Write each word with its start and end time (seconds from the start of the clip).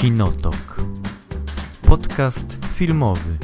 Kinotok. 0.00 0.76
Podcast 1.86 2.56
filmowy. 2.74 3.38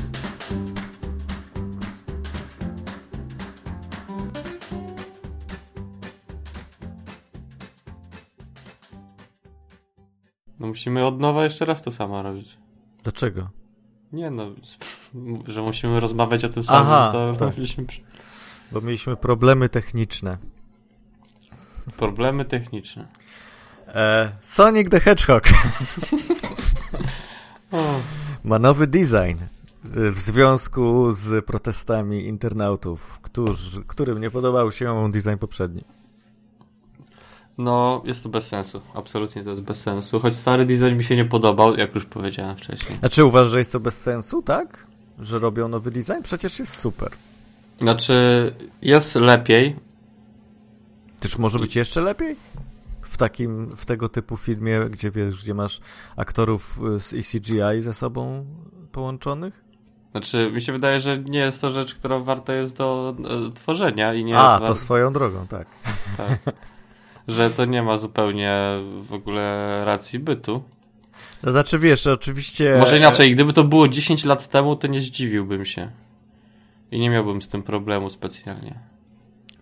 No 10.60 10.66
musimy 10.66 11.06
od 11.06 11.20
nowa 11.20 11.44
jeszcze 11.44 11.64
raz 11.64 11.82
to 11.82 11.90
samo 11.90 12.22
robić. 12.22 12.56
Dlaczego? 13.02 13.50
Nie 14.12 14.30
no, 14.30 14.46
że 15.46 15.62
musimy 15.62 16.00
rozmawiać 16.00 16.44
o 16.44 16.48
tym 16.48 16.62
samym, 16.62 16.92
Aha, 16.92 17.08
co 17.12 17.32
tak. 17.32 17.40
robiliśmy. 17.40 17.84
przy- 17.84 18.00
Bo 18.72 18.80
mieliśmy 18.80 19.16
problemy 19.16 19.68
techniczne. 19.68 20.38
Problemy 21.96 22.44
techniczne. 22.44 23.08
E, 23.94 24.32
Sonic 24.42 24.88
the 24.88 25.00
Hedgehog 25.00 25.44
ma 28.44 28.58
nowy 28.58 28.86
design 28.86 29.38
e, 29.38 30.10
w 30.10 30.18
związku 30.18 31.12
z 31.12 31.44
protestami 31.44 32.24
internautów, 32.24 33.18
którzy, 33.20 33.84
którym 33.84 34.20
nie 34.20 34.30
podobał 34.30 34.72
się 34.72 35.10
design 35.12 35.36
poprzedni. 35.40 35.84
no, 37.58 38.02
jest 38.04 38.22
to 38.22 38.28
bez 38.28 38.46
sensu. 38.48 38.80
Absolutnie 38.94 39.44
to 39.44 39.50
jest 39.50 39.62
bez 39.62 39.80
sensu. 39.80 40.20
Choć 40.20 40.34
stary 40.34 40.66
design 40.66 40.96
mi 40.96 41.04
się 41.04 41.16
nie 41.16 41.24
podobał, 41.24 41.76
jak 41.76 41.94
już 41.94 42.04
powiedziałem 42.04 42.56
wcześniej. 42.56 42.98
A 43.02 43.08
czy 43.08 43.24
uważasz, 43.24 43.52
że 43.52 43.58
jest 43.58 43.72
to 43.72 43.80
bez 43.80 44.00
sensu, 44.02 44.42
tak? 44.42 44.86
Że 45.20 45.38
robią 45.38 45.68
nowy 45.68 45.90
design? 45.90 46.22
Przecież 46.22 46.58
jest 46.58 46.76
super. 46.76 47.10
Znaczy, 47.78 48.14
jest 48.82 49.14
lepiej. 49.14 49.76
Czyż 51.20 51.38
może 51.38 51.58
być 51.58 51.76
jeszcze 51.76 52.00
lepiej? 52.00 52.36
W 53.12 53.16
takim, 53.16 53.70
w 53.76 53.84
tego 53.84 54.08
typu 54.08 54.36
filmie, 54.36 54.80
gdzie 54.90 55.10
wiesz, 55.10 55.42
gdzie 55.42 55.54
masz 55.54 55.80
aktorów 56.16 56.80
y, 56.96 57.00
z 57.00 57.12
ECGI 57.12 57.82
ze 57.82 57.94
sobą 57.94 58.46
połączonych? 58.92 59.64
Znaczy, 60.12 60.50
mi 60.54 60.62
się 60.62 60.72
wydaje, 60.72 61.00
że 61.00 61.18
nie 61.18 61.38
jest 61.38 61.60
to 61.60 61.70
rzecz, 61.70 61.94
która 61.94 62.18
warta 62.18 62.54
jest 62.54 62.76
do 62.76 63.16
e, 63.48 63.52
tworzenia 63.52 64.14
i 64.14 64.24
nie 64.24 64.38
A, 64.38 64.58
to 64.58 64.66
war- 64.66 64.76
swoją 64.76 65.12
drogą, 65.12 65.46
tak. 65.46 65.66
tak, 66.16 66.38
że 67.28 67.50
to 67.50 67.64
nie 67.64 67.82
ma 67.82 67.96
zupełnie 67.96 68.58
w 69.00 69.12
ogóle 69.12 69.82
racji 69.84 70.18
bytu. 70.18 70.62
To 71.42 71.50
znaczy, 71.52 71.78
wiesz, 71.78 72.06
oczywiście... 72.06 72.76
Może 72.80 72.98
inaczej, 72.98 73.34
gdyby 73.34 73.52
to 73.52 73.64
było 73.64 73.88
10 73.88 74.24
lat 74.24 74.48
temu, 74.48 74.76
to 74.76 74.86
nie 74.86 75.00
zdziwiłbym 75.00 75.64
się. 75.64 75.90
I 76.90 76.98
nie 77.00 77.10
miałbym 77.10 77.42
z 77.42 77.48
tym 77.48 77.62
problemu 77.62 78.10
specjalnie. 78.10 78.78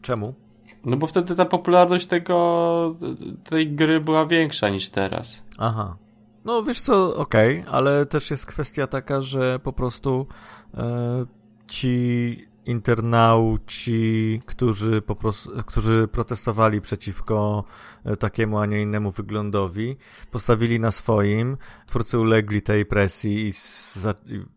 Czemu? 0.02 0.34
No 0.84 0.96
bo 0.96 1.06
wtedy 1.06 1.34
ta 1.34 1.44
popularność 1.44 2.06
tego, 2.06 2.96
tej 3.44 3.72
gry 3.72 4.00
była 4.00 4.26
większa 4.26 4.68
niż 4.68 4.88
teraz. 4.88 5.42
Aha. 5.58 5.96
No 6.44 6.62
wiesz 6.62 6.80
co, 6.80 7.16
okej, 7.16 7.64
ale 7.70 8.06
też 8.06 8.30
jest 8.30 8.46
kwestia 8.46 8.86
taka, 8.86 9.20
że 9.20 9.58
po 9.58 9.72
prostu 9.72 10.26
e, 10.74 11.26
ci 11.66 12.50
internauci, 12.66 14.40
którzy 14.46 15.02
po 15.02 15.16
prostu, 15.16 15.50
którzy 15.66 16.08
protestowali 16.08 16.80
przeciwko 16.80 17.64
e, 18.04 18.16
takiemu, 18.16 18.58
a 18.58 18.66
nie 18.66 18.82
innemu 18.82 19.10
wyglądowi, 19.10 19.96
postawili 20.30 20.80
na 20.80 20.90
swoim, 20.90 21.56
twórcy 21.86 22.18
ulegli 22.18 22.62
tej 22.62 22.86
presji 22.86 23.48
i 23.48 23.52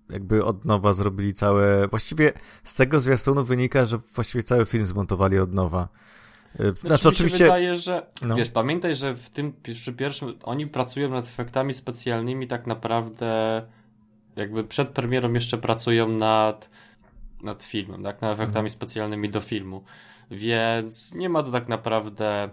jakby 0.09 0.45
od 0.45 0.65
nowa 0.65 0.93
zrobili 0.93 1.33
całe, 1.33 1.87
właściwie 1.87 2.33
z 2.63 2.75
tego 2.75 2.99
zwiastunu 2.99 3.43
wynika, 3.43 3.85
że 3.85 3.97
właściwie 3.97 4.43
cały 4.43 4.65
film 4.65 4.85
zmontowali 4.85 5.39
od 5.39 5.53
nowa. 5.53 5.87
E, 6.59 6.63
Znaczy, 6.63 6.79
Znaczy, 6.87 7.07
mi 7.07 7.11
oczywiście... 7.13 7.37
się 7.37 7.43
wydaje, 7.43 7.75
że 7.75 8.05
No. 8.21 8.35
wiesz, 8.35 8.49
pamiętaj, 8.49 8.95
że 8.95 9.15
w 9.15 9.29
tym 9.29 9.53
przy 9.73 9.93
pierwszym 9.93 10.33
oni 10.43 10.67
pracują 10.67 11.09
nad 11.09 11.25
efektami 11.25 11.73
specjalnymi 11.73 12.47
tak 12.47 12.67
naprawdę 12.67 13.61
jakby 14.35 14.63
przed 14.63 14.89
premierą 14.89 15.33
jeszcze 15.33 15.57
pracują 15.57 16.07
nad 16.09 16.69
nad 17.43 17.63
filmem, 17.63 18.03
tak, 18.03 18.21
nad 18.21 18.31
efektami 18.33 18.65
Mhm. 18.65 18.69
specjalnymi 18.69 19.29
do 19.29 19.41
filmu. 19.41 19.83
Więc 20.31 21.13
nie 21.13 21.29
ma 21.29 21.43
to 21.43 21.51
tak 21.51 21.67
naprawdę 21.67 22.49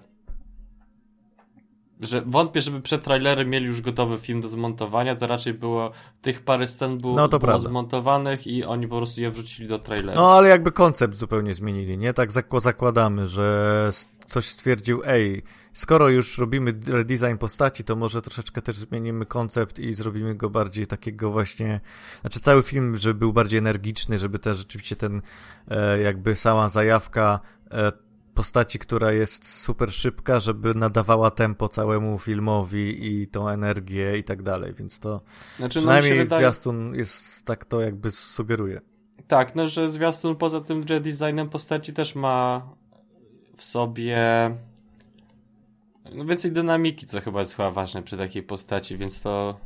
że 2.00 2.22
wątpię, 2.26 2.62
żeby 2.62 2.80
przed 2.80 3.04
trailerem 3.04 3.50
mieli 3.50 3.66
już 3.66 3.80
gotowy 3.80 4.18
film 4.18 4.40
do 4.40 4.48
zmontowania, 4.48 5.16
to 5.16 5.26
raczej 5.26 5.54
było 5.54 5.90
tych 6.22 6.42
parę 6.42 6.68
scen 6.68 6.98
było, 6.98 7.16
No 7.16 7.28
było 7.28 7.58
zmontowanych 7.58 8.46
i 8.46 8.64
oni 8.64 8.88
po 8.88 8.96
prostu 8.96 9.20
je 9.20 9.30
wrzucili 9.30 9.68
do 9.68 9.78
trailera. 9.78 10.20
No, 10.20 10.32
ale 10.34 10.48
jakby 10.48 10.72
koncept 10.72 11.16
zupełnie 11.16 11.54
zmienili, 11.54 11.98
nie? 11.98 12.14
Tak 12.14 12.32
zak- 12.32 12.60
zakładamy, 12.60 13.26
że 13.26 13.90
coś 14.28 14.44
stwierdził, 14.48 15.02
ej, 15.04 15.42
skoro 15.72 16.08
już 16.08 16.38
robimy 16.38 16.74
redesign 16.86 17.36
postaci, 17.36 17.84
to 17.84 17.96
może 17.96 18.22
troszeczkę 18.22 18.62
też 18.62 18.76
zmienimy 18.76 19.26
koncept 19.26 19.78
i 19.78 19.94
zrobimy 19.94 20.34
go 20.34 20.50
bardziej 20.50 20.86
takiego 20.86 21.30
właśnie, 21.30 21.80
znaczy 22.20 22.40
cały 22.40 22.62
film, 22.62 22.98
żeby 22.98 23.14
był 23.14 23.32
bardziej 23.32 23.58
energiczny, 23.58 24.18
żeby 24.18 24.38
też 24.38 24.58
rzeczywiście 24.58 24.96
ten, 24.96 25.22
e, 25.68 26.00
jakby 26.00 26.36
sama 26.36 26.68
zajawka 26.68 27.40
e, 27.70 27.92
postaci, 28.40 28.78
która 28.78 29.12
jest 29.12 29.48
super 29.48 29.92
szybka, 29.92 30.40
żeby 30.40 30.74
nadawała 30.74 31.30
tempo 31.30 31.68
całemu 31.68 32.18
filmowi 32.18 33.06
i 33.06 33.26
tą 33.26 33.48
energię 33.48 34.18
i 34.18 34.24
tak 34.24 34.42
dalej, 34.42 34.74
więc 34.74 34.98
to 34.98 35.20
Znaczy, 35.56 35.78
no, 35.78 35.80
przynajmniej 35.80 36.18
wydaje, 36.18 36.42
zwiastun 36.42 36.94
jest 36.94 37.44
tak 37.44 37.64
to 37.64 37.80
jakby 37.80 38.10
sugeruje. 38.10 38.80
Tak, 39.26 39.54
no 39.54 39.68
że 39.68 39.88
zwiastun 39.88 40.36
poza 40.36 40.60
tym 40.60 40.82
redesignem 40.82 41.48
postaci 41.48 41.92
też 41.92 42.14
ma 42.14 42.68
w 43.56 43.64
sobie 43.64 44.18
no, 46.14 46.24
więcej 46.24 46.52
dynamiki, 46.52 47.06
co 47.06 47.20
chyba 47.20 47.40
jest 47.40 47.56
chyba 47.56 47.70
ważne 47.70 48.02
przy 48.02 48.16
takiej 48.16 48.42
postaci, 48.42 48.98
więc 48.98 49.20
to 49.20 49.60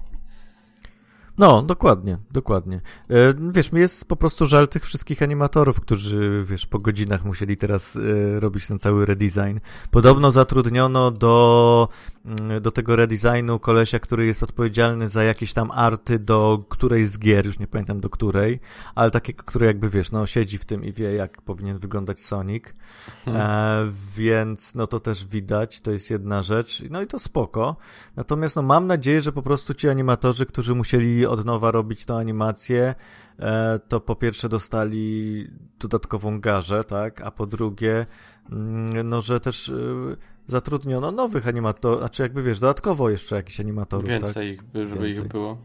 No, 1.39 1.63
dokładnie, 1.63 2.19
dokładnie. 2.31 2.81
E, 3.11 3.35
Wiesz, 3.51 3.73
mi 3.73 3.81
jest 3.81 4.05
po 4.05 4.17
prostu 4.17 4.47
żal 4.47 4.69
tych 4.69 4.85
wszystkich 4.85 5.23
animatorów, 5.23 5.81
którzy, 5.81 6.45
wiesz, 6.47 6.67
po 6.67 6.79
godzinach 6.79 7.25
musieli 7.25 7.57
teraz 7.57 7.97
e, 7.97 8.41
robić 8.41 8.67
ten 8.67 8.79
cały 8.79 9.07
redesign. 9.07 9.59
Podobno 9.91 10.31
zatrudniono 10.33 11.11
do, 11.11 11.89
mm, 12.25 12.63
do 12.63 12.71
tego 12.71 12.97
redesignu 12.97 13.59
kolesia, 13.59 13.99
który 13.99 14.27
jest 14.27 14.43
odpowiedzialny 14.43 15.09
za 15.09 15.23
jakieś 15.25 15.53
tam 15.53 15.71
arty 15.71 16.19
do 16.19 16.65
którejś 16.69 17.09
z 17.09 17.19
gier, 17.19 17.47
już 17.47 17.59
nie 17.59 17.67
pamiętam 17.67 18.01
do 18.01 18.11
której, 18.11 18.61
ale 18.95 19.11
takiego, 19.11 19.43
który 19.45 19.67
jakby, 19.67 19.89
wiesz, 19.89 20.13
no 20.13 20.27
siedzi 20.27 20.59
w 20.59 20.65
tym 20.65 20.85
i 20.85 20.93
wie, 20.93 21.13
jak 21.15 21.43
powinien 21.43 21.79
wyglądać 21.79 22.23
Sonic. 22.23 22.65
E, 23.27 23.87
więc 24.17 24.75
no 24.75 24.87
to 24.87 25.01
też 25.01 25.27
widać, 25.27 25.81
to 25.81 25.91
jest 25.91 26.11
jedna 26.11 26.43
rzecz, 26.43 26.83
no 26.91 27.03
i 27.03 27.07
to 27.07 27.19
spoko. 27.19 27.77
Natomiast 28.17 28.57
no 28.57 28.63
mam 28.63 28.87
nadzieję, 28.87 29.21
że 29.21 29.33
po 29.33 29.43
prostu 29.43 29.75
ci 29.75 29.89
animatorzy, 29.89 30.47
którzy 30.47 30.75
musieli 30.75 31.24
od 31.27 31.45
nowa 31.45 31.71
robić 31.71 32.05
tą 32.05 32.17
animację, 32.17 32.95
e, 33.39 33.79
to 33.89 34.01
po 34.01 34.17
pierwsze 34.17 34.49
dostali 34.49 35.47
dodatkową 35.81 36.41
garzę, 36.41 36.85
tak, 36.85 37.21
a 37.21 37.31
po 37.31 37.47
drugie, 37.47 38.07
mm, 38.53 39.09
no 39.09 39.23
że 39.23 39.41
też 39.41 39.69
e, 39.69 39.73
zatrudniono 40.47 41.13
nowych 41.13 41.49
animatorów, 41.49 41.99
znaczy 41.99 42.23
jakby 42.23 42.43
wiesz, 42.43 42.59
dodatkowo 42.59 43.11
jeszcze 43.11 43.37
jakichś 43.37 43.61
animatorów, 43.61 44.07
tak? 44.07 44.23
więcej 44.23 44.51
ich, 44.51 44.63
by- 44.63 44.89
żeby 44.89 45.05
Więcej. 45.07 45.25
ich 45.25 45.31
było. 45.33 45.59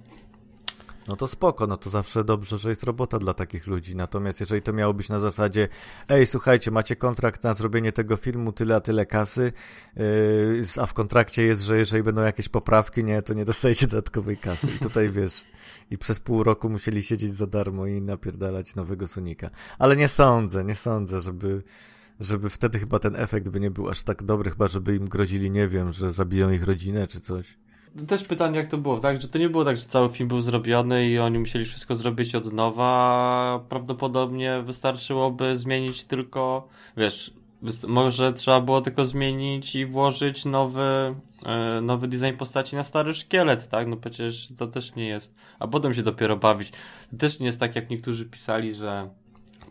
No 1.09 1.15
to 1.15 1.27
spoko, 1.27 1.67
no 1.67 1.77
to 1.77 1.89
zawsze 1.89 2.23
dobrze, 2.23 2.57
że 2.57 2.69
jest 2.69 2.83
robota 2.83 3.19
dla 3.19 3.33
takich 3.33 3.67
ludzi. 3.67 3.95
Natomiast 3.95 4.39
jeżeli 4.39 4.61
to 4.61 4.73
miało 4.73 4.93
być 4.93 5.09
na 5.09 5.19
zasadzie, 5.19 5.67
ej, 6.09 6.27
słuchajcie, 6.27 6.71
macie 6.71 6.95
kontrakt 6.95 7.43
na 7.43 7.53
zrobienie 7.53 7.91
tego 7.91 8.17
filmu, 8.17 8.51
tyle 8.51 8.75
a 8.75 8.79
tyle 8.79 9.05
kasy, 9.05 9.51
yy, 9.95 10.03
a 10.81 10.85
w 10.85 10.93
kontrakcie 10.93 11.43
jest, 11.43 11.61
że 11.61 11.77
jeżeli 11.77 12.03
będą 12.03 12.21
jakieś 12.21 12.49
poprawki, 12.49 13.03
nie, 13.03 13.21
to 13.21 13.33
nie 13.33 13.45
dostajecie 13.45 13.87
dodatkowej 13.87 14.37
kasy. 14.37 14.67
I 14.75 14.79
tutaj 14.79 15.09
wiesz, 15.19 15.45
i 15.91 15.97
przez 15.97 16.19
pół 16.19 16.43
roku 16.43 16.69
musieli 16.69 17.03
siedzieć 17.03 17.33
za 17.33 17.47
darmo 17.47 17.85
i 17.85 18.01
napierdalać 18.01 18.75
nowego 18.75 19.07
Sonika. 19.07 19.49
Ale 19.79 19.95
nie 19.95 20.07
sądzę, 20.07 20.63
nie 20.63 20.75
sądzę, 20.75 21.21
żeby 21.21 21.63
żeby 22.19 22.49
wtedy 22.49 22.79
chyba 22.79 22.99
ten 22.99 23.15
efekt 23.15 23.49
by 23.49 23.59
nie 23.59 23.71
był 23.71 23.89
aż 23.89 24.03
tak 24.03 24.23
dobry, 24.23 24.51
chyba 24.51 24.67
żeby 24.67 24.95
im 24.95 25.05
grozili, 25.05 25.51
nie 25.51 25.67
wiem, 25.67 25.91
że 25.91 26.13
zabiją 26.13 26.49
ich 26.51 26.63
rodzinę 26.63 27.07
czy 27.07 27.21
coś. 27.21 27.57
Też 28.07 28.23
pytanie, 28.23 28.57
jak 28.57 28.69
to 28.69 28.77
było, 28.77 28.99
tak? 28.99 29.21
Że 29.21 29.27
to 29.27 29.37
nie 29.37 29.49
było 29.49 29.65
tak, 29.65 29.77
że 29.77 29.83
cały 29.83 30.09
film 30.09 30.29
był 30.29 30.41
zrobiony 30.41 31.09
i 31.09 31.19
oni 31.19 31.39
musieli 31.39 31.65
wszystko 31.65 31.95
zrobić 31.95 32.35
od 32.35 32.53
nowa. 32.53 33.63
Prawdopodobnie 33.69 34.61
wystarczyłoby 34.61 35.55
zmienić 35.55 36.03
tylko, 36.03 36.67
wiesz, 36.97 37.33
może 37.87 38.33
trzeba 38.33 38.61
było 38.61 38.81
tylko 38.81 39.05
zmienić 39.05 39.75
i 39.75 39.85
włożyć 39.85 40.45
nowy, 40.45 41.15
e, 41.45 41.81
nowy 41.81 42.07
design 42.07 42.37
postaci 42.37 42.75
na 42.75 42.83
stary 42.83 43.13
szkielet, 43.13 43.69
tak? 43.69 43.87
No 43.87 43.97
przecież 43.97 44.49
to 44.57 44.67
też 44.67 44.95
nie 44.95 45.07
jest. 45.07 45.35
A 45.59 45.67
potem 45.67 45.93
się 45.93 46.03
dopiero 46.03 46.37
bawić. 46.37 46.71
To 47.11 47.17
też 47.17 47.39
nie 47.39 47.45
jest 47.45 47.59
tak, 47.59 47.75
jak 47.75 47.89
niektórzy 47.89 48.25
pisali, 48.25 48.73
że 48.73 49.09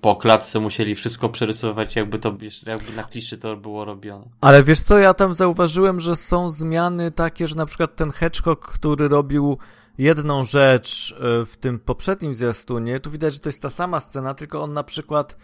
po 0.01 0.17
klatce 0.17 0.61
musieli 0.61 0.95
wszystko 0.95 1.29
przerysować, 1.29 1.97
jakby 1.97 2.19
to, 2.19 2.37
jakby 2.67 2.93
na 2.93 3.05
kliszy 3.05 3.39
to 3.39 3.57
było 3.57 3.85
robione. 3.85 4.27
Ale 4.41 4.63
wiesz 4.63 4.83
co, 4.83 4.99
ja 4.99 5.15
tam 5.15 5.35
zauważyłem, 5.35 6.01
że 6.01 6.17
są 6.17 6.51
zmiany 6.51 7.11
takie, 7.11 7.49
że 7.49 7.57
na 7.57 7.67
przykład 7.67 7.97
ten 7.97 8.11
Hedgehog, 8.11 8.73
który 8.73 9.09
robił 9.09 9.59
jedną 9.99 10.45
rzecz 10.45 11.15
e, 11.21 11.47
w 11.47 11.57
tym 11.57 11.79
poprzednim 11.79 12.35
zwiastunie, 12.35 13.01
tu 13.01 13.11
widać, 13.11 13.35
że 13.35 13.41
to 13.41 13.49
jest 13.49 13.63
ta 13.63 13.71
sama 13.71 14.01
scena, 14.01 14.35
tylko 14.35 14.63
on 14.63 14.73
na 14.73 14.85
przykład 14.85 15.37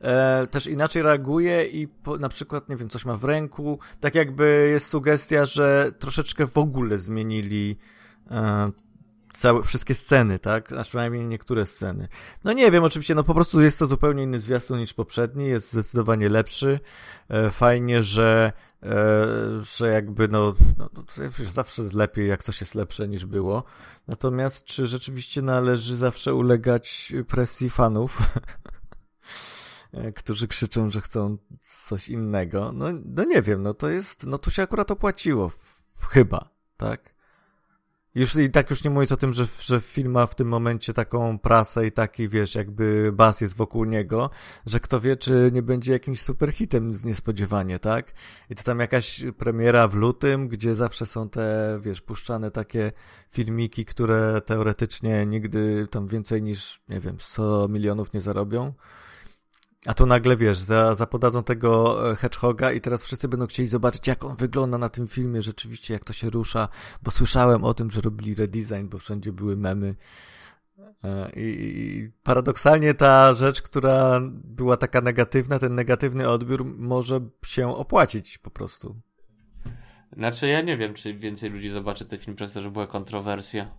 e, 0.00 0.46
też 0.46 0.66
inaczej 0.66 1.02
reaguje 1.02 1.64
i 1.64 1.88
po, 1.88 2.18
na 2.18 2.28
przykład, 2.28 2.68
nie 2.68 2.76
wiem, 2.76 2.88
coś 2.88 3.04
ma 3.04 3.16
w 3.16 3.24
ręku, 3.24 3.78
tak 4.00 4.14
jakby 4.14 4.68
jest 4.72 4.86
sugestia, 4.86 5.44
że 5.44 5.92
troszeczkę 5.98 6.46
w 6.46 6.58
ogóle 6.58 6.98
zmienili 6.98 7.76
e, 8.30 8.68
całe, 9.32 9.62
wszystkie 9.62 9.94
sceny, 9.94 10.38
tak? 10.38 10.72
A 10.72 10.84
przynajmniej 10.84 11.24
niektóre 11.24 11.66
sceny. 11.66 12.08
No 12.44 12.52
nie 12.52 12.70
wiem, 12.70 12.84
oczywiście, 12.84 13.14
no 13.14 13.24
po 13.24 13.34
prostu 13.34 13.60
jest 13.60 13.78
to 13.78 13.86
zupełnie 13.86 14.22
inny 14.22 14.40
zwiastun 14.40 14.78
niż 14.78 14.94
poprzedni, 14.94 15.46
jest 15.46 15.72
zdecydowanie 15.72 16.28
lepszy. 16.28 16.80
E, 17.28 17.50
fajnie, 17.50 18.02
że, 18.02 18.52
e, 18.82 19.26
że 19.76 19.88
jakby, 19.88 20.28
no, 20.28 20.54
no 20.78 20.88
zawsze 21.38 21.82
jest 21.82 21.94
lepiej, 21.94 22.28
jak 22.28 22.42
coś 22.42 22.60
jest 22.60 22.74
lepsze 22.74 23.08
niż 23.08 23.26
było. 23.26 23.64
Natomiast 24.08 24.64
czy 24.64 24.86
rzeczywiście 24.86 25.42
należy 25.42 25.96
zawsze 25.96 26.34
ulegać 26.34 27.12
presji 27.28 27.70
fanów? 27.70 28.18
E, 29.92 30.12
którzy 30.12 30.48
krzyczą, 30.48 30.90
że 30.90 31.00
chcą 31.00 31.36
coś 31.60 32.08
innego. 32.08 32.72
No, 32.72 32.86
no 33.04 33.24
nie 33.24 33.42
wiem, 33.42 33.62
no 33.62 33.74
to 33.74 33.88
jest, 33.88 34.26
no 34.26 34.38
tu 34.38 34.50
się 34.50 34.62
akurat 34.62 34.90
opłaciło, 34.90 35.50
chyba, 36.10 36.48
tak? 36.76 37.11
Już 38.14 38.36
i 38.36 38.50
tak 38.50 38.70
już 38.70 38.84
nie 38.84 38.90
mówiąc 38.90 39.12
o 39.12 39.16
tym, 39.16 39.32
że, 39.32 39.46
że 39.60 39.80
film 39.80 40.12
ma 40.12 40.26
w 40.26 40.34
tym 40.34 40.48
momencie 40.48 40.92
taką 40.94 41.38
prasę 41.38 41.86
i 41.86 41.92
taki, 41.92 42.28
wiesz, 42.28 42.54
jakby 42.54 43.12
bas 43.12 43.40
jest 43.40 43.56
wokół 43.56 43.84
niego, 43.84 44.30
że 44.66 44.80
kto 44.80 45.00
wie, 45.00 45.16
czy 45.16 45.50
nie 45.52 45.62
będzie 45.62 45.92
jakimś 45.92 46.20
superhitem 46.20 46.92
niespodziewanie, 47.04 47.78
tak? 47.78 48.12
I 48.50 48.54
to 48.54 48.62
tam 48.62 48.80
jakaś 48.80 49.24
premiera 49.38 49.88
w 49.88 49.94
lutym, 49.94 50.48
gdzie 50.48 50.74
zawsze 50.74 51.06
są 51.06 51.28
te, 51.28 51.78
wiesz, 51.82 52.00
puszczane 52.00 52.50
takie 52.50 52.92
filmiki, 53.30 53.84
które 53.84 54.40
teoretycznie 54.46 55.26
nigdy 55.26 55.88
tam 55.90 56.08
więcej 56.08 56.42
niż, 56.42 56.82
nie 56.88 57.00
wiem, 57.00 57.16
100 57.20 57.68
milionów 57.68 58.12
nie 58.12 58.20
zarobią. 58.20 58.72
A 59.86 59.94
tu 59.94 60.06
nagle, 60.06 60.36
wiesz, 60.36 60.58
za, 60.58 60.94
zapodadzą 60.94 61.42
tego 61.42 62.10
e, 62.12 62.16
hedgehoga 62.16 62.72
i 62.72 62.80
teraz 62.80 63.04
wszyscy 63.04 63.28
będą 63.28 63.46
chcieli 63.46 63.68
zobaczyć, 63.68 64.06
jak 64.06 64.24
on 64.24 64.36
wygląda 64.36 64.78
na 64.78 64.88
tym 64.88 65.08
filmie, 65.08 65.42
rzeczywiście, 65.42 65.94
jak 65.94 66.04
to 66.04 66.12
się 66.12 66.30
rusza, 66.30 66.68
bo 67.02 67.10
słyszałem 67.10 67.64
o 67.64 67.74
tym, 67.74 67.90
że 67.90 68.00
robili 68.00 68.34
redesign, 68.34 68.88
bo 68.88 68.98
wszędzie 68.98 69.32
były 69.32 69.56
memy. 69.56 69.94
E, 71.04 71.30
I, 71.36 72.10
paradoksalnie 72.22 72.94
ta 72.94 73.34
rzecz, 73.34 73.62
która 73.62 74.20
była 74.44 74.76
taka 74.76 75.00
negatywna, 75.00 75.58
ten 75.58 75.74
negatywny 75.74 76.28
odbiór 76.28 76.64
może 76.64 77.20
się 77.44 77.76
opłacić 77.76 78.38
po 78.38 78.50
prostu. 78.50 78.96
Znaczy, 80.12 80.48
ja 80.48 80.60
nie 80.60 80.76
wiem, 80.76 80.94
czy 80.94 81.14
więcej 81.14 81.50
ludzi 81.50 81.68
zobaczy 81.68 82.04
ten 82.04 82.18
film 82.18 82.36
przez 82.36 82.52
to, 82.52 82.62
że 82.62 82.70
była 82.70 82.86
kontrowersja. 82.86 83.70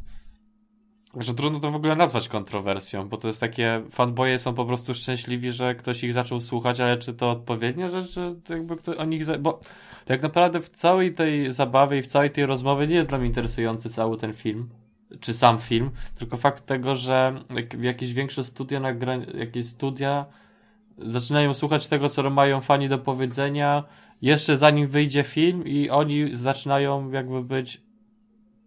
Że 1.17 1.33
trudno 1.33 1.59
to 1.59 1.71
w 1.71 1.75
ogóle 1.75 1.95
nazwać 1.95 2.29
kontrowersją, 2.29 3.09
bo 3.09 3.17
to 3.17 3.27
jest 3.27 3.39
takie, 3.39 3.83
fanboye 3.91 4.39
są 4.39 4.53
po 4.53 4.65
prostu 4.65 4.93
szczęśliwi, 4.93 5.51
że 5.51 5.75
ktoś 5.75 6.03
ich 6.03 6.13
zaczął 6.13 6.41
słuchać, 6.41 6.79
ale 6.79 6.97
czy 6.97 7.13
to 7.13 7.31
odpowiednia 7.31 7.89
rzecz, 7.89 8.11
że 8.11 8.35
jakby 8.49 8.75
ktoś 8.75 8.97
o 8.97 9.05
nich, 9.05 9.37
bo 9.39 9.59
tak 10.05 10.21
naprawdę 10.21 10.61
w 10.61 10.69
całej 10.69 11.13
tej 11.13 11.53
zabawie 11.53 11.97
i 11.97 12.01
w 12.01 12.07
całej 12.07 12.29
tej 12.29 12.45
rozmowie 12.45 12.87
nie 12.87 12.95
jest 12.95 13.09
dla 13.09 13.17
mnie 13.17 13.27
interesujący 13.27 13.89
cały 13.89 14.17
ten 14.17 14.33
film, 14.33 14.69
czy 15.19 15.33
sam 15.33 15.59
film, 15.59 15.91
tylko 16.15 16.37
fakt 16.37 16.65
tego, 16.65 16.95
że 16.95 17.43
jakieś 17.79 18.13
większe 18.13 18.43
studia 18.43 18.79
nagrań, 18.79 19.25
jakieś 19.33 19.65
studia 19.65 20.25
zaczynają 20.97 21.53
słuchać 21.53 21.87
tego, 21.87 22.09
co 22.09 22.29
mają 22.29 22.61
fani 22.61 22.89
do 22.89 22.97
powiedzenia, 22.97 23.83
jeszcze 24.21 24.57
zanim 24.57 24.87
wyjdzie 24.87 25.23
film 25.23 25.63
i 25.65 25.89
oni 25.89 26.35
zaczynają 26.35 27.11
jakby 27.11 27.43
być 27.43 27.81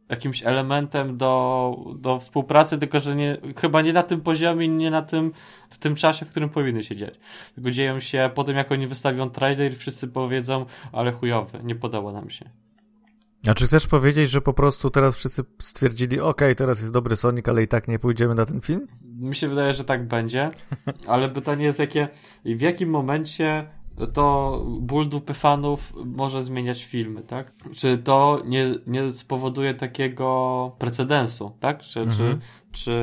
jakimś 0.09 0.43
elementem 0.43 1.17
do, 1.17 1.77
do 1.99 2.19
współpracy, 2.19 2.79
tylko 2.79 3.01
że 3.01 3.17
nie, 3.17 3.39
chyba 3.57 3.83
nie 3.83 3.93
na 3.93 4.03
tym 4.03 4.21
poziomie, 4.21 4.69
nie 4.69 4.91
na 4.91 5.03
tym, 5.03 5.33
w 5.71 5.79
tym 5.79 5.95
czasie, 5.95 6.25
w 6.27 6.31
którym 6.31 6.49
powinny 6.49 6.83
się 6.83 6.97
dziać. 6.97 7.15
Tylko 7.55 7.71
dzieją 7.71 8.01
się 8.01 8.31
po 8.35 8.45
tym, 8.45 8.57
jak 8.57 8.73
oni 8.73 8.87
wystawią 8.87 9.31
trailer 9.31 9.73
i 9.73 9.77
wszyscy 9.77 10.09
powiedzą, 10.09 10.67
ale 10.93 11.13
chujowy, 11.13 11.61
nie 11.63 11.75
podoba 11.75 12.13
nam 12.13 12.31
się. 12.31 12.51
A 13.47 13.55
czy 13.55 13.67
chcesz 13.67 13.87
powiedzieć, 13.87 14.31
że 14.31 14.41
po 14.41 14.53
prostu 14.53 14.91
teraz 14.91 15.17
wszyscy 15.17 15.45
stwierdzili, 15.63 16.21
ok, 16.21 16.41
teraz 16.57 16.81
jest 16.81 16.93
dobry 16.93 17.17
Sonic, 17.17 17.49
ale 17.49 17.63
i 17.63 17.69
tak 17.69 17.89
nie 17.89 17.99
pójdziemy 17.99 18.35
na 18.35 18.45
ten 18.45 18.61
film? 18.61 18.87
Mi 19.19 19.37
się 19.37 19.49
wydaje, 19.49 19.73
że 19.73 19.85
tak 19.85 20.07
będzie, 20.09 20.51
ale 21.07 21.29
pytanie 21.29 21.65
jest 21.65 21.79
jakie, 21.79 22.09
w 22.45 22.61
jakim 22.61 22.91
momencie 22.91 23.67
to 24.13 24.65
ból 24.81 25.09
dupy 25.09 25.35
fanów 25.35 25.93
może 26.05 26.43
zmieniać 26.43 26.85
filmy, 26.85 27.23
tak? 27.23 27.53
Czy 27.75 27.99
to 27.99 28.43
nie, 28.45 28.75
nie 28.87 29.13
spowoduje 29.13 29.75
takiego 29.75 30.73
precedensu, 30.79 31.53
tak? 31.61 31.83
Czy, 31.83 32.01
mhm. 32.01 32.41
czy, 32.73 32.83
czy 32.85 32.97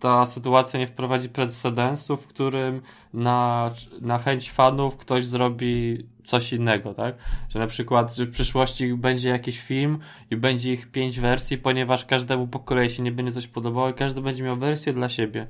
ta 0.00 0.26
sytuacja 0.26 0.80
nie 0.80 0.86
wprowadzi 0.86 1.28
precedensu, 1.28 2.16
w 2.16 2.26
którym 2.26 2.82
na, 3.12 3.70
na 4.00 4.18
chęć 4.18 4.52
fanów 4.52 4.96
ktoś 4.96 5.26
zrobi 5.26 6.06
coś 6.24 6.52
innego, 6.52 6.94
tak? 6.94 7.14
Że 7.48 7.58
na 7.58 7.66
przykład 7.66 8.16
że 8.16 8.24
w 8.26 8.30
przyszłości 8.30 8.94
będzie 8.94 9.28
jakiś 9.28 9.60
film 9.60 9.98
i 10.30 10.36
będzie 10.36 10.72
ich 10.72 10.90
pięć 10.90 11.20
wersji, 11.20 11.58
ponieważ 11.58 12.04
każdemu 12.04 12.46
po 12.46 12.58
kolei 12.58 12.90
się 12.90 13.02
nie 13.02 13.12
będzie 13.12 13.32
coś 13.32 13.46
podobało 13.46 13.88
i 13.88 13.94
każdy 13.94 14.20
będzie 14.20 14.42
miał 14.42 14.56
wersję 14.56 14.92
dla 14.92 15.08
siebie. 15.08 15.46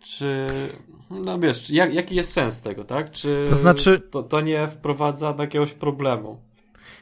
Czy, 0.00 0.46
no 1.10 1.38
wiesz, 1.38 1.70
jak, 1.70 1.94
jaki 1.94 2.14
jest 2.14 2.32
sens 2.32 2.60
tego, 2.60 2.84
tak? 2.84 3.10
Czy 3.10 3.46
to 3.48 3.56
znaczy, 3.56 4.00
to, 4.10 4.22
to 4.22 4.40
nie 4.40 4.68
wprowadza 4.68 5.32
do 5.32 5.42
jakiegoś 5.42 5.72
problemu? 5.72 6.40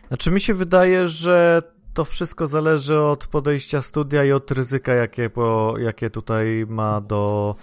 Znaczy 0.08 0.30
mi 0.30 0.40
się 0.40 0.54
wydaje, 0.54 1.06
że 1.06 1.62
to 1.94 2.04
wszystko 2.04 2.46
zależy 2.46 3.00
od 3.00 3.26
podejścia 3.26 3.82
studia 3.82 4.24
i 4.24 4.32
od 4.32 4.50
ryzyka, 4.50 4.94
jakie, 4.94 5.30
po, 5.30 5.74
jakie 5.78 6.10
tutaj 6.10 6.66
ma 6.68 7.00
do 7.00 7.54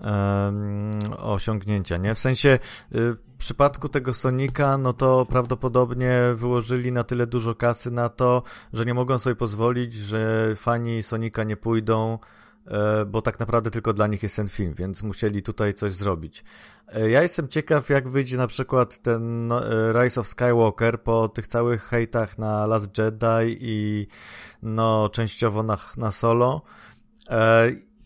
um, 0.00 0.98
osiągnięcia, 1.18 1.96
nie? 1.96 2.14
W 2.14 2.18
sensie 2.18 2.48
y, 2.48 2.58
w 2.92 3.36
przypadku 3.38 3.88
tego 3.88 4.14
Sonika, 4.14 4.78
no 4.78 4.92
to 4.92 5.26
prawdopodobnie 5.26 6.20
wyłożyli 6.34 6.92
na 6.92 7.04
tyle 7.04 7.26
dużo 7.26 7.54
kasy 7.54 7.90
na 7.90 8.08
to, 8.08 8.42
że 8.72 8.84
nie 8.84 8.94
mogą 8.94 9.18
sobie 9.18 9.36
pozwolić, 9.36 9.94
że 9.94 10.52
fani 10.56 11.02
Sonika 11.02 11.44
nie 11.44 11.56
pójdą 11.56 12.18
bo 13.06 13.22
tak 13.22 13.40
naprawdę 13.40 13.70
tylko 13.70 13.92
dla 13.92 14.06
nich 14.06 14.22
jest 14.22 14.36
ten 14.36 14.48
film, 14.48 14.74
więc 14.74 15.02
musieli 15.02 15.42
tutaj 15.42 15.74
coś 15.74 15.92
zrobić. 15.92 16.44
E, 16.88 17.10
ja 17.10 17.22
jestem 17.22 17.48
ciekaw, 17.48 17.88
jak 17.88 18.08
wyjdzie 18.08 18.36
na 18.36 18.46
przykład 18.46 19.02
ten 19.02 19.46
no, 19.46 19.72
e, 19.72 20.02
Rise 20.02 20.20
of 20.20 20.28
Skywalker 20.28 21.02
po 21.02 21.28
tych 21.28 21.46
całych 21.46 21.82
hejtach 21.82 22.38
na 22.38 22.66
Last 22.66 22.98
Jedi 22.98 23.56
i 23.60 24.06
no 24.62 25.08
częściowo 25.08 25.62
na, 25.62 25.78
na 25.96 26.10
Solo. 26.10 26.62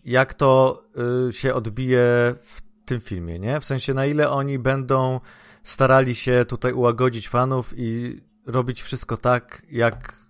Jak 0.05 0.35
to 0.35 0.82
się 1.31 1.55
odbije 1.55 2.35
w 2.43 2.61
tym 2.85 3.00
filmie, 3.00 3.38
nie? 3.38 3.61
W 3.61 3.64
sensie 3.64 3.94
na 3.94 4.06
ile 4.06 4.31
oni 4.31 4.58
będą 4.58 5.20
starali 5.62 6.15
się 6.15 6.44
tutaj 6.48 6.72
ułagodzić 6.72 7.29
fanów 7.29 7.75
i 7.77 8.20
robić 8.46 8.82
wszystko 8.82 9.17
tak, 9.17 9.63
jak 9.70 10.26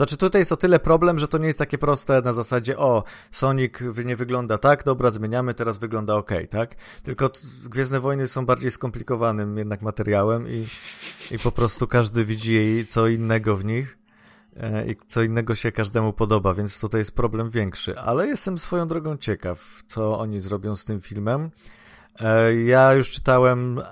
znaczy 0.00 0.16
tutaj 0.16 0.40
jest 0.40 0.52
o 0.52 0.56
tyle 0.56 0.78
problem, 0.78 1.18
że 1.18 1.28
to 1.28 1.38
nie 1.38 1.46
jest 1.46 1.58
takie 1.58 1.78
proste 1.78 2.22
na 2.22 2.32
zasadzie 2.32 2.78
o, 2.78 3.04
Sonic 3.30 3.72
nie 4.04 4.16
wygląda 4.16 4.58
tak, 4.58 4.84
dobra, 4.84 5.10
zmieniamy, 5.10 5.54
teraz 5.54 5.78
wygląda 5.78 6.14
ok, 6.14 6.30
tak? 6.50 6.76
Tylko 7.02 7.30
Gwiezdne 7.64 8.00
Wojny 8.00 8.28
są 8.28 8.46
bardziej 8.46 8.70
skomplikowanym 8.70 9.58
jednak 9.58 9.82
materiałem 9.82 10.48
i, 10.48 10.66
i 11.30 11.38
po 11.38 11.52
prostu 11.52 11.86
każdy 11.86 12.24
widzi 12.24 12.86
co 12.88 13.08
innego 13.08 13.56
w 13.56 13.64
nich 13.64 13.98
e, 14.56 14.90
i 14.90 14.96
co 15.06 15.22
innego 15.22 15.54
się 15.54 15.72
każdemu 15.72 16.12
podoba, 16.12 16.54
więc 16.54 16.80
tutaj 16.80 17.00
jest 17.00 17.14
problem 17.14 17.50
większy. 17.50 17.98
Ale 17.98 18.26
jestem 18.26 18.58
swoją 18.58 18.88
drogą 18.88 19.16
ciekaw, 19.16 19.82
co 19.86 20.18
oni 20.18 20.40
zrobią 20.40 20.76
z 20.76 20.84
tym 20.84 21.00
filmem. 21.00 21.50
E, 22.20 22.54
ja 22.54 22.94
już 22.94 23.10
czytałem, 23.10 23.78
e, 23.78 23.82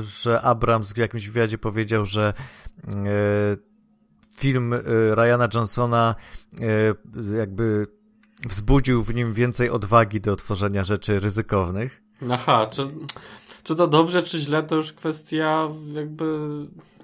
że 0.00 0.40
Abrams 0.40 0.92
w 0.92 0.96
jakimś 0.96 1.26
wywiadzie 1.26 1.58
powiedział, 1.58 2.04
że 2.04 2.34
film 4.40 4.72
y, 4.72 4.82
Ryana 5.14 5.48
Johnsona 5.54 6.14
y, 6.60 7.36
jakby 7.38 7.86
wzbudził 8.48 9.02
w 9.02 9.14
nim 9.14 9.32
więcej 9.32 9.70
odwagi 9.70 10.20
do 10.20 10.36
tworzenia 10.36 10.84
rzeczy 10.84 11.20
ryzykownych. 11.20 12.02
Aha, 12.30 12.66
czy, 12.70 12.82
czy 13.62 13.74
to 13.74 13.86
dobrze, 13.86 14.22
czy 14.22 14.38
źle, 14.38 14.62
to 14.62 14.76
już 14.76 14.92
kwestia 14.92 15.68
jakby. 15.92 16.24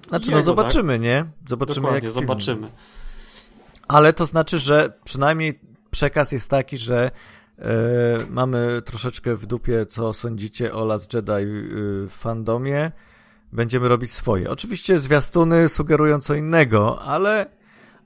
Znaczy, 0.08 0.26
jego, 0.30 0.38
no 0.38 0.44
zobaczymy, 0.44 0.94
tak? 0.94 1.02
nie? 1.02 1.24
Zobaczymy, 1.48 1.74
Dokładnie, 1.74 2.06
jak 2.06 2.14
zobaczymy. 2.14 2.70
Ale 3.88 4.12
to 4.12 4.26
znaczy, 4.26 4.58
że 4.58 4.92
przynajmniej 5.04 5.60
przekaz 5.90 6.32
jest 6.32 6.50
taki, 6.50 6.76
że 6.76 7.10
e, 7.58 7.70
mamy 8.30 8.82
troszeczkę 8.84 9.36
w 9.36 9.46
dupie, 9.46 9.86
co 9.86 10.12
sądzicie 10.12 10.74
o 10.74 10.84
Last 10.84 11.14
Jedi 11.14 11.32
w 11.42 12.10
fandomie 12.10 12.92
będziemy 13.52 13.88
robić 13.88 14.12
swoje. 14.12 14.50
Oczywiście 14.50 14.98
zwiastuny 14.98 15.68
sugerują 15.68 16.20
co 16.20 16.34
innego, 16.34 17.02
ale, 17.02 17.46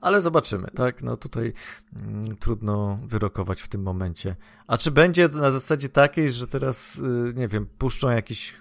ale 0.00 0.20
zobaczymy, 0.20 0.68
tak? 0.76 1.02
No 1.02 1.16
tutaj 1.16 1.52
mm, 1.96 2.36
trudno 2.36 2.98
wyrokować 3.06 3.62
w 3.62 3.68
tym 3.68 3.82
momencie. 3.82 4.36
A 4.66 4.78
czy 4.78 4.90
będzie 4.90 5.28
na 5.28 5.50
zasadzie 5.50 5.88
takiej, 5.88 6.32
że 6.32 6.46
teraz, 6.46 6.96
y, 6.96 7.32
nie 7.36 7.48
wiem, 7.48 7.66
puszczą 7.78 8.10
jakiś, 8.10 8.54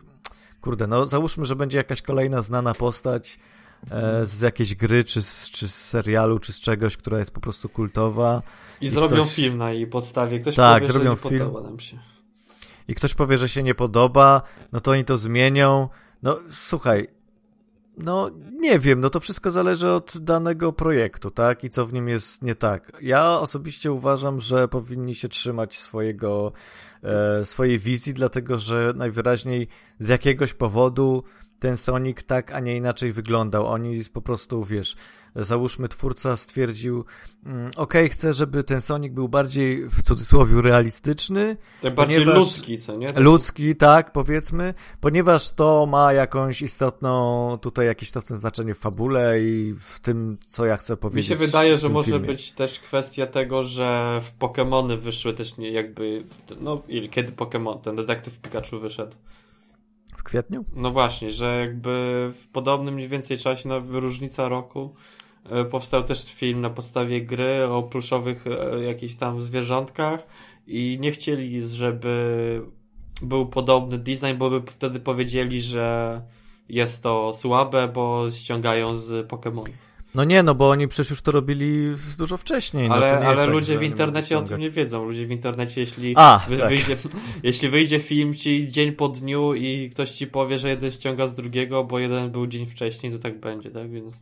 kurde, 0.61 0.87
no 0.87 1.05
załóżmy, 1.05 1.45
że 1.45 1.55
będzie 1.55 1.77
jakaś 1.77 2.01
kolejna 2.01 2.41
znana 2.41 2.73
postać 2.73 3.39
e, 3.91 4.25
z 4.25 4.41
jakiejś 4.41 4.75
gry, 4.75 5.03
czy 5.03 5.21
z, 5.21 5.49
czy 5.49 5.67
z 5.67 5.75
serialu, 5.75 6.39
czy 6.39 6.53
z 6.53 6.59
czegoś, 6.59 6.97
która 6.97 7.19
jest 7.19 7.31
po 7.31 7.41
prostu 7.41 7.69
kultowa. 7.69 8.41
I, 8.81 8.85
i 8.85 8.89
zrobią 8.89 9.23
ktoś... 9.23 9.35
film 9.35 9.57
na 9.57 9.71
jej 9.71 9.87
podstawie. 9.87 10.39
Ktoś 10.39 10.55
tak, 10.55 10.81
powie, 10.81 10.93
zrobią 10.93 11.15
film. 11.15 11.51
I 12.87 12.95
ktoś 12.95 13.13
powie, 13.13 13.37
że 13.37 13.49
się 13.49 13.63
nie 13.63 13.75
podoba, 13.75 14.41
no 14.71 14.79
to 14.79 14.91
oni 14.91 15.05
to 15.05 15.17
zmienią 15.17 15.89
no 16.23 16.39
słuchaj, 16.51 17.07
no 17.97 18.31
nie 18.59 18.79
wiem, 18.79 19.01
no 19.01 19.09
to 19.09 19.19
wszystko 19.19 19.51
zależy 19.51 19.89
od 19.89 20.17
danego 20.17 20.73
projektu, 20.73 21.31
tak? 21.31 21.63
I 21.63 21.69
co 21.69 21.85
w 21.85 21.93
nim 21.93 22.07
jest 22.07 22.41
nie 22.41 22.55
tak. 22.55 22.91
Ja 23.01 23.39
osobiście 23.39 23.91
uważam, 23.91 24.39
że 24.39 24.67
powinni 24.67 25.15
się 25.15 25.29
trzymać 25.29 25.77
swojego, 25.77 26.51
e, 27.03 27.45
swojej 27.45 27.79
wizji, 27.79 28.13
dlatego 28.13 28.59
że 28.59 28.93
najwyraźniej 28.95 29.67
z 29.99 30.07
jakiegoś 30.07 30.53
powodu 30.53 31.23
ten 31.59 31.77
Sonic 31.77 32.23
tak, 32.23 32.51
a 32.51 32.59
nie 32.59 32.77
inaczej 32.77 33.13
wyglądał. 33.13 33.67
Oni 33.67 34.01
po 34.13 34.21
prostu, 34.21 34.63
wiesz, 34.63 34.95
załóżmy 35.35 35.87
twórca 35.87 36.37
stwierdził, 36.37 37.05
mm, 37.45 37.71
ok, 37.75 37.93
chcę, 38.11 38.33
żeby 38.33 38.63
ten 38.63 38.81
Sonic 38.81 39.13
był 39.13 39.29
bardziej 39.29 39.89
w 39.89 40.01
cudzysłowie 40.01 40.61
realistyczny. 40.61 41.57
Tak 41.81 41.95
bardziej 41.95 42.25
ludzki, 42.25 42.77
co 42.77 42.95
nie? 42.95 43.07
Ludzki, 43.15 43.75
tak, 43.75 44.11
powiedzmy, 44.11 44.73
ponieważ 45.01 45.51
to 45.51 45.85
ma 45.85 46.13
jakąś 46.13 46.61
istotną, 46.61 47.57
tutaj 47.61 47.85
jakieś 47.85 48.09
istotne 48.09 48.37
znaczenie 48.37 48.73
w 48.75 48.79
fabule 48.79 49.41
i 49.41 49.75
w 49.79 49.99
tym, 49.99 50.37
co 50.47 50.65
ja 50.65 50.77
chcę 50.77 50.97
powiedzieć. 50.97 51.29
Mi 51.29 51.35
się 51.35 51.45
wydaje, 51.45 51.77
że 51.77 51.89
może 51.89 52.11
filmie. 52.11 52.27
być 52.27 52.51
też 52.51 52.79
kwestia 52.79 53.27
tego, 53.27 53.63
że 53.63 54.19
w 54.21 54.39
Pokémony 54.39 54.97
wyszły 54.97 55.33
też 55.33 55.57
nie 55.57 55.71
jakby, 55.71 56.23
no 56.61 56.81
kiedy 57.11 57.31
Pokémon, 57.31 57.81
ten 57.81 57.95
detektyw 57.95 58.39
Pikachu 58.39 58.79
wyszedł 58.79 59.15
w 60.17 60.23
kwietniu? 60.23 60.65
No 60.75 60.91
właśnie, 60.91 61.29
że 61.29 61.59
jakby 61.59 62.29
w 62.41 62.47
podobnym 62.47 62.93
mniej 62.93 63.09
więcej 63.09 63.37
czasie, 63.37 63.69
na 63.69 63.79
różnica 63.89 64.49
roku, 64.49 64.95
powstał 65.71 66.03
też 66.03 66.33
film 66.33 66.61
na 66.61 66.69
podstawie 66.69 67.21
gry 67.21 67.65
o 67.65 67.83
pluszowych 67.83 68.45
e, 68.47 68.83
jakichś 68.83 69.15
tam 69.15 69.41
zwierzątkach 69.41 70.27
i 70.67 70.97
nie 71.01 71.11
chcieli, 71.11 71.67
żeby 71.67 72.61
był 73.21 73.45
podobny 73.45 73.97
design, 73.97 74.37
bo 74.37 74.49
by 74.49 74.61
wtedy 74.71 74.99
powiedzieli, 74.99 75.61
że 75.61 76.21
jest 76.69 77.03
to 77.03 77.33
słabe, 77.33 77.87
bo 77.87 78.29
ściągają 78.29 78.95
z 78.95 79.27
Pokémonów. 79.27 79.69
No 80.15 80.23
nie, 80.23 80.43
no 80.43 80.55
bo 80.55 80.69
oni 80.69 80.87
przecież 80.87 81.09
już 81.09 81.21
to 81.21 81.31
robili 81.31 81.95
dużo 82.17 82.37
wcześniej. 82.37 82.89
No 82.89 82.95
ale, 82.95 83.19
no 83.19 83.27
ale 83.27 83.37
tak, 83.37 83.49
ludzie 83.49 83.77
w 83.77 83.83
internecie 83.83 84.37
o 84.37 84.41
tym 84.41 84.59
nie 84.59 84.69
wiedzą. 84.69 85.05
Ludzie 85.05 85.25
w 85.27 85.31
internecie, 85.31 85.81
jeśli, 85.81 86.13
A, 86.15 86.45
wy, 86.49 86.57
tak. 86.57 86.69
wyjdzie, 86.69 86.97
jeśli 87.43 87.69
wyjdzie 87.69 87.99
film 87.99 88.33
ci 88.33 88.71
dzień 88.71 88.91
po 88.91 89.09
dniu 89.09 89.53
i 89.53 89.89
ktoś 89.89 90.11
ci 90.11 90.27
powie, 90.27 90.59
że 90.59 90.69
jeden 90.69 90.91
ściąga 90.91 91.27
z 91.27 91.33
drugiego, 91.33 91.83
bo 91.83 91.99
jeden 91.99 92.31
był 92.31 92.47
dzień 92.47 92.65
wcześniej, 92.65 93.11
to 93.11 93.19
tak 93.19 93.39
będzie, 93.39 93.71
tak? 93.71 93.91
Więc... 93.91 94.15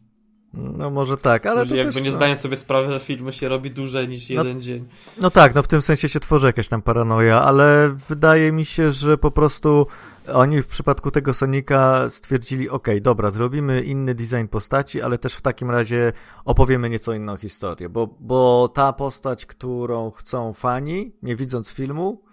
No 0.53 0.89
może 0.89 1.17
tak, 1.17 1.45
ale 1.45 1.61
Ludzie 1.61 1.69
to 1.69 1.77
jakby 1.77 1.93
też, 1.93 2.03
nie 2.03 2.09
no. 2.09 2.15
zdają 2.15 2.37
sobie 2.37 2.55
sprawy, 2.55 2.91
że 2.91 2.99
filmy 2.99 3.33
się 3.33 3.49
robi 3.49 3.71
dłużej 3.71 4.07
niż 4.07 4.29
jeden 4.29 4.57
no, 4.57 4.61
dzień. 4.63 4.87
No 5.21 5.29
tak, 5.29 5.55
no 5.55 5.63
w 5.63 5.67
tym 5.67 5.81
sensie 5.81 6.09
się 6.09 6.19
tworzy 6.19 6.47
jakaś 6.47 6.67
tam 6.67 6.81
paranoja, 6.81 7.41
ale 7.41 7.95
wydaje 8.09 8.51
mi 8.51 8.65
się, 8.65 8.91
że 8.91 9.17
po 9.17 9.31
prostu 9.31 9.87
oni 10.33 10.61
w 10.61 10.67
przypadku 10.67 11.11
tego 11.11 11.33
Sonika 11.33 12.09
stwierdzili, 12.09 12.69
ok, 12.69 12.87
dobra, 13.01 13.31
zrobimy 13.31 13.81
inny 13.81 14.15
design 14.15 14.47
postaci, 14.51 15.01
ale 15.01 15.17
też 15.17 15.33
w 15.33 15.41
takim 15.41 15.71
razie 15.71 16.13
opowiemy 16.45 16.89
nieco 16.89 17.13
inną 17.13 17.37
historię, 17.37 17.89
bo, 17.89 18.15
bo 18.19 18.71
ta 18.73 18.93
postać, 18.93 19.45
którą 19.45 20.11
chcą 20.11 20.53
fani, 20.53 21.15
nie 21.23 21.35
widząc 21.35 21.71
filmu, 21.71 22.23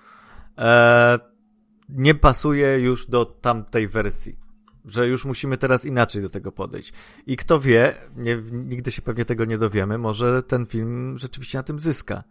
e, 0.58 1.18
nie 1.88 2.14
pasuje 2.14 2.78
już 2.78 3.06
do 3.06 3.24
tamtej 3.24 3.88
wersji. 3.88 4.43
Że 4.84 5.08
już 5.08 5.24
musimy 5.24 5.56
teraz 5.56 5.84
inaczej 5.84 6.22
do 6.22 6.30
tego 6.30 6.52
podejść. 6.52 6.92
I 7.26 7.36
kto 7.36 7.60
wie, 7.60 7.94
nie, 8.16 8.42
nigdy 8.52 8.92
się 8.92 9.02
pewnie 9.02 9.24
tego 9.24 9.44
nie 9.44 9.58
dowiemy, 9.58 9.98
może 9.98 10.42
ten 10.42 10.66
film 10.66 11.18
rzeczywiście 11.18 11.58
na 11.58 11.62
tym 11.62 11.80
zyska 11.80 12.24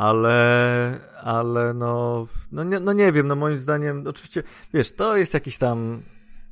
ale, 0.00 1.00
ale 1.22 1.74
no, 1.74 2.26
no 2.52 2.64
nie, 2.64 2.80
no 2.80 2.92
nie 2.92 3.12
wiem, 3.12 3.28
no 3.28 3.36
moim 3.36 3.58
zdaniem, 3.58 4.04
oczywiście, 4.06 4.42
wiesz, 4.74 4.92
to 4.92 5.16
jest 5.16 5.34
jakiś 5.34 5.58
tam 5.58 6.02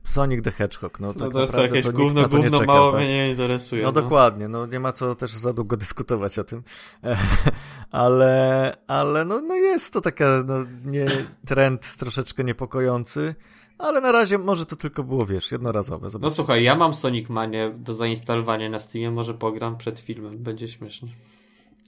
Sonic 0.05 0.45
the 0.45 0.51
Hedgehog, 0.51 1.01
no, 1.01 1.07
no 1.07 1.15
tak 1.15 1.33
to 1.33 1.41
jest 1.41 1.53
naprawdę 1.53 1.77
jakieś 1.77 1.93
to 1.93 1.97
gówno, 1.97 2.23
na 2.23 2.29
to 2.29 2.37
gówno 2.37 2.59
czeka, 2.59 2.73
mało 2.73 2.91
tak? 2.91 3.01
mnie 3.01 3.09
nie 3.09 3.31
interesuje. 3.31 3.83
No, 3.83 3.89
no, 3.89 3.93
dokładnie, 3.93 4.49
no 4.49 4.67
nie 4.67 4.81
ma 4.81 4.93
co 4.93 5.15
też 5.15 5.33
za 5.33 5.53
długo 5.53 5.77
dyskutować 5.77 6.39
o 6.39 6.45
tym, 6.45 6.63
ale, 7.91 8.77
ale 8.87 9.25
no, 9.25 9.41
no 9.41 9.55
jest 9.55 9.93
to 9.93 10.01
taka, 10.01 10.45
no 10.47 10.55
nie, 10.85 11.07
trend 11.47 11.97
troszeczkę 11.97 12.45
niepokojący, 12.45 13.35
ale 13.79 14.01
na 14.01 14.13
razie 14.13 14.39
może 14.39 14.67
to 14.67 14.77
tylko 14.77 15.05
było, 15.05 15.27
wiesz, 15.27 15.53
jednorazowe. 15.53 16.09
No 16.21 16.31
słuchaj, 16.31 16.63
ja 16.63 16.75
mam 16.75 16.95
Sonic 16.95 17.29
Manie 17.29 17.75
do 17.79 17.95
zainstalowania 17.95 18.71
na 18.71 18.79
Steamie, 18.79 19.11
może 19.11 19.35
pogram 19.35 19.77
przed 19.77 19.99
filmem, 19.99 20.39
będzie 20.39 20.69
śmiesznie. 20.69 21.09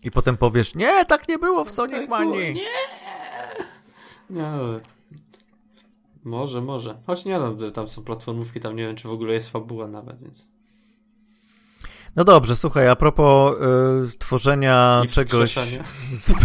I 0.02 0.10
potem 0.10 0.36
powiesz, 0.36 0.74
nie, 0.74 1.04
tak 1.04 1.28
nie 1.28 1.38
było 1.38 1.64
w 1.64 1.70
Sonic 1.70 1.96
tak 1.96 2.08
Manii. 2.08 2.54
Nie. 2.54 2.60
Nie. 4.30 4.50
Może, 6.24 6.60
może. 6.60 6.96
Choć 7.06 7.24
nie 7.24 7.38
no, 7.38 7.70
tam 7.70 7.88
są 7.88 8.04
platformówki, 8.04 8.60
tam 8.60 8.76
nie 8.76 8.86
wiem, 8.86 8.96
czy 8.96 9.08
w 9.08 9.12
ogóle 9.12 9.34
jest 9.34 9.50
fabuła 9.50 9.88
nawet, 9.88 10.22
więc. 10.22 10.46
No 12.16 12.24
dobrze, 12.24 12.56
słuchaj, 12.56 12.88
a 12.88 12.96
propos 12.96 13.56
y, 14.14 14.18
tworzenia 14.18 15.02
czegoś. 15.10 15.54
Z... 16.12 16.32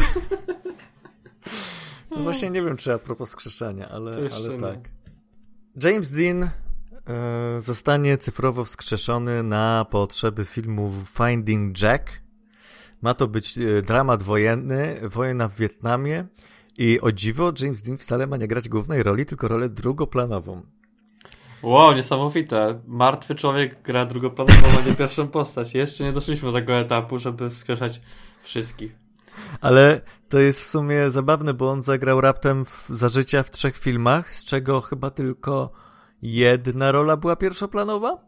no 2.12 2.18
właśnie 2.18 2.50
nie 2.50 2.64
wiem, 2.64 2.78
czy 2.78 2.94
a 2.94 3.00
propos 3.00 3.30
skrzeszenia, 3.30 3.90
ale, 3.90 4.18
ale 4.36 4.60
tak. 4.60 4.95
James 5.84 6.12
Dean 6.12 6.44
y, 6.44 7.62
zostanie 7.62 8.17
cyfrowo 8.17 8.65
wskrzeszony 8.65 9.44
na 9.44 9.86
potrzeby 9.89 10.46
filmu 10.46 10.91
Finding 11.17 11.82
Jack 11.82 12.22
ma 13.01 13.13
to 13.13 13.27
być 13.27 13.58
e, 13.58 13.82
dramat 13.82 14.24
wojenny, 14.24 14.96
wojna 15.03 15.48
w 15.48 15.55
Wietnamie 15.55 16.25
i 16.77 17.00
o 17.01 17.12
dziwo 17.12 17.51
James 17.62 17.82
Dean 17.82 17.98
wcale 17.98 18.27
ma 18.27 18.38
nie 18.38 18.48
grać 18.48 18.70
głównej 18.70 19.03
roli, 19.03 19.25
tylko 19.25 19.48
rolę 19.48 19.70
drugoplanową. 19.70 20.62
Wow, 21.63 21.96
niesamowite. 21.96 22.82
Martwy 22.88 23.36
człowiek 23.36 23.82
gra 23.82 24.05
drugoplanową, 24.05 24.67
a 24.79 24.89
nie 24.89 24.96
pierwszą 24.96 25.27
postać. 25.27 25.74
Jeszcze 25.74 26.03
nie 26.03 26.13
doszliśmy 26.13 26.51
do 26.51 26.58
tego 26.58 26.74
etapu, 26.74 27.20
żeby 27.20 27.50
wskrzeszać 27.50 28.01
wszystkich. 28.41 29.05
Ale 29.62 30.01
to 30.30 30.39
jest 30.39 30.62
w 30.62 30.65
sumie 30.65 31.12
zabawne, 31.12 31.54
bo 31.54 31.72
on 31.72 31.84
zagrał 31.84 32.22
raptem 32.22 32.65
w, 32.65 32.89
za 32.89 33.10
życia 33.10 33.44
w 33.44 33.51
trzech 33.51 33.77
filmach, 33.77 34.36
z 34.36 34.46
czego 34.46 34.82
chyba 34.82 35.10
tylko 35.10 35.70
jedna 36.22 36.92
rola 36.92 37.18
była 37.18 37.36
pierwszoplanowa? 37.36 38.25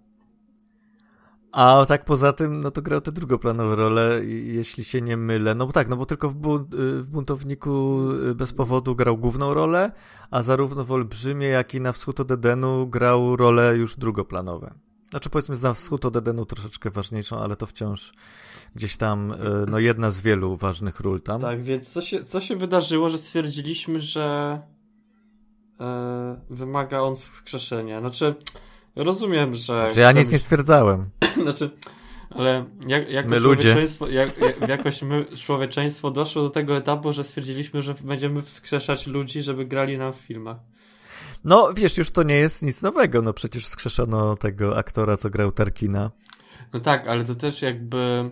A 1.51 1.85
tak 1.87 2.05
poza 2.05 2.33
tym, 2.33 2.61
no 2.61 2.71
to 2.71 2.81
grał 2.81 3.01
te 3.01 3.11
drugoplanowe 3.11 3.75
role, 3.75 4.25
jeśli 4.25 4.83
się 4.83 5.01
nie 5.01 5.17
mylę. 5.17 5.55
No 5.55 5.65
bo 5.65 5.73
tak, 5.73 5.87
no 5.87 5.97
bo 5.97 6.05
tylko 6.05 6.29
w, 6.29 6.35
y, 6.35 7.01
w 7.01 7.07
Buntowniku 7.07 8.01
y, 8.11 8.35
bez 8.35 8.53
powodu 8.53 8.95
grał 8.95 9.17
główną 9.17 9.53
rolę, 9.53 9.91
a 10.31 10.43
zarówno 10.43 10.83
w 10.83 10.91
Olbrzymie, 10.91 11.47
jak 11.47 11.73
i 11.73 11.81
na 11.81 11.91
Wschód 11.91 12.19
od 12.19 12.31
Edenu 12.31 12.87
grał 12.87 13.35
role 13.35 13.77
już 13.77 13.95
drugoplanowe. 13.95 14.73
Znaczy 15.09 15.29
powiedzmy 15.29 15.57
na 15.63 15.73
Wschód 15.73 16.05
od 16.05 16.15
Edenu 16.15 16.45
troszeczkę 16.45 16.89
ważniejszą, 16.89 17.39
ale 17.39 17.55
to 17.55 17.65
wciąż 17.65 18.13
gdzieś 18.75 18.97
tam, 18.97 19.31
y, 19.31 19.35
no 19.69 19.79
jedna 19.79 20.11
z 20.11 20.21
wielu 20.21 20.55
ważnych 20.55 20.99
ról 20.99 21.21
tam. 21.21 21.41
Tak, 21.41 21.63
więc 21.63 21.89
co 21.89 22.01
się, 22.01 22.23
co 22.23 22.41
się 22.41 22.55
wydarzyło, 22.55 23.09
że 23.09 23.17
stwierdziliśmy, 23.17 23.99
że 23.99 24.59
e, 25.79 26.41
wymaga 26.49 26.99
on 26.99 27.15
wskrzeszenia? 27.15 27.99
Znaczy... 27.99 28.35
Rozumiem, 28.97 29.55
że. 29.55 29.93
Że 29.95 30.01
ja 30.01 30.11
nic 30.11 30.31
nie 30.31 30.39
stwierdzałem. 30.39 31.09
znaczy, 31.43 31.69
ale 32.29 32.65
jak, 32.87 33.09
jako 33.09 33.29
my 33.29 33.41
człowieczeństwo, 33.41 34.07
jak, 34.07 34.37
jak, 34.37 34.69
jakoś 34.69 35.01
my, 35.01 35.25
człowieczeństwo 35.45 36.11
doszło 36.11 36.43
do 36.43 36.49
tego 36.49 36.77
etapu, 36.77 37.13
że 37.13 37.23
stwierdziliśmy, 37.23 37.81
że 37.81 37.93
będziemy 37.93 38.41
wskrzeszać 38.41 39.07
ludzi, 39.07 39.41
żeby 39.41 39.65
grali 39.65 39.97
nam 39.97 40.13
w 40.13 40.15
filmach. 40.15 40.57
No, 41.43 41.73
wiesz, 41.73 41.97
już 41.97 42.11
to 42.11 42.23
nie 42.23 42.35
jest 42.35 42.63
nic 42.63 42.81
nowego. 42.81 43.21
No 43.21 43.33
przecież 43.33 43.65
wskrzeszono 43.65 44.35
tego 44.35 44.77
aktora, 44.77 45.17
co 45.17 45.29
grał 45.29 45.51
Tarkina. 45.51 46.11
No 46.73 46.79
tak, 46.79 47.07
ale 47.07 47.23
to 47.23 47.35
też 47.35 47.61
jakby. 47.61 48.29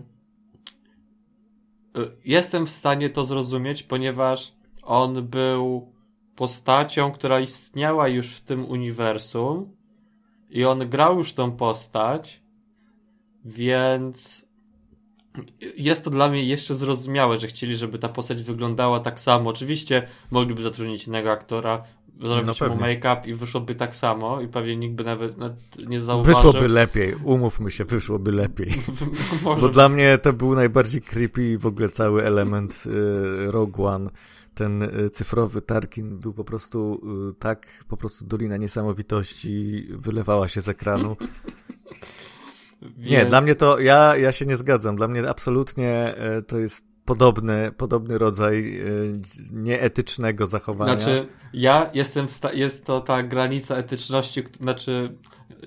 Jestem 2.25 2.66
w 2.66 2.70
stanie 2.70 3.10
to 3.10 3.25
zrozumieć, 3.25 3.84
ponieważ 3.84 4.54
on 4.84 5.28
był 5.28 5.92
postacią, 6.36 7.12
która 7.12 7.40
istniała 7.40 8.08
już 8.08 8.28
w 8.28 8.42
tym 8.42 8.66
uniwersum 8.66 9.75
i 10.50 10.66
on 10.66 10.90
grał 10.90 11.18
już 11.18 11.34
tą 11.34 11.52
postać, 11.52 12.42
więc 13.46 14.46
jest 15.78 16.04
to 16.04 16.10
dla 16.10 16.30
mnie 16.30 16.44
jeszcze 16.44 16.75
zrozumiałe, 16.75 17.38
że 17.38 17.48
chcieli, 17.48 17.75
żeby 17.75 18.00
ta 18.00 18.10
postać 18.10 18.44
wyglądała 18.44 19.00
tak 19.00 19.20
samo. 19.20 19.50
Oczywiście 19.50 20.08
mogliby 20.32 20.64
zatrudnić 20.64 21.08
innego 21.08 21.32
aktora, 21.32 21.84
zrobić 22.22 22.60
no 22.60 22.69
mu 22.69 22.75
make-up 22.75 23.22
i 23.25 23.34
wyszłoby 23.34 23.75
tak 23.75 23.95
samo 23.95 24.41
i 24.41 24.48
pewnie 24.48 24.75
nikt 24.75 24.95
by 24.95 25.03
nawet, 25.03 25.38
nawet 25.38 25.57
nie 25.88 26.00
zauważył. 26.00 26.36
Wyszłoby 26.36 26.67
lepiej, 26.67 27.15
umówmy 27.24 27.72
się, 27.72 27.86
wyszłoby 27.86 28.31
lepiej. 28.31 28.72
Bo 29.62 29.69
dla 29.69 29.89
mnie 29.89 30.17
to 30.17 30.34
był 30.34 30.55
najbardziej 30.55 31.01
creepy 31.01 31.57
w 31.57 31.65
ogóle 31.65 31.89
cały 31.89 32.24
element 32.24 32.84
y, 32.86 33.51
Rogue 33.51 33.86
One 33.86 34.10
ten 34.55 34.84
e, 34.84 35.10
cyfrowy 35.10 35.62
Tarkin 35.62 36.19
był 36.19 36.34
po 36.34 36.43
prostu 36.43 37.01
e, 37.31 37.34
tak, 37.39 37.67
po 37.88 37.98
prostu 37.98 38.25
dolina 38.25 38.57
niesamowitości 38.57 39.88
wylewała 39.89 40.48
się 40.48 40.62
z 40.62 40.69
ekranu. 40.69 41.15
Nie, 42.98 43.25
dla 43.25 43.41
mnie 43.41 43.55
to, 43.55 43.79
ja, 43.79 44.17
ja 44.17 44.31
się 44.31 44.45
nie 44.45 44.57
zgadzam. 44.57 44.95
Dla 44.95 45.07
mnie 45.07 45.29
absolutnie 45.29 46.15
e, 46.17 46.41
to 46.41 46.57
jest 46.57 46.84
podobny, 47.05 47.71
podobny 47.77 48.17
rodzaj 48.17 48.79
y, 48.79 49.13
nieetycznego 49.51 50.47
zachowania. 50.47 51.00
Znaczy, 51.00 51.27
ja 51.53 51.89
jestem, 51.93 52.25
jest 52.53 52.85
to 52.85 53.01
ta 53.01 53.24
granica 53.24 53.75
etyczności, 53.75 54.43
znaczy 54.62 55.17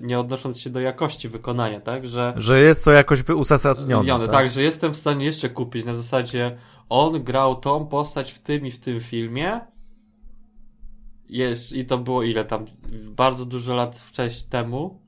nie 0.01 0.19
odnosząc 0.19 0.59
się 0.59 0.69
do 0.69 0.79
jakości 0.79 1.29
wykonania, 1.29 1.79
tak? 1.81 2.07
Że, 2.07 2.33
że 2.37 2.59
jest 2.59 2.85
to 2.85 2.91
jakoś 2.91 3.29
uzasadnione. 3.29 4.25
Tak? 4.25 4.35
tak, 4.35 4.49
że 4.49 4.63
jestem 4.63 4.93
w 4.93 4.97
stanie 4.97 5.25
jeszcze 5.25 5.49
kupić 5.49 5.85
na 5.85 5.93
zasadzie 5.93 6.57
on 6.89 7.23
grał 7.23 7.55
tą 7.55 7.87
postać 7.87 8.31
w 8.31 8.39
tym 8.39 8.65
i 8.65 8.71
w 8.71 8.79
tym 8.79 8.99
filmie 8.99 9.59
i 11.73 11.85
to 11.85 11.97
było 11.97 12.23
ile 12.23 12.45
tam, 12.45 12.65
bardzo 13.09 13.45
dużo 13.45 13.75
lat 13.75 13.99
wcześniej 13.99 14.49
temu, 14.49 15.01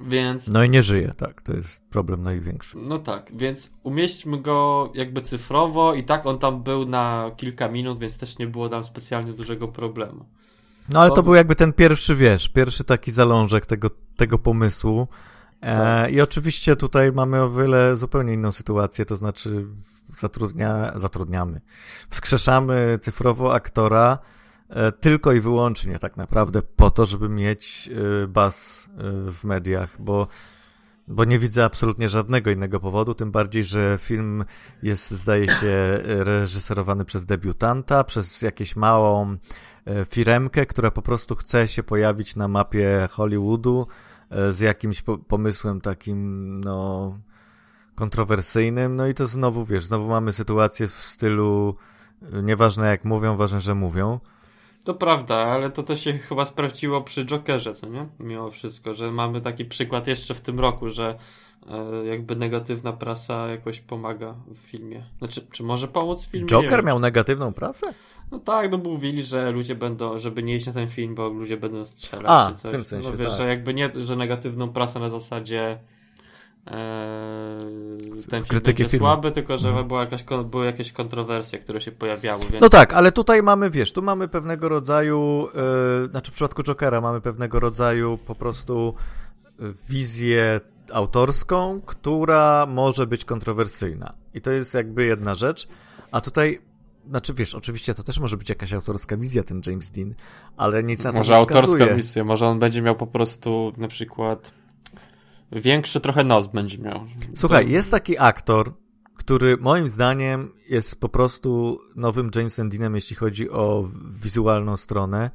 więc... 0.00 0.48
No 0.48 0.64
i 0.64 0.70
nie 0.70 0.82
żyje, 0.82 1.12
tak, 1.16 1.42
to 1.42 1.52
jest 1.52 1.80
problem 1.90 2.22
największy. 2.22 2.78
No 2.78 2.98
tak, 2.98 3.30
więc 3.34 3.70
umieśćmy 3.82 4.42
go 4.42 4.90
jakby 4.94 5.20
cyfrowo 5.20 5.94
i 5.94 6.04
tak 6.04 6.26
on 6.26 6.38
tam 6.38 6.62
był 6.62 6.86
na 6.86 7.30
kilka 7.36 7.68
minut, 7.68 7.98
więc 7.98 8.16
też 8.16 8.38
nie 8.38 8.46
było 8.46 8.68
tam 8.68 8.84
specjalnie 8.84 9.32
dużego 9.32 9.68
problemu. 9.68 10.24
No 10.88 11.00
ale 11.00 11.10
to, 11.10 11.16
to 11.16 11.22
był 11.22 11.34
jakby 11.34 11.56
ten 11.56 11.72
pierwszy, 11.72 12.14
wiesz, 12.14 12.48
pierwszy 12.48 12.84
taki 12.84 13.10
zalążek 13.10 13.66
tego, 13.66 13.90
tego 14.16 14.38
pomysłu. 14.38 15.08
E, 15.60 15.76
tak. 15.76 16.12
I 16.12 16.20
oczywiście 16.20 16.76
tutaj 16.76 17.12
mamy 17.12 17.42
o 17.42 17.50
wiele 17.50 17.96
zupełnie 17.96 18.32
inną 18.32 18.52
sytuację, 18.52 19.04
to 19.04 19.16
znaczy 19.16 19.66
zatrudnia, 20.16 20.92
zatrudniamy, 20.96 21.60
wskrzeszamy 22.10 22.98
cyfrowo 23.00 23.54
aktora 23.54 24.18
tylko 25.00 25.32
i 25.32 25.40
wyłącznie 25.40 25.98
tak 25.98 26.16
naprawdę 26.16 26.62
po 26.62 26.90
to, 26.90 27.06
żeby 27.06 27.28
mieć 27.28 27.90
e, 28.24 28.28
baz 28.28 28.88
e, 28.90 29.30
w 29.30 29.44
mediach, 29.44 30.02
bo 30.02 30.26
bo 31.08 31.24
nie 31.24 31.38
widzę 31.38 31.64
absolutnie 31.64 32.08
żadnego 32.08 32.50
innego 32.50 32.80
powodu, 32.80 33.14
tym 33.14 33.30
bardziej, 33.30 33.64
że 33.64 33.98
film 34.00 34.44
jest, 34.82 35.10
zdaje 35.10 35.48
się, 35.48 35.98
reżyserowany 36.02 37.04
przez 37.04 37.24
debiutanta, 37.24 38.04
przez 38.04 38.42
jakieś 38.42 38.76
małą 38.76 39.36
firemkę, 40.08 40.66
która 40.66 40.90
po 40.90 41.02
prostu 41.02 41.34
chce 41.36 41.68
się 41.68 41.82
pojawić 41.82 42.36
na 42.36 42.48
mapie 42.48 43.08
Hollywoodu 43.10 43.86
z 44.50 44.60
jakimś 44.60 45.02
pomysłem 45.28 45.80
takim, 45.80 46.60
no, 46.60 47.18
kontrowersyjnym, 47.94 48.96
no 48.96 49.06
i 49.06 49.14
to 49.14 49.26
znowu, 49.26 49.64
wiesz, 49.64 49.84
znowu 49.84 50.08
mamy 50.08 50.32
sytuację 50.32 50.88
w 50.88 50.94
stylu 50.94 51.76
nieważne 52.42 52.86
jak 52.86 53.04
mówią, 53.04 53.36
ważne, 53.36 53.60
że 53.60 53.74
mówią. 53.74 54.20
To 54.84 54.94
prawda, 54.94 55.34
ale 55.34 55.70
to 55.70 55.82
też 55.82 56.04
się 56.04 56.18
chyba 56.18 56.44
sprawdziło 56.44 57.02
przy 57.02 57.24
Jokerze, 57.24 57.74
co 57.74 57.88
nie? 57.88 58.06
Mimo 58.20 58.50
wszystko, 58.50 58.94
że 58.94 59.12
mamy 59.12 59.40
taki 59.40 59.64
przykład 59.64 60.06
jeszcze 60.06 60.34
w 60.34 60.40
tym 60.40 60.60
roku, 60.60 60.88
że 60.88 61.18
e, 61.70 62.06
jakby 62.06 62.36
negatywna 62.36 62.92
prasa 62.92 63.48
jakoś 63.48 63.80
pomaga 63.80 64.34
w 64.46 64.58
filmie. 64.58 65.04
Znaczy, 65.18 65.46
czy 65.50 65.62
może 65.62 65.88
pomóc 65.88 66.24
w 66.24 66.30
filmie? 66.30 66.46
Joker 66.46 66.84
miał 66.84 67.00
negatywną 67.00 67.52
prasę? 67.52 67.94
No 68.30 68.38
tak, 68.38 68.70
no 68.70 68.78
mówili, 68.78 69.22
że 69.22 69.50
ludzie 69.50 69.74
będą, 69.74 70.18
żeby 70.18 70.42
nie 70.42 70.56
iść 70.56 70.66
na 70.66 70.72
ten 70.72 70.88
film, 70.88 71.14
bo 71.14 71.28
ludzie 71.28 71.56
będą 71.56 71.84
strzelać. 71.84 72.26
A, 72.28 72.50
w 72.54 72.70
tym 72.70 72.84
sensie, 72.84 73.10
no, 73.10 73.16
wiesz, 73.16 73.28
tak. 73.28 73.38
że 73.38 73.48
jakby 73.48 73.74
nie, 73.74 73.90
że 73.94 74.16
negatywną 74.16 74.68
prasę 74.68 75.00
na 75.00 75.08
zasadzie 75.08 75.78
ten 78.30 78.44
film 78.44 78.60
będzie 78.64 78.88
filmu. 78.88 79.06
słaby, 79.06 79.32
tylko 79.32 79.56
że 79.56 79.68
mhm. 79.68 79.88
była 79.88 80.00
jakaś, 80.00 80.24
były 80.44 80.66
jakieś 80.66 80.92
kontrowersje, 80.92 81.58
które 81.58 81.80
się 81.80 81.92
pojawiały. 81.92 82.44
Więc... 82.50 82.60
No 82.60 82.68
tak, 82.68 82.94
ale 82.94 83.12
tutaj 83.12 83.42
mamy, 83.42 83.70
wiesz, 83.70 83.92
tu 83.92 84.02
mamy 84.02 84.28
pewnego 84.28 84.68
rodzaju, 84.68 85.48
yy, 86.00 86.08
znaczy 86.08 86.30
w 86.30 86.34
przypadku 86.34 86.62
Jokera 86.62 87.00
mamy 87.00 87.20
pewnego 87.20 87.60
rodzaju 87.60 88.18
po 88.26 88.34
prostu 88.34 88.94
wizję 89.88 90.60
autorską, 90.92 91.80
która 91.86 92.66
może 92.68 93.06
być 93.06 93.24
kontrowersyjna. 93.24 94.14
I 94.34 94.40
to 94.40 94.50
jest 94.50 94.74
jakby 94.74 95.04
jedna 95.04 95.34
rzecz. 95.34 95.68
A 96.10 96.20
tutaj 96.20 96.60
znaczy 97.08 97.34
wiesz, 97.34 97.54
oczywiście 97.54 97.94
to 97.94 98.02
też 98.02 98.18
może 98.20 98.36
być 98.36 98.48
jakaś 98.48 98.72
autorska 98.72 99.16
wizja 99.16 99.42
ten 99.42 99.60
James 99.66 99.90
Dean, 99.90 100.14
ale 100.56 100.84
nic 100.84 101.04
na 101.04 101.12
to 101.12 101.18
może 101.18 101.32
nie 101.32 101.38
Może 101.38 101.56
autorska 101.56 101.94
wizja, 101.94 102.24
może 102.24 102.46
on 102.46 102.58
będzie 102.58 102.82
miał 102.82 102.96
po 102.96 103.06
prostu 103.06 103.72
na 103.76 103.88
przykład 103.88 104.52
Większy 105.54 106.00
trochę 106.00 106.24
nos 106.24 106.46
będzie 106.46 106.78
miał. 106.78 107.00
Słuchaj, 107.34 107.70
jest 107.70 107.90
taki 107.90 108.18
aktor, 108.18 108.72
który 109.16 109.56
moim 109.56 109.88
zdaniem 109.88 110.50
jest 110.68 111.00
po 111.00 111.08
prostu 111.08 111.80
nowym 111.96 112.30
Jamesem 112.34 112.68
Deanem, 112.68 112.94
jeśli 112.94 113.16
chodzi 113.16 113.50
o 113.50 113.88
wizualną 114.10 114.76
stronę. 114.76 115.30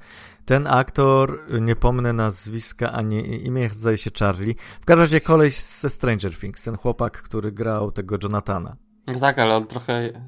Ten 0.45 0.67
aktor, 0.67 1.39
nie 1.61 1.75
pomnę 1.75 2.13
nazwiska 2.13 2.91
ani 2.91 3.45
imię, 3.45 3.69
zdaje 3.73 3.97
się 3.97 4.11
Charlie. 4.19 4.55
W 4.81 4.85
każdym 4.85 4.99
razie 4.99 5.21
koleś 5.21 5.59
ze 5.59 5.89
Stranger 5.89 6.35
Things, 6.35 6.63
ten 6.63 6.77
chłopak, 6.77 7.21
który 7.21 7.51
grał 7.51 7.91
tego 7.91 8.17
Jonathana. 8.23 8.75
No 9.07 9.19
tak, 9.19 9.39
ale 9.39 9.55
on 9.55 9.67
trochę... 9.67 10.21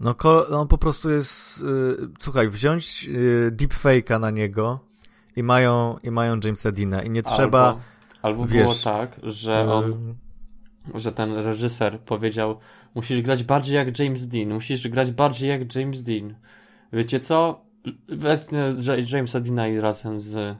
No, 0.00 0.16
on 0.50 0.68
po 0.68 0.78
prostu 0.78 1.10
jest... 1.10 1.60
Yy, 1.62 2.08
słuchaj, 2.20 2.48
wziąć 2.48 3.04
yy, 3.04 3.52
deepfake'a 3.56 4.20
na 4.20 4.30
niego 4.30 4.80
i 5.36 5.42
mają, 5.42 5.98
i 6.02 6.10
mają 6.10 6.40
Jamesa 6.44 6.72
Deana 6.72 7.02
i 7.02 7.10
nie 7.10 7.22
trzeba... 7.22 7.66
Albo 7.66 7.91
Albo 8.22 8.46
Wiesz, 8.46 8.62
było 8.62 8.74
tak, 8.84 9.20
że 9.22 9.72
on, 9.72 10.14
że 10.94 11.12
ten 11.12 11.32
reżyser 11.32 12.00
powiedział, 12.00 12.58
musisz 12.94 13.20
grać 13.20 13.44
bardziej 13.44 13.76
jak 13.76 13.98
James 13.98 14.28
Dean, 14.28 14.48
musisz 14.48 14.88
grać 14.88 15.10
bardziej 15.10 15.48
jak 15.48 15.74
James 15.74 16.02
Dean. 16.02 16.34
Wiecie 16.92 17.20
co? 17.20 17.64
Wezmę 18.08 18.74
Jamesa 19.12 19.40
Deana 19.40 19.68
i 19.68 19.80
razem 19.80 20.20
z 20.20 20.56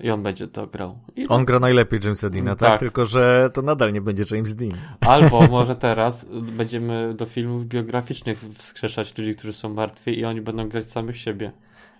i 0.00 0.10
on 0.10 0.22
będzie 0.22 0.48
to 0.48 0.66
grał. 0.66 0.98
I 1.16 1.28
on 1.28 1.44
gra 1.44 1.58
najlepiej 1.58 2.00
Jamesa 2.04 2.30
Deana, 2.30 2.56
tak? 2.56 2.70
tak? 2.70 2.80
Tylko, 2.80 3.06
że 3.06 3.50
to 3.54 3.62
nadal 3.62 3.92
nie 3.92 4.00
będzie 4.00 4.24
James 4.30 4.56
Dean. 4.56 4.78
Albo 5.00 5.46
może 5.56 5.76
teraz 5.76 6.26
będziemy 6.52 7.14
do 7.14 7.26
filmów 7.26 7.66
biograficznych 7.66 8.38
wskrzeszać 8.58 9.18
ludzi, 9.18 9.34
którzy 9.34 9.52
są 9.52 9.74
martwi 9.74 10.18
i 10.18 10.24
oni 10.24 10.40
będą 10.40 10.68
grać 10.68 10.90
samych 10.90 11.16
siebie. 11.16 11.52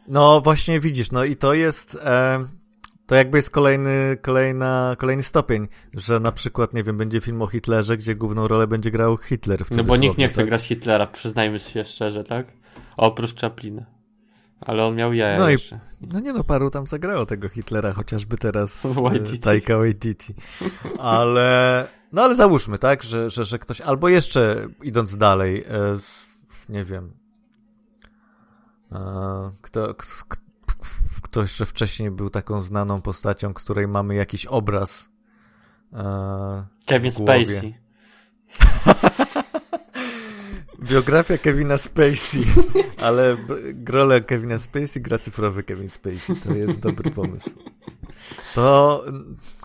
No 0.09 0.40
właśnie 0.40 0.81
widzisz, 0.81 1.12
no 1.12 1.24
i 1.24 1.37
to 1.37 1.55
jest... 1.55 1.98
E 2.05 2.44
to 3.07 3.14
jakby 3.14 3.38
jest 3.38 3.51
kolejny, 3.51 4.16
kolejna, 4.23 4.97
kolejny 4.99 5.23
stopień, 5.23 5.69
że 5.95 6.21
na 6.21 6.33
przykład, 6.33 6.75
nie 6.75 6.83
wiem, 6.83 6.97
będzie 6.97 7.21
film 7.21 7.42
o 7.42 7.47
Hitlerze, 7.47 7.97
gdzie 7.97 8.14
główną 8.14 8.49
rolę 8.49 8.66
będzie 8.66 8.90
grał 8.90 9.16
Hitler. 9.16 9.64
no 9.71 9.85
bo 9.85 9.97
nikt 9.97 10.19
nie 10.19 10.29
chce 10.29 10.37
tak? 10.37 10.47
grać 10.47 10.64
Hitlera, 10.64 11.07
przyznajmy 11.07 11.61
się 11.61 11.85
szczerze, 11.85 12.25
tak? 12.25 12.47
Oprócz 12.97 13.40
Chaplina. 13.40 13.87
Ale 14.61 14.85
on 14.85 14.95
miał 14.95 15.12
jaja 15.12 15.38
no 15.38 15.49
jeszcze. 15.49 15.81
I, 16.01 16.07
no 16.07 16.21
nie 16.21 16.33
no, 16.33 16.45
paru 16.45 16.71
tam 16.71 16.87
zagrało 16.87 17.27
tego 17.27 17.49
Hitlera, 17.49 17.92
chociażby 17.92 18.37
teraz 18.37 18.87
e, 19.35 19.38
Taika 19.38 19.77
Waititi. 19.77 20.35
Ale, 20.99 21.88
no 22.12 22.23
ale 22.23 22.35
załóżmy, 22.35 22.79
tak, 22.79 23.03
że, 23.03 23.31
że, 23.31 23.45
że 23.45 23.59
ktoś, 23.59 23.81
albo 23.81 24.09
jeszcze 24.09 24.69
idąc 24.83 25.16
dalej, 25.16 25.64
e, 25.64 25.99
nie 26.69 26.85
wiem, 26.85 27.12
e, 28.92 29.51
kto, 29.62 29.95
kto 29.95 30.45
ktoś, 31.37 31.57
że 31.57 31.66
wcześniej 31.66 32.11
był 32.11 32.31
taką 32.31 32.61
znaną 32.62 33.03
postacią, 33.03 33.55
której 33.55 33.88
mamy 33.88 34.14
jakiś 34.14 34.46
obraz. 34.46 35.09
E, 35.92 36.66
Kevin 36.87 37.11
Spacey. 37.11 37.75
Biografia 40.90 41.38
Kevina 41.38 41.79
Spacey, 41.79 42.44
ale 43.07 43.37
rolę 43.88 44.20
Kevina 44.20 44.59
Spacey 44.59 45.03
gra 45.03 45.18
cyfrowy 45.18 45.62
Kevin 45.62 45.90
Spacey. 45.90 46.37
To 46.37 46.55
jest 46.55 46.81
dobry 46.81 47.11
pomysł. 47.11 47.51
To, 48.55 49.05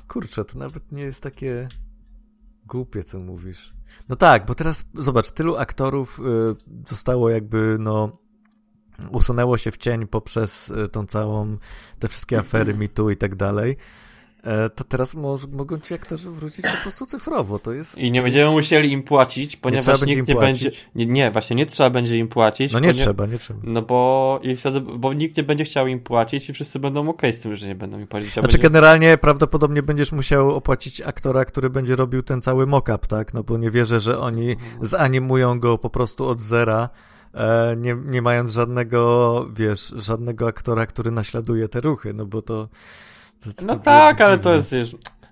kurczę, 0.07 0.45
to 0.45 0.59
nawet 0.59 0.91
nie 0.91 1.03
jest 1.03 1.23
takie 1.23 1.67
głupie, 2.65 3.03
co 3.03 3.19
mówisz. 3.19 3.73
No 4.09 4.15
tak, 4.15 4.45
bo 4.45 4.55
teraz, 4.55 4.85
zobacz, 4.93 5.31
tylu 5.31 5.55
aktorów 5.57 6.19
y, 6.19 6.23
zostało 6.89 7.29
jakby, 7.29 7.77
no, 7.79 8.20
usunęło 9.11 9.57
się 9.57 9.71
w 9.71 9.77
cień 9.77 10.07
poprzez 10.07 10.71
e, 10.71 10.87
tą 10.87 11.05
całą, 11.05 11.57
te 11.99 12.07
wszystkie 12.07 12.39
afery 12.39 12.73
mitu 12.73 13.09
i 13.09 13.17
tak 13.17 13.35
dalej, 13.35 13.77
e, 14.43 14.69
to 14.69 14.83
teraz 14.83 15.15
mo 15.15 15.37
mogą 15.51 15.79
ci 15.79 15.93
aktorzy 15.93 16.29
wrócić 16.29 16.65
po 16.65 16.81
prostu 16.81 17.05
cyfrowo. 17.05 17.59
To 17.59 17.73
jest, 17.73 17.97
I 17.97 18.11
nie 18.11 18.21
będziemy 18.21 18.43
jest... 18.43 18.53
musieli 18.53 18.91
im 18.91 19.03
płacić, 19.03 19.57
ponieważ 19.57 20.01
nie 20.01 20.15
nikt 20.15 20.27
nie 20.27 20.35
płacić. 20.35 20.63
będzie. 20.63 20.77
Nie, 20.95 21.05
nie, 21.05 21.31
właśnie 21.31 21.55
nie 21.55 21.65
trzeba 21.65 21.89
będzie 21.89 22.17
im 22.17 22.27
płacić. 22.27 22.73
No 22.73 22.79
nie 22.79 22.93
trzeba, 22.93 23.25
nie 23.25 23.37
trzeba. 23.37 23.59
No 23.63 23.81
bo 23.81 24.39
i 24.43 24.55
wtedy, 24.55 24.81
bo 24.81 25.13
nikt 25.13 25.37
nie 25.37 25.43
będzie 25.43 25.63
chciał 25.63 25.87
im 25.87 25.99
płacić 25.99 26.49
i 26.49 26.53
wszyscy 26.53 26.79
będą 26.79 27.09
ok 27.09 27.21
z 27.31 27.39
tym, 27.39 27.55
że 27.55 27.67
nie 27.67 27.75
będą 27.75 27.99
im 27.99 28.07
płacić. 28.07 28.33
Znaczy 28.33 28.47
będzie... 28.47 28.69
generalnie 28.69 29.17
prawdopodobnie 29.17 29.83
będziesz 29.83 30.11
musiał 30.11 30.55
opłacić 30.55 31.01
aktora, 31.01 31.45
który 31.45 31.69
będzie 31.69 31.95
robił 31.95 32.23
ten 32.23 32.41
cały 32.41 32.67
mock-up, 32.67 33.07
tak? 33.07 33.33
No 33.33 33.43
bo 33.43 33.57
nie 33.57 33.71
wierzę, 33.71 33.99
że 33.99 34.19
oni 34.19 34.51
mhm. 34.51 34.85
zanimują 34.85 35.59
go 35.59 35.77
po 35.77 35.89
prostu 35.89 36.27
od 36.27 36.41
zera 36.41 36.89
nie, 37.77 37.97
nie 38.05 38.21
mając 38.21 38.51
żadnego, 38.51 39.47
wiesz, 39.53 39.93
żadnego 39.97 40.47
aktora, 40.47 40.85
który 40.85 41.11
naśladuje 41.11 41.67
te 41.67 41.81
ruchy, 41.81 42.13
no 42.13 42.25
bo 42.25 42.41
to... 42.41 42.69
to, 43.43 43.53
to 43.53 43.65
no 43.65 43.79
tak, 43.79 44.21
ale 44.21 44.37
to 44.37 44.53
jest 44.53 44.75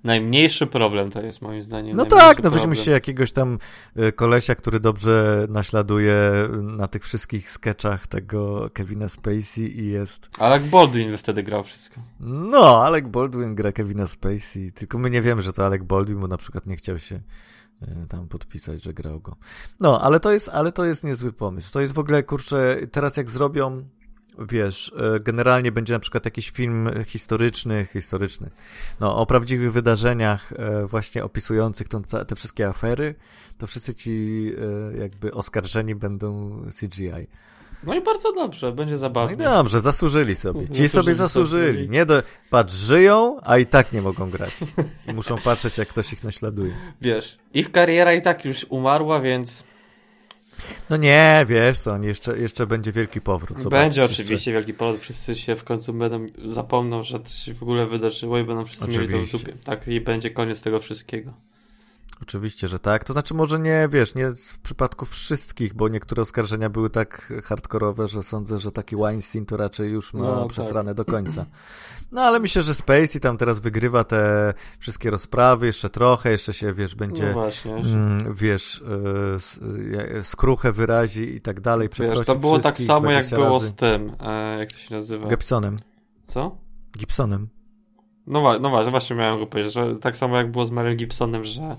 najmniejszy 0.03 0.67
problem, 0.67 1.11
to 1.11 1.21
jest 1.21 1.41
moim 1.41 1.63
zdaniem. 1.63 1.97
No 1.97 2.05
tak, 2.05 2.43
no 2.43 2.51
weźmy 2.51 2.75
się 2.75 2.91
jakiegoś 2.91 3.31
tam 3.31 3.59
e, 3.95 4.11
kolesia, 4.11 4.55
który 4.55 4.79
dobrze 4.79 5.45
naśladuje 5.49 6.15
na 6.61 6.87
tych 6.87 7.03
wszystkich 7.03 7.51
sketchach 7.51 8.07
tego 8.07 8.69
Kevina 8.73 9.09
Spacey 9.09 9.79
i 9.79 9.87
jest... 9.87 10.29
Alec 10.37 10.63
Baldwin 10.63 11.17
wtedy 11.17 11.43
grał 11.43 11.63
wszystko. 11.63 12.01
No, 12.19 12.83
Alec 12.83 13.05
Baldwin 13.07 13.55
gra 13.55 13.71
Kevina 13.71 14.07
Spacey, 14.07 14.71
tylko 14.71 14.97
my 14.97 15.09
nie 15.09 15.21
wiemy, 15.21 15.41
że 15.41 15.53
to 15.53 15.65
Alec 15.65 15.83
Baldwin, 15.83 16.19
bo 16.19 16.27
na 16.27 16.37
przykład 16.37 16.65
nie 16.65 16.75
chciał 16.75 16.99
się 16.99 17.15
e, 17.15 17.21
tam 18.09 18.27
podpisać, 18.27 18.83
że 18.83 18.93
grał 18.93 19.19
go. 19.19 19.35
No, 19.79 20.01
ale 20.01 20.19
to 20.19 20.31
jest, 20.31 20.49
ale 20.49 20.71
to 20.71 20.85
jest 20.85 21.03
niezły 21.03 21.33
pomysł. 21.33 21.73
To 21.73 21.81
jest 21.81 21.93
w 21.93 21.99
ogóle, 21.99 22.23
kurczę, 22.23 22.77
teraz 22.91 23.17
jak 23.17 23.29
zrobią, 23.29 23.85
wiesz, 24.39 24.93
e, 25.15 25.19
generalnie 25.19 25.71
będzie 25.71 25.93
na 25.93 25.99
przykład 25.99 26.25
jakiś 26.25 26.49
film 26.49 26.89
historyczny, 27.05 27.87
historyczny, 27.93 28.49
no, 28.99 29.17
o 29.17 29.25
prawdziwych 29.25 29.71
wydarzeniach 29.71 30.53
e, 30.53 30.85
właśnie 30.85 31.23
opisujących 31.23 31.87
tą, 31.87 32.01
te 32.03 32.35
wszystkie 32.35 32.67
afery, 32.67 33.15
to 33.57 33.67
wszyscy 33.67 33.95
ci 33.95 34.45
jakby 34.99 35.33
oskarżeni 35.33 35.95
będą 35.95 36.61
CGI. 36.79 37.27
No 37.83 37.95
i 37.95 38.01
bardzo 38.01 38.33
dobrze, 38.33 38.71
będzie 38.71 38.97
zabawnie. 38.97 39.35
No 39.37 39.43
i 39.43 39.47
dobrze, 39.47 39.79
zasłużyli 39.79 40.35
sobie. 40.35 40.61
Ci 40.61 40.67
zasłużyli 40.67 40.89
sobie 40.89 41.15
zasłużyli. 41.15 41.85
Sobie. 41.85 41.97
Nie 41.97 42.05
do... 42.05 42.23
Patrz, 42.49 42.73
żyją, 42.73 43.37
a 43.43 43.57
i 43.57 43.65
tak 43.65 43.93
nie 43.93 44.01
mogą 44.01 44.29
grać. 44.29 44.57
I 45.07 45.13
muszą 45.13 45.37
patrzeć, 45.37 45.77
jak 45.77 45.87
ktoś 45.87 46.13
ich 46.13 46.23
naśladuje. 46.23 46.73
Wiesz, 47.01 47.37
ich 47.53 47.71
kariera 47.71 48.13
i 48.13 48.21
tak 48.21 48.45
już 48.45 48.65
umarła, 48.69 49.19
więc... 49.19 49.63
No 50.89 50.97
nie, 50.97 51.45
wiesz 51.47 51.79
co, 51.79 51.97
jeszcze, 51.97 52.37
jeszcze 52.37 52.67
będzie 52.67 52.91
wielki 52.91 53.21
powrót. 53.21 53.57
Zobacz, 53.57 53.71
będzie 53.71 54.03
oczywiście 54.03 54.33
jeszcze... 54.33 54.51
wielki 54.51 54.73
powrót. 54.73 55.01
Wszyscy 55.01 55.35
się 55.35 55.55
w 55.55 55.63
końcu 55.63 55.93
będą 55.93 56.25
zapomną, 56.45 57.03
że 57.03 57.19
to 57.19 57.29
się 57.29 57.53
w 57.53 57.63
ogóle 57.63 57.85
wydarzyło 57.85 58.37
i 58.37 58.43
będą 58.43 58.65
wszyscy 58.65 58.85
oczywiście. 58.85 59.15
mieli 59.15 59.27
to 59.27 59.37
w 59.37 59.41
dupie. 59.41 59.53
Tak 59.63 59.87
i 59.87 60.01
będzie 60.01 60.29
koniec 60.29 60.61
tego 60.61 60.79
wszystkiego. 60.79 61.33
Oczywiście, 62.21 62.67
że 62.67 62.79
tak. 62.79 63.03
To 63.03 63.13
znaczy, 63.13 63.33
może 63.33 63.59
nie, 63.59 63.87
wiesz, 63.91 64.15
nie 64.15 64.31
w 64.31 64.59
przypadku 64.59 65.05
wszystkich, 65.05 65.73
bo 65.73 65.87
niektóre 65.87 66.21
oskarżenia 66.21 66.69
były 66.69 66.89
tak 66.89 67.33
hardkorowe, 67.43 68.07
że 68.07 68.23
sądzę, 68.23 68.57
że 68.57 68.71
taki 68.71 68.95
Weinstein 68.95 69.45
to 69.45 69.57
raczej 69.57 69.91
już 69.91 70.13
ma 70.13 70.25
no, 70.25 70.47
przesrane 70.47 70.95
tak. 70.95 70.97
do 70.97 71.11
końca. 71.11 71.45
No 72.11 72.21
ale 72.21 72.39
myślę, 72.39 72.63
że 72.63 72.73
Spacey 72.73 73.19
tam 73.19 73.37
teraz 73.37 73.59
wygrywa 73.59 74.03
te 74.03 74.53
wszystkie 74.79 75.11
rozprawy, 75.11 75.65
jeszcze 75.65 75.89
trochę, 75.89 76.31
jeszcze 76.31 76.53
się, 76.53 76.73
wiesz, 76.73 76.95
będzie, 76.95 77.25
no 77.25 77.33
właśnie, 77.33 77.75
mm, 77.75 78.33
wiesz, 78.33 78.83
yy, 80.13 80.23
skruchę 80.23 80.71
wyrazi 80.71 81.35
i 81.35 81.41
tak 81.41 81.61
dalej, 81.61 81.89
wiesz, 81.99 82.25
To 82.25 82.35
było 82.35 82.59
tak 82.59 82.79
samo, 82.79 83.11
jak 83.11 83.29
było 83.29 83.49
razy. 83.49 83.67
z 83.67 83.75
tym, 83.75 84.15
e, 84.19 84.59
jak 84.59 84.71
to 84.71 84.77
się 84.77 84.95
nazywa? 84.95 85.29
Gibsonem. 85.29 85.79
Co? 86.25 86.57
Gibsonem. 86.97 87.47
No, 88.27 88.59
no 88.59 88.69
właśnie, 88.69 88.91
właśnie 88.91 89.15
miałem 89.15 89.39
go 89.39 89.47
powiedzieć, 89.47 89.73
że 89.73 89.95
tak 89.95 90.17
samo 90.17 90.37
jak 90.37 90.51
było 90.51 90.65
z 90.65 90.71
Marem 90.71 90.97
Gibsonem, 90.97 91.43
że 91.43 91.77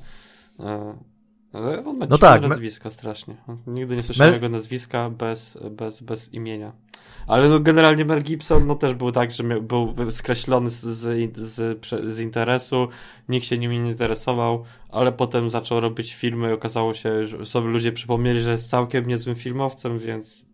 ale 1.53 1.85
on 1.85 1.99
ma 1.99 2.07
no 2.07 2.19
tak, 2.19 2.43
nazwiska 2.43 2.89
my... 2.89 2.93
strasznie. 2.93 3.37
Nigdy 3.67 3.97
nie 3.97 4.03
słyszałem 4.03 4.33
Mel... 4.33 4.43
jego 4.43 4.49
nazwiska 4.49 5.11
bez, 5.11 5.59
bez, 5.71 6.01
bez 6.01 6.35
imienia. 6.35 6.73
Ale 7.27 7.49
no 7.49 7.61
generalnie 7.61 8.05
Mel 8.05 8.23
Gibson 8.23 8.67
no 8.67 8.75
też 8.75 8.95
był 8.95 9.13
tak, 9.13 9.31
że 9.31 9.45
był 9.45 9.95
skreślony 10.11 10.71
z, 10.71 10.81
z, 10.81 11.37
z, 11.37 11.87
z 12.05 12.19
interesu, 12.19 12.89
nikt 13.29 13.47
się 13.47 13.59
nim 13.59 13.73
nie 13.73 13.91
interesował, 13.91 14.65
ale 14.89 15.13
potem 15.13 15.51
zaczął 15.51 15.81
robić 15.81 16.15
filmy 16.15 16.51
i 16.51 16.53
okazało 16.53 16.95
się, 16.95 17.27
że 17.27 17.47
sobie 17.47 17.69
ludzie 17.69 17.93
przypomnieli, 17.93 18.41
że 18.41 18.51
jest 18.51 18.71
całkiem 18.71 19.07
niezłym 19.07 19.37
filmowcem, 19.37 19.99
więc 19.99 20.50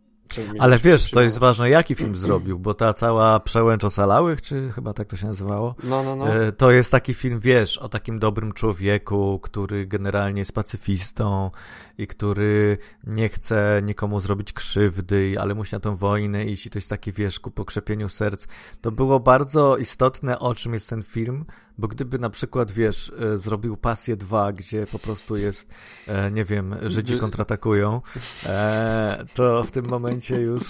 ale 0.58 0.78
wiesz, 0.78 1.10
to 1.10 1.20
jest 1.20 1.38
ważne, 1.38 1.70
jaki 1.70 1.94
film 1.94 2.16
zrobił, 2.16 2.58
bo 2.58 2.74
ta 2.74 2.94
cała 2.94 3.40
Przełęcz 3.40 3.84
Ocalałych, 3.84 4.42
czy 4.42 4.72
chyba 4.74 4.92
tak 4.92 5.08
to 5.08 5.16
się 5.16 5.26
nazywało, 5.26 5.74
no, 5.84 6.02
no, 6.02 6.16
no. 6.16 6.34
E, 6.34 6.52
to 6.52 6.70
jest 6.70 6.90
taki 6.90 7.14
film, 7.14 7.40
wiesz, 7.40 7.78
o 7.78 7.88
takim 7.88 8.18
dobrym 8.18 8.52
człowieku, 8.52 9.40
który 9.42 9.86
generalnie 9.86 10.38
jest 10.38 10.52
pacyfistą 10.52 11.50
i 11.98 12.06
który 12.06 12.78
nie 13.06 13.28
chce 13.28 13.80
nikomu 13.84 14.20
zrobić 14.20 14.52
krzywdy, 14.52 15.36
ale 15.40 15.54
musi 15.54 15.74
na 15.74 15.80
tę 15.80 15.96
wojnę 15.96 16.44
iść 16.44 16.66
i 16.66 16.70
to 16.70 16.78
jest 16.78 16.88
taki, 16.88 17.12
wiesz, 17.12 17.40
ku 17.40 17.50
pokrzepieniu 17.50 18.08
serc. 18.08 18.46
To 18.80 18.92
było 18.92 19.20
bardzo 19.20 19.76
istotne, 19.76 20.38
o 20.38 20.54
czym 20.54 20.74
jest 20.74 20.88
ten 20.88 21.02
film, 21.02 21.44
bo 21.78 21.88
gdyby 21.88 22.18
na 22.18 22.30
przykład, 22.30 22.72
wiesz, 22.72 23.12
e, 23.18 23.38
zrobił 23.38 23.76
Pasję 23.76 24.16
2, 24.16 24.52
gdzie 24.52 24.86
po 24.86 24.98
prostu 24.98 25.36
jest, 25.36 25.74
e, 26.06 26.30
nie 26.30 26.44
wiem, 26.44 26.74
Żydzi 26.82 27.18
kontratakują, 27.18 28.02
e, 28.46 29.24
to 29.34 29.64
w 29.64 29.70
tym 29.70 29.88
momencie 29.88 30.40
już 30.40 30.64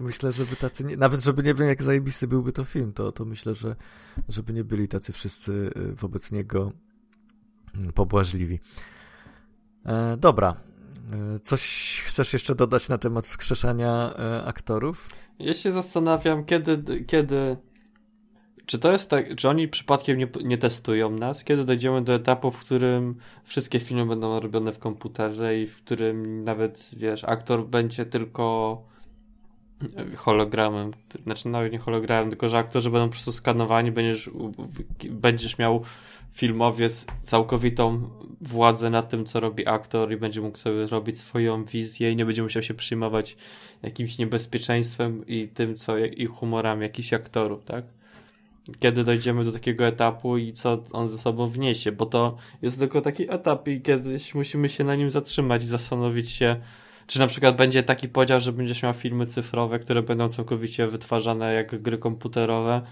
myślę, 0.00 0.32
żeby 0.32 0.56
tacy, 0.56 0.84
nie, 0.84 0.96
nawet 0.96 1.20
żeby 1.22 1.42
nie 1.42 1.54
wiem, 1.54 1.68
jak 1.68 1.82
zajebisty 1.82 2.28
byłby 2.28 2.52
to 2.52 2.64
film, 2.64 2.92
to, 2.92 3.12
to 3.12 3.24
myślę, 3.24 3.54
że 3.54 3.76
żeby 4.28 4.52
nie 4.52 4.64
byli 4.64 4.88
tacy 4.88 5.12
wszyscy 5.12 5.70
wobec 5.96 6.32
niego 6.32 6.72
pobłażliwi. 7.94 8.60
Dobra. 10.18 10.54
Coś 11.42 11.62
chcesz 12.06 12.32
jeszcze 12.32 12.54
dodać 12.54 12.88
na 12.88 12.98
temat 12.98 13.26
wskrzeszania 13.26 14.14
aktorów? 14.44 15.08
Ja 15.38 15.54
się 15.54 15.70
zastanawiam, 15.70 16.44
kiedy, 16.44 17.04
kiedy 17.04 17.56
czy 18.66 18.78
to 18.78 18.92
jest 18.92 19.10
tak, 19.10 19.34
czy 19.36 19.48
oni 19.48 19.68
przypadkiem 19.68 20.18
nie, 20.18 20.28
nie 20.44 20.58
testują 20.58 21.10
nas, 21.10 21.44
kiedy 21.44 21.64
dojdziemy 21.64 22.02
do 22.02 22.14
etapu, 22.14 22.50
w 22.50 22.60
którym 22.60 23.14
wszystkie 23.44 23.80
filmy 23.80 24.06
będą 24.06 24.40
robione 24.40 24.72
w 24.72 24.78
komputerze 24.78 25.58
i 25.58 25.66
w 25.66 25.76
którym 25.76 26.44
nawet, 26.44 26.88
wiesz, 26.96 27.24
aktor 27.24 27.66
będzie 27.66 28.06
tylko 28.06 28.78
hologramem, 30.16 30.90
znaczy 31.24 31.48
nawet 31.48 31.72
nie 31.72 31.78
hologramem, 31.78 32.30
tylko 32.30 32.48
że 32.48 32.58
aktorzy 32.58 32.90
będą 32.90 33.06
po 33.06 33.12
prostu 33.12 33.32
skanowani, 33.32 33.92
będziesz, 33.92 34.30
będziesz 35.10 35.58
miał 35.58 35.82
filmowiec 36.32 37.06
całkowitą 37.22 38.10
władzę 38.40 38.90
nad 38.90 39.08
tym, 39.10 39.24
co 39.24 39.40
robi 39.40 39.66
aktor 39.66 40.12
i 40.12 40.16
będzie 40.16 40.40
mógł 40.40 40.58
sobie 40.58 40.86
robić 40.86 41.18
swoją 41.18 41.64
wizję 41.64 42.12
i 42.12 42.16
nie 42.16 42.26
będzie 42.26 42.42
musiał 42.42 42.62
się 42.62 42.74
przyjmować 42.74 43.36
jakimś 43.82 44.18
niebezpieczeństwem 44.18 45.26
i 45.26 45.48
tym, 45.48 45.76
co 45.76 45.98
i 45.98 46.26
humorami 46.26 46.82
jakichś 46.82 47.12
aktorów, 47.12 47.64
tak? 47.64 47.84
kiedy 48.78 49.04
dojdziemy 49.04 49.44
do 49.44 49.52
takiego 49.52 49.86
etapu 49.86 50.38
i 50.38 50.52
co 50.52 50.84
on 50.92 51.08
ze 51.08 51.18
sobą 51.18 51.48
wniesie, 51.48 51.92
bo 51.92 52.06
to 52.06 52.36
jest 52.62 52.78
tylko 52.78 53.00
taki 53.00 53.30
etap 53.30 53.68
i 53.68 53.80
kiedyś 53.80 54.34
musimy 54.34 54.68
się 54.68 54.84
na 54.84 54.96
nim 54.96 55.10
zatrzymać 55.10 55.62
i 55.62 55.66
zastanowić 55.66 56.30
się, 56.30 56.56
czy 57.06 57.18
na 57.18 57.26
przykład 57.26 57.56
będzie 57.56 57.82
taki 57.82 58.08
podział, 58.08 58.40
że 58.40 58.52
będziesz 58.52 58.82
miał 58.82 58.92
filmy 58.92 59.26
cyfrowe, 59.26 59.78
które 59.78 60.02
będą 60.02 60.28
całkowicie 60.28 60.86
wytwarzane 60.86 61.54
jak 61.54 61.82
gry 61.82 61.98
komputerowe, 61.98 62.82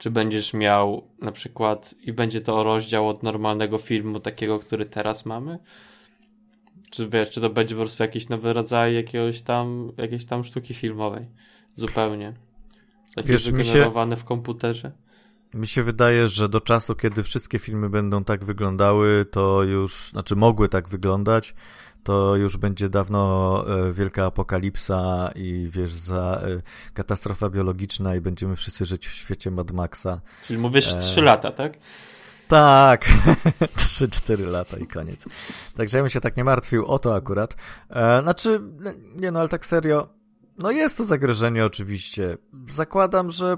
czy 0.00 0.10
będziesz 0.10 0.54
miał 0.54 1.08
na 1.18 1.32
przykład 1.32 1.94
i 2.02 2.12
będzie 2.12 2.40
to 2.40 2.64
rozdział 2.64 3.08
od 3.08 3.22
normalnego 3.22 3.78
filmu, 3.78 4.20
takiego, 4.20 4.58
który 4.58 4.86
teraz 4.86 5.26
mamy, 5.26 5.58
czy 6.90 7.08
wiesz, 7.08 7.30
czy 7.30 7.40
to 7.40 7.50
będzie 7.50 7.74
po 7.74 7.80
prostu 7.80 8.02
jakiś 8.02 8.28
nowy 8.28 8.52
rodzaj 8.52 8.94
jakiegoś 8.94 9.42
tam, 9.42 9.92
jakiejś 9.96 10.24
tam 10.24 10.44
sztuki 10.44 10.74
filmowej, 10.74 11.26
zupełnie. 11.74 12.32
Takie 13.14 13.28
Wiesz, 13.28 13.50
wygenerowane 13.50 14.16
się, 14.16 14.22
w 14.22 14.24
komputerze? 14.24 14.92
Mi 15.54 15.66
się 15.66 15.82
wydaje, 15.82 16.28
że 16.28 16.48
do 16.48 16.60
czasu, 16.60 16.94
kiedy 16.94 17.22
wszystkie 17.22 17.58
filmy 17.58 17.90
będą 17.90 18.24
tak 18.24 18.44
wyglądały, 18.44 19.24
to 19.30 19.62
już, 19.62 20.10
znaczy 20.10 20.36
mogły 20.36 20.68
tak 20.68 20.88
wyglądać, 20.88 21.54
to 22.02 22.36
już 22.36 22.56
będzie 22.56 22.88
dawno 22.88 23.64
e, 23.88 23.92
wielka 23.92 24.26
apokalipsa 24.26 25.30
i 25.34 25.68
wiesz, 25.70 25.92
za 25.92 26.40
e, 26.42 26.62
katastrofa 26.94 27.50
biologiczna 27.50 28.16
i 28.16 28.20
będziemy 28.20 28.56
wszyscy 28.56 28.86
żyć 28.86 29.06
w 29.06 29.14
świecie 29.14 29.50
Mad 29.50 29.70
Maxa. 29.72 30.20
Czyli 30.46 30.58
mówisz 30.58 30.94
e... 30.94 30.98
3 30.98 31.20
lata, 31.20 31.52
tak? 31.52 31.72
Tak, 32.48 33.04
3-4 33.76 34.46
lata 34.46 34.76
i 34.76 34.86
koniec. 34.86 35.24
Także 35.76 35.96
ja 35.98 36.02
bym 36.02 36.10
się 36.10 36.20
tak 36.20 36.36
nie 36.36 36.44
martwił 36.44 36.86
o 36.86 36.98
to 36.98 37.14
akurat. 37.14 37.56
E, 37.90 38.22
znaczy, 38.22 38.60
nie 39.16 39.30
no, 39.30 39.40
ale 39.40 39.48
tak 39.48 39.66
serio, 39.66 40.08
no 40.58 40.70
jest 40.70 40.96
to 40.96 41.04
zagrożenie 41.04 41.64
oczywiście. 41.64 42.38
Zakładam, 42.68 43.30
że 43.30 43.56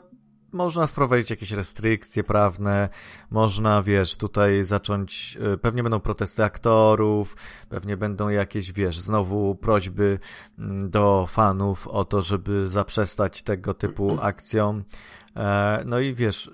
można 0.52 0.86
wprowadzić 0.86 1.30
jakieś 1.30 1.50
restrykcje 1.50 2.24
prawne, 2.24 2.88
można, 3.30 3.82
wiesz, 3.82 4.16
tutaj 4.16 4.64
zacząć, 4.64 5.38
e, 5.54 5.58
pewnie 5.58 5.82
będą 5.82 6.00
protesty 6.00 6.44
aktorów, 6.44 7.36
pewnie 7.68 7.96
będą 7.96 8.28
jakieś, 8.28 8.72
wiesz, 8.72 8.98
znowu 8.98 9.54
prośby 9.54 10.18
mm, 10.58 10.90
do 10.90 11.26
fanów 11.28 11.88
o 11.88 12.04
to, 12.04 12.22
żeby 12.22 12.68
zaprzestać 12.68 13.42
tego 13.42 13.74
typu 13.74 14.16
akcjom. 14.20 14.84
E, 15.36 15.82
no 15.86 16.00
i 16.00 16.14
wiesz, 16.14 16.50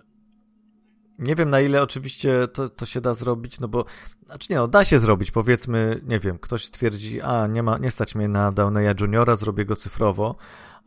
nie 1.19 1.35
wiem 1.35 1.51
na 1.51 1.61
ile 1.61 1.83
oczywiście 1.83 2.49
to, 2.49 2.69
to 2.69 2.87
się 2.87 3.01
da 3.01 3.15
zrobić, 3.15 3.61
no 3.61 3.69
bo, 3.69 3.85
znaczy 4.27 4.47
nie, 4.51 4.57
no 4.57 4.69
da 4.69 4.85
się 4.85 4.99
zrobić, 4.99 5.31
powiedzmy, 5.31 6.01
nie 6.07 6.19
wiem, 6.19 6.39
ktoś 6.39 6.65
stwierdzi, 6.65 7.21
a 7.21 7.47
nie 7.47 7.63
ma, 7.63 7.79
nie 7.79 7.91
stać 7.91 8.15
mnie 8.15 8.29
na 8.29 8.53
Downeya 8.53 8.95
Juniora, 9.01 9.37
zrobię 9.37 9.65
go 9.65 9.77
cyfrowo, 9.77 10.37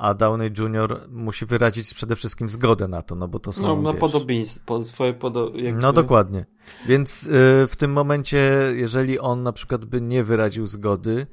a 0.01 0.13
Downey 0.13 0.51
Junior 0.57 0.99
musi 1.09 1.45
wyrazić 1.45 1.93
przede 1.93 2.15
wszystkim 2.15 2.49
zgodę 2.49 2.87
na 2.87 3.01
to, 3.01 3.15
no 3.15 3.27
bo 3.27 3.39
to 3.39 3.53
są, 3.53 3.61
No, 3.61 3.81
no 3.81 3.93
podobieństwo, 3.93 4.83
swoje 4.83 5.13
podo... 5.13 5.51
Jakby... 5.55 5.81
No 5.81 5.93
dokładnie, 5.93 6.45
więc 6.87 7.23
y, 7.23 7.29
w 7.67 7.75
tym 7.77 7.91
momencie, 7.91 8.51
jeżeli 8.75 9.19
on 9.19 9.43
na 9.43 9.51
przykład 9.51 9.85
by 9.85 10.01
nie 10.01 10.23
wyraził 10.23 10.67
zgody, 10.67 11.27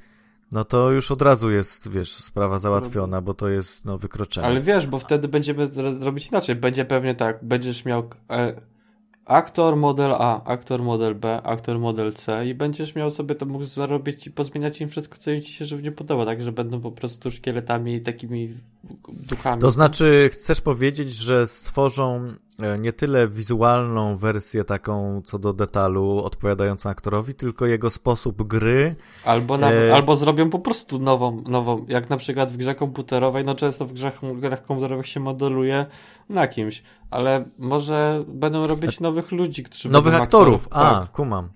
no 0.51 0.65
to 0.65 0.91
już 0.91 1.11
od 1.11 1.21
razu 1.21 1.51
jest, 1.51 1.89
wiesz, 1.89 2.13
sprawa 2.13 2.59
załatwiona, 2.59 3.21
bo 3.21 3.33
to 3.33 3.49
jest, 3.49 3.85
no, 3.85 3.97
wykroczenie. 3.97 4.47
Ale 4.47 4.61
wiesz, 4.61 4.87
bo 4.87 4.99
wtedy 4.99 5.27
będziemy 5.27 5.69
robić 5.99 6.27
inaczej, 6.27 6.55
będzie 6.55 6.85
pewnie 6.85 7.15
tak, 7.15 7.39
będziesz 7.45 7.85
miał... 7.85 8.09
E 8.29 8.61
aktor 9.29 9.75
model 9.75 10.11
A, 10.11 10.43
aktor 10.43 10.83
model 10.83 11.15
B, 11.15 11.41
aktor 11.43 11.79
model 11.79 12.13
C 12.13 12.45
i 12.45 12.55
będziesz 12.55 12.95
miał 12.95 13.11
sobie 13.11 13.35
to 13.35 13.45
mógł 13.45 13.63
zarobić 13.63 14.27
i 14.27 14.31
pozmieniać 14.31 14.81
im 14.81 14.89
wszystko, 14.89 15.17
co 15.17 15.31
im 15.31 15.41
ci 15.41 15.53
się 15.53 15.65
żywnie 15.65 15.91
podoba, 15.91 16.25
tak, 16.25 16.43
że 16.43 16.51
będą 16.51 16.81
po 16.81 16.91
prostu 16.91 17.31
szkieletami 17.31 17.93
i 17.93 18.01
takimi 18.01 18.53
duchami. 19.09 19.61
To 19.61 19.71
znaczy, 19.71 20.29
chcesz 20.33 20.61
powiedzieć, 20.61 21.11
że 21.11 21.47
stworzą 21.47 22.33
nie 22.79 22.93
tyle 22.93 23.27
wizualną 23.27 24.15
wersję 24.15 24.63
taką 24.63 25.21
co 25.25 25.39
do 25.39 25.53
detalu 25.53 26.21
odpowiadającą 26.23 26.89
aktorowi, 26.89 27.35
tylko 27.35 27.65
jego 27.65 27.89
sposób 27.89 28.43
gry. 28.43 28.95
Albo, 29.25 29.59
e... 29.59 29.95
albo 29.95 30.15
zrobią 30.15 30.49
po 30.49 30.59
prostu 30.59 30.99
nową, 30.99 31.43
nową, 31.47 31.85
jak 31.87 32.09
na 32.09 32.17
przykład 32.17 32.51
w 32.51 32.57
grze 32.57 32.75
komputerowej, 32.75 33.45
no 33.45 33.55
często 33.55 33.85
w 33.85 33.93
grach, 33.93 34.21
w 34.21 34.39
grach 34.39 34.65
komputerowych 34.65 35.07
się 35.07 35.19
modeluje 35.19 35.85
na 36.29 36.47
kimś, 36.47 36.83
ale 37.11 37.45
może 37.57 38.23
będą 38.27 38.67
robić 38.67 38.99
nowych 38.99 39.31
ludzi, 39.31 39.63
którzy 39.63 39.89
Nowych 39.89 40.15
aktorów, 40.15 40.67
aktorów. 40.67 40.93
a, 40.95 40.99
tak. 40.99 41.11
kumam. 41.11 41.49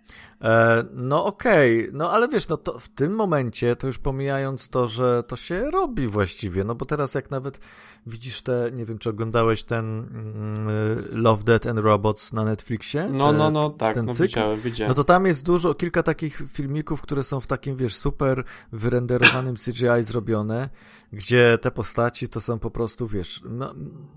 E, 0.44 0.84
no 0.94 1.26
okej, 1.26 1.80
okay. 1.82 1.98
no 1.98 2.12
ale 2.12 2.28
wiesz, 2.28 2.48
no 2.48 2.58
to 2.58 2.80
w 2.80 2.90
tym 2.90 3.16
momencie, 3.16 3.76
to 3.76 3.88
już 3.88 3.98
pomijając 4.00 4.70
to, 4.70 4.88
że 4.88 5.24
to 5.28 5.36
się 5.36 5.72
robi 5.72 6.08
właściwie, 6.08 6.64
no 6.64 6.76
bo 6.76 6.86
teraz 6.86 7.14
jak 7.14 7.32
nawet 7.32 7.60
widzisz 8.08 8.42
te, 8.42 8.70
nie 8.74 8.86
wiem, 8.86 8.98
czy 8.98 9.10
oglądałeś 9.10 9.64
ten 9.64 9.86
mm, 9.86 10.68
Love, 11.12 11.44
Death 11.44 11.68
and 11.68 11.80
Robots 11.80 12.34
na 12.34 12.44
Netflixie? 12.44 13.10
No, 13.12 13.32
te, 13.32 13.38
no, 13.38 13.52
no, 13.52 13.70
tak, 13.70 13.96
ten 13.96 14.06
no, 14.06 14.14
cykl? 14.14 14.28
widziałem, 14.28 14.60
widziałem. 14.60 14.90
No 14.90 14.96
to 14.96 15.04
tam 15.04 15.26
jest 15.26 15.46
dużo, 15.46 15.74
kilka 15.74 16.04
takich 16.04 16.44
filmików, 16.48 17.02
które 17.02 17.24
są 17.24 17.40
w 17.40 17.48
takim, 17.48 17.76
wiesz, 17.76 17.96
super 17.96 18.44
wyrenderowanym 18.72 19.56
CGI 19.56 20.04
zrobione, 20.04 20.70
gdzie 21.14 21.58
te 21.58 21.72
postaci 21.72 22.30
to 22.30 22.42
są 22.42 22.60
po 22.60 22.72
prostu, 22.72 23.08
wiesz, 23.08 23.42
no, 23.50 23.74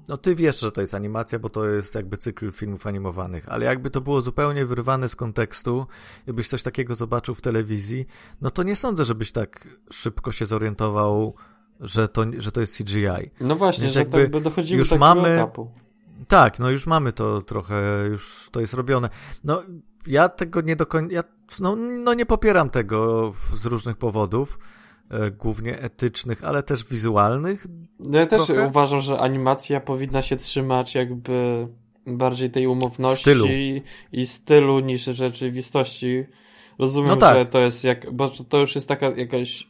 no 0.08 0.16
ty 0.16 0.34
wiesz, 0.34 0.60
że 0.60 0.72
to 0.72 0.80
jest 0.80 0.94
animacja, 0.94 1.38
bo 1.38 1.48
to 1.48 1.66
jest 1.66 1.94
jakby 1.94 2.16
cykl 2.18 2.52
filmów 2.52 2.86
animowanych, 2.86 3.48
ale 3.48 3.66
jakby 3.66 3.90
to 3.90 4.00
było 4.00 4.22
zupełnie 4.22 4.66
wyrwane 4.66 5.08
z 5.08 5.16
kontekstu, 5.16 5.86
jakbyś 6.26 6.48
coś 6.48 6.62
takiego 6.62 6.94
zobaczył 6.94 7.34
w 7.34 7.40
telewizji, 7.40 8.06
no 8.40 8.50
to 8.50 8.62
nie 8.62 8.76
sądzę, 8.76 9.04
żebyś 9.04 9.32
tak 9.32 9.68
szybko 9.90 10.32
się 10.32 10.46
zorientował, 10.46 11.34
że 11.80 12.08
to, 12.08 12.24
że 12.38 12.52
to 12.52 12.60
jest 12.60 12.78
CGI. 12.78 13.30
No 13.40 13.56
właśnie, 13.56 13.82
Więc 13.82 13.94
że 13.94 14.00
jakby 14.00 14.28
tak 14.28 14.42
dochodzimy 14.42 14.78
już 14.78 14.90
do 14.90 14.98
mamy, 14.98 15.28
etapu. 15.28 15.70
Tak, 16.28 16.58
no 16.58 16.70
już 16.70 16.86
mamy 16.86 17.12
to 17.12 17.42
trochę, 17.42 18.06
już 18.10 18.48
to 18.52 18.60
jest 18.60 18.74
robione. 18.74 19.10
No 19.44 19.62
ja 20.06 20.28
tego 20.28 20.60
nie 20.60 20.76
do 20.76 20.86
końca, 20.86 21.14
ja, 21.14 21.24
no, 21.60 21.76
no 21.76 22.14
nie 22.14 22.26
popieram 22.26 22.70
tego 22.70 23.32
z 23.54 23.66
różnych 23.66 23.96
powodów, 23.96 24.58
głównie 25.38 25.78
etycznych, 25.78 26.44
ale 26.44 26.62
też 26.62 26.84
wizualnych. 26.84 27.66
No 27.98 28.18
ja 28.18 28.26
też 28.26 28.46
trochę. 28.46 28.66
uważam, 28.66 29.00
że 29.00 29.18
animacja 29.18 29.80
powinna 29.80 30.22
się 30.22 30.36
trzymać 30.36 30.94
jakby 30.94 31.68
bardziej 32.06 32.50
tej 32.50 32.66
umowności 32.66 33.20
stylu. 33.20 33.46
i 34.12 34.26
stylu 34.26 34.80
niż 34.80 35.04
rzeczywistości. 35.04 36.24
Rozumiem, 36.78 37.10
no 37.10 37.16
tak. 37.16 37.36
że 37.36 37.46
to 37.46 37.60
jest 37.60 37.84
jak, 37.84 38.12
bo 38.12 38.28
to 38.28 38.58
już 38.58 38.74
jest 38.74 38.88
taka 38.88 39.10
jakaś 39.10 39.66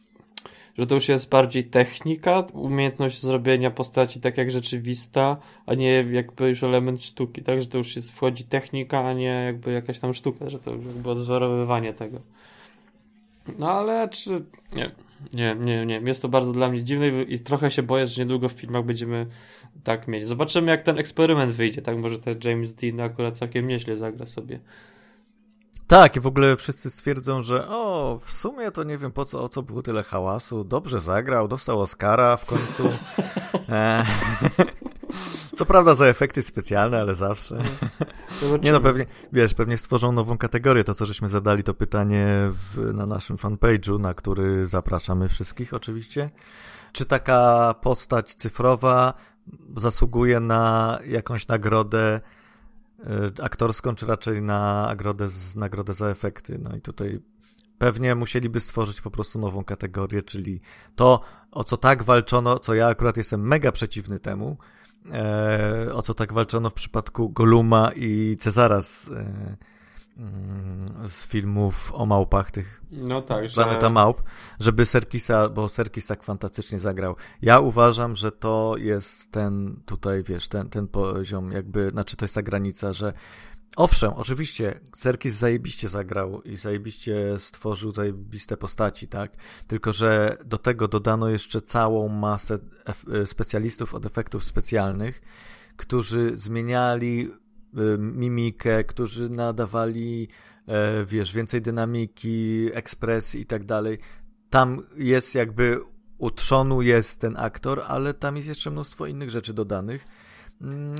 że 0.77 0.87
to 0.87 0.95
już 0.95 1.09
jest 1.09 1.29
bardziej 1.29 1.63
technika, 1.63 2.39
umiejętność 2.53 3.21
zrobienia 3.21 3.71
postaci 3.71 4.19
tak 4.19 4.37
jak 4.37 4.51
rzeczywista, 4.51 5.37
a 5.65 5.73
nie 5.73 5.91
jakby 6.11 6.49
już 6.49 6.63
element 6.63 7.03
sztuki, 7.03 7.43
tak, 7.43 7.61
że 7.61 7.67
to 7.67 7.77
już 7.77 7.95
jest, 7.95 8.11
wchodzi 8.11 8.43
technika, 8.43 9.07
a 9.07 9.13
nie 9.13 9.43
jakby 9.45 9.71
jakaś 9.71 9.99
tam 9.99 10.13
sztuka, 10.13 10.49
że 10.49 10.59
to 10.59 10.73
już 10.73 10.85
jakby 10.85 11.09
odzorowywanie 11.09 11.93
tego. 11.93 12.21
No 13.59 13.71
ale 13.71 14.09
czy... 14.09 14.45
Nie, 14.75 14.91
nie, 15.33 15.55
nie, 15.55 15.85
nie. 15.85 16.01
Jest 16.05 16.21
to 16.21 16.29
bardzo 16.29 16.51
dla 16.51 16.69
mnie 16.69 16.83
dziwne 16.83 17.07
i 17.07 17.39
trochę 17.39 17.71
się 17.71 17.83
boję, 17.83 18.07
że 18.07 18.21
niedługo 18.21 18.49
w 18.49 18.51
filmach 18.51 18.85
będziemy 18.85 19.27
tak 19.83 20.07
mieć. 20.07 20.27
Zobaczymy 20.27 20.71
jak 20.71 20.83
ten 20.83 20.99
eksperyment 20.99 21.51
wyjdzie, 21.51 21.81
tak? 21.81 21.97
Może 21.97 22.19
ten 22.19 22.39
James 22.43 22.73
Dean 22.73 22.99
akurat 22.99 23.37
całkiem 23.37 23.67
nieźle 23.67 23.97
zagra 23.97 24.25
sobie. 24.25 24.59
Tak, 25.87 26.15
i 26.15 26.19
w 26.19 26.27
ogóle 26.27 26.55
wszyscy 26.55 26.89
stwierdzą, 26.89 27.41
że 27.41 27.67
o, 27.69 28.19
w 28.23 28.31
sumie 28.31 28.71
to 28.71 28.83
nie 28.83 28.97
wiem 28.97 29.11
po 29.11 29.25
co, 29.25 29.43
o 29.43 29.49
co 29.49 29.63
było 29.63 29.81
tyle 29.81 30.03
hałasu, 30.03 30.63
dobrze 30.63 30.99
zagrał, 30.99 31.47
dostał 31.47 31.81
Oscara 31.81 32.37
w 32.37 32.45
końcu. 32.45 32.89
E, 33.69 34.05
co 35.57 35.65
prawda 35.65 35.95
za 35.95 36.05
efekty 36.05 36.41
specjalne, 36.41 37.01
ale 37.01 37.15
zawsze. 37.15 37.57
Nie 38.63 38.71
no, 38.71 38.81
pewnie, 38.81 39.05
wiesz, 39.33 39.53
pewnie 39.53 39.77
stworzą 39.77 40.11
nową 40.11 40.37
kategorię, 40.37 40.83
to 40.83 40.95
co 40.95 41.05
żeśmy 41.05 41.29
zadali 41.29 41.63
to 41.63 41.73
pytanie 41.73 42.27
w, 42.51 42.93
na 42.93 43.05
naszym 43.05 43.37
fanpage'u, 43.37 43.99
na 43.99 44.13
który 44.13 44.65
zapraszamy 44.65 45.27
wszystkich 45.27 45.73
oczywiście. 45.73 46.29
Czy 46.91 47.05
taka 47.05 47.73
postać 47.81 48.35
cyfrowa 48.35 49.13
zasługuje 49.75 50.39
na 50.39 50.99
jakąś 51.05 51.47
nagrodę 51.47 52.21
E, 53.05 53.43
aktorską, 53.43 53.95
czy 53.95 54.05
raczej 54.05 54.41
na 54.41 54.85
nagrodę, 54.87 55.27
nagrodę 55.55 55.93
za 55.93 56.07
efekty. 56.07 56.59
No 56.61 56.75
i 56.75 56.81
tutaj 56.81 57.19
pewnie 57.77 58.15
musieliby 58.15 58.59
stworzyć 58.59 59.01
po 59.01 59.11
prostu 59.11 59.39
nową 59.39 59.63
kategorię, 59.63 60.23
czyli 60.23 60.61
to, 60.95 61.21
o 61.51 61.63
co 61.63 61.77
tak 61.77 62.03
walczono, 62.03 62.59
co 62.59 62.73
ja 62.73 62.87
akurat 62.87 63.17
jestem 63.17 63.47
mega 63.47 63.71
przeciwny 63.71 64.19
temu, 64.19 64.57
e, 65.13 65.93
o 65.93 66.01
co 66.01 66.13
tak 66.13 66.33
walczono 66.33 66.69
w 66.69 66.73
przypadku 66.73 67.29
Goluma 67.29 67.91
i 67.95 68.35
Cezara 68.39 68.81
z, 68.81 69.07
e, 69.07 69.57
Mm, 70.17 71.07
z 71.09 71.25
filmów 71.25 71.91
o 71.95 72.05
małpach, 72.05 72.51
tych 72.51 72.81
no 72.91 73.21
tak, 73.21 73.49
że... 73.49 73.55
Planeta 73.55 73.89
Małp, 73.89 74.23
żeby 74.59 74.85
Serkisa, 74.85 75.49
bo 75.49 75.69
Serkis 75.69 76.07
tak 76.07 76.23
fantastycznie 76.23 76.79
zagrał. 76.79 77.15
Ja 77.41 77.59
uważam, 77.59 78.15
że 78.15 78.31
to 78.31 78.75
jest 78.77 79.31
ten 79.31 79.81
tutaj, 79.85 80.23
wiesz, 80.23 80.47
ten, 80.47 80.69
ten 80.69 80.87
poziom 80.87 81.51
jakby, 81.51 81.89
znaczy 81.89 82.17
to 82.17 82.25
jest 82.25 82.35
ta 82.35 82.41
granica, 82.41 82.93
że 82.93 83.13
owszem, 83.75 84.13
oczywiście 84.13 84.79
Serkis 84.95 85.35
zajebiście 85.35 85.89
zagrał 85.89 86.41
i 86.41 86.57
zajebiście 86.57 87.39
stworzył 87.39 87.91
zajebiste 87.91 88.57
postaci, 88.57 89.07
tak? 89.07 89.31
Tylko, 89.67 89.93
że 89.93 90.37
do 90.45 90.57
tego 90.57 90.87
dodano 90.87 91.29
jeszcze 91.29 91.61
całą 91.61 92.09
masę 92.09 92.59
specjalistów 93.25 93.95
od 93.95 94.05
efektów 94.05 94.43
specjalnych, 94.43 95.21
którzy 95.77 96.37
zmieniali 96.37 97.31
Y, 97.77 97.97
mimikę, 97.97 98.83
którzy 98.83 99.29
nadawali, 99.29 100.27
e, 100.67 101.05
wiesz, 101.05 101.33
więcej 101.33 101.61
dynamiki, 101.61 102.69
ekspresji 102.73 103.41
i 103.41 103.45
tak 103.45 103.65
dalej. 103.65 103.97
Tam 104.49 104.81
jest 104.95 105.35
jakby 105.35 105.79
u 106.17 106.31
trzonu 106.31 106.81
jest 106.81 107.19
ten 107.19 107.37
aktor, 107.37 107.81
ale 107.87 108.13
tam 108.13 108.37
jest 108.37 108.49
jeszcze 108.49 108.71
mnóstwo 108.71 109.05
innych 109.05 109.29
rzeczy 109.29 109.53
dodanych. 109.53 110.07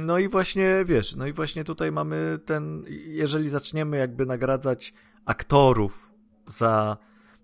No 0.06 0.20
i 0.20 0.28
właśnie, 0.28 0.84
wiesz, 0.86 1.16
no 1.16 1.28
i 1.28 1.34
właśnie 1.34 1.64
tutaj 1.64 1.92
mamy 1.92 2.40
ten, 2.46 2.86
jeżeli 3.08 3.50
zaczniemy 3.50 3.98
jakby 3.98 4.26
nagradzać 4.26 4.94
aktorów 5.26 6.12
za, 6.48 6.98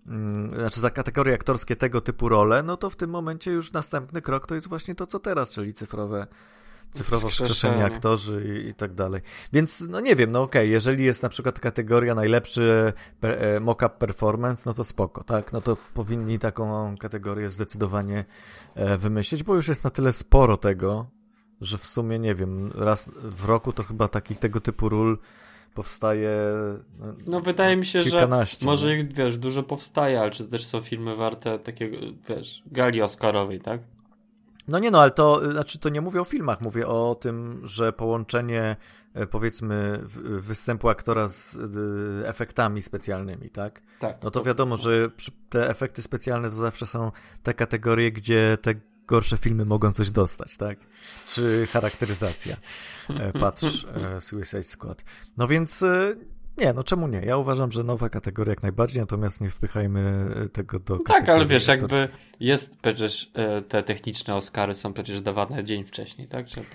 mm, 0.07 0.49
znaczy 0.49 0.79
za 0.79 0.89
kategorie 0.89 1.33
aktorskie 1.33 1.75
tego 1.75 2.01
typu 2.01 2.29
role, 2.29 2.63
no 2.63 2.77
to 2.77 2.89
w 2.89 2.95
tym 2.95 3.09
momencie 3.09 3.51
już 3.51 3.71
następny 3.71 4.21
krok 4.21 4.47
to 4.47 4.55
jest 4.55 4.67
właśnie 4.67 4.95
to, 4.95 5.07
co 5.07 5.19
teraz, 5.19 5.49
czyli 5.49 5.73
cyfrowe 5.73 6.27
cyfrowo 6.93 7.29
wskrzeszeni 7.29 7.81
aktorzy 7.81 8.63
i, 8.65 8.69
i, 8.69 8.73
tak 8.73 8.93
dalej. 8.93 9.21
Więc, 9.53 9.81
no 9.89 9.99
nie 9.99 10.15
wiem, 10.15 10.31
no 10.31 10.41
okej, 10.41 10.61
okay, 10.61 10.67
jeżeli 10.67 11.05
jest 11.05 11.23
na 11.23 11.29
przykład 11.29 11.59
kategoria 11.59 12.15
najlepszy 12.15 12.93
per, 13.19 13.61
mock-up 13.61 13.95
performance, 13.99 14.63
no 14.65 14.73
to 14.73 14.83
spoko, 14.83 15.23
tak? 15.23 15.53
No 15.53 15.61
to 15.61 15.77
powinni 15.93 16.39
taką 16.39 16.97
kategorię 16.97 17.49
zdecydowanie 17.49 18.25
e, 18.75 18.97
wymyślić, 18.97 19.43
bo 19.43 19.55
już 19.55 19.67
jest 19.67 19.83
na 19.83 19.89
tyle 19.89 20.13
sporo 20.13 20.57
tego, 20.57 21.07
że 21.63 21.77
w 21.77 21.85
sumie, 21.85 22.19
nie 22.19 22.35
wiem, 22.35 22.71
raz 22.75 23.09
w 23.15 23.45
roku 23.45 23.73
to 23.73 23.83
chyba 23.83 24.07
takich 24.07 24.39
tego 24.39 24.61
typu 24.61 24.89
ról 24.89 25.17
powstaje. 25.73 26.37
No, 26.99 27.13
no 27.27 27.41
wydaje 27.41 27.75
mi 27.75 27.85
się, 27.85 28.01
że 28.01 28.29
może 28.61 28.97
ich, 28.97 29.13
wiesz, 29.13 29.37
dużo 29.37 29.63
powstaje, 29.63 30.21
ale 30.21 30.31
czy 30.31 30.45
też 30.45 30.65
są 30.65 30.81
filmy 30.81 31.15
warte 31.15 31.59
takiego, 31.59 31.97
wiesz, 32.29 32.63
gali 32.65 33.01
Oscarowej, 33.01 33.61
tak? 33.61 33.81
No 34.67 34.79
nie 34.79 34.91
no, 34.91 35.01
ale 35.01 35.11
to, 35.11 35.51
znaczy 35.51 35.79
to 35.79 35.89
nie 35.89 36.01
mówię 36.01 36.21
o 36.21 36.23
filmach, 36.23 36.61
mówię 36.61 36.87
o 36.87 37.15
tym, 37.15 37.61
że 37.63 37.93
połączenie 37.93 38.75
e, 39.13 39.27
powiedzmy 39.27 39.99
występu 40.39 40.89
aktora 40.89 41.27
z 41.27 41.55
e, 41.55 42.27
efektami 42.27 42.81
specjalnymi, 42.81 43.49
tak? 43.49 43.81
Tak. 43.99 44.17
No 44.23 44.31
to 44.31 44.43
wiadomo, 44.43 44.77
że 44.77 45.09
te 45.49 45.69
efekty 45.69 46.01
specjalne 46.01 46.49
to 46.49 46.55
zawsze 46.55 46.85
są 46.85 47.11
te 47.43 47.53
kategorie, 47.53 48.11
gdzie 48.11 48.57
te 48.61 48.73
gorsze 49.07 49.37
filmy 49.37 49.65
mogą 49.65 49.91
coś 49.91 50.11
dostać, 50.11 50.57
tak? 50.57 50.79
Czy 51.27 51.67
charakteryzacja. 51.67 52.57
E, 53.09 53.33
patrz 53.33 53.85
Suicide 54.19 54.63
Squad. 54.63 55.03
No 55.37 55.47
więc 55.47 55.83
nie, 56.57 56.73
no 56.73 56.83
czemu 56.83 57.07
nie? 57.07 57.19
Ja 57.19 57.37
uważam, 57.37 57.71
że 57.71 57.83
nowa 57.83 58.09
kategoria 58.09 58.51
jak 58.51 58.63
najbardziej, 58.63 58.99
natomiast 58.99 59.41
nie 59.41 59.49
wpychajmy 59.49 60.31
tego 60.53 60.79
do. 60.79 60.95
No 60.95 61.01
tak, 61.05 61.29
ale 61.29 61.45
wiesz, 61.45 61.67
jakby 61.67 62.07
jest 62.39 62.77
przecież 62.81 63.31
e, 63.33 63.61
te 63.61 63.83
techniczne 63.83 64.35
Oscary 64.35 64.73
są 64.75 64.93
przecież 64.93 65.21
dawane 65.21 65.63
dzień 65.63 65.83
wcześniej, 65.83 66.27
tak? 66.27 66.47
Żeby... 66.47 66.67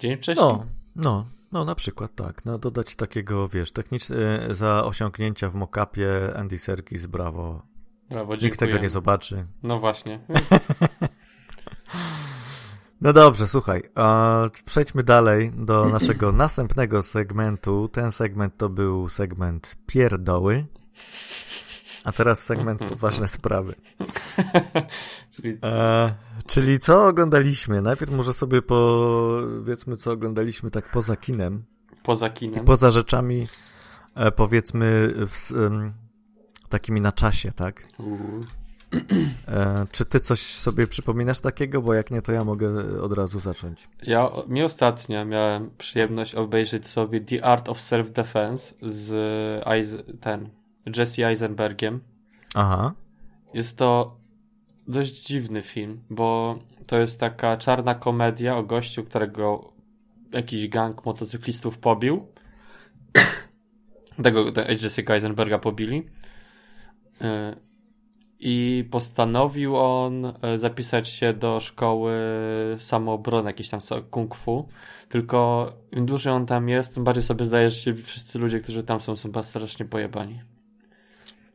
Dzień 0.00 0.16
wcześniej? 0.16 0.46
No, 0.46 0.66
no, 0.96 1.26
no 1.52 1.64
na 1.64 1.74
przykład 1.74 2.14
tak. 2.14 2.44
No 2.44 2.58
dodać 2.58 2.96
takiego, 2.96 3.48
wiesz, 3.48 3.72
techniczne 3.72 4.48
za 4.50 4.84
osiągnięcia 4.84 5.50
w 5.50 5.54
mockupie 5.54 6.08
Andy 6.36 6.58
Serkis, 6.58 7.06
brawo. 7.06 7.62
Brawo, 8.10 8.36
Nikt 8.36 8.58
tego 8.58 8.78
nie 8.78 8.88
zobaczy. 8.88 9.46
No 9.62 9.80
właśnie. 9.80 10.20
No 13.00 13.12
dobrze, 13.12 13.48
słuchaj. 13.48 13.82
Przejdźmy 14.64 15.02
dalej 15.02 15.52
do 15.56 15.84
naszego 15.98 16.32
następnego 16.32 17.02
segmentu. 17.02 17.88
Ten 17.88 18.12
segment 18.12 18.56
to 18.56 18.68
był 18.68 19.08
segment 19.08 19.76
pierdoły. 19.86 20.66
A 22.04 22.12
teraz 22.12 22.44
segment 22.44 22.80
poważne 22.88 23.28
sprawy. 23.28 23.74
Czyli 25.36 25.58
E, 25.62 26.14
czyli 26.46 26.78
co 26.78 27.06
oglądaliśmy? 27.06 27.82
Najpierw 27.82 28.12
może 28.12 28.32
sobie 28.32 28.62
powiedzmy, 28.62 29.96
co 29.96 30.12
oglądaliśmy 30.12 30.70
tak 30.70 30.90
poza 30.90 31.16
kinem 31.16 31.64
poza 32.02 32.28
i 32.28 32.32
kinem. 32.32 32.64
poza 32.64 32.90
rzeczami, 32.90 33.48
e, 34.14 34.32
powiedzmy, 34.32 35.14
w, 35.16 35.52
takimi 36.68 37.00
na 37.00 37.12
czasie, 37.12 37.52
tak? 37.52 37.88
E, 39.48 39.86
czy 39.92 40.04
ty 40.04 40.20
coś 40.20 40.40
sobie 40.40 40.86
przypominasz 40.86 41.40
takiego? 41.40 41.82
Bo 41.82 41.94
jak 41.94 42.10
nie, 42.10 42.22
to 42.22 42.32
ja 42.32 42.44
mogę 42.44 43.00
od 43.02 43.12
razu 43.12 43.40
zacząć. 43.40 43.88
Ja 44.02 44.30
mi 44.48 44.62
ostatnio 44.62 45.24
miałem 45.24 45.70
przyjemność 45.78 46.34
obejrzeć 46.34 46.86
sobie 46.86 47.20
The 47.20 47.44
Art 47.44 47.68
of 47.68 47.78
Self-Defense 47.78 48.74
z 48.82 49.10
ten 50.20 50.48
Jesse 50.96 51.28
Eisenbergiem. 51.28 52.00
Aha. 52.54 52.94
Jest 53.54 53.76
to 53.76 54.16
dość 54.88 55.26
dziwny 55.26 55.62
film, 55.62 56.00
bo 56.10 56.58
to 56.86 56.98
jest 57.00 57.20
taka 57.20 57.56
czarna 57.56 57.94
komedia 57.94 58.56
o 58.56 58.62
gościu, 58.62 59.04
którego 59.04 59.72
jakiś 60.32 60.68
gang 60.68 61.04
motocyklistów 61.04 61.78
pobił. 61.78 62.26
Tego 64.22 64.52
te 64.52 64.64
Jesse'a 64.74 65.12
Eisenberga 65.12 65.58
pobili. 65.58 66.06
Y, 67.22 67.71
I 68.44 68.84
postanowił 68.90 69.76
on 69.76 70.32
e, 70.42 70.58
zapisać 70.58 71.08
się 71.08 71.32
do 71.32 71.60
szkoły 71.60 72.12
samoobrony, 72.78 73.50
jakiejś 73.50 73.68
tam 73.68 73.80
kung 74.10 74.34
fu. 74.34 74.68
Tylko 75.08 75.72
im 75.92 76.06
dłużej 76.06 76.32
on 76.32 76.46
tam 76.46 76.68
jest, 76.68 76.94
tym 76.94 77.04
bardziej 77.04 77.22
sobie 77.22 77.44
zdaje, 77.44 77.70
że 77.70 77.94
wszyscy 77.94 78.38
ludzie, 78.38 78.58
którzy 78.58 78.82
tam 78.82 79.00
są, 79.00 79.16
są 79.16 79.42
strasznie 79.42 79.86
pojebani. 79.86 80.40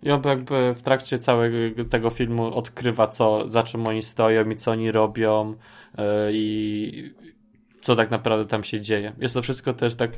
I 0.04 0.12
on 0.12 0.22
jakby 0.26 0.74
w 0.74 0.82
trakcie 0.82 1.20
całego 1.20 1.86
tego 1.86 2.10
filmu 2.10 2.56
odkrywa, 2.56 3.08
co, 3.08 3.50
za 3.50 3.64
czym 3.64 3.88
oni 3.88 4.02
stoją 4.02 4.50
i 4.50 4.56
co 4.56 4.72
oni 4.72 4.92
robią 4.92 5.56
e, 5.98 6.32
i 6.32 7.16
co 7.82 7.96
tak 7.96 8.12
naprawdę 8.12 8.46
tam 8.46 8.64
się 8.64 8.82
dzieje. 8.82 9.14
Jest 9.20 9.34
to 9.34 9.42
wszystko 9.42 9.74
też 9.74 9.96
tak, 9.96 10.12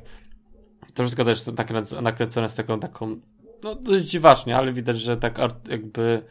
to 0.94 1.04
wszystko 1.04 1.26
też 1.26 1.40
nakręc- 1.46 2.02
nakręcone 2.02 2.50
z 2.50 2.56
taką, 2.56 2.80
taką, 2.80 3.20
no 3.64 3.76
dość 3.76 4.06
dziwacznie, 4.06 4.58
ale 4.58 4.74
widać, 4.74 4.98
że 4.98 5.18
tak 5.18 5.40
art, 5.40 5.68
jakby, 5.68 6.24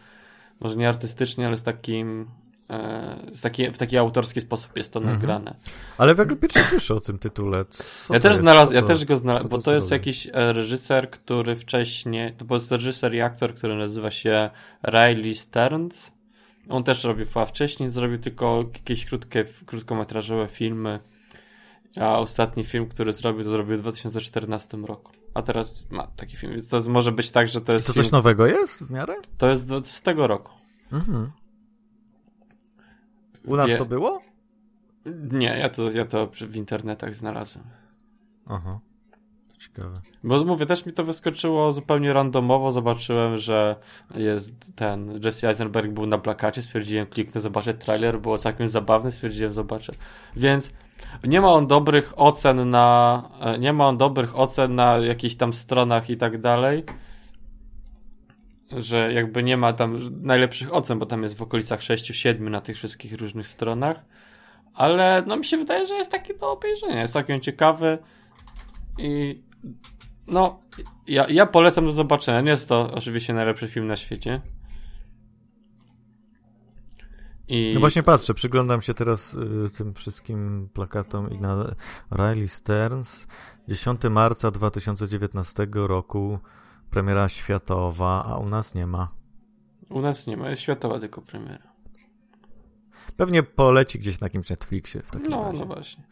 może 0.61 0.77
nie 0.77 0.89
artystycznie, 0.89 1.47
ale 1.47 1.57
z 1.57 1.63
takim, 1.63 2.27
e, 2.71 3.17
z 3.35 3.41
taki, 3.41 3.71
w 3.71 3.79
taki 3.79 3.99
autorski 3.99 4.41
sposób 4.41 4.77
jest 4.77 4.93
to 4.93 4.99
Mhm. 5.01 5.17
nagrane. 5.17 5.55
Ale 5.99 6.15
w 6.15 6.21
ogóle 6.21 6.37
pierwszy 6.37 6.65
słyszę 6.65 6.95
o 6.95 7.01
tym 7.01 7.19
tytule. 7.19 7.65
Co 7.65 8.15
ja 8.15 8.21
też 8.21 8.31
jest? 8.31 8.43
znalazł, 8.43 8.71
Co 8.71 8.77
ja 8.77 8.83
też 8.83 9.05
go 9.05 9.17
znalazłem, 9.17 9.51
bo 9.51 9.59
to 9.63 9.75
jest 9.75 9.91
jakiś 9.91 10.27
e, 10.27 10.53
reżyser, 10.53 11.11
który 11.11 11.57
wcześniej, 11.57 12.33
to 12.33 12.55
jest 12.55 12.73
reżyser 12.73 13.15
i 13.15 13.21
aktor, 13.21 13.55
który 13.55 13.77
nazywa 13.77 14.11
się 14.11 14.51
Riley 14.89 15.35
Stearns. 15.35 16.11
On 16.69 16.85
też 16.85 17.05
robił, 17.05 17.27
a 17.35 17.45
wcześniej 17.45 17.91
zrobił 17.91 18.19
tylko 18.19 18.65
jakieś 18.75 19.07
krótkie, 19.07 19.45
krótkometrażowe 19.67 20.49
filmy. 20.49 21.01
A 22.01 22.19
ostatni 22.19 22.65
film, 22.65 22.87
który 22.89 23.13
zrobił, 23.13 23.45
to 23.45 23.51
zrobił 23.51 23.77
w 23.77 23.81
2014 23.81 24.77
roku. 24.87 25.13
A 25.39 25.43
teraz 25.43 25.85
ma 25.91 26.07
taki 26.07 26.37
film, 26.37 26.53
więc 26.53 26.69
to 26.69 26.77
jest- 26.77 26.89
może 26.89 27.13
być 27.13 27.31
tak, 27.31 27.49
że 27.49 27.61
to 27.61 27.73
jest 27.73 27.87
To 27.87 27.93
film, 27.93 28.05
coś 28.05 28.13
nowego 28.13 28.47
jest 28.47 28.79
w 28.83 28.91
miarę? 28.91 29.15
to 29.39 29.51
jest 29.51 29.69
do- 29.69 29.83
z 29.83 30.03
tego 30.03 30.27
roku. 30.27 30.53
Mhm. 30.93 31.31
U 33.45 33.57
nas 33.57 33.69
Wie- 33.69 33.77
to 33.77 33.87
było? 33.87 34.23
Nie, 35.33 35.47
ja 35.59 35.69
to, 35.69 35.91
ja 35.91 36.05
to 36.05 36.27
w 36.33 36.57
internetach 36.57 37.15
znalazłem. 37.17 37.65
Aha. 38.47 38.79
Ciekawe. 39.59 40.01
Bo 40.25 40.45
mówię, 40.45 40.67
też 40.67 40.87
mi 40.87 40.93
to 40.93 41.05
wyskoczyło 41.05 41.73
zupełnie 41.73 42.13
randomowo. 42.13 42.71
Zobaczyłem, 42.71 43.39
że 43.39 43.77
jest 44.15 44.53
ten 44.77 45.21
Jesse 45.25 45.49
Eisenberg 45.49 45.93
był 45.93 46.07
na 46.07 46.19
plakacie. 46.19 46.63
Stwierdziłem, 46.63 47.07
kliknę, 47.07 47.41
zobaczę 47.41 47.75
trailer. 47.75 48.21
Było 48.21 48.39
całkiem 48.39 48.69
zabawne. 48.69 49.13
Stwierdziłem, 49.13 49.53
zobaczę. 49.53 49.93
Więc 50.37 50.73
nie 51.25 51.41
ma 51.41 51.53
on 51.53 51.67
dobrych 51.67 52.13
ocen 52.17 52.71
na. 52.71 53.23
e, 53.41 53.59
Nie 53.59 53.73
ma 53.73 53.89
on 53.89 53.97
dobrych 53.97 54.39
ocen 54.39 54.75
na 54.75 54.97
jakichś 54.99 55.35
tam 55.35 55.53
stronach 55.53 56.11
i 56.11 56.17
tak 56.17 56.41
dalej. 56.41 56.85
Że 58.77 59.13
jakby 59.13 59.43
nie 59.43 59.57
ma 59.57 59.73
tam 59.73 59.99
najlepszych 60.23 60.75
ocen, 60.75 60.99
bo 60.99 61.07
tam 61.07 61.23
jest 61.23 61.39
w 61.39 61.43
okolicach 61.43 61.81
6-7 61.81 62.41
na 62.41 62.61
tych 62.61 62.77
wszystkich 62.77 63.13
różnych 63.21 63.49
stronach. 63.49 64.05
Ale 64.75 65.23
no 65.27 65.37
mi 65.37 65.45
się 65.45 65.57
wydaje, 65.57 65.87
że 65.87 65.95
jest 65.95 66.11
taki 66.11 66.39
do 66.39 66.53
obejrzenia. 66.53 67.01
Jest 67.01 67.13
całkiem 67.13 67.41
ciekawy. 67.41 67.99
I 68.99 69.43
no, 70.27 70.61
ja, 71.07 71.29
ja 71.29 71.47
polecam 71.47 71.85
do 71.87 71.93
zobaczenia. 71.93 72.41
Nie 72.41 72.51
jest 72.51 72.69
to 72.69 72.93
oczywiście 72.95 73.35
najlepszy 73.35 73.69
film 73.69 73.87
na 73.87 73.97
świecie. 73.97 74.41
I 77.49 77.71
No 77.75 77.81
właśnie 77.81 78.03
patrzę, 78.03 78.35
przyglądam 78.35 78.83
się 78.83 78.95
teraz 78.95 79.35
y, 79.35 79.71
tym 79.77 79.95
wszystkim 79.95 80.69
plakatom 80.73 81.31
i 81.31 81.39
na 81.39 81.75
Riley 82.13 82.49
Stearns. 82.49 83.27
10 83.69 84.01
marca 84.11 84.51
2019 84.51 85.67
roku 85.75 86.39
premiera 86.91 87.29
światowa, 87.29 88.25
a 88.25 88.37
u 88.39 88.49
nas 88.49 88.75
nie 88.75 88.87
ma. 88.87 89.09
u 89.91 90.01
nas 90.01 90.27
nie 90.27 90.37
ma, 90.37 90.51
jest 90.51 90.63
światowa 90.63 91.01
tylko 91.01 91.23
premiera. 91.23 91.69
Pewnie 93.17 93.43
poleci 93.43 93.99
gdzieś 93.99 94.21
na 94.21 94.25
jakimś 94.25 94.51
Netflixie 94.51 95.03
w 95.03 95.11
takim 95.11 95.31
No, 95.31 95.45
razie. 95.45 95.59
no 95.59 95.67
właśnie. 95.67 96.05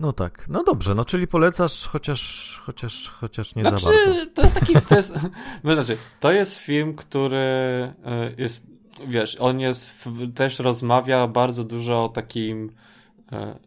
No 0.00 0.12
tak, 0.12 0.48
no 0.48 0.64
dobrze, 0.64 0.94
no 0.94 1.04
czyli 1.04 1.26
polecasz 1.26 1.86
chociaż, 1.88 2.60
chociaż, 2.64 3.10
chociaż 3.10 3.54
nie 3.54 3.62
za 3.62 3.70
bardzo. 3.70 3.86
Znaczy, 3.86 4.30
to 4.34 4.42
jest 4.42 4.54
taki, 4.54 4.74
to 4.88 4.96
jest, 4.96 5.14
no, 5.64 5.74
znaczy, 5.74 5.96
to 6.20 6.32
jest 6.32 6.54
film, 6.54 6.94
który 6.94 7.36
e, 7.36 7.92
jest, 8.38 8.62
wiesz, 9.06 9.36
on 9.40 9.60
jest, 9.60 10.08
też 10.34 10.58
rozmawia 10.58 11.26
bardzo 11.26 11.64
dużo 11.64 12.04
o 12.04 12.08
takim, 12.08 12.72
e, 13.32 13.58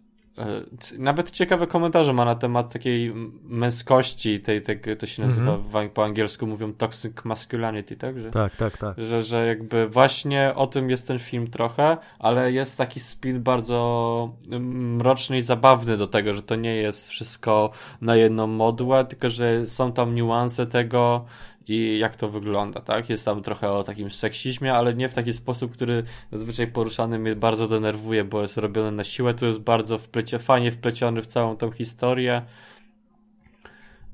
nawet 0.97 1.31
ciekawe 1.31 1.67
komentarze 1.67 2.13
ma 2.13 2.25
na 2.25 2.35
temat 2.35 2.73
takiej 2.73 3.13
męskości, 3.43 4.39
tej, 4.39 4.61
tej, 4.61 4.97
to 4.97 5.05
się 5.05 5.21
nazywa, 5.21 5.57
w, 5.57 5.89
po 5.93 6.05
angielsku 6.05 6.47
mówią 6.47 6.73
toxic 6.73 7.13
masculinity, 7.23 7.95
tak? 7.95 8.19
Że, 8.19 8.31
Tak, 8.31 8.55
tak, 8.55 8.77
tak. 8.77 8.97
że, 8.97 9.21
że 9.21 9.47
jakby 9.47 9.87
właśnie 9.87 10.53
o 10.55 10.67
tym 10.67 10.89
jest 10.89 11.07
ten 11.07 11.19
film 11.19 11.47
trochę, 11.47 11.97
ale 12.19 12.51
jest 12.51 12.77
taki 12.77 12.99
spin 12.99 13.43
bardzo 13.43 14.33
mm, 14.51 14.95
mroczny 14.95 15.37
i 15.37 15.41
zabawny 15.41 15.97
do 15.97 16.07
tego, 16.07 16.33
że 16.33 16.41
to 16.41 16.55
nie 16.55 16.75
jest 16.75 17.07
wszystko 17.07 17.71
na 18.01 18.15
jedną 18.15 18.47
modłę, 18.47 19.05
tylko 19.05 19.29
że 19.29 19.67
są 19.67 19.91
tam 19.91 20.15
niuanse 20.15 20.65
tego 20.65 21.25
i 21.67 21.97
jak 21.99 22.15
to 22.15 22.29
wygląda, 22.29 22.81
tak? 22.81 23.09
Jest 23.09 23.25
tam 23.25 23.41
trochę 23.41 23.71
o 23.71 23.83
takim 23.83 24.11
seksizmie, 24.11 24.73
ale 24.73 24.93
nie 24.93 25.09
w 25.09 25.13
taki 25.13 25.33
sposób, 25.33 25.73
który 25.73 26.03
zazwyczaj 26.31 26.67
poruszany 26.67 27.19
mnie 27.19 27.35
bardzo 27.35 27.67
denerwuje, 27.67 28.23
bo 28.23 28.41
jest 28.41 28.57
robione 28.57 28.91
na 28.91 29.03
siłę, 29.03 29.33
tu 29.33 29.45
jest 29.45 29.59
bardzo 29.59 29.97
wplecie, 29.97 30.39
fajnie 30.39 30.71
wpleciony 30.71 31.21
w 31.21 31.27
całą 31.27 31.57
tą 31.57 31.71
historię 31.71 32.41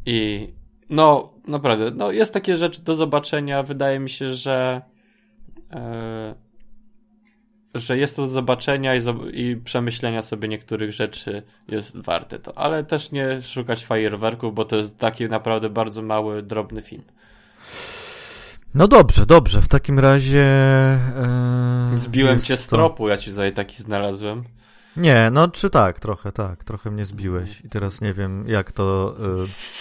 i 0.06 0.48
no, 0.90 1.34
naprawdę, 1.48 1.92
no 1.92 2.12
jest 2.12 2.34
takie 2.34 2.58
rzeczy 2.58 2.82
do 2.82 2.96
zobaczenia. 2.96 3.64
Wydaje 3.64 4.00
mi 4.00 4.10
się, 4.10 4.32
że 4.32 4.82
e, 5.72 6.36
że 7.76 7.98
jest 7.98 8.16
to 8.16 8.22
do 8.22 8.28
zobaczenia 8.28 8.96
i, 8.96 9.00
i 9.34 9.56
przemyślenia 9.56 10.22
sobie 10.22 10.48
niektórych 10.48 10.92
rzeczy 10.92 11.44
jest 11.68 11.98
warte 11.98 12.40
to, 12.40 12.58
ale 12.58 12.84
też 12.84 13.12
nie 13.12 13.42
szukać 13.42 13.86
fajerwerków, 13.86 14.56
bo 14.56 14.66
to 14.66 14.76
jest 14.78 14.98
taki 14.98 15.26
naprawdę 15.26 15.70
bardzo 15.70 16.02
mały, 16.02 16.44
drobny 16.44 16.82
film. 16.82 17.04
No 18.74 18.88
dobrze, 18.88 19.26
dobrze, 19.26 19.62
w 19.62 19.68
takim 19.68 20.00
razie... 20.00 20.44
E, 20.44 21.92
Zbiłem 21.96 22.42
cię 22.42 22.58
z 22.58 22.68
to- 22.68 22.76
tropu, 22.76 23.10
ja 23.10 23.18
ci 23.18 23.30
tutaj 23.30 23.54
taki 23.54 23.78
znalazłem. 23.84 24.44
Nie, 24.98 25.30
no 25.32 25.48
czy 25.48 25.70
tak, 25.70 26.00
trochę 26.00 26.32
tak, 26.32 26.64
trochę 26.64 26.92
mnie 26.92 27.06
zbiłeś 27.06 27.62
i 27.66 27.70
teraz 27.70 28.02
nie 28.02 28.14
wiem 28.14 28.48
jak 28.48 28.72
to, 28.72 29.16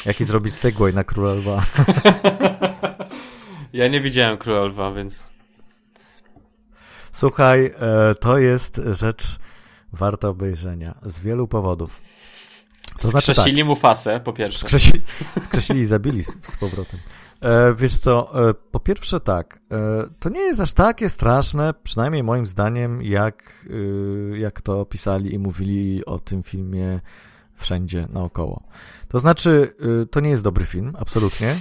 y, 0.05 0.09
jaki 0.09 0.25
zrobić 0.25 0.55
segway 0.55 0.95
na 0.95 1.05
Króla 1.05 1.33
Lwa. 1.33 1.63
Ja 3.73 3.89
nie 3.89 4.01
widziałem 4.01 4.39
Króla 4.39 4.61
Lwa, 4.65 4.93
więc 4.93 5.23
Słuchaj, 7.13 7.67
e, 7.67 8.15
to 8.15 8.39
jest 8.39 8.81
rzecz 8.91 9.39
warta 9.93 10.29
obejrzenia 10.29 10.95
z 11.03 11.21
wielu 11.21 11.49
powodów. 11.49 12.01
To 13.01 13.09
znaczy 13.09 13.35
tak, 13.35 13.55
mu 13.65 13.75
fasę, 13.77 14.21
po 14.21 14.33
pierwsze. 14.33 14.59
skrzesili, 14.59 15.03
skrzesili 15.43 15.81
i 15.81 15.87
zabili 15.87 16.25
z, 16.25 16.31
z 16.43 16.57
powrotem. 16.57 17.01
E, 17.41 17.75
wiesz 17.75 17.97
co, 17.97 18.49
e, 18.49 18.55
po 18.55 18.81
pierwsze 18.81 19.21
tak, 19.21 19.61
e, 19.71 20.05
to 20.19 20.29
nie 20.29 20.41
jest 20.41 20.61
aż 20.61 20.73
takie 20.73 21.11
straszne, 21.11 21.75
przynajmniej 21.83 22.23
moim 22.23 22.47
zdaniem, 22.47 23.03
jak, 23.03 23.67
y, 23.71 24.39
jak 24.39 24.61
to 24.61 24.81
opisali 24.81 25.35
i 25.35 25.39
mówili 25.39 26.05
o 26.05 26.19
tym 26.19 26.43
filmie 26.43 27.01
wszędzie 27.55 28.09
naokoło. 28.13 28.63
To 29.09 29.19
znaczy, 29.19 29.75
y, 30.03 30.07
to 30.07 30.21
nie 30.21 30.31
jest 30.31 30.43
dobry 30.43 30.65
film, 30.65 30.93
absolutnie. 30.99 31.57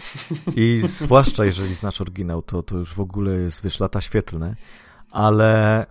I 0.55 0.83
zwłaszcza 0.87 1.45
jeżeli 1.45 1.73
znasz 1.73 2.01
oryginał, 2.01 2.41
to, 2.41 2.63
to 2.63 2.77
już 2.77 2.93
w 2.93 2.99
ogóle 2.99 3.33
jest, 3.33 3.63
wiesz, 3.63 3.79
lata 3.79 4.01
świetlne. 4.01 4.55
Ale 5.11 5.85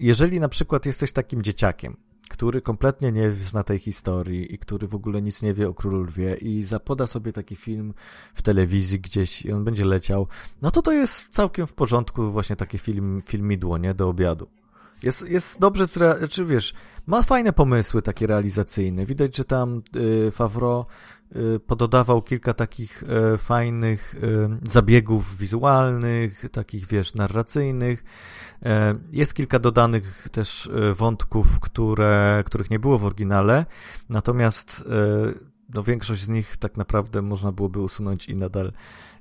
jeżeli 0.00 0.40
na 0.40 0.48
przykład 0.48 0.86
jesteś 0.86 1.12
takim 1.12 1.42
dzieciakiem, 1.42 1.96
który 2.30 2.60
kompletnie 2.60 3.12
nie 3.12 3.30
zna 3.30 3.62
tej 3.62 3.78
historii 3.78 4.54
i 4.54 4.58
który 4.58 4.88
w 4.88 4.94
ogóle 4.94 5.22
nic 5.22 5.42
nie 5.42 5.54
wie 5.54 5.68
o 5.68 5.74
Królu 5.74 6.02
Lwie 6.02 6.34
i 6.34 6.62
zapoda 6.62 7.06
sobie 7.06 7.32
taki 7.32 7.56
film 7.56 7.94
w 8.34 8.42
telewizji 8.42 9.00
gdzieś 9.00 9.42
i 9.42 9.52
on 9.52 9.64
będzie 9.64 9.84
leciał, 9.84 10.26
no 10.62 10.70
to 10.70 10.82
to 10.82 10.92
jest 10.92 11.28
całkiem 11.30 11.66
w 11.66 11.72
porządku 11.72 12.30
właśnie 12.30 12.56
taki 12.56 12.78
film, 12.78 13.22
filmidło, 13.26 13.78
nie, 13.78 13.94
do 13.94 14.08
obiadu. 14.08 14.48
Jest, 15.02 15.28
jest 15.28 15.60
dobrze, 15.60 15.86
czy 16.30 16.44
wiesz, 16.44 16.74
ma 17.06 17.22
fajne 17.22 17.52
pomysły 17.52 18.02
takie 18.02 18.26
realizacyjne. 18.26 19.06
Widać, 19.06 19.36
że 19.36 19.44
tam 19.44 19.82
y, 19.96 20.30
Favreau 20.30 20.80
y, 20.82 20.84
pododawał 21.66 22.22
kilka 22.22 22.54
takich 22.54 23.02
y, 23.02 23.38
fajnych 23.38 24.14
y, 24.14 24.70
zabiegów 24.70 25.36
wizualnych, 25.36 26.44
takich, 26.52 26.86
wiesz, 26.86 27.14
narracyjnych. 27.14 28.04
Y, 28.62 28.68
jest 29.12 29.34
kilka 29.34 29.58
dodanych 29.58 30.28
też 30.32 30.66
y, 30.66 30.94
wątków, 30.94 31.60
które, 31.60 32.42
których 32.46 32.70
nie 32.70 32.78
było 32.78 32.98
w 32.98 33.04
oryginale, 33.04 33.66
natomiast 34.08 34.84
no, 35.74 35.82
większość 35.82 36.22
z 36.22 36.28
nich 36.28 36.56
tak 36.56 36.76
naprawdę 36.76 37.22
można 37.22 37.52
byłoby 37.52 37.80
usunąć 37.80 38.28
i 38.28 38.36
nadal 38.36 38.72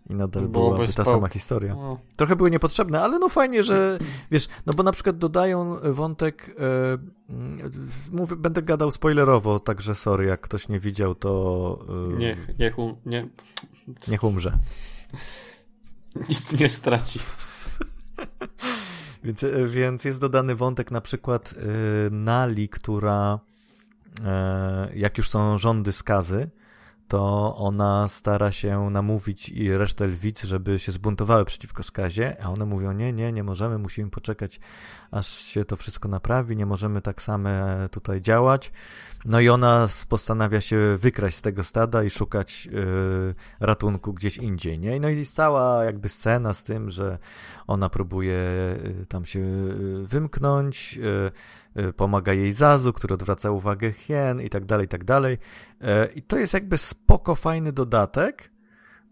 i 0.09 0.15
nadal 0.15 0.47
byłoby 0.47 0.75
byłaby 0.75 0.93
ta 0.93 1.05
sama 1.05 1.27
historia. 1.27 1.75
No. 1.75 1.99
Trochę 2.15 2.35
były 2.35 2.51
niepotrzebne, 2.51 3.01
ale 3.01 3.19
no 3.19 3.29
fajnie, 3.29 3.63
że 3.63 3.99
wiesz, 4.31 4.47
no 4.65 4.73
bo 4.73 4.83
na 4.83 4.91
przykład 4.91 5.17
dodają 5.17 5.77
wątek, 5.93 6.55
e, 6.59 6.97
mówię, 8.11 8.35
będę 8.35 8.61
gadał 8.61 8.91
spoilerowo, 8.91 9.59
także 9.59 9.95
sorry, 9.95 10.25
jak 10.25 10.41
ktoś 10.41 10.69
nie 10.69 10.79
widział, 10.79 11.15
to... 11.15 11.85
E, 12.13 12.17
niech, 12.17 12.59
niech, 12.59 12.79
um, 12.79 12.95
nie... 13.05 13.27
niech 14.07 14.23
umrze. 14.23 14.57
Nic 16.29 16.59
nie 16.59 16.69
straci. 16.69 17.19
więc, 19.23 19.43
e, 19.43 19.67
więc 19.67 20.05
jest 20.05 20.19
dodany 20.19 20.55
wątek 20.55 20.91
na 20.91 21.01
przykład 21.01 21.53
e, 21.57 22.09
Nali, 22.09 22.69
która 22.69 23.39
e, 24.25 24.89
jak 24.95 25.17
już 25.17 25.29
są 25.29 25.57
rządy 25.57 25.91
skazy, 25.91 26.49
to 27.07 27.55
ona 27.55 28.07
stara 28.07 28.51
się 28.51 28.89
namówić 28.89 29.49
i 29.49 29.77
resztę 29.77 30.07
lwic, 30.07 30.43
żeby 30.43 30.79
się 30.79 30.91
zbuntowały 30.91 31.45
przeciwko 31.45 31.83
skazie, 31.83 32.37
a 32.43 32.49
one 32.49 32.65
mówią, 32.65 32.91
nie, 32.91 33.13
nie, 33.13 33.31
nie 33.31 33.43
możemy, 33.43 33.77
musimy 33.77 34.09
poczekać, 34.09 34.59
aż 35.11 35.27
się 35.27 35.65
to 35.65 35.75
wszystko 35.75 36.09
naprawi, 36.09 36.57
nie 36.57 36.65
możemy 36.65 37.01
tak 37.01 37.21
same 37.21 37.87
tutaj 37.91 38.21
działać. 38.21 38.71
No 39.25 39.39
i 39.39 39.49
ona 39.49 39.87
postanawia 40.09 40.61
się 40.61 40.97
wykraść 40.97 41.37
z 41.37 41.41
tego 41.41 41.63
stada 41.63 42.03
i 42.03 42.09
szukać 42.09 42.65
yy, 42.65 43.35
ratunku 43.59 44.13
gdzieś 44.13 44.37
indziej, 44.37 44.79
nie? 44.79 44.99
No 44.99 45.09
i 45.09 45.17
jest 45.17 45.35
cała 45.35 45.83
jakby 45.83 46.09
scena 46.09 46.53
z 46.53 46.63
tym, 46.63 46.89
że 46.89 47.17
ona 47.67 47.89
próbuje 47.89 48.37
yy, 48.83 49.05
tam 49.05 49.25
się 49.25 49.39
yy, 49.39 50.07
wymknąć, 50.07 50.93
yy, 50.93 51.05
Y, 51.05 51.31
pomaga 51.95 52.33
jej 52.33 52.53
Zazu, 52.53 52.93
który 52.93 53.13
odwraca 53.13 53.51
uwagę 53.51 53.91
Hien 53.91 54.41
i 54.41 54.49
tak 54.49 54.65
dalej, 54.65 54.85
i 54.85 54.89
tak 54.89 55.03
dalej. 55.03 55.37
Y, 55.81 55.85
I 56.15 56.21
to 56.21 56.37
jest 56.37 56.53
jakby 56.53 56.77
spoko, 56.77 57.35
fajny 57.35 57.71
dodatek, 57.71 58.51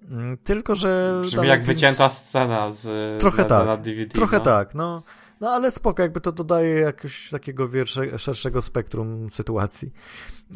mm, 0.10 0.38
tylko, 0.38 0.76
że... 0.76 1.20
Brzmi 1.22 1.48
jak 1.48 1.64
wycięta 1.64 2.10
scena 2.10 2.72
z 2.72 3.20
trochę 3.22 3.46
tak, 3.46 3.66
na 3.66 3.78
DVD. 3.78 4.14
Trochę 4.14 4.38
no. 4.38 4.44
tak, 4.44 4.76
no. 4.76 5.04
No 5.42 5.50
ale 5.50 5.72
spoko, 5.72 6.02
jakby 6.02 6.22
to 6.22 6.32
dodaje 6.32 6.80
jakoś 6.80 7.30
takiego 7.30 7.70
wiersze, 7.70 8.20
szerszego 8.20 8.62
spektrum 8.62 9.30
sytuacji. 9.32 9.94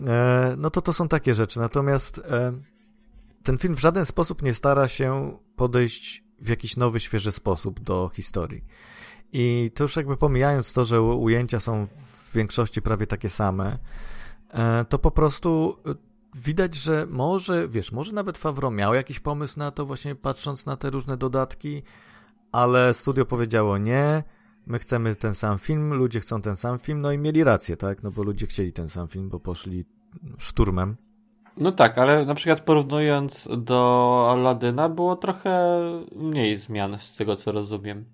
E, 0.08 0.56
no 0.58 0.70
to 0.70 0.82
to 0.82 0.94
są 0.94 1.08
takie 1.08 1.36
rzeczy. 1.36 1.60
Natomiast 1.60 2.18
e, 2.18 2.54
ten 3.44 3.58
film 3.58 3.76
w 3.76 3.80
żaden 3.80 4.06
sposób 4.06 4.42
nie 4.42 4.54
stara 4.54 4.88
się 4.88 5.38
podejść 5.56 6.24
w 6.42 6.50
jakiś 6.50 6.78
nowy, 6.78 7.00
świeży 7.00 7.32
sposób 7.32 7.80
do 7.80 8.10
historii. 8.14 8.64
I 9.34 9.72
to 9.76 9.84
już 9.84 9.96
jakby 9.96 10.18
pomijając 10.18 10.74
to, 10.74 10.86
że 10.86 11.02
ujęcia 11.02 11.60
są 11.60 11.88
w 11.88 12.34
większości 12.34 12.82
prawie 12.82 13.08
takie 13.08 13.30
same, 13.30 13.78
e, 14.50 14.86
to 14.86 15.00
po 15.00 15.12
prostu 15.12 15.78
e, 15.86 15.96
widać, 16.36 16.76
że 16.76 17.08
może, 17.10 17.68
wiesz, 17.68 17.92
może 17.92 18.14
nawet 18.14 18.38
Favro 18.38 18.72
miał 18.72 18.94
jakiś 18.94 19.20
pomysł 19.20 19.60
na 19.60 19.72
to, 19.72 19.86
właśnie 19.86 20.16
patrząc 20.16 20.66
na 20.66 20.78
te 20.78 20.90
różne 20.90 21.18
dodatki, 21.18 21.82
ale 22.52 22.94
studio 22.94 23.26
powiedziało 23.26 23.78
nie, 23.78 24.24
my 24.68 24.80
chcemy 24.80 25.16
ten 25.16 25.36
sam 25.36 25.58
film, 25.58 25.94
ludzie 25.94 26.20
chcą 26.20 26.42
ten 26.42 26.56
sam 26.56 26.80
film, 26.80 27.02
no 27.02 27.12
i 27.12 27.18
mieli 27.18 27.44
rację, 27.44 27.78
tak? 27.78 28.04
No 28.04 28.12
bo 28.12 28.24
ludzie 28.24 28.48
chcieli 28.48 28.74
ten 28.74 28.90
sam 28.90 29.08
film, 29.08 29.30
bo 29.30 29.40
poszli 29.40 29.86
szturmem. 30.38 30.96
No 31.58 31.72
tak, 31.72 31.98
ale 31.98 32.26
na 32.26 32.36
przykład 32.36 32.62
porównując 32.62 33.50
do 33.58 34.28
Aladyna 34.32 34.90
było 34.90 35.16
trochę 35.16 35.80
mniej 36.16 36.56
zmian 36.56 37.00
z 37.00 37.16
tego 37.16 37.36
co 37.36 37.52
rozumiem. 37.52 38.06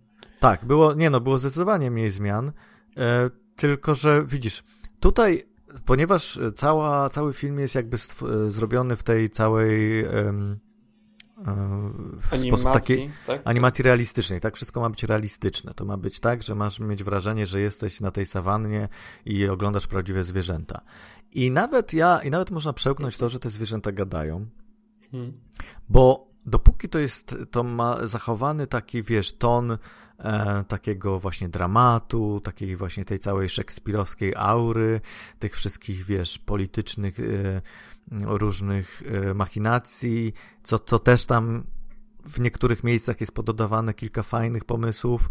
Tak, 0.44 0.66
było, 0.66 0.94
nie 0.94 1.10
no, 1.10 1.22
było 1.22 1.38
zdecydowanie 1.38 1.92
mniej 1.92 2.12
zmian, 2.12 2.52
e, 2.98 3.30
tylko 3.56 3.96
że 3.96 4.26
widzisz, 4.26 4.64
tutaj, 5.00 5.44
ponieważ 5.86 6.40
cała, 6.56 7.10
cały 7.10 7.34
film 7.34 7.60
jest 7.60 7.76
jakby 7.76 7.98
e, 7.98 8.52
zrobiony 8.52 8.96
w 8.96 9.04
tej 9.04 9.30
całej 9.30 10.00
e, 10.00 10.34
w 12.22 12.34
animacji, 12.34 12.48
sposób 12.48 12.74
takiej 12.74 13.10
tak? 13.28 13.42
animacji 13.46 13.84
realistycznej, 13.84 14.40
tak? 14.40 14.56
Wszystko 14.56 14.82
ma 14.82 14.90
być 14.90 15.04
realistyczne. 15.04 15.74
To 15.74 15.86
ma 15.86 15.98
być 15.98 16.20
tak, 16.20 16.44
że 16.44 16.56
masz 16.56 16.80
mieć 16.80 17.04
wrażenie, 17.04 17.48
że 17.48 17.60
jesteś 17.60 18.02
na 18.02 18.12
tej 18.12 18.26
sawannie 18.26 18.88
i 19.26 19.48
oglądasz 19.48 19.88
prawdziwe 19.88 20.24
zwierzęta. 20.24 20.82
I 21.32 21.52
nawet 21.52 21.94
ja, 21.94 22.20
i 22.24 22.30
nawet 22.30 22.52
można 22.52 22.74
przełknąć 22.74 23.18
to, 23.18 23.30
że 23.30 23.40
te 23.40 23.50
zwierzęta 23.50 23.92
gadają, 23.92 24.46
hmm. 25.12 25.34
bo 25.90 26.28
dopóki 26.46 26.90
to 26.90 27.00
jest, 27.00 27.36
to 27.52 27.64
ma 27.64 28.08
zachowany 28.08 28.68
taki, 28.68 29.04
wiesz, 29.04 29.38
ton 29.38 29.78
e, 30.20 30.64
takiego 30.64 31.20
właśnie 31.20 31.50
dramatu, 31.50 32.42
takiej 32.44 32.76
właśnie 32.76 33.06
tej 33.06 33.20
całej 33.20 33.50
szekspirowskiej 33.50 34.34
aury, 34.36 35.02
tych 35.40 35.56
wszystkich, 35.56 36.06
wiesz, 36.06 36.40
politycznych 36.40 37.20
e, 37.20 37.62
różnych 38.12 39.04
e, 39.06 39.34
machinacji, 39.34 40.34
co, 40.64 40.80
co 40.80 41.00
też 41.00 41.26
tam 41.26 41.64
w 42.26 42.40
niektórych 42.40 42.84
miejscach 42.84 43.22
jest 43.22 43.34
pododawane 43.34 43.94
kilka 43.94 44.24
fajnych 44.24 44.66
pomysłów. 44.66 45.30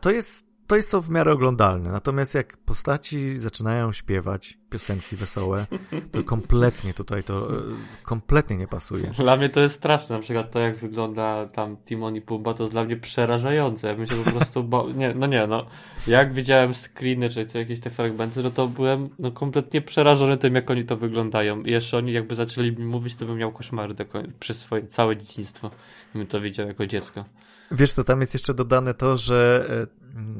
To 0.00 0.10
jest 0.10 0.51
to 0.66 0.76
jest 0.76 0.90
to 0.90 1.02
w 1.02 1.10
miarę 1.10 1.32
oglądalne. 1.32 1.92
Natomiast 1.92 2.34
jak 2.34 2.56
postaci 2.56 3.38
zaczynają 3.38 3.92
śpiewać 3.92 4.58
piosenki 4.70 5.16
wesołe, 5.16 5.66
to 6.12 6.24
kompletnie 6.24 6.94
tutaj 6.94 7.24
to 7.24 7.56
e, 7.56 7.62
kompletnie 8.02 8.56
nie 8.56 8.68
pasuje. 8.68 9.10
Dla 9.16 9.36
mnie 9.36 9.48
to 9.48 9.60
jest 9.60 9.74
straszne. 9.74 10.16
Na 10.16 10.22
przykład 10.22 10.50
to, 10.50 10.58
jak 10.58 10.76
wygląda 10.76 11.46
tam 11.46 11.76
Timon 11.76 12.16
i 12.16 12.20
Pumba, 12.20 12.54
to 12.54 12.62
jest 12.62 12.72
dla 12.72 12.84
mnie 12.84 12.96
przerażające. 12.96 13.96
Ja 13.98 14.06
się 14.06 14.24
po 14.24 14.30
prostu 14.30 14.64
ba... 14.64 14.82
Nie, 14.94 15.14
no 15.14 15.26
nie, 15.26 15.46
no. 15.46 15.66
Jak 16.06 16.32
widziałem 16.32 16.74
screeny, 16.74 17.30
czy 17.30 17.58
jakieś 17.58 17.80
te 17.80 17.90
fragmenty, 17.90 18.42
no 18.42 18.50
to 18.50 18.68
byłem 18.68 19.08
no, 19.18 19.30
kompletnie 19.30 19.80
przerażony 19.80 20.36
tym, 20.36 20.54
jak 20.54 20.70
oni 20.70 20.84
to 20.84 20.96
wyglądają. 20.96 21.62
I 21.62 21.70
jeszcze 21.70 21.98
oni 21.98 22.12
jakby 22.12 22.34
zaczęli 22.34 22.72
mi 22.72 22.84
mówić, 22.84 23.14
to 23.14 23.26
bym 23.26 23.36
miał 23.36 23.52
koszmary 23.52 23.94
do 23.94 24.04
przez 24.40 24.58
swoje 24.58 24.86
całe 24.86 25.16
dzieciństwo. 25.16 25.70
Bym 26.14 26.26
to 26.26 26.40
widział 26.40 26.66
jako 26.66 26.86
dziecko. 26.86 27.24
Wiesz 27.72 27.92
co, 27.92 28.04
tam 28.04 28.20
jest 28.20 28.34
jeszcze 28.34 28.54
dodane 28.54 28.94
to, 28.94 29.16
że 29.16 29.68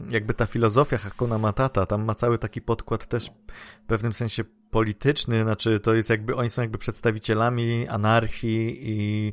e, 0.08 0.12
jakby 0.12 0.34
ta 0.34 0.46
filozofia 0.46 0.98
Hakuna 0.98 1.38
Matata, 1.38 1.86
tam 1.86 2.04
ma 2.04 2.14
cały 2.14 2.38
taki 2.38 2.60
podkład 2.60 3.06
też 3.06 3.30
w 3.84 3.86
pewnym 3.86 4.12
sensie 4.12 4.44
polityczny, 4.70 5.42
znaczy 5.42 5.80
to 5.80 5.94
jest 5.94 6.10
jakby, 6.10 6.36
oni 6.36 6.50
są 6.50 6.62
jakby 6.62 6.78
przedstawicielami 6.78 7.88
anarchii 7.88 8.78
i 8.80 9.32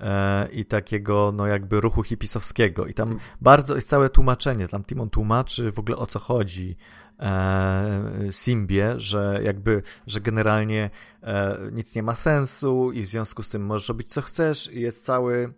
e, 0.00 0.48
i 0.52 0.64
takiego, 0.64 1.32
no 1.34 1.46
jakby 1.46 1.80
ruchu 1.80 2.02
hipisowskiego. 2.02 2.86
I 2.86 2.94
tam 2.94 3.18
bardzo 3.40 3.74
jest 3.74 3.88
całe 3.88 4.10
tłumaczenie. 4.10 4.68
Tam 4.68 4.84
Timon 4.84 5.10
tłumaczy 5.10 5.72
w 5.72 5.78
ogóle 5.78 5.96
o 5.96 6.06
co 6.06 6.18
chodzi 6.18 6.76
e, 7.20 8.00
Simbie, 8.30 8.84
że 8.96 9.40
jakby, 9.44 9.82
że 10.06 10.20
generalnie 10.20 10.90
e, 11.22 11.58
nic 11.72 11.94
nie 11.94 12.02
ma 12.02 12.14
sensu 12.14 12.92
i 12.92 13.02
w 13.02 13.06
związku 13.06 13.42
z 13.42 13.48
tym 13.48 13.66
możesz 13.66 13.88
robić 13.88 14.12
co 14.12 14.22
chcesz 14.22 14.72
i 14.72 14.80
jest 14.80 15.04
cały 15.04 15.52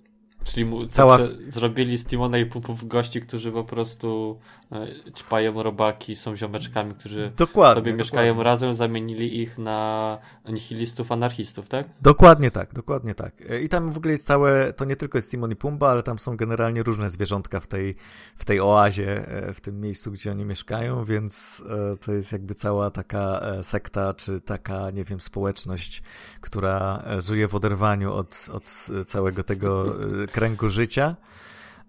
Czyli 0.44 0.64
mu, 0.64 0.86
Cała... 0.86 1.18
zrobili 1.48 1.98
z 1.98 2.06
Timona 2.06 2.38
i 2.38 2.46
Pupów 2.46 2.88
gości, 2.88 3.20
którzy 3.20 3.52
po 3.52 3.64
prostu 3.64 4.38
e, 4.72 4.86
ćpają 5.12 5.62
robaki, 5.62 6.16
są 6.16 6.36
ziomeczkami, 6.36 6.94
którzy 6.94 7.32
dokładnie, 7.36 7.74
sobie 7.74 7.92
mieszkają 7.92 8.28
dokładnie. 8.32 8.50
razem, 8.50 8.74
zamienili 8.74 9.40
ich 9.40 9.58
na 9.58 10.18
nihilistów, 10.48 11.12
anarchistów, 11.12 11.68
tak? 11.68 11.86
Dokładnie 12.02 12.50
tak, 12.50 12.72
dokładnie 12.72 13.14
tak. 13.14 13.32
E, 13.50 13.60
I 13.60 13.68
tam 13.68 13.92
w 13.92 13.96
ogóle 13.96 14.12
jest 14.12 14.26
całe, 14.26 14.72
to 14.72 14.84
nie 14.84 14.96
tylko 14.96 15.18
jest 15.18 15.30
Timon 15.30 15.52
i 15.52 15.56
Pumba, 15.56 15.90
ale 15.90 16.02
tam 16.02 16.18
są 16.18 16.36
generalnie 16.36 16.82
różne 16.82 17.10
zwierzątka 17.10 17.60
w 17.60 17.66
tej, 17.66 17.94
w 18.36 18.44
tej 18.44 18.60
oazie, 18.60 19.28
e, 19.28 19.54
w 19.54 19.60
tym 19.60 19.80
miejscu, 19.80 20.12
gdzie 20.12 20.30
oni 20.30 20.44
mieszkają, 20.44 21.04
więc 21.04 21.62
to 22.00 22.12
jest 22.12 22.32
jakby 22.32 22.54
cała 22.54 22.90
taka 22.90 23.40
sekta, 23.62 24.14
czy 24.14 24.40
taka, 24.40 24.90
nie 24.90 25.04
wiem, 25.04 25.20
społeczność, 25.20 26.02
która 26.40 27.04
żyje 27.18 27.48
w 27.48 27.54
oderwaniu 27.54 28.12
od, 28.12 28.46
od 28.52 28.88
całego 29.06 29.42
tego 29.42 29.94
kręgu 30.30 30.68
życia. 30.68 31.16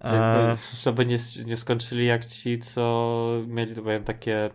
E... 0.04 0.58
Żeby 0.82 1.06
nie, 1.06 1.18
nie 1.46 1.58
skończyli 1.58 2.06
jak 2.06 2.26
ci, 2.26 2.60
co 2.60 3.28
mieli, 3.48 3.76
to 3.76 3.82
powiem, 3.82 4.04
takie 4.04 4.50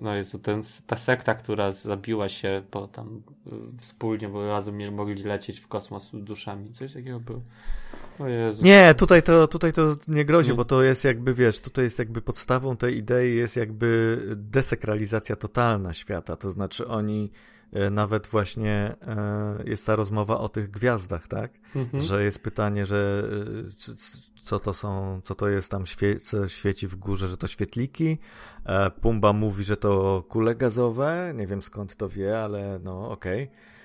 no 0.00 0.14
jest 0.14 0.42
ten, 0.42 0.62
ta 0.86 0.96
sekta, 0.96 1.34
która 1.34 1.72
zabiła 1.72 2.28
się, 2.28 2.62
bo 2.72 2.88
tam 2.88 3.22
wspólnie, 3.80 4.28
bo 4.28 4.46
razem 4.46 4.78
nie 4.78 4.90
mogli 4.90 5.22
lecieć 5.22 5.60
w 5.60 5.68
kosmos 5.68 6.10
duszami. 6.12 6.72
Coś 6.72 6.92
takiego 6.92 7.20
było. 7.20 7.40
Nie, 8.62 8.94
tutaj 8.94 9.22
to, 9.22 9.48
tutaj 9.48 9.72
to 9.72 9.96
nie 10.08 10.24
grozi, 10.24 10.50
nie. 10.50 10.56
bo 10.56 10.64
to 10.64 10.82
jest 10.82 11.04
jakby, 11.04 11.34
wiesz, 11.34 11.60
tutaj 11.60 11.84
jest 11.84 11.98
jakby 11.98 12.22
podstawą 12.22 12.76
tej 12.76 12.96
idei 12.96 13.36
jest 13.36 13.56
jakby 13.56 14.18
desekralizacja 14.36 15.36
totalna 15.36 15.94
świata, 15.94 16.36
to 16.36 16.50
znaczy 16.50 16.88
oni 16.88 17.24
e, 17.24 17.57
nawet 17.90 18.26
właśnie 18.26 18.96
e, 19.06 19.62
jest 19.64 19.86
ta 19.86 19.96
rozmowa 19.96 20.38
o 20.38 20.48
tych 20.48 20.70
gwiazdach, 20.70 21.28
tak? 21.28 21.52
Mhm. 21.76 22.02
Że 22.02 22.24
jest 22.24 22.42
pytanie, 22.42 22.86
że 22.86 23.28
e, 23.88 23.94
co 24.42 24.60
to 24.60 24.74
są, 24.74 25.20
co 25.24 25.34
to 25.34 25.48
jest 25.48 25.70
tam 25.70 25.86
świe, 25.86 26.20
co 26.20 26.48
świeci 26.48 26.88
w 26.88 26.96
górze, 26.96 27.28
że 27.28 27.36
to 27.36 27.46
świetliki. 27.46 28.18
Pumba 29.00 29.32
mówi, 29.32 29.64
że 29.64 29.76
to 29.76 30.24
kule 30.28 30.54
gazowe, 30.54 31.32
nie 31.36 31.46
wiem 31.46 31.62
skąd 31.62 31.96
to 31.96 32.08
wie, 32.08 32.40
ale 32.42 32.80
no 32.82 33.10
okej. 33.10 33.42
Okay. 33.42 33.77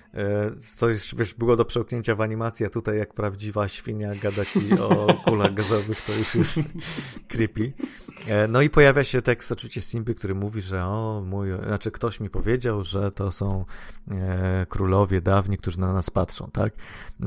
Coś, 0.76 1.16
wiesz, 1.16 1.34
było 1.34 1.55
do 1.55 1.66
przełknięcia 1.66 2.16
w 2.16 2.22
animacji, 2.22 2.66
a 2.66 2.70
tutaj 2.70 2.97
jak 2.97 3.14
prawdziwa 3.14 3.68
świnia 3.68 4.16
gada 4.16 4.45
ci 4.45 4.80
o 4.80 5.07
kulach 5.26 5.53
gazowych, 5.53 6.01
to 6.01 6.14
już 6.14 6.36
jest 6.36 6.59
creepy. 7.28 7.74
E, 8.28 8.47
no 8.47 8.61
i 8.61 8.70
pojawia 8.70 9.03
się 9.03 9.22
tekst 9.22 9.51
oczywiście 9.51 9.82
Simby, 9.82 10.16
który 10.16 10.36
mówi, 10.36 10.61
że 10.61 10.86
o, 10.86 11.24
mój, 11.26 11.49
znaczy 11.68 11.91
ktoś 11.91 12.20
mi 12.20 12.30
powiedział, 12.30 12.84
że 12.84 13.11
to 13.11 13.32
są 13.32 13.66
e, 14.11 14.66
królowie 14.70 15.22
dawni, 15.22 15.57
którzy 15.57 15.80
na 15.80 15.93
nas 15.93 16.09
patrzą, 16.09 16.49
tak? 16.53 16.74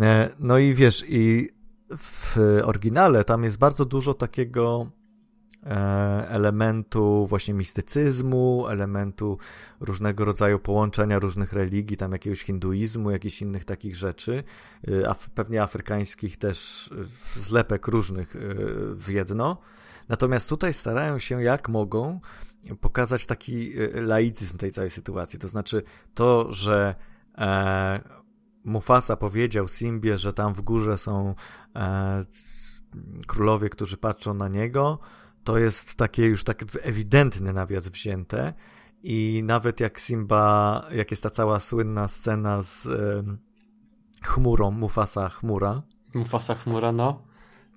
E, 0.00 0.30
no 0.38 0.58
i 0.58 0.74
wiesz, 0.74 1.04
i 1.08 1.50
w 1.98 2.36
oryginale 2.64 3.24
tam 3.24 3.44
jest 3.44 3.58
bardzo 3.58 3.84
dużo 3.84 4.14
takiego 4.14 4.86
E, 4.86 5.05
elementu 6.28 7.26
właśnie 7.26 7.54
mistycyzmu, 7.54 8.66
elementu 8.68 9.38
różnego 9.80 10.24
rodzaju 10.24 10.58
połączenia 10.58 11.18
różnych 11.18 11.52
religii, 11.52 11.96
tam 11.96 12.12
jakiegoś 12.12 12.42
hinduizmu, 12.42 13.10
jakichś 13.10 13.42
innych 13.42 13.64
takich 13.64 13.96
rzeczy, 13.96 14.44
e, 14.88 15.14
pewnie 15.34 15.62
afrykańskich 15.62 16.36
też 16.36 16.90
e, 17.36 17.40
zlepek 17.40 17.86
różnych 17.86 18.36
w 18.96 19.08
jedno. 19.08 19.58
Natomiast 20.08 20.48
tutaj 20.48 20.74
starają 20.74 21.18
się 21.18 21.42
jak 21.42 21.68
mogą 21.68 22.20
pokazać 22.80 23.26
taki 23.26 23.72
laicyzm 23.94 24.58
tej 24.58 24.72
całej 24.72 24.90
sytuacji. 24.90 25.38
To 25.38 25.48
znaczy 25.48 25.82
to, 26.14 26.52
że 26.52 26.94
Mufasa 28.64 29.16
powiedział 29.16 29.68
Simbie, 29.68 30.18
że 30.18 30.32
tam 30.32 30.54
w 30.54 30.60
górze 30.60 30.98
są 30.98 31.34
królowie, 33.26 33.68
którzy 33.70 33.96
patrzą 33.96 34.34
na 34.34 34.48
niego, 34.48 34.98
to 35.46 35.58
jest 35.58 35.94
takie 35.94 36.26
już 36.26 36.44
tak 36.44 36.64
ewidentny 36.82 37.52
nawias 37.52 37.88
wzięte 37.88 38.52
i 39.02 39.42
nawet 39.44 39.80
jak 39.80 40.00
Simba, 40.00 40.84
jak 40.92 41.10
jest 41.10 41.22
ta 41.22 41.30
cała 41.30 41.60
słynna 41.60 42.08
scena 42.08 42.62
z 42.62 42.88
chmurą, 44.22 44.70
Mufasa 44.70 45.28
chmura. 45.28 45.82
Mufasa 46.14 46.54
chmura, 46.54 46.92
no. 46.92 47.22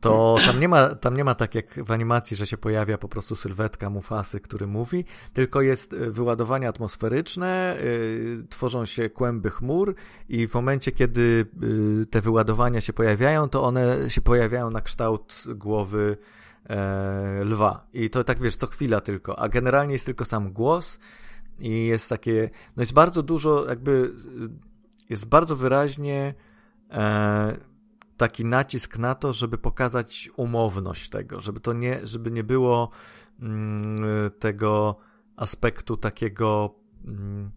To 0.01 0.37
tam 0.45 0.59
nie, 0.59 0.67
ma, 0.67 0.95
tam 0.95 1.17
nie 1.17 1.23
ma 1.23 1.35
tak 1.35 1.55
jak 1.55 1.85
w 1.85 1.91
animacji, 1.91 2.37
że 2.37 2.47
się 2.47 2.57
pojawia 2.57 2.97
po 2.97 3.07
prostu 3.07 3.35
sylwetka 3.35 3.89
Mufasy, 3.89 4.39
który 4.39 4.67
mówi, 4.67 5.05
tylko 5.33 5.61
jest 5.61 5.93
e, 5.93 6.11
wyładowanie 6.11 6.67
atmosferyczne, 6.67 7.77
yy, 7.83 8.47
tworzą 8.49 8.85
się 8.85 9.09
kłęby 9.09 9.49
chmur 9.49 9.95
i 10.29 10.47
w 10.47 10.53
momencie, 10.53 10.91
kiedy 10.91 11.45
yy, 11.61 12.05
te 12.05 12.21
wyładowania 12.21 12.81
się 12.81 12.93
pojawiają, 12.93 13.49
to 13.49 13.63
one 13.63 14.09
się 14.09 14.21
pojawiają 14.21 14.69
na 14.69 14.81
kształt 14.81 15.43
głowy 15.55 16.17
e, 16.69 17.43
lwa. 17.43 17.87
I 17.93 18.09
to 18.09 18.23
tak 18.23 18.41
wiesz, 18.41 18.55
co 18.55 18.67
chwila 18.67 19.01
tylko, 19.01 19.39
a 19.39 19.49
generalnie 19.49 19.93
jest 19.93 20.05
tylko 20.05 20.25
sam 20.25 20.53
głos 20.53 20.99
i 21.59 21.85
jest 21.85 22.09
takie, 22.09 22.49
no 22.77 22.81
jest 22.81 22.93
bardzo 22.93 23.23
dużo, 23.23 23.69
jakby 23.69 24.13
jest 25.09 25.25
bardzo 25.25 25.55
wyraźnie 25.55 26.33
e, 26.91 27.57
taki 28.17 28.45
nacisk 28.45 28.97
na 28.97 29.15
to, 29.15 29.33
żeby 29.33 29.57
pokazać 29.57 30.29
umowność 30.35 31.09
tego, 31.09 31.41
żeby 31.41 31.59
to 31.59 31.73
nie, 31.73 32.07
żeby 32.07 32.31
nie 32.31 32.43
było 32.43 32.89
mm, 33.39 33.97
tego 34.39 34.95
aspektu 35.35 35.97
takiego 35.97 36.75
mm, 37.05 37.51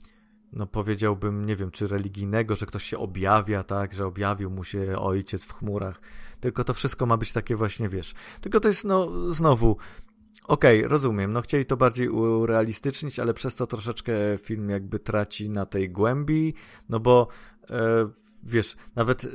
no 0.52 0.66
powiedziałbym, 0.66 1.46
nie 1.46 1.56
wiem, 1.56 1.70
czy 1.70 1.86
religijnego, 1.86 2.56
że 2.56 2.66
ktoś 2.66 2.84
się 2.84 2.98
objawia, 2.98 3.62
tak, 3.62 3.92
że 3.92 4.06
objawił 4.06 4.50
mu 4.50 4.64
się 4.64 4.98
ojciec 4.98 5.44
w 5.44 5.52
chmurach, 5.52 6.00
tylko 6.40 6.64
to 6.64 6.74
wszystko 6.74 7.06
ma 7.06 7.16
być 7.16 7.32
takie 7.32 7.56
właśnie, 7.56 7.88
wiesz, 7.88 8.14
tylko 8.40 8.60
to 8.60 8.68
jest, 8.68 8.84
no, 8.84 9.32
znowu, 9.32 9.76
okej, 10.46 10.78
okay, 10.78 10.88
rozumiem, 10.88 11.32
no 11.32 11.42
chcieli 11.42 11.66
to 11.66 11.76
bardziej 11.76 12.08
urealistycznić, 12.08 13.18
ale 13.18 13.34
przez 13.34 13.54
to 13.54 13.66
troszeczkę 13.66 14.12
film 14.38 14.70
jakby 14.70 14.98
traci 14.98 15.50
na 15.50 15.66
tej 15.66 15.90
głębi, 15.90 16.54
no 16.88 17.00
bo, 17.00 17.28
e, 17.70 18.08
wiesz, 18.42 18.76
nawet 18.96 19.26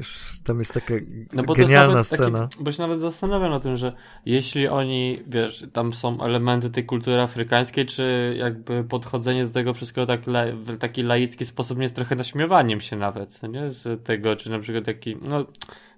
Już 0.00 0.40
tam 0.44 0.58
jest 0.58 0.74
taka 0.74 0.94
no 1.32 1.42
bo 1.42 1.54
genialna 1.54 2.04
scena. 2.04 2.48
Taki, 2.48 2.64
bo 2.64 2.72
się 2.72 2.82
nawet 2.82 3.00
zastanawiam 3.00 3.50
na 3.50 3.60
tym, 3.60 3.76
że 3.76 3.92
jeśli 4.26 4.68
oni, 4.68 5.22
wiesz, 5.26 5.64
tam 5.72 5.92
są 5.92 6.22
elementy 6.22 6.70
tej 6.70 6.86
kultury 6.86 7.20
afrykańskiej, 7.20 7.86
czy 7.86 8.34
jakby 8.38 8.84
podchodzenie 8.84 9.46
do 9.46 9.50
tego 9.50 9.74
wszystkiego 9.74 10.06
tak 10.06 10.20
w 10.54 10.78
taki 10.78 11.02
laicki 11.02 11.46
sposób 11.46 11.78
nie 11.78 11.82
jest 11.82 11.94
trochę 11.94 12.16
naśmiewaniem 12.16 12.80
się 12.80 12.96
nawet, 12.96 13.42
nie? 13.42 13.70
Z 13.70 14.04
tego, 14.04 14.36
czy 14.36 14.50
na 14.50 14.58
przykład 14.58 14.84
taki, 14.84 15.16
no, 15.22 15.46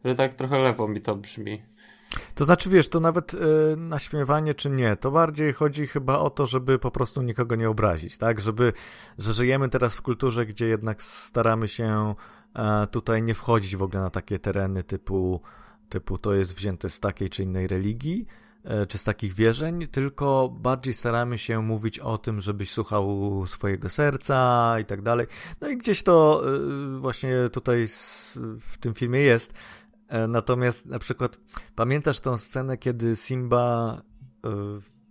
że 0.04 0.14
tak 0.14 0.34
trochę 0.34 0.58
lewo 0.58 0.88
mi 0.88 1.00
to 1.00 1.16
brzmi. 1.16 1.62
To 2.34 2.44
znaczy, 2.44 2.70
wiesz, 2.70 2.88
to 2.88 3.00
nawet 3.00 3.34
y, 3.34 3.38
naśmiewanie 3.76 4.54
czy 4.54 4.70
nie, 4.70 4.96
to 4.96 5.10
bardziej 5.10 5.52
chodzi 5.52 5.86
chyba 5.86 6.18
o 6.18 6.30
to, 6.30 6.46
żeby 6.46 6.78
po 6.78 6.90
prostu 6.90 7.22
nikogo 7.22 7.56
nie 7.56 7.70
obrazić, 7.70 8.18
tak? 8.18 8.40
Żeby, 8.40 8.72
że 9.18 9.32
żyjemy 9.32 9.68
teraz 9.68 9.94
w 9.94 10.02
kulturze, 10.02 10.46
gdzie 10.46 10.66
jednak 10.66 11.02
staramy 11.02 11.68
się 11.68 12.14
E, 12.54 12.86
tutaj 12.86 13.22
nie 13.22 13.34
wchodzić 13.34 13.76
w 13.76 13.82
ogóle 13.82 14.02
na 14.02 14.10
takie 14.10 14.38
tereny 14.38 14.84
typu, 14.84 15.40
typu 15.88 16.18
to 16.18 16.34
jest 16.34 16.54
wzięte 16.54 16.90
z 16.90 17.00
takiej 17.00 17.30
czy 17.30 17.42
innej 17.42 17.66
religii, 17.66 18.26
e, 18.64 18.86
czy 18.86 18.98
z 18.98 19.04
takich 19.04 19.34
wierzeń, 19.34 19.86
tylko 19.86 20.48
bardziej 20.48 20.94
staramy 20.94 21.38
się 21.38 21.62
mówić 21.62 21.98
o 21.98 22.18
tym, 22.18 22.40
żebyś 22.40 22.70
słuchał 22.70 23.44
swojego 23.46 23.88
serca 23.88 24.76
i 24.80 24.84
tak 24.84 25.02
dalej. 25.02 25.26
No 25.60 25.68
i 25.68 25.76
gdzieś 25.76 26.02
to 26.02 26.42
e, 26.46 26.98
właśnie 26.98 27.34
tutaj 27.52 27.88
w 28.60 28.78
tym 28.80 28.94
filmie 28.94 29.20
jest. 29.20 29.54
Natomiast 30.28 30.86
na 30.86 30.98
przykład 30.98 31.38
pamiętasz 31.74 32.20
tą 32.20 32.38
scenę, 32.38 32.78
kiedy 32.78 33.16
Simba 33.16 34.02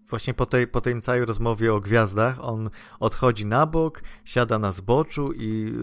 właśnie 0.10 0.34
po 0.34 0.46
tej, 0.46 0.68
po 0.68 0.82
tej 0.82 1.02
całej 1.02 1.26
rozmowie 1.26 1.74
o 1.74 1.80
gwiazdach, 1.80 2.38
on 2.42 2.70
odchodzi 3.00 3.46
na 3.46 3.66
bok, 3.66 4.02
siada 4.26 4.60
na 4.60 4.72
zboczu 4.72 5.34
i 5.34 5.74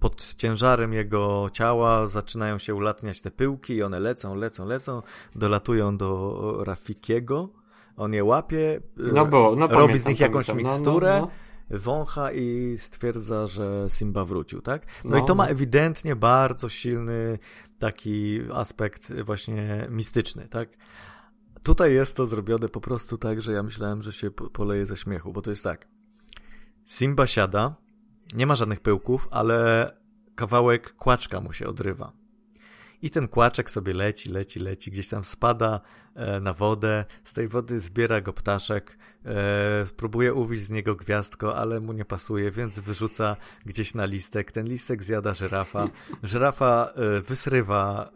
pod 0.00 0.34
ciężarem 0.34 0.92
jego 0.92 1.50
ciała 1.52 2.06
zaczynają 2.06 2.58
się 2.58 2.74
ulatniać 2.74 3.20
te 3.20 3.30
pyłki 3.30 3.74
i 3.74 3.82
one 3.82 4.00
lecą, 4.00 4.34
lecą, 4.34 4.66
lecą, 4.66 5.02
dolatują 5.34 5.96
do 5.96 6.58
Rafikiego. 6.64 7.48
On 7.96 8.12
je 8.12 8.24
łapie, 8.24 8.80
no 8.96 9.26
było, 9.26 9.56
no 9.56 9.66
robi 9.66 9.98
z 9.98 10.06
nich 10.06 10.20
jakąś 10.20 10.46
pamiętam. 10.46 10.72
miksturę, 10.72 11.12
no, 11.12 11.20
no, 11.20 11.26
no. 11.26 11.51
Wącha 11.72 12.32
i 12.32 12.76
stwierdza, 12.78 13.46
że 13.46 13.86
Simba 13.88 14.24
wrócił, 14.24 14.60
tak? 14.60 14.86
No, 15.04 15.10
no 15.10 15.18
i 15.18 15.24
to 15.24 15.34
ma 15.34 15.46
ewidentnie 15.46 16.16
bardzo 16.16 16.68
silny 16.68 17.38
taki 17.78 18.40
aspekt 18.52 19.12
właśnie 19.22 19.86
mistyczny, 19.90 20.48
tak? 20.48 20.68
Tutaj 21.62 21.94
jest 21.94 22.16
to 22.16 22.26
zrobione 22.26 22.68
po 22.68 22.80
prostu 22.80 23.18
tak, 23.18 23.42
że 23.42 23.52
ja 23.52 23.62
myślałem, 23.62 24.02
że 24.02 24.12
się 24.12 24.30
poleje 24.30 24.86
ze 24.86 24.96
śmiechu, 24.96 25.32
bo 25.32 25.42
to 25.42 25.50
jest 25.50 25.62
tak. 25.62 25.88
Simba 26.86 27.26
siada, 27.26 27.74
nie 28.34 28.46
ma 28.46 28.54
żadnych 28.54 28.80
pyłków, 28.80 29.28
ale 29.30 29.90
kawałek 30.34 30.96
kłaczka 30.96 31.40
mu 31.40 31.52
się 31.52 31.66
odrywa. 31.66 32.21
I 33.02 33.10
ten 33.10 33.28
kłaczek 33.28 33.70
sobie 33.70 33.92
leci, 33.92 34.30
leci, 34.30 34.60
leci, 34.60 34.90
gdzieś 34.90 35.08
tam 35.08 35.24
spada 35.24 35.80
e, 36.14 36.40
na 36.40 36.52
wodę, 36.52 37.04
z 37.24 37.32
tej 37.32 37.48
wody 37.48 37.80
zbiera 37.80 38.20
go 38.20 38.32
ptaszek, 38.32 38.98
e, 39.24 39.86
próbuje 39.96 40.34
uwić 40.34 40.60
z 40.60 40.70
niego 40.70 40.94
gwiazdko, 40.94 41.56
ale 41.56 41.80
mu 41.80 41.92
nie 41.92 42.04
pasuje, 42.04 42.50
więc 42.50 42.80
wyrzuca 42.80 43.36
gdzieś 43.66 43.94
na 43.94 44.04
listek. 44.04 44.52
Ten 44.52 44.66
listek 44.66 45.02
zjada 45.02 45.34
żyrafa. 45.34 45.88
Żyrafa 46.22 46.92
e, 46.94 47.20
wysrywa 47.20 48.12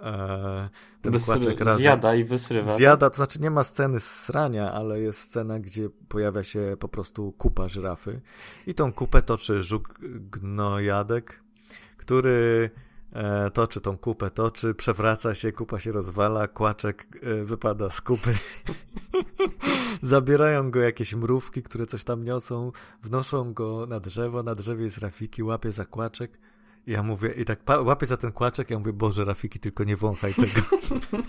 ten 1.03 1.13
Wysry 1.13 1.27
kłaczek 1.35 1.61
razem. 1.61 1.81
Zjada 1.81 2.15
i 2.15 2.25
wysrywa. 2.25 2.77
Zjada, 2.77 3.11
to 3.11 3.17
znaczy 3.17 3.41
nie 3.41 3.51
ma 3.51 3.65
sceny 3.65 4.01
srania, 4.01 4.73
ale 4.73 5.01
jest 5.01 5.21
scena, 5.21 5.59
gdzie 5.59 5.89
pojawia 6.09 6.43
się 6.43 6.77
po 6.81 6.89
prostu 6.89 7.33
kupa 7.33 7.69
żyrafy. 7.69 8.21
I 8.67 8.75
tą 8.75 8.93
kupę 8.93 9.23
toczy 9.23 9.63
żuk 9.63 9.99
gnojadek, 10.31 11.43
który 11.97 12.71
toczy 13.55 13.81
tą 13.81 13.99
kupę, 13.99 14.31
toczy, 14.31 14.75
przewraca 14.75 15.35
się, 15.35 15.53
kupa 15.53 15.79
się 15.81 15.93
rozwala, 15.93 16.49
kłaczek 16.49 17.07
e, 17.23 17.45
wypada 17.45 17.91
z 17.91 18.01
kupy. 18.01 18.35
Zabierają 20.03 20.71
go 20.71 20.81
jakieś 20.81 21.15
mrówki, 21.15 21.63
które 21.63 21.87
coś 21.87 22.05
tam 22.05 22.25
niosą, 22.25 22.73
wnoszą 23.03 23.53
go 23.55 23.87
na 23.87 24.01
drzewo, 24.01 24.43
na 24.43 24.55
drzewie 24.55 24.85
jest 24.85 24.99
Rafiki, 24.99 25.43
łapie 25.43 25.73
za 25.73 25.85
kłaczek. 25.85 26.39
Ja 26.87 27.03
mówię, 27.03 27.29
i 27.37 27.45
tak 27.45 27.61
łapię 27.85 28.07
za 28.07 28.17
ten 28.17 28.33
kłaczek, 28.33 28.71
ja 28.71 28.79
mówię, 28.79 28.93
Boże, 28.93 29.25
Rafiki, 29.25 29.59
tylko 29.61 29.85
nie 29.85 29.97
wąchaj 29.97 30.35
tego. 30.35 30.61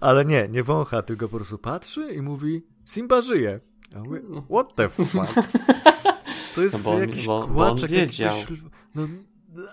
Ale 0.00 0.24
nie, 0.24 0.48
nie 0.48 0.62
wącha, 0.62 1.02
tylko 1.02 1.28
po 1.28 1.36
prostu 1.36 1.58
patrzy 1.58 2.12
i 2.14 2.22
mówi, 2.22 2.62
Simba 2.86 3.20
żyje. 3.22 3.60
Ja 3.94 4.00
mówię, 4.02 4.20
what 4.50 4.74
the 4.74 4.88
fuck? 4.88 5.34
To 6.54 6.62
jest 6.62 6.74
No 6.74 6.80
bo 6.84 6.90
on- 6.96 7.00
jakiś 7.00 7.26
bo- 7.26 7.40
bo 7.40 7.46
on 7.46 7.52
kłaczek, 7.70 7.90
wiedział. 7.90 8.36
jakiegoś- 8.38 8.58
No, 8.94 9.02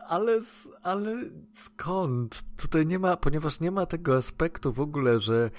ale, 0.08 0.40
ale 0.84 1.16
skąd? 1.54 2.44
Tutaj 2.58 2.86
nie 2.86 3.00
ma, 3.00 3.18
ponieważ 3.18 3.60
nie 3.60 3.72
ma 3.72 3.86
tego 3.86 4.18
aspektu 4.18 4.74
w 4.74 4.80
ogóle, 4.80 5.20
że 5.20 5.52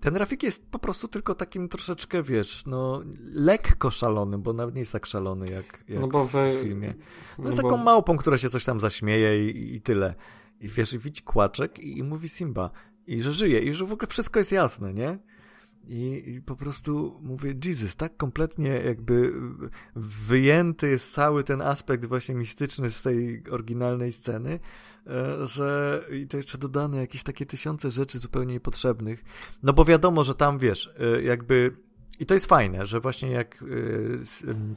ten 0.00 0.16
Rafik 0.16 0.42
jest 0.42 0.66
po 0.70 0.78
prostu 0.78 1.08
tylko 1.08 1.34
takim 1.34 1.68
troszeczkę, 1.68 2.22
wiesz, 2.22 2.66
no 2.66 3.02
lekko 3.34 3.90
szalonym, 3.90 4.42
bo 4.42 4.52
nawet 4.52 4.74
nie 4.74 4.80
jest 4.80 4.92
tak 4.92 5.06
szalony 5.06 5.46
jak, 5.52 5.84
jak 5.88 6.00
No 6.00 6.08
bo 6.08 6.24
w 6.24 6.32
filmie. 6.62 6.94
No 7.38 7.44
No 7.44 7.50
jest 7.50 7.62
bo- 7.62 7.70
taką 7.70 7.82
małpą, 7.84 8.16
która 8.16 8.38
się 8.38 8.50
coś 8.50 8.64
tam 8.64 8.80
zaśmieje 8.80 9.50
i, 9.50 9.74
i 9.74 9.80
tyle. 9.80 10.14
I 10.60 10.68
wiesz, 10.68 10.92
i 10.92 10.98
widzi 10.98 11.22
kłaczek 11.22 11.78
i, 11.78 11.98
i 11.98 12.02
mówi 12.02 12.28
Simba. 12.28 12.70
I 13.06 13.22
że 13.22 13.32
żyje, 13.32 13.60
i 13.60 13.72
że 13.72 13.86
w 13.86 13.92
ogóle 13.92 14.06
wszystko 14.06 14.38
jest 14.38 14.52
jasne, 14.52 14.94
nie? 14.94 15.18
I, 15.88 16.40
po 16.46 16.56
prostu 16.56 17.20
mówię, 17.22 17.54
Jesus, 17.64 17.96
tak 17.96 18.16
kompletnie 18.16 18.68
jakby 18.68 19.32
wyjęty 19.96 20.88
jest 20.88 21.14
cały 21.14 21.44
ten 21.44 21.62
aspekt 21.62 22.04
właśnie 22.04 22.34
mistyczny 22.34 22.90
z 22.90 23.02
tej 23.02 23.42
oryginalnej 23.50 24.12
sceny, 24.12 24.60
e, 25.06 25.46
że 25.46 26.00
i 26.12 26.26
to 26.26 26.36
jeszcze 26.36 26.58
dodane 26.58 26.96
jakieś 26.96 27.22
takie 27.22 27.46
tysiące 27.46 27.90
rzeczy 27.90 28.18
zupełnie 28.18 28.54
niepotrzebnych. 28.54 29.24
No 29.62 29.72
bo 29.72 29.84
wiadomo, 29.84 30.24
że 30.24 30.34
tam 30.34 30.58
wiesz, 30.58 30.94
e, 30.98 31.22
jakby 31.22 31.76
i 32.20 32.26
to 32.26 32.34
jest 32.34 32.46
fajne, 32.46 32.86
że 32.86 33.00
właśnie 33.00 33.30
jak 33.30 33.62
e, 33.62 33.66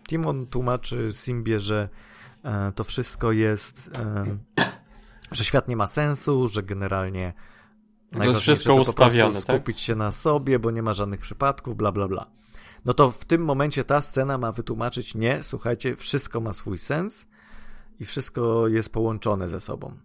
Timon 0.08 0.47
tłumaczy 0.47 1.10
Simbie, 1.14 1.60
że 1.60 1.89
to 2.76 2.84
wszystko 2.84 3.32
jest, 3.32 3.89
że 5.32 5.43
świat 5.43 5.68
nie 5.68 5.76
ma 5.76 5.88
sensu, 5.88 6.47
że 6.47 6.64
generalnie 6.64 7.34
najważniejsze 8.18 8.41
wszystko 8.41 8.76
to 8.76 8.82
ustawione, 8.82 9.34
tak? 9.34 9.43
skupić 9.43 9.82
się 9.82 9.95
na 9.95 10.11
sobie, 10.11 10.59
bo 10.59 10.72
nie 10.72 10.82
ma 10.82 10.93
żadnych 10.93 11.20
przypadków, 11.20 11.78
bla, 11.78 11.91
bla, 11.91 12.07
bla. 12.07 12.26
No 12.86 12.93
to 12.93 13.11
w 13.11 13.26
tym 13.26 13.45
momencie 13.45 13.84
ta 13.84 14.01
scena 14.01 14.38
ma 14.38 14.51
wytłumaczyć, 14.51 15.16
nie, 15.16 15.43
słuchajcie, 15.43 15.95
wszystko 15.95 16.41
ma 16.41 16.53
swój 16.53 16.78
sens 16.78 17.26
i 17.99 18.05
wszystko 18.05 18.68
jest 18.68 18.89
połączone 18.89 19.49
ze 19.49 19.61
sobą. 19.61 19.97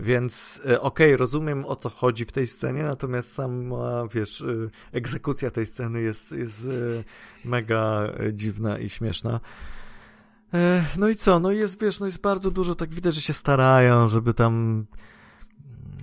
Więc 0.00 0.60
e, 0.68 0.80
okej, 0.80 1.16
rozumiem 1.16 1.64
o 1.64 1.76
co 1.76 1.90
chodzi 1.90 2.24
w 2.24 2.32
tej 2.32 2.46
scenie, 2.46 2.82
natomiast 2.82 3.32
sama, 3.32 4.06
wiesz, 4.14 4.40
e, 4.40 4.46
egzekucja 4.92 5.50
tej 5.50 5.66
sceny 5.66 6.00
jest, 6.00 6.32
jest 6.32 6.64
e, 6.64 6.68
mega 7.48 8.08
dziwna 8.32 8.78
i 8.78 8.88
śmieszna. 8.88 9.40
No 10.96 11.08
i 11.08 11.16
co? 11.16 11.40
No 11.40 11.52
jest, 11.52 11.80
wiesz, 11.80 12.00
no 12.00 12.06
jest 12.06 12.20
bardzo 12.20 12.50
dużo, 12.50 12.74
tak 12.74 12.94
widać, 12.94 13.14
że 13.14 13.20
się 13.20 13.32
starają, 13.32 14.08
żeby 14.08 14.34
tam 14.34 14.86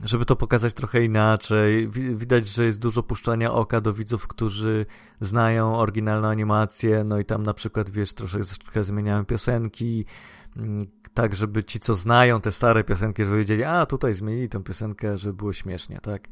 żeby 0.03 0.25
to 0.25 0.35
pokazać 0.35 0.73
trochę 0.73 1.03
inaczej. 1.05 1.89
Wi- 1.89 2.15
Widać, 2.15 2.47
że 2.47 2.65
jest 2.65 2.79
dużo 2.79 3.03
puszczania 3.03 3.51
oka 3.53 3.81
do 3.81 3.93
widzów, 3.93 4.27
którzy 4.27 4.85
znają 5.21 5.75
oryginalną 5.75 6.27
animację, 6.27 7.03
no 7.03 7.19
i 7.19 7.25
tam 7.25 7.43
na 7.43 7.53
przykład, 7.53 7.89
wiesz, 7.89 8.13
troszeczkę 8.13 8.83
zmieniają 8.83 9.25
piosenki, 9.25 10.05
mm, 10.57 10.85
tak, 11.13 11.35
żeby 11.35 11.63
ci, 11.63 11.79
co 11.79 11.95
znają 11.95 12.41
te 12.41 12.51
stare 12.51 12.83
piosenki, 12.83 13.25
żeby 13.25 13.37
wiedzieli, 13.37 13.63
a 13.63 13.85
tutaj 13.85 14.13
zmienili 14.13 14.49
tę 14.49 14.63
piosenkę, 14.63 15.17
żeby 15.17 15.33
było 15.33 15.53
śmiesznie, 15.53 15.99
tak? 16.01 16.27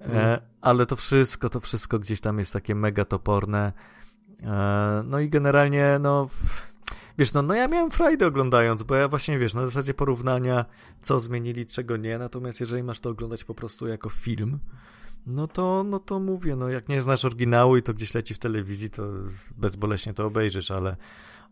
Mhm. 0.00 0.40
ale 0.60 0.86
to 0.86 0.96
wszystko, 0.96 1.48
to 1.48 1.60
wszystko 1.60 1.98
gdzieś 1.98 2.20
tam 2.20 2.38
jest 2.38 2.52
takie 2.52 2.74
mega 2.74 3.04
toporne. 3.04 3.72
E, 4.42 5.02
no 5.06 5.20
i 5.20 5.28
generalnie, 5.28 5.98
no... 6.00 6.26
w- 6.26 6.71
Wiesz, 7.18 7.32
no, 7.32 7.42
no 7.42 7.54
ja 7.54 7.68
miałem 7.68 7.90
frajdę 7.90 8.26
oglądając, 8.26 8.82
bo 8.82 8.94
ja 8.94 9.08
właśnie, 9.08 9.38
wiesz, 9.38 9.54
na 9.54 9.64
zasadzie 9.64 9.94
porównania, 9.94 10.64
co 11.02 11.20
zmienili, 11.20 11.66
czego 11.66 11.96
nie, 11.96 12.18
natomiast 12.18 12.60
jeżeli 12.60 12.82
masz 12.82 13.00
to 13.00 13.10
oglądać 13.10 13.44
po 13.44 13.54
prostu 13.54 13.86
jako 13.86 14.08
film, 14.10 14.58
no 15.26 15.46
to, 15.48 15.84
no 15.84 15.98
to 15.98 16.20
mówię, 16.20 16.56
no 16.56 16.68
jak 16.68 16.88
nie 16.88 17.02
znasz 17.02 17.24
oryginału 17.24 17.76
i 17.76 17.82
to 17.82 17.94
gdzieś 17.94 18.14
leci 18.14 18.34
w 18.34 18.38
telewizji, 18.38 18.90
to 18.90 19.02
bezboleśnie 19.56 20.14
to 20.14 20.26
obejrzysz, 20.26 20.70
ale, 20.70 20.96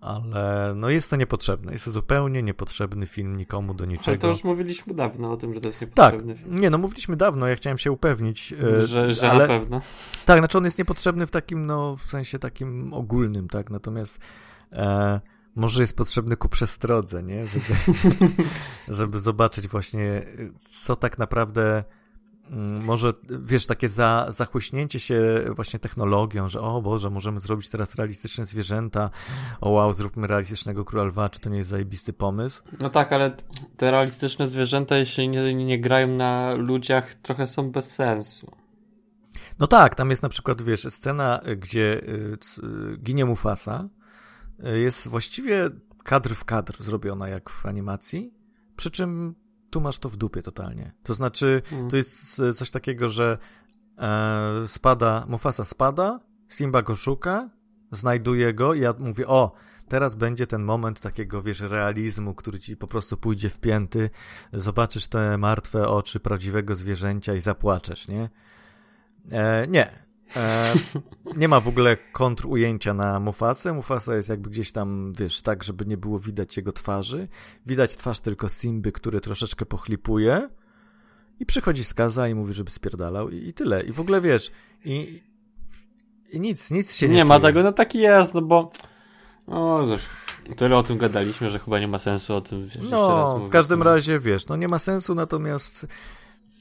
ale 0.00 0.72
no 0.76 0.88
jest 0.90 1.10
to 1.10 1.16
niepotrzebne. 1.16 1.72
Jest 1.72 1.84
to 1.84 1.90
zupełnie 1.90 2.42
niepotrzebny 2.42 3.06
film 3.06 3.36
nikomu 3.36 3.74
do 3.74 3.84
Ale 3.84 3.92
niczego. 3.92 4.18
to 4.18 4.26
już 4.28 4.44
mówiliśmy 4.44 4.94
dawno 4.94 5.32
o 5.32 5.36
tym, 5.36 5.54
że 5.54 5.60
to 5.60 5.66
jest 5.66 5.80
Tak, 5.80 5.88
niepotrzebny 5.88 6.34
film. 6.36 6.58
nie, 6.60 6.70
no 6.70 6.78
mówiliśmy 6.78 7.16
dawno, 7.16 7.46
ja 7.46 7.56
chciałem 7.56 7.78
się 7.78 7.92
upewnić, 7.92 8.52
e, 8.52 8.86
Że, 8.86 9.12
że 9.12 9.30
ale 9.30 9.48
na 9.48 9.58
pewno. 9.58 9.80
tak, 10.26 10.38
znaczy 10.38 10.58
on 10.58 10.64
jest 10.64 10.78
niepotrzebny 10.78 11.26
w 11.26 11.30
takim, 11.30 11.66
no 11.66 11.96
w 11.96 12.02
sensie 12.10 12.38
takim 12.38 12.94
ogólnym, 12.94 13.48
tak, 13.48 13.70
natomiast 13.70 14.18
e, 14.72 15.20
może 15.60 15.80
jest 15.80 15.96
potrzebny 15.96 16.36
ku 16.36 16.48
przestrodze, 16.48 17.22
nie, 17.22 17.46
żeby, 17.46 17.64
żeby 18.98 19.20
zobaczyć 19.20 19.68
właśnie, 19.68 20.26
co 20.70 20.96
tak 20.96 21.18
naprawdę 21.18 21.84
mm, 22.50 22.84
może, 22.84 23.12
wiesz, 23.40 23.66
takie 23.66 23.88
za, 23.88 24.26
zachłyśnięcie 24.36 25.00
się 25.00 25.44
właśnie 25.56 25.78
technologią, 25.78 26.48
że 26.48 26.60
o 26.60 26.82
Boże, 26.82 27.10
możemy 27.10 27.40
zrobić 27.40 27.68
teraz 27.68 27.94
realistyczne 27.94 28.44
zwierzęta, 28.44 29.10
o 29.60 29.70
wow, 29.70 29.92
zróbmy 29.92 30.26
realistycznego 30.26 30.84
króla 30.84 31.04
lwa, 31.04 31.28
czy 31.28 31.40
to 31.40 31.50
nie 31.50 31.58
jest 31.58 31.70
zajebisty 31.70 32.12
pomysł? 32.12 32.62
No 32.80 32.90
tak, 32.90 33.12
ale 33.12 33.36
te 33.76 33.90
realistyczne 33.90 34.46
zwierzęta, 34.46 34.96
jeśli 34.96 35.28
nie, 35.28 35.54
nie 35.54 35.80
grają 35.80 36.08
na 36.08 36.54
ludziach, 36.54 37.14
trochę 37.14 37.46
są 37.46 37.70
bez 37.70 37.90
sensu. 37.90 38.50
No 39.58 39.66
tak, 39.66 39.94
tam 39.94 40.10
jest 40.10 40.22
na 40.22 40.28
przykład, 40.28 40.62
wiesz, 40.62 40.86
scena, 40.90 41.40
gdzie 41.56 42.00
y, 42.02 42.38
y, 42.64 42.98
ginie 42.98 43.24
Mufasa, 43.24 43.88
jest 44.62 45.08
właściwie 45.08 45.70
kadr 46.04 46.34
w 46.34 46.44
kadr 46.44 46.82
zrobiona 46.82 47.28
jak 47.28 47.50
w 47.50 47.66
animacji, 47.66 48.34
przy 48.76 48.90
czym 48.90 49.34
tu 49.70 49.80
masz 49.80 49.98
to 49.98 50.08
w 50.08 50.16
dupie 50.16 50.42
totalnie. 50.42 50.92
To 51.02 51.14
znaczy, 51.14 51.62
Mm. 51.72 51.90
to 51.90 51.96
jest 51.96 52.38
y, 52.38 52.54
coś 52.54 52.70
takiego, 52.70 53.08
że 53.08 53.38
e, 53.98 54.68
spada, 54.68 55.24
Mufasa 55.28 55.64
spada, 55.64 56.20
Simba 56.48 56.82
go 56.82 56.94
szuka, 56.96 57.50
znajduje 57.92 58.54
go 58.54 58.74
i 58.74 58.80
ja 58.80 58.94
mówię, 58.98 59.26
o, 59.26 59.52
teraz 59.88 60.14
będzie 60.14 60.46
ten 60.46 60.62
moment 60.62 61.00
takiego, 61.00 61.42
wiesz, 61.42 61.60
realizmu, 61.60 62.34
który 62.34 62.58
ci 62.58 62.76
po 62.76 62.86
prostu 62.86 63.16
pójdzie 63.16 63.50
w 63.50 63.58
pięty, 63.58 64.10
zobaczysz 64.52 65.06
te 65.08 65.38
martwe 65.38 65.88
oczy 65.88 66.20
prawdziwego 66.20 66.74
zwierzęcia 66.74 67.34
i 67.34 67.40
zapłaczesz, 67.40 68.08
nie? 68.08 68.30
E, 69.32 69.66
nie. 69.68 70.09
E, 70.36 70.72
nie 71.36 71.48
ma 71.48 71.60
w 71.60 71.68
ogóle 71.68 71.96
kontrujęcia 72.12 72.94
na 72.94 73.20
Mufasę. 73.20 73.72
Mufasa 73.72 74.16
jest 74.16 74.28
jakby 74.28 74.50
gdzieś 74.50 74.72
tam, 74.72 75.12
wiesz, 75.18 75.42
tak, 75.42 75.64
żeby 75.64 75.86
nie 75.86 75.96
było 75.96 76.18
widać 76.18 76.56
jego 76.56 76.72
twarzy. 76.72 77.28
Widać 77.66 77.96
twarz 77.96 78.20
tylko 78.20 78.48
Simby, 78.48 78.92
który 78.92 79.20
troszeczkę 79.20 79.66
pochlipuje 79.66 80.48
i 81.40 81.46
przychodzi 81.46 81.84
skaza 81.84 82.28
i 82.28 82.34
mówi, 82.34 82.52
żeby 82.52 82.70
spierdalał 82.70 83.30
i, 83.30 83.48
i 83.48 83.52
tyle. 83.52 83.82
I 83.82 83.92
w 83.92 84.00
ogóle, 84.00 84.20
wiesz, 84.20 84.50
i, 84.84 85.22
i 86.30 86.40
nic, 86.40 86.70
nic 86.70 86.96
się 86.96 87.08
nie 87.08 87.14
Nie 87.14 87.24
ma 87.24 87.34
czuje. 87.34 87.48
tego, 87.48 87.62
no 87.62 87.72
taki 87.72 87.98
jest, 87.98 88.34
no 88.34 88.42
bo. 88.42 88.70
O, 89.46 89.86
cóż, 89.86 90.00
tyle 90.56 90.76
o 90.76 90.82
tym 90.82 90.98
gadaliśmy, 90.98 91.50
że 91.50 91.58
chyba 91.58 91.78
nie 91.78 91.88
ma 91.88 91.98
sensu 91.98 92.34
o 92.34 92.40
tym 92.40 92.66
wiesz, 92.66 92.78
No, 92.90 93.38
w 93.38 93.48
każdym 93.50 93.78
no. 93.78 93.84
razie, 93.84 94.20
wiesz, 94.20 94.46
no 94.46 94.56
nie 94.56 94.68
ma 94.68 94.78
sensu, 94.78 95.14
natomiast 95.14 95.86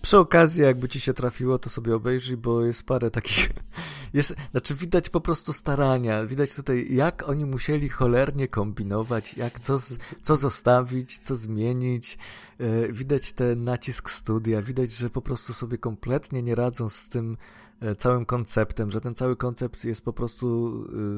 przy 0.02 0.18
okazji, 0.18 0.62
jakby 0.62 0.90
ci 0.90 1.00
się 1.00 1.14
trafiło, 1.14 1.60
to 1.60 1.70
sobie 1.70 1.96
obejrzyj, 1.96 2.38
bo 2.38 2.66
jest 2.66 2.84
parę 2.84 3.12
takich, 3.12 3.50
jest, 4.14 4.36
znaczy 4.52 4.76
widać 4.76 5.10
po 5.10 5.22
prostu 5.22 5.54
starania, 5.54 6.26
widać 6.26 6.54
tutaj, 6.54 6.88
jak 6.90 7.30
oni 7.30 7.46
musieli 7.46 7.90
cholernie 7.90 8.48
kombinować, 8.48 9.38
jak 9.38 9.60
co, 9.60 9.78
co 10.22 10.38
zostawić, 10.38 11.20
co 11.20 11.36
zmienić, 11.36 12.18
e, 12.58 12.94
widać 12.94 13.34
ten 13.34 13.64
nacisk 13.64 14.10
studia, 14.10 14.62
widać, 14.62 14.92
że 14.92 15.10
po 15.10 15.22
prostu 15.22 15.54
sobie 15.54 15.78
kompletnie 15.78 16.44
nie 16.44 16.56
radzą 16.56 16.90
z 16.90 17.10
tym 17.10 17.38
e, 17.82 17.96
całym 17.96 18.26
konceptem, 18.26 18.92
że 18.92 19.02
ten 19.02 19.16
cały 19.16 19.36
koncept 19.36 19.86
jest 19.86 20.06
po 20.06 20.14
prostu 20.14 20.74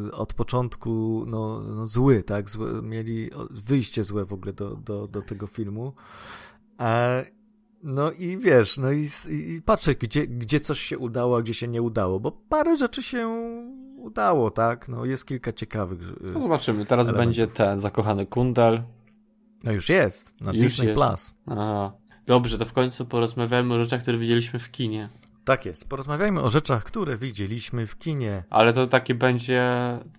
e, 0.07 0.11
od 0.11 0.33
początku 0.33 1.23
no, 1.27 1.61
no 1.61 1.87
zły, 1.87 2.23
tak? 2.23 2.49
Zły, 2.49 2.81
mieli 2.81 3.29
wyjście 3.49 4.03
złe 4.03 4.25
w 4.25 4.33
ogóle 4.33 4.53
do, 4.53 4.75
do, 4.75 5.07
do 5.07 5.21
tego 5.21 5.47
filmu. 5.47 5.93
E, 6.79 7.40
no 7.83 8.11
i 8.11 8.37
wiesz, 8.37 8.77
no 8.77 8.91
i, 8.91 9.07
i 9.29 9.61
patrzę, 9.61 9.95
gdzie, 9.95 10.27
gdzie 10.27 10.59
coś 10.59 10.79
się 10.79 10.97
udało, 10.97 11.37
a 11.37 11.41
gdzie 11.41 11.53
się 11.53 11.67
nie 11.67 11.81
udało, 11.81 12.19
bo 12.19 12.31
parę 12.31 12.77
rzeczy 12.77 13.03
się 13.03 13.27
udało, 13.97 14.51
tak? 14.51 14.87
No 14.89 15.05
jest 15.05 15.25
kilka 15.25 15.53
ciekawych. 15.53 15.99
No 16.33 16.41
zobaczymy, 16.41 16.85
teraz 16.85 17.07
elementów. 17.09 17.25
będzie 17.27 17.47
ten 17.47 17.79
zakochany 17.79 18.25
kundel. 18.25 18.81
No 19.63 19.71
już 19.71 19.89
jest, 19.89 20.41
na 20.41 20.51
Już 20.51 20.61
Disney 20.61 20.87
jest. 20.87 20.99
Plus. 21.01 21.35
Aha. 21.45 21.91
Dobrze, 22.25 22.57
to 22.57 22.65
w 22.65 22.73
końcu 22.73 23.05
porozmawiamy 23.05 23.73
o 23.73 23.79
rzeczach, 23.83 24.01
które 24.01 24.17
widzieliśmy 24.17 24.59
w 24.59 24.71
kinie. 24.71 25.09
Tak 25.45 25.65
jest. 25.65 25.89
Porozmawiajmy 25.89 26.41
o 26.41 26.49
rzeczach, 26.49 26.83
które 26.83 27.17
widzieliśmy 27.17 27.87
w 27.87 27.97
kinie. 27.97 28.43
Ale 28.49 28.73
to 28.73 28.87
taki 28.87 29.13
będzie 29.15 29.63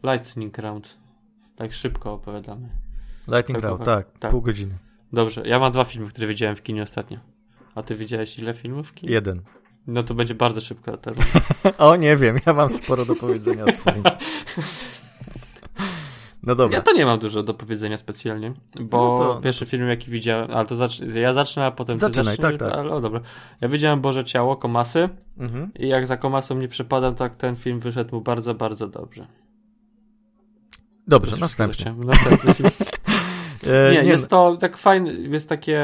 lightning 0.02 0.58
round. 0.58 0.98
Tak 1.56 1.72
szybko 1.72 2.12
opowiadamy. 2.12 2.68
Lightning 3.28 3.60
Tak, 3.60 3.70
Round, 3.70 3.84
tak, 3.84 4.18
tak. 4.18 4.30
pół 4.30 4.42
godziny. 4.42 4.74
Dobrze, 5.12 5.42
ja 5.48 5.58
mam 5.58 5.72
dwa 5.72 5.84
filmy, 5.84 6.08
które 6.08 6.26
widziałem 6.26 6.56
w 6.56 6.62
kinie 6.62 6.82
ostatnio. 6.82 7.18
A 7.74 7.82
ty 7.82 7.94
widziałeś 7.94 8.38
ile 8.38 8.54
filmów 8.54 8.88
w 8.88 8.94
kinie? 8.94 9.12
Jeden. 9.12 9.42
No 9.86 10.02
to 10.02 10.14
będzie 10.14 10.34
bardzo 10.34 10.60
szybko 10.60 10.96
teraz. 10.96 11.26
O, 11.78 11.96
nie 11.96 12.16
wiem, 12.16 12.40
ja 12.46 12.52
mam 12.52 12.68
sporo 12.68 13.04
do 13.04 13.16
powiedzenia 13.16 13.72
swoim. 13.72 14.02
No 16.42 16.54
dobra. 16.54 16.76
Ja 16.76 16.82
to 16.82 16.92
nie 16.92 17.06
mam 17.06 17.18
dużo 17.18 17.42
do 17.42 17.54
powiedzenia 17.54 17.96
specjalnie, 17.96 18.52
bo 18.80 19.16
no 19.18 19.34
to... 19.34 19.40
pierwszy 19.40 19.66
film 19.66 19.88
jaki 19.88 20.10
widziałem, 20.10 20.50
ale 20.50 20.66
to 20.66 20.76
zacz... 20.76 21.00
ja 21.00 21.32
zacznę, 21.32 21.66
a 21.66 21.70
potem 21.70 21.98
Zaczynaj, 21.98 22.36
ty 22.36 22.42
tak, 22.42 22.56
tak. 22.56 22.72
Ale 22.72 22.94
o 22.94 23.00
dobra. 23.00 23.20
Ja 23.60 23.68
widziałem 23.68 24.00
Boże 24.00 24.24
Ciało, 24.24 24.56
Komasy 24.56 25.08
mhm. 25.38 25.70
i 25.78 25.88
jak 25.88 26.06
za 26.06 26.16
Komasą 26.16 26.58
nie 26.58 26.68
przepadam, 26.68 27.14
tak 27.14 27.36
ten 27.36 27.56
film 27.56 27.80
wyszedł 27.80 28.14
mu 28.16 28.20
bardzo, 28.20 28.54
bardzo 28.54 28.88
dobrze. 28.88 29.26
Dobrze, 31.06 31.36
następny. 31.36 31.94
Następny 32.04 32.54
film. 32.54 32.70
E, 33.66 33.94
nie, 33.94 34.02
nie, 34.02 34.08
jest 34.08 34.30
to 34.30 34.56
tak 34.56 34.76
fajne, 34.76 35.12
jest 35.12 35.48
takie, 35.48 35.80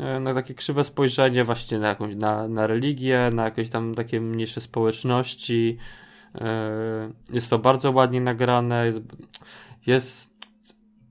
e, 0.00 0.20
no, 0.20 0.34
takie 0.34 0.54
krzywe 0.54 0.84
spojrzenie 0.84 1.44
właśnie 1.44 1.78
na 1.78 1.88
jakąś, 1.88 2.14
na, 2.14 2.48
na 2.48 2.66
religię, 2.66 3.30
na 3.34 3.44
jakieś 3.44 3.70
tam 3.70 3.94
takie 3.94 4.20
mniejsze 4.20 4.60
społeczności. 4.60 5.78
E, 6.34 7.10
jest 7.32 7.50
to 7.50 7.58
bardzo 7.58 7.90
ładnie 7.90 8.20
nagrane, 8.20 8.86
jest, 8.86 9.00
jest 9.86 10.34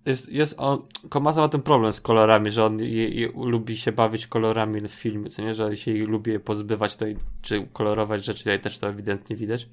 jest, 0.05 0.29
jest 0.29 0.55
on, 0.57 0.81
Komasa 1.09 1.41
ma 1.41 1.49
ten 1.49 1.61
problem 1.61 1.93
z 1.93 2.01
kolorami, 2.01 2.51
że 2.51 2.65
on 2.65 2.79
je, 2.79 3.09
je, 3.09 3.29
lubi 3.35 3.77
się 3.77 3.91
bawić 3.91 4.27
kolorami 4.27 4.81
w 4.81 4.91
filmie, 4.91 5.29
co 5.29 5.41
nie, 5.41 5.53
że 5.53 5.77
się 5.77 5.93
lubi 5.93 6.31
je 6.31 6.39
pozbywać 6.39 6.93
tutaj, 6.93 7.17
czy 7.41 7.67
kolorować 7.73 8.25
rzeczy, 8.25 8.39
tutaj 8.39 8.59
też 8.59 8.77
to 8.77 8.89
ewidentnie 8.89 9.35
widać. 9.35 9.67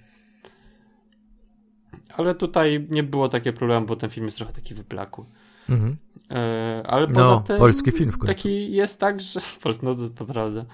Ale 2.16 2.35
tutaj 2.35 2.87
nie 2.91 3.03
było 3.03 3.29
takie 3.29 3.53
problemu, 3.53 3.87
bo 3.87 3.97
ten 3.97 4.11
film 4.11 4.27
jest 4.27 4.37
trochę 4.37 4.53
taki 4.53 4.75
wyplakły. 4.75 5.25
Mhm. 5.68 5.97
E, 6.31 6.83
ale 6.87 7.07
poza 7.07 7.20
no, 7.20 7.41
tym, 7.41 7.59
polski 7.59 7.91
film 7.91 8.12
w 8.12 8.18
końcu. 8.18 8.26
Taki 8.26 8.72
jest 8.72 9.01
tak, 9.01 9.20
że 9.20 9.41
no 9.83 9.97
to 10.16 10.24
prawda, 10.24 10.64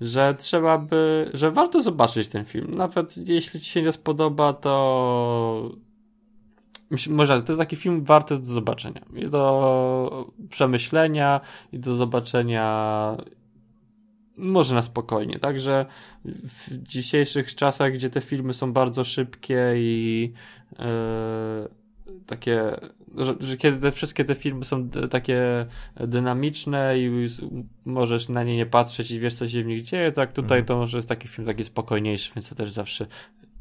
że 0.00 0.34
trzeba 0.38 0.78
by, 0.78 1.30
że 1.34 1.50
warto 1.50 1.80
zobaczyć 1.80 2.28
ten 2.28 2.44
film. 2.44 2.74
Nawet 2.74 3.28
jeśli 3.28 3.60
ci 3.60 3.70
się 3.70 3.82
nie 3.82 3.92
spodoba, 3.92 4.52
to 4.52 5.70
może 7.08 7.42
to 7.42 7.52
jest 7.52 7.58
taki 7.58 7.76
film 7.76 8.04
warty 8.04 8.38
do 8.38 8.44
zobaczenia. 8.44 9.00
I 9.14 9.28
do 9.28 10.32
przemyślenia, 10.50 11.40
i 11.72 11.78
do 11.78 11.94
zobaczenia 11.94 13.16
może 14.36 14.74
na 14.74 14.82
spokojnie. 14.82 15.38
Także 15.38 15.86
w 16.24 16.78
dzisiejszych 16.78 17.54
czasach, 17.54 17.92
gdzie 17.92 18.10
te 18.10 18.20
filmy 18.20 18.52
są 18.52 18.72
bardzo 18.72 19.04
szybkie 19.04 19.72
i 19.76 20.32
yy, 20.78 20.84
takie, 22.26 22.76
że, 23.16 23.34
że, 23.40 23.56
kiedy 23.56 23.80
te 23.80 23.90
wszystkie 23.90 24.24
te 24.24 24.34
filmy 24.34 24.64
są 24.64 24.88
takie 24.88 25.66
dynamiczne 25.96 26.98
i 26.98 27.26
możesz 27.84 28.28
na 28.28 28.44
nie 28.44 28.56
nie 28.56 28.66
patrzeć 28.66 29.10
i 29.10 29.20
wiesz, 29.20 29.34
co 29.34 29.48
się 29.48 29.62
w 29.62 29.66
nich 29.66 29.82
dzieje, 29.82 30.12
tak 30.12 30.32
tutaj 30.32 30.58
mhm. 30.58 30.64
to 30.64 30.76
może 30.76 30.98
jest 30.98 31.08
taki 31.08 31.28
film 31.28 31.46
taki 31.46 31.64
spokojniejszy, 31.64 32.32
więc 32.36 32.48
to 32.48 32.54
też 32.54 32.70
zawsze 32.70 33.06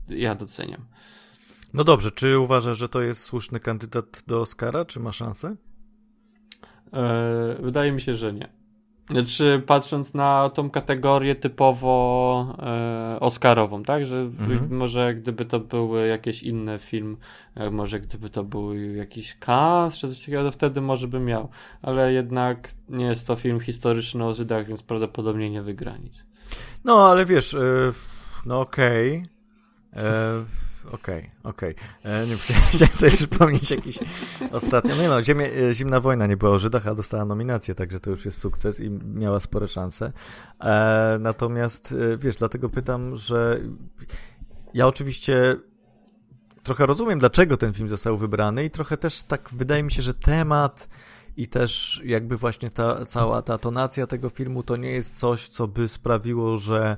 ja 0.09 0.35
doceniam. 0.35 0.85
No 1.73 1.83
dobrze, 1.83 2.11
czy 2.11 2.39
uważasz, 2.39 2.77
że 2.77 2.89
to 2.89 3.01
jest 3.01 3.21
słuszny 3.23 3.59
kandydat 3.59 4.23
do 4.27 4.41
Oscara, 4.41 4.85
czy 4.85 4.99
ma 4.99 5.11
szansę? 5.11 5.55
Eee, 6.93 7.55
wydaje 7.59 7.91
mi 7.91 8.01
się, 8.01 8.15
że 8.15 8.33
nie. 8.33 8.60
Znaczy, 9.11 9.63
patrząc 9.65 10.13
na 10.13 10.49
tą 10.49 10.69
kategorię 10.69 11.35
typowo 11.35 12.55
e, 12.59 13.19
Oscarową, 13.19 13.83
tak? 13.83 14.05
Że 14.05 14.17
mhm. 14.17 14.75
może 14.75 15.15
gdyby 15.15 15.45
to 15.45 15.59
były 15.59 16.07
jakieś 16.07 16.43
inne 16.43 16.79
film, 16.79 17.17
e, 17.55 17.71
może 17.71 17.99
gdyby 17.99 18.29
to 18.29 18.43
był 18.43 18.75
jakiś 18.75 19.37
Cannes 19.47 19.97
czy 19.97 20.09
coś 20.09 20.19
takiego, 20.19 20.43
to 20.43 20.51
wtedy 20.51 20.81
może 20.81 21.07
by 21.07 21.19
miał. 21.19 21.49
Ale 21.81 22.13
jednak 22.13 22.71
nie 22.89 23.05
jest 23.05 23.27
to 23.27 23.35
film 23.35 23.59
historyczny 23.59 24.25
o 24.25 24.33
Żydach, 24.33 24.67
więc 24.67 24.83
prawdopodobnie 24.83 25.49
nie 25.49 25.61
wygra 25.61 25.97
nic. 25.97 26.25
No, 26.83 27.05
ale 27.05 27.25
wiesz, 27.25 27.53
e, 27.53 27.91
no 28.45 28.61
okej. 28.61 29.23
Okay. 29.91 30.61
E, 30.85 30.91
okej, 30.91 31.29
okej. 31.43 31.75
Nie 32.27 32.37
chciałem 32.71 32.93
sobie 32.93 33.11
przypomnieć 33.11 33.71
jakiś 33.71 33.99
ostatnio. 34.51 34.95
No, 34.95 35.03
no 35.07 35.43
e, 35.43 35.73
Zimna 35.73 35.99
Wojna 35.99 36.27
nie 36.27 36.37
była 36.37 36.51
o 36.51 36.59
Żydach, 36.59 36.87
a 36.87 36.95
dostała 36.95 37.25
nominację, 37.25 37.75
także 37.75 37.99
to 37.99 38.09
już 38.09 38.25
jest 38.25 38.41
sukces 38.41 38.79
i 38.79 38.89
miała 38.89 39.39
spore 39.39 39.67
szanse. 39.67 40.11
E, 40.59 41.17
natomiast, 41.19 41.95
e, 42.13 42.17
wiesz, 42.17 42.35
dlatego 42.35 42.69
pytam, 42.69 43.15
że 43.15 43.59
ja 44.73 44.87
oczywiście 44.87 45.55
trochę 46.63 46.85
rozumiem, 46.85 47.19
dlaczego 47.19 47.57
ten 47.57 47.73
film 47.73 47.89
został 47.89 48.17
wybrany 48.17 48.65
i 48.65 48.69
trochę 48.69 48.97
też 48.97 49.23
tak 49.23 49.49
wydaje 49.51 49.83
mi 49.83 49.91
się, 49.91 50.01
że 50.01 50.13
temat 50.13 50.89
i 51.37 51.47
też 51.47 52.01
jakby 52.05 52.37
właśnie 52.37 52.69
ta 52.69 53.05
cała 53.05 53.41
ta 53.41 53.57
tonacja 53.57 54.07
tego 54.07 54.29
filmu 54.29 54.63
to 54.63 54.77
nie 54.77 54.91
jest 54.91 55.19
coś, 55.19 55.47
co 55.47 55.67
by 55.67 55.87
sprawiło, 55.87 56.57
że 56.57 56.97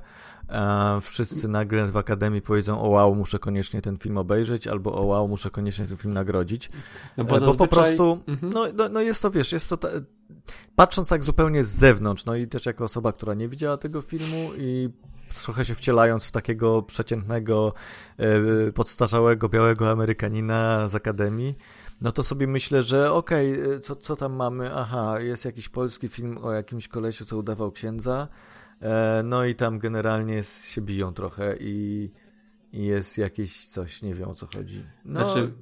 wszyscy 1.00 1.48
nagle 1.48 1.86
w 1.86 1.96
Akademii 1.96 2.42
powiedzą 2.42 2.82
o 2.82 2.88
wow, 2.88 3.14
muszę 3.14 3.38
koniecznie 3.38 3.82
ten 3.82 3.98
film 3.98 4.18
obejrzeć, 4.18 4.66
albo 4.66 4.94
o 4.94 5.02
wow, 5.02 5.28
muszę 5.28 5.50
koniecznie 5.50 5.86
ten 5.86 5.96
film 5.96 6.14
nagrodzić. 6.14 6.70
No 7.16 7.24
bo, 7.24 7.36
e, 7.36 7.40
bo 7.40 7.54
po 7.54 7.66
prostu, 7.66 8.18
mhm. 8.26 8.52
no, 8.52 8.64
no, 8.74 8.88
no, 8.88 9.00
jest 9.00 9.22
to, 9.22 9.30
wiesz, 9.30 9.52
jest 9.52 9.68
to, 9.68 9.76
ta... 9.76 9.88
patrząc 10.76 11.08
tak 11.08 11.24
zupełnie 11.24 11.64
z 11.64 11.74
zewnątrz, 11.74 12.24
no 12.24 12.36
i 12.36 12.46
też 12.46 12.66
jako 12.66 12.84
osoba, 12.84 13.12
która 13.12 13.34
nie 13.34 13.48
widziała 13.48 13.76
tego 13.76 14.00
filmu 14.00 14.50
i 14.58 14.88
trochę 15.44 15.64
się 15.64 15.74
wcielając 15.74 16.24
w 16.24 16.30
takiego 16.30 16.82
przeciętnego, 16.82 17.74
e, 18.18 18.72
podstarzałego, 18.72 19.48
białego 19.48 19.90
Amerykanina 19.90 20.88
z 20.88 20.94
Akademii, 20.94 21.54
no 22.00 22.12
to 22.12 22.24
sobie 22.24 22.46
myślę, 22.46 22.82
że 22.82 23.12
okej, 23.12 23.62
okay, 23.62 23.80
co, 23.80 23.96
co 23.96 24.16
tam 24.16 24.32
mamy? 24.32 24.74
Aha, 24.74 25.20
jest 25.20 25.44
jakiś 25.44 25.68
polski 25.68 26.08
film 26.08 26.38
o 26.42 26.52
jakimś 26.52 26.88
kolesiu, 26.88 27.24
co 27.24 27.36
udawał 27.36 27.72
księdza, 27.72 28.28
E, 28.28 28.53
no 29.24 29.44
i 29.44 29.54
tam 29.54 29.78
generalnie 29.78 30.42
się 30.42 30.80
biją 30.80 31.14
trochę 31.14 31.56
i, 31.60 32.10
i 32.72 32.84
jest 32.84 33.18
jakieś 33.18 33.66
coś, 33.66 34.02
nie 34.02 34.14
wiem 34.14 34.28
o 34.28 34.34
co 34.34 34.46
chodzi. 34.54 34.84
No, 35.04 35.20
znaczy... 35.20 35.52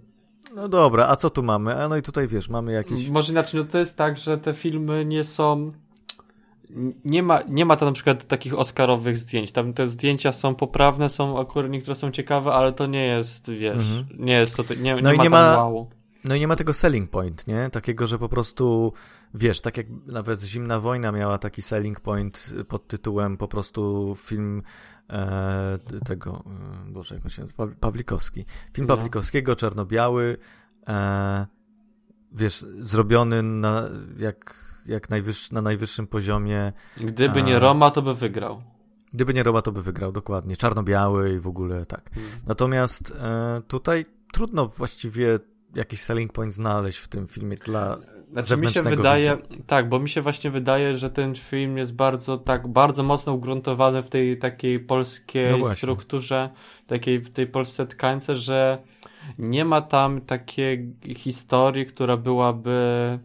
no 0.54 0.68
dobra, 0.68 1.06
a 1.08 1.16
co 1.16 1.30
tu 1.30 1.42
mamy? 1.42 1.82
A 1.82 1.88
no 1.88 1.96
i 1.96 2.02
tutaj 2.02 2.28
wiesz, 2.28 2.48
mamy 2.48 2.72
jakieś... 2.72 3.08
Może 3.08 3.32
inaczej, 3.32 3.60
no 3.60 3.66
to 3.66 3.78
jest 3.78 3.96
tak, 3.96 4.18
że 4.18 4.38
te 4.38 4.54
filmy 4.54 5.04
nie 5.04 5.24
są... 5.24 5.72
Nie 7.04 7.22
ma, 7.22 7.42
nie 7.48 7.64
ma 7.64 7.76
tam 7.76 7.88
na 7.88 7.92
przykład 7.92 8.24
takich 8.24 8.58
oscarowych 8.58 9.18
zdjęć. 9.18 9.52
Tam 9.52 9.72
te 9.72 9.88
zdjęcia 9.88 10.32
są 10.32 10.54
poprawne, 10.54 11.08
są 11.08 11.40
akurat 11.40 11.70
niektóre 11.70 11.94
są 11.94 12.10
ciekawe, 12.10 12.52
ale 12.52 12.72
to 12.72 12.86
nie 12.86 13.06
jest, 13.06 13.50
wiesz, 13.50 13.76
mhm. 13.76 14.06
nie 14.18 14.32
jest 14.32 14.56
to, 14.56 14.74
nie, 14.74 14.82
nie 14.82 15.02
no 15.02 15.08
ma 15.08 15.14
i 15.14 15.18
nie 15.18 15.30
ma, 15.30 15.56
wow. 15.56 15.90
No 16.24 16.34
i 16.34 16.40
nie 16.40 16.48
ma 16.48 16.56
tego 16.56 16.74
selling 16.74 17.10
point, 17.10 17.46
nie? 17.46 17.70
Takiego, 17.70 18.06
że 18.06 18.18
po 18.18 18.28
prostu 18.28 18.92
wiesz, 19.34 19.60
tak 19.60 19.76
jak 19.76 19.86
nawet 20.06 20.42
Zimna 20.42 20.80
Wojna 20.80 21.12
miała 21.12 21.38
taki 21.38 21.62
selling 21.62 22.00
point 22.00 22.54
pod 22.68 22.88
tytułem 22.88 23.36
po 23.36 23.48
prostu 23.48 24.14
film 24.18 24.62
e, 25.10 25.78
tego, 26.04 26.44
e, 26.88 26.92
Boże, 26.92 27.14
jak 27.14 27.24
on 27.24 27.30
się 27.30 27.42
nazywa, 27.42 27.66
Pawlikowski. 27.80 28.44
Film 28.72 28.86
no. 28.86 28.96
Pawlikowskiego, 28.96 29.56
czarno-biały, 29.56 30.36
e, 30.88 31.46
wiesz, 32.32 32.64
zrobiony 32.80 33.42
na, 33.42 33.88
jak, 34.18 34.54
jak 34.86 35.10
najwyższy, 35.10 35.54
na 35.54 35.62
najwyższym 35.62 36.06
poziomie. 36.06 36.72
Gdyby 36.96 37.40
e, 37.40 37.42
nie 37.42 37.58
Roma, 37.58 37.90
to 37.90 38.02
by 38.02 38.14
wygrał. 38.14 38.62
Gdyby 39.14 39.34
nie 39.34 39.42
Roma, 39.42 39.62
to 39.62 39.72
by 39.72 39.82
wygrał, 39.82 40.12
dokładnie. 40.12 40.56
Czarno-biały 40.56 41.34
i 41.34 41.40
w 41.40 41.46
ogóle 41.46 41.86
tak. 41.86 42.10
Hmm. 42.14 42.32
Natomiast 42.46 43.10
e, 43.10 43.62
tutaj 43.68 44.06
trudno 44.32 44.66
właściwie 44.66 45.38
jakiś 45.74 46.02
selling 46.02 46.32
point 46.32 46.54
znaleźć 46.54 46.98
w 46.98 47.08
tym 47.08 47.26
filmie 47.26 47.56
dla 47.56 47.98
znaczy 48.32 48.56
mi 48.56 48.68
się 48.68 48.82
wydaje, 48.82 49.36
widza. 49.36 49.62
tak, 49.66 49.88
bo 49.88 49.98
mi 49.98 50.08
się 50.08 50.20
właśnie 50.20 50.50
wydaje, 50.50 50.96
że 50.96 51.10
ten 51.10 51.34
film 51.34 51.78
jest 51.78 51.94
bardzo 51.94 52.38
tak, 52.38 52.68
bardzo 52.68 53.02
mocno 53.02 53.32
ugruntowany 53.32 54.02
w 54.02 54.08
tej 54.08 54.38
takiej 54.38 54.80
polskiej 54.80 55.60
no 55.60 55.74
strukturze, 55.74 56.50
takiej 56.86 57.18
w 57.18 57.30
tej 57.30 57.46
polsce 57.46 57.86
tkańce, 57.86 58.36
że 58.36 58.82
nie 59.38 59.64
ma 59.64 59.80
tam 59.80 60.20
takiej 60.20 60.94
historii, 61.16 61.86
która 61.86 62.16
byłaby 62.16 63.18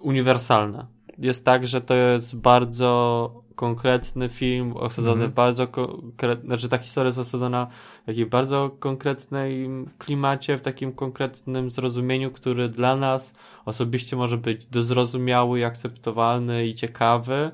uniwersalna. 0.00 0.86
Jest 1.18 1.44
tak, 1.44 1.66
że 1.66 1.80
to 1.80 1.94
jest 1.94 2.36
bardzo 2.36 3.30
konkretny 3.60 4.28
film, 4.28 4.72
osadzony 4.76 5.24
-hmm. 5.24 5.30
w 5.30 5.34
bardzo 5.34 5.68
konkretny, 5.68 6.46
znaczy 6.46 6.68
ta 6.68 6.78
historia 6.78 7.06
jest 7.06 7.18
osadzona 7.18 7.66
w 8.02 8.06
takiej 8.06 8.26
bardzo 8.26 8.70
konkretnej 8.78 9.68
klimacie, 9.98 10.58
w 10.58 10.62
takim 10.62 10.92
konkretnym 10.92 11.70
zrozumieniu, 11.70 12.30
który 12.30 12.68
dla 12.68 12.96
nas 12.96 13.34
osobiście 13.64 14.16
może 14.16 14.38
być 14.38 14.66
dozrozumiały 14.66 15.60
i 15.60 15.64
akceptowalny 15.64 16.66
i 16.66 16.74
ciekawy, 16.74 17.50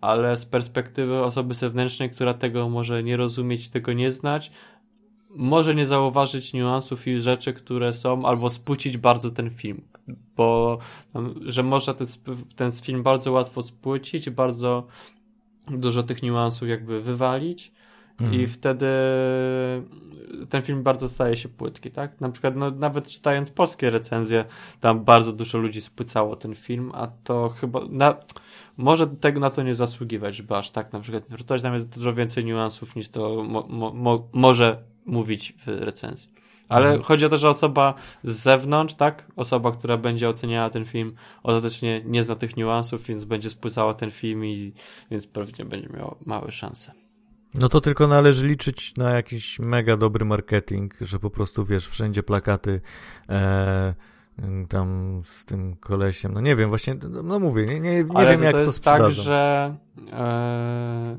ale 0.00 0.36
z 0.36 0.46
perspektywy 0.46 1.24
osoby 1.24 1.54
zewnętrznej, 1.54 2.10
która 2.10 2.34
tego 2.34 2.68
może 2.68 3.02
nie 3.02 3.16
rozumieć, 3.16 3.68
tego 3.68 3.92
nie 3.92 4.12
znać, 4.12 4.50
może 5.30 5.74
nie 5.74 5.86
zauważyć 5.86 6.52
niuansów 6.52 7.06
i 7.06 7.20
rzeczy, 7.20 7.52
które 7.52 7.92
są, 7.92 8.24
albo 8.24 8.50
spłucić 8.50 8.96
bardzo 8.96 9.30
ten 9.30 9.50
film, 9.50 9.82
bo 10.36 10.78
że 11.46 11.62
można 11.62 11.94
ten, 11.94 12.06
ten 12.56 12.72
film 12.72 13.02
bardzo 13.02 13.32
łatwo 13.32 13.62
spłucić, 13.62 14.30
bardzo 14.30 14.86
dużo 15.70 16.02
tych 16.02 16.22
niuansów 16.22 16.68
jakby 16.68 17.02
wywalić 17.02 17.72
mhm. 18.20 18.40
i 18.40 18.46
wtedy 18.46 18.86
ten 20.48 20.62
film 20.62 20.82
bardzo 20.82 21.08
staje 21.08 21.36
się 21.36 21.48
płytki, 21.48 21.90
tak? 21.90 22.20
Na 22.20 22.30
przykład 22.30 22.56
no, 22.56 22.70
nawet 22.70 23.08
czytając 23.08 23.50
polskie 23.50 23.90
recenzje, 23.90 24.44
tam 24.80 25.04
bardzo 25.04 25.32
dużo 25.32 25.58
ludzi 25.58 25.80
spłycało 25.80 26.36
ten 26.36 26.54
film, 26.54 26.90
a 26.94 27.06
to 27.06 27.48
chyba 27.48 27.80
na, 27.90 28.16
może 28.76 29.06
tego 29.06 29.40
na 29.40 29.50
to 29.50 29.62
nie 29.62 29.74
zasługiwać, 29.74 30.36
żeby 30.36 30.56
aż 30.56 30.70
tak 30.70 30.92
na 30.92 31.00
przykład 31.00 31.24
interpretować, 31.24 31.62
tam 31.62 31.74
jest 31.74 31.94
dużo 31.94 32.14
więcej 32.14 32.44
niuansów 32.44 32.96
niż 32.96 33.08
to 33.08 33.44
mo, 33.44 33.66
mo, 33.68 33.94
mo, 33.94 34.28
może 34.32 34.82
mówić 35.06 35.54
w 35.66 35.66
recenzji. 35.66 36.37
Ale 36.68 36.86
Mhm. 36.86 37.02
chodzi 37.02 37.26
o 37.26 37.28
to, 37.28 37.36
że 37.36 37.48
osoba 37.48 37.94
z 38.22 38.36
zewnątrz, 38.36 38.94
tak? 38.94 39.26
Osoba, 39.36 39.72
która 39.72 39.96
będzie 39.96 40.28
oceniała 40.28 40.70
ten 40.70 40.84
film, 40.84 41.12
ostatecznie 41.42 42.02
nie 42.04 42.24
zna 42.24 42.34
tych 42.34 42.56
niuansów, 42.56 43.06
więc 43.06 43.24
będzie 43.24 43.50
spłycała 43.50 43.94
ten 43.94 44.10
film 44.10 44.44
i 44.44 44.72
więc 45.10 45.26
pewnie 45.26 45.64
będzie 45.64 45.88
miała 45.88 46.14
małe 46.26 46.52
szanse. 46.52 46.92
No 47.54 47.68
to 47.68 47.80
tylko 47.80 48.08
należy 48.08 48.46
liczyć 48.46 48.96
na 48.96 49.10
jakiś 49.10 49.58
mega 49.58 49.96
dobry 49.96 50.24
marketing, 50.24 50.94
że 51.00 51.18
po 51.18 51.30
prostu 51.30 51.64
wiesz, 51.64 51.88
wszędzie 51.88 52.22
plakaty 52.22 52.80
e, 53.28 53.94
tam 54.68 55.20
z 55.24 55.44
tym 55.44 55.76
kolesiem. 55.76 56.32
No 56.34 56.40
nie 56.40 56.56
wiem, 56.56 56.68
właśnie, 56.68 56.96
no 57.22 57.38
mówię, 57.38 57.66
nie, 57.66 57.80
nie, 57.80 58.04
nie 58.04 58.16
Ale 58.16 58.30
wiem 58.30 58.38
to, 58.40 58.44
jak 58.44 58.52
to 58.52 58.58
to 58.58 58.62
jest 58.64 58.76
sprzedadzą. 58.76 59.04
tak, 59.04 59.12
że 59.14 59.74
e, 60.12 61.18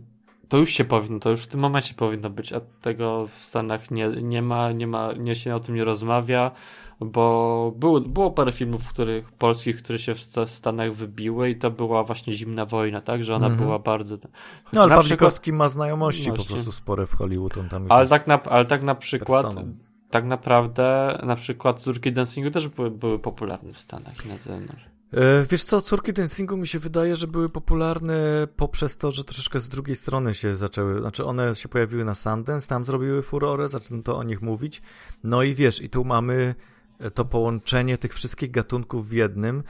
to 0.50 0.58
już 0.58 0.70
się 0.70 0.86
powinno, 0.86 1.20
to 1.20 1.30
już 1.30 1.44
w 1.44 1.48
tym 1.48 1.60
momencie 1.60 1.94
powinno 1.94 2.30
być, 2.30 2.54
a 2.54 2.62
tego 2.82 3.28
w 3.28 3.34
Stanach 3.34 3.92
nie, 3.92 4.08
nie 4.08 4.42
ma, 4.42 4.72
nie 4.72 4.88
ma, 4.88 5.14
nie 5.14 5.36
się 5.36 5.56
o 5.56 5.60
tym 5.60 5.76
nie 5.76 5.84
rozmawia, 5.84 6.52
bo 7.00 7.74
było, 7.76 8.02
było 8.02 8.32
parę 8.32 8.52
filmów, 8.52 8.90
których, 8.90 9.32
polskich, 9.32 9.78
które 9.78 10.00
się 10.00 10.14
w 10.16 10.22
Sta- 10.22 10.48
Stanach 10.48 10.94
wybiły 10.94 11.50
i 11.50 11.56
to 11.56 11.72
była 11.72 12.04
właśnie 12.04 12.34
zimna 12.34 12.66
wojna, 12.66 13.02
tak, 13.02 13.24
że 13.24 13.36
ona 13.36 13.46
Mhm. 13.48 13.64
była 13.66 13.80
bardzo... 13.80 14.18
No 14.74 14.82
ale 14.84 15.00
przykład- 15.02 15.48
ma 15.54 15.70
znajomości 15.70 16.30
po 16.30 16.36
Właśnie. 16.36 16.56
prostu 16.56 16.72
spore 16.72 17.08
w 17.08 17.14
Hollywood, 17.14 17.58
on 17.58 17.70
tam 17.70 17.86
ale 17.90 18.08
tak, 18.08 18.28
na, 18.28 18.44
ale 18.44 18.66
tak 18.66 18.84
na 18.84 18.96
przykład, 18.96 19.46
personą. 19.46 19.74
tak 20.10 20.26
naprawdę, 20.26 21.20
na 21.26 21.36
przykład 21.36 21.80
córki 21.82 22.12
dancingu 22.12 22.52
też 22.52 22.68
były, 22.68 22.92
były 22.92 23.20
popularne 23.20 23.74
w 23.74 23.80
Stanach 23.80 24.26
i 24.26 24.30
na 24.30 24.38
zewnątrz. 24.38 24.84
E, 25.14 25.46
Wiesz 25.50 25.64
co, 25.64 25.82
córki 25.82 26.14
dancingu 26.14 26.58
mi 26.58 26.68
się 26.68 26.80
wydaje, 26.80 27.16
że 27.16 27.28
były 27.28 27.50
popularne 27.50 28.48
poprzez 28.56 28.98
to, 28.98 29.12
że 29.12 29.24
troszeczkę 29.24 29.60
z 29.60 29.70
drugiej 29.70 29.96
strony 29.96 30.34
się 30.34 30.56
zaczęły, 30.56 31.00
znaczy 31.00 31.26
one 31.26 31.56
się 31.56 31.70
pojawiły 31.70 32.06
na 32.06 32.16
Sundance, 32.16 32.68
tam 32.68 32.86
zrobiły 32.86 33.22
furorę, 33.22 33.70
zaczęto 33.70 34.18
o 34.18 34.24
nich 34.24 34.42
mówić, 34.42 34.82
no 35.24 35.44
i 35.44 35.54
wiesz, 35.54 35.82
i 35.82 35.90
tu 35.90 36.06
mamy 36.06 36.56
e, 37.00 37.12
to 37.12 37.26
połączenie 37.26 37.98
tych 37.98 38.14
wszystkich 38.14 38.52
gatunków 38.52 39.10
w 39.10 39.12
jednym, 39.12 39.64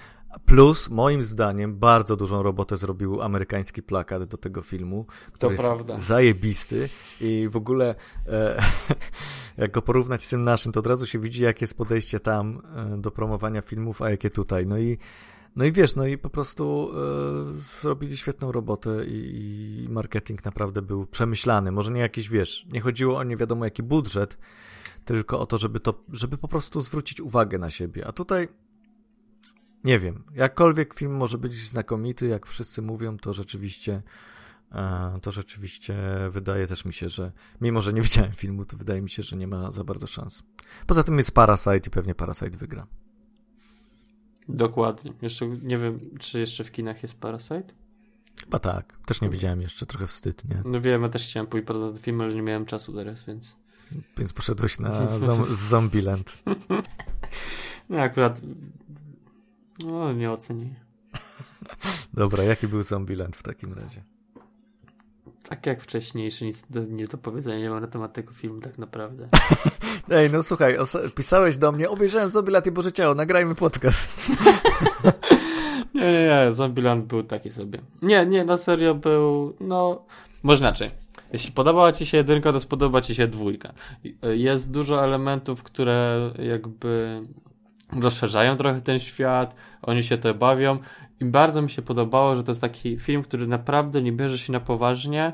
plus 0.45 0.89
moim 0.89 1.23
zdaniem 1.23 1.75
bardzo 1.75 2.15
dużą 2.15 2.43
robotę 2.43 2.77
zrobił 2.77 3.21
amerykański 3.21 3.83
plakat 3.83 4.23
do 4.23 4.37
tego 4.37 4.61
filmu, 4.61 5.05
który 5.31 5.53
jest 5.53 5.63
prawda. 5.63 5.97
zajebisty 5.97 6.89
i 7.21 7.47
w 7.51 7.55
ogóle 7.55 7.95
e, 8.27 8.61
jak 9.57 9.71
go 9.71 9.81
porównać 9.81 10.23
z 10.23 10.29
tym 10.29 10.43
naszym, 10.43 10.71
to 10.71 10.79
od 10.79 10.87
razu 10.87 11.05
się 11.05 11.19
widzi, 11.19 11.43
jakie 11.43 11.63
jest 11.63 11.77
podejście 11.77 12.19
tam 12.19 12.61
e, 12.75 12.97
do 12.97 13.11
promowania 13.11 13.61
filmów, 13.61 14.01
a 14.01 14.09
jakie 14.09 14.29
tutaj. 14.29 14.67
No 14.67 14.77
i, 14.77 14.97
no 15.59 15.65
i 15.65 15.71
wiesz, 15.71 15.95
no 15.95 16.05
i 16.05 16.17
po 16.17 16.29
prostu 16.29 16.91
e, 17.57 17.59
zrobili 17.81 18.17
świetną 18.17 18.51
robotę 18.51 19.05
i, 19.05 19.83
i 19.83 19.89
marketing 19.89 20.45
naprawdę 20.45 20.81
był 20.81 21.05
przemyślany. 21.05 21.71
Może 21.71 21.91
nie 21.91 22.01
jakiś, 22.01 22.29
wiesz, 22.29 22.65
nie 22.71 22.81
chodziło 22.81 23.17
o 23.17 23.23
nie 23.23 23.37
wiadomo 23.37 23.65
jaki 23.65 23.83
budżet, 23.83 24.37
tylko 25.05 25.39
o 25.39 25.45
to, 25.45 25.57
żeby 25.57 25.79
to, 25.79 26.03
żeby 26.11 26.37
po 26.37 26.47
prostu 26.47 26.81
zwrócić 26.81 27.21
uwagę 27.21 27.57
na 27.57 27.69
siebie. 27.69 28.07
A 28.07 28.11
tutaj 28.11 28.47
nie 29.83 29.99
wiem, 29.99 30.23
jakkolwiek 30.35 30.93
film 30.93 31.15
może 31.17 31.37
być 31.37 31.53
znakomity, 31.53 32.27
jak 32.27 32.45
wszyscy 32.45 32.81
mówią, 32.81 33.17
to 33.17 33.33
rzeczywiście 33.33 34.01
e, 34.71 35.19
to 35.21 35.31
rzeczywiście 35.31 35.95
wydaje 36.31 36.67
też 36.67 36.85
mi 36.85 36.93
się, 36.93 37.09
że 37.09 37.31
mimo, 37.61 37.81
że 37.81 37.93
nie 37.93 38.01
widziałem 38.01 38.31
filmu, 38.31 38.65
to 38.65 38.77
wydaje 38.77 39.01
mi 39.01 39.09
się, 39.09 39.23
że 39.23 39.35
nie 39.35 39.47
ma 39.47 39.71
za 39.71 39.83
bardzo 39.83 40.07
szans. 40.07 40.43
Poza 40.87 41.03
tym 41.03 41.17
jest 41.17 41.31
Parasite 41.31 41.87
i 41.87 41.89
pewnie 41.89 42.15
Parasite 42.15 42.57
wygra. 42.57 42.87
Dokładnie. 44.49 45.13
Jeszcze 45.21 45.47
nie 45.47 45.77
wiem, 45.77 45.99
czy 46.19 46.39
jeszcze 46.39 46.63
w 46.63 46.71
kinach 46.71 47.03
jest 47.03 47.15
Parasite? 47.15 47.63
Chyba 48.43 48.59
tak. 48.59 48.97
Też 49.05 49.21
nie 49.21 49.29
widziałem 49.29 49.61
jeszcze, 49.61 49.85
trochę 49.85 50.07
wstyd, 50.07 50.49
nie? 50.49 50.61
No 50.65 50.81
wiem, 50.81 51.01
ja 51.01 51.09
też 51.09 51.27
chciałem 51.27 51.47
pójść 51.47 51.67
po 51.67 51.73
ten 51.73 51.97
film, 51.97 52.21
ale 52.21 52.33
nie 52.33 52.41
miałem 52.41 52.65
czasu 52.65 52.93
teraz, 52.93 53.23
więc... 53.25 53.55
Więc 54.17 54.33
poszedłeś 54.33 54.79
na 54.79 55.05
zom- 55.19 55.45
Zombieland. 55.45 56.43
No 57.89 57.97
akurat... 57.97 58.41
No, 59.79 60.13
nie 60.13 60.31
oceni. 60.31 60.73
Dobra, 62.13 62.43
jaki 62.43 62.67
był 62.67 62.83
Zombieland 62.83 63.35
w 63.35 63.43
takim 63.43 63.73
razie? 63.73 64.03
Tak 65.43 65.65
jak 65.65 65.81
wcześniejszy, 65.81 66.45
nic 66.45 66.65
do, 66.69 66.83
nie 66.83 67.07
do 67.07 67.17
powiedzenia 67.17 67.59
nie 67.59 67.69
mam 67.69 67.81
na 67.81 67.87
temat 67.87 68.13
tego 68.13 68.33
filmu 68.33 68.61
tak 68.61 68.77
naprawdę. 68.77 69.27
Ej, 70.11 70.29
no 70.31 70.43
słuchaj, 70.43 70.77
pisałeś 71.15 71.57
do 71.57 71.71
mnie, 71.71 71.89
obejrzałem 71.89 72.31
Zombieland 72.31 72.67
i 72.67 72.71
Boże 72.71 72.91
Ciało, 72.91 73.15
nagrajmy 73.15 73.55
podcast. 73.55 74.09
Nie, 75.93 76.11
nie, 76.11 76.27
nie, 76.27 76.53
Zombieland 76.53 77.05
był 77.05 77.23
taki 77.23 77.51
sobie. 77.51 77.79
Nie, 78.01 78.25
nie, 78.25 78.45
na 78.45 78.57
serio 78.57 78.95
był, 78.95 79.55
no, 79.59 80.05
może 80.43 80.59
inaczej. 80.63 80.91
Jeśli 81.33 81.51
podobała 81.51 81.91
ci 81.91 82.05
się 82.05 82.17
jedynka, 82.17 82.53
to 82.53 82.59
spodoba 82.59 83.01
ci 83.01 83.15
się 83.15 83.27
dwójka. 83.27 83.73
Jest 84.23 84.71
dużo 84.71 85.03
elementów, 85.03 85.63
które 85.63 86.31
jakby 86.39 87.21
rozszerzają 87.93 88.55
trochę 88.55 88.81
ten 88.81 88.99
świat, 88.99 89.55
oni 89.81 90.03
się 90.03 90.17
to 90.17 90.33
bawią 90.33 90.79
i 91.19 91.25
bardzo 91.25 91.61
mi 91.61 91.69
się 91.69 91.81
podobało, 91.81 92.35
że 92.35 92.43
to 92.43 92.51
jest 92.51 92.61
taki 92.61 92.97
film, 92.97 93.23
który 93.23 93.47
naprawdę 93.47 94.01
nie 94.01 94.11
bierze 94.11 94.37
się 94.37 94.53
na 94.53 94.59
poważnie 94.59 95.33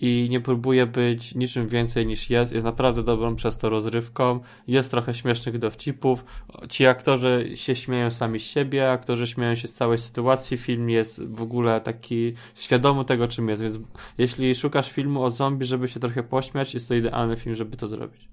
i 0.00 0.28
nie 0.30 0.40
próbuje 0.40 0.86
być 0.86 1.34
niczym 1.34 1.68
więcej 1.68 2.06
niż 2.06 2.30
jest. 2.30 2.52
Jest 2.52 2.64
naprawdę 2.64 3.02
dobrą 3.02 3.36
przez 3.36 3.56
to 3.56 3.68
rozrywką. 3.68 4.40
Jest 4.66 4.90
trochę 4.90 5.14
śmiesznych 5.14 5.58
dowcipów. 5.58 6.24
Ci 6.68 6.86
aktorzy 6.86 7.50
się 7.54 7.76
śmieją 7.76 8.10
sami 8.10 8.40
z 8.40 8.42
siebie, 8.42 8.90
aktorzy 8.90 9.26
śmieją 9.26 9.54
się 9.54 9.68
z 9.68 9.74
całej 9.74 9.98
sytuacji. 9.98 10.56
Film 10.56 10.90
jest 10.90 11.24
w 11.24 11.42
ogóle 11.42 11.80
taki 11.80 12.32
świadomy 12.54 13.04
tego, 13.04 13.28
czym 13.28 13.48
jest. 13.48 13.62
Więc 13.62 13.78
jeśli 14.18 14.54
szukasz 14.54 14.90
filmu 14.90 15.22
o 15.22 15.30
zombie, 15.30 15.66
żeby 15.66 15.88
się 15.88 16.00
trochę 16.00 16.22
pośmiać, 16.22 16.74
jest 16.74 16.88
to 16.88 16.94
idealny 16.94 17.36
film, 17.36 17.54
żeby 17.54 17.76
to 17.76 17.88
zrobić. 17.88 18.28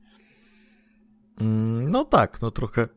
Mm, 1.41 1.89
No 1.89 2.05
tak, 2.05 2.41
no 2.41 2.51
trochę, 2.51 2.88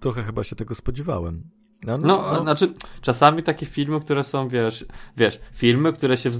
trochę 0.00 0.22
chyba 0.22 0.44
się 0.44 0.56
tego 0.56 0.74
spodziewałem. 0.74 1.42
No, 1.86 1.98
No, 1.98 2.42
znaczy, 2.42 2.74
czasami 3.00 3.42
takie 3.42 3.66
filmy, 3.66 4.00
które 4.00 4.24
są, 4.24 4.48
wiesz, 4.48 4.86
wiesz, 5.16 5.40
filmy, 5.52 5.92
które 5.92 6.16
się 6.16 6.30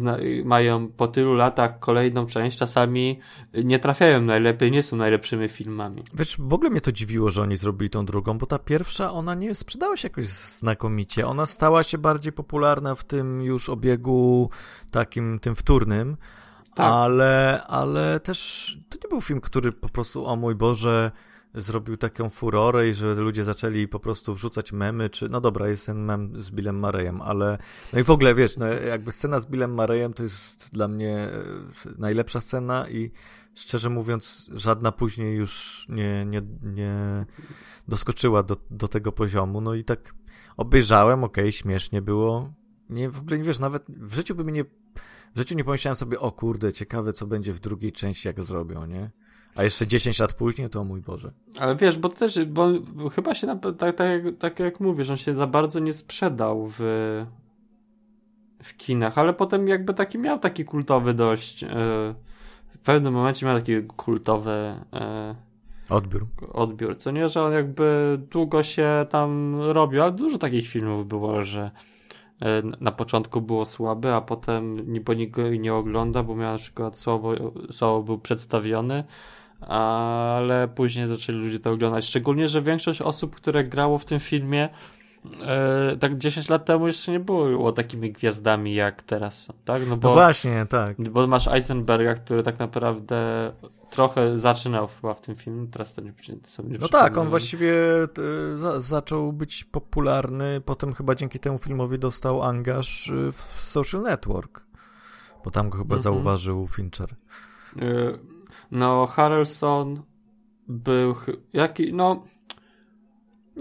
mają 0.44 0.88
po 0.88 1.08
tylu 1.08 1.34
latach 1.34 1.78
kolejną 1.78 2.26
część, 2.26 2.58
czasami 2.58 3.20
nie 3.64 3.78
trafiają 3.78 4.20
najlepiej, 4.20 4.70
nie 4.70 4.82
są 4.82 4.96
najlepszymi 4.96 5.48
filmami. 5.48 6.02
Wiesz, 6.14 6.36
w 6.38 6.52
ogóle 6.54 6.70
mnie 6.70 6.80
to 6.80 6.92
dziwiło, 6.92 7.30
że 7.30 7.42
oni 7.42 7.56
zrobili 7.56 7.90
tą 7.90 8.06
drugą, 8.06 8.38
bo 8.38 8.46
ta 8.46 8.58
pierwsza, 8.58 9.12
ona 9.12 9.34
nie 9.34 9.54
sprzedała 9.54 9.96
się 9.96 10.08
jakoś 10.08 10.26
znakomicie. 10.28 11.26
Ona 11.26 11.46
stała 11.46 11.82
się 11.82 11.98
bardziej 11.98 12.32
popularna 12.32 12.94
w 12.94 13.04
tym 13.04 13.42
już 13.42 13.68
obiegu 13.68 14.50
takim, 14.90 15.38
tym 15.38 15.56
wtórnym, 15.56 16.16
Tak. 16.74 16.86
ale, 16.92 17.62
ale 17.66 18.20
też 18.20 18.78
to 18.88 18.98
nie 19.04 19.08
był 19.08 19.20
film, 19.20 19.40
który 19.40 19.72
po 19.72 19.88
prostu, 19.88 20.26
o 20.26 20.36
mój 20.36 20.54
Boże, 20.54 21.10
zrobił 21.54 21.96
taką 21.96 22.30
furorę 22.30 22.88
i 22.88 22.94
że 22.94 23.14
ludzie 23.14 23.44
zaczęli 23.44 23.88
po 23.88 24.00
prostu 24.00 24.34
wrzucać 24.34 24.72
memy, 24.72 25.10
czy, 25.10 25.28
no 25.28 25.40
dobra, 25.40 25.68
jest 25.68 25.86
ten 25.86 26.04
mem 26.04 26.42
z 26.42 26.50
Billem 26.50 26.78
Marejem, 26.78 27.22
ale, 27.22 27.58
no 27.92 27.98
i 27.98 28.02
w 28.02 28.10
ogóle, 28.10 28.34
wiesz, 28.34 28.56
no 28.56 28.66
jakby 28.66 29.12
scena 29.12 29.40
z 29.40 29.46
Billem 29.46 29.74
Marejem 29.74 30.12
to 30.12 30.22
jest 30.22 30.70
dla 30.72 30.88
mnie 30.88 31.16
e, 31.16 31.32
najlepsza 31.98 32.40
scena 32.40 32.88
i 32.88 33.10
szczerze 33.54 33.90
mówiąc, 33.90 34.46
żadna 34.52 34.92
później 34.92 35.36
już 35.36 35.86
nie, 35.88 36.26
nie, 36.26 36.42
nie 36.62 37.26
doskoczyła 37.88 38.42
do, 38.42 38.56
do 38.70 38.88
tego 38.88 39.12
poziomu, 39.12 39.60
no 39.60 39.74
i 39.74 39.84
tak 39.84 40.14
obejrzałem, 40.56 41.24
okej, 41.24 41.52
śmiesznie 41.52 42.02
było, 42.02 42.52
nie, 42.90 43.10
w 43.10 43.18
ogóle 43.18 43.38
nie 43.38 43.44
wiesz, 43.44 43.58
nawet 43.58 43.84
w 43.88 44.14
życiu 44.14 44.34
by 44.34 44.44
mi 44.44 44.52
nie, 44.52 44.64
w 45.34 45.38
życiu 45.38 45.56
nie 45.56 45.64
pomyślałem 45.64 45.96
sobie, 45.96 46.20
o 46.20 46.32
kurde, 46.32 46.72
ciekawe 46.72 47.12
co 47.12 47.26
będzie 47.26 47.52
w 47.52 47.60
drugiej 47.60 47.92
części, 47.92 48.28
jak 48.28 48.42
zrobią, 48.42 48.86
nie? 48.86 49.10
A 49.56 49.62
jeszcze 49.62 49.86
10 49.86 50.18
lat 50.20 50.32
później, 50.32 50.70
to 50.70 50.84
mój 50.84 51.00
Boże. 51.00 51.30
Ale 51.58 51.76
wiesz, 51.76 51.98
bo 51.98 52.08
też, 52.08 52.44
bo 52.44 52.68
chyba 53.14 53.34
się, 53.34 53.46
na- 53.46 53.56
tak, 53.56 53.96
tak, 53.96 54.24
jak- 54.24 54.36
tak 54.38 54.58
jak 54.58 54.80
mówisz, 54.80 55.10
on 55.10 55.16
się 55.16 55.34
za 55.34 55.46
bardzo 55.46 55.78
nie 55.78 55.92
sprzedał 55.92 56.66
w, 56.78 56.78
w 58.62 58.76
kinach, 58.76 59.18
ale 59.18 59.32
potem 59.34 59.68
jakby 59.68 59.94
taki 59.94 60.18
miał 60.18 60.38
taki 60.38 60.64
kultowy 60.64 61.14
dość, 61.14 61.64
e, 61.64 61.68
w 62.74 62.78
pewnym 62.84 63.14
momencie 63.14 63.46
miał 63.46 63.58
taki 63.58 63.82
kultowy 63.96 64.74
e, 64.92 65.34
Odbiór. 65.90 66.26
odbiór, 66.52 66.96
co 66.98 67.10
nie, 67.10 67.28
że 67.28 67.42
on 67.42 67.52
jakby 67.52 68.18
długo 68.30 68.62
się 68.62 69.06
tam 69.10 69.60
robił, 69.60 70.02
ale 70.02 70.12
dużo 70.12 70.38
takich 70.38 70.68
filmów 70.68 71.08
było, 71.08 71.42
że 71.42 71.70
na 72.80 72.92
początku 72.92 73.40
było 73.40 73.66
słabe, 73.66 74.14
a 74.14 74.20
potem 74.20 74.92
niby 74.92 75.16
nikt 75.16 75.32
go 75.32 75.50
nie 75.50 75.74
ogląda, 75.74 76.22
bo 76.22 76.36
miał 76.36 76.52
na 76.52 76.58
przykład 76.58 76.98
słabo, 76.98 77.32
słabo 77.70 78.02
był 78.02 78.18
przedstawiony, 78.18 79.04
ale 79.60 80.68
później 80.68 81.06
zaczęli 81.06 81.38
ludzie 81.38 81.60
to 81.60 81.70
oglądać. 81.70 82.06
Szczególnie, 82.06 82.48
że 82.48 82.62
większość 82.62 83.02
osób, 83.02 83.36
które 83.36 83.64
grało 83.64 83.98
w 83.98 84.04
tym 84.04 84.20
filmie, 84.20 84.68
e, 85.42 85.96
tak 85.96 86.16
10 86.18 86.48
lat 86.48 86.64
temu 86.64 86.86
jeszcze 86.86 87.12
nie 87.12 87.20
było 87.20 87.72
takimi 87.72 88.12
gwiazdami 88.12 88.74
jak 88.74 89.02
teraz 89.02 89.42
są, 89.42 89.52
tak? 89.64 89.82
No 89.82 89.88
No 89.88 89.96
bo, 89.96 90.12
właśnie, 90.12 90.66
tak. 90.66 91.10
bo 91.10 91.26
masz 91.26 91.48
Eisenberga, 91.48 92.14
który 92.14 92.42
tak 92.42 92.58
naprawdę 92.58 93.52
trochę 93.90 94.38
zaczynał 94.38 94.86
chyba 95.00 95.14
w 95.14 95.20
tym 95.20 95.36
filmie, 95.36 95.66
teraz 95.66 95.94
to 95.94 96.02
nie, 96.02 96.12
sobie 96.44 96.68
nie 96.70 96.78
No 96.78 96.88
tak, 96.88 97.18
on 97.18 97.28
właściwie 97.28 97.72
e, 98.54 98.58
za, 98.58 98.80
zaczął 98.80 99.32
być 99.32 99.64
popularny, 99.64 100.60
potem 100.60 100.94
chyba 100.94 101.14
dzięki 101.14 101.38
temu 101.38 101.58
filmowi 101.58 101.98
dostał 101.98 102.42
angaż 102.42 103.10
e, 103.10 103.32
w 103.32 103.42
Social 103.60 104.02
Network, 104.02 104.60
bo 105.44 105.50
tam 105.50 105.70
go 105.70 105.78
chyba 105.78 105.96
Mhm. 105.96 106.02
zauważył 106.02 106.68
Fincher. 106.68 107.08
Y, 107.76 108.18
No, 108.70 109.06
Harrelson 109.06 110.02
był, 110.68 111.14
jaki, 111.52 111.92
no, 111.92 112.22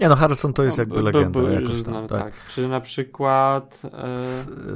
Nie 0.00 0.08
no, 0.08 0.16
Harrelson 0.16 0.52
to 0.52 0.62
jest 0.62 0.76
no, 0.76 0.82
jakby 0.82 1.02
legenda. 1.02 1.40
jakoś 1.40 1.82
tam, 1.82 2.08
tak. 2.08 2.22
tak. 2.22 2.32
Czy 2.48 2.68
na 2.68 2.80
przykład 2.80 3.82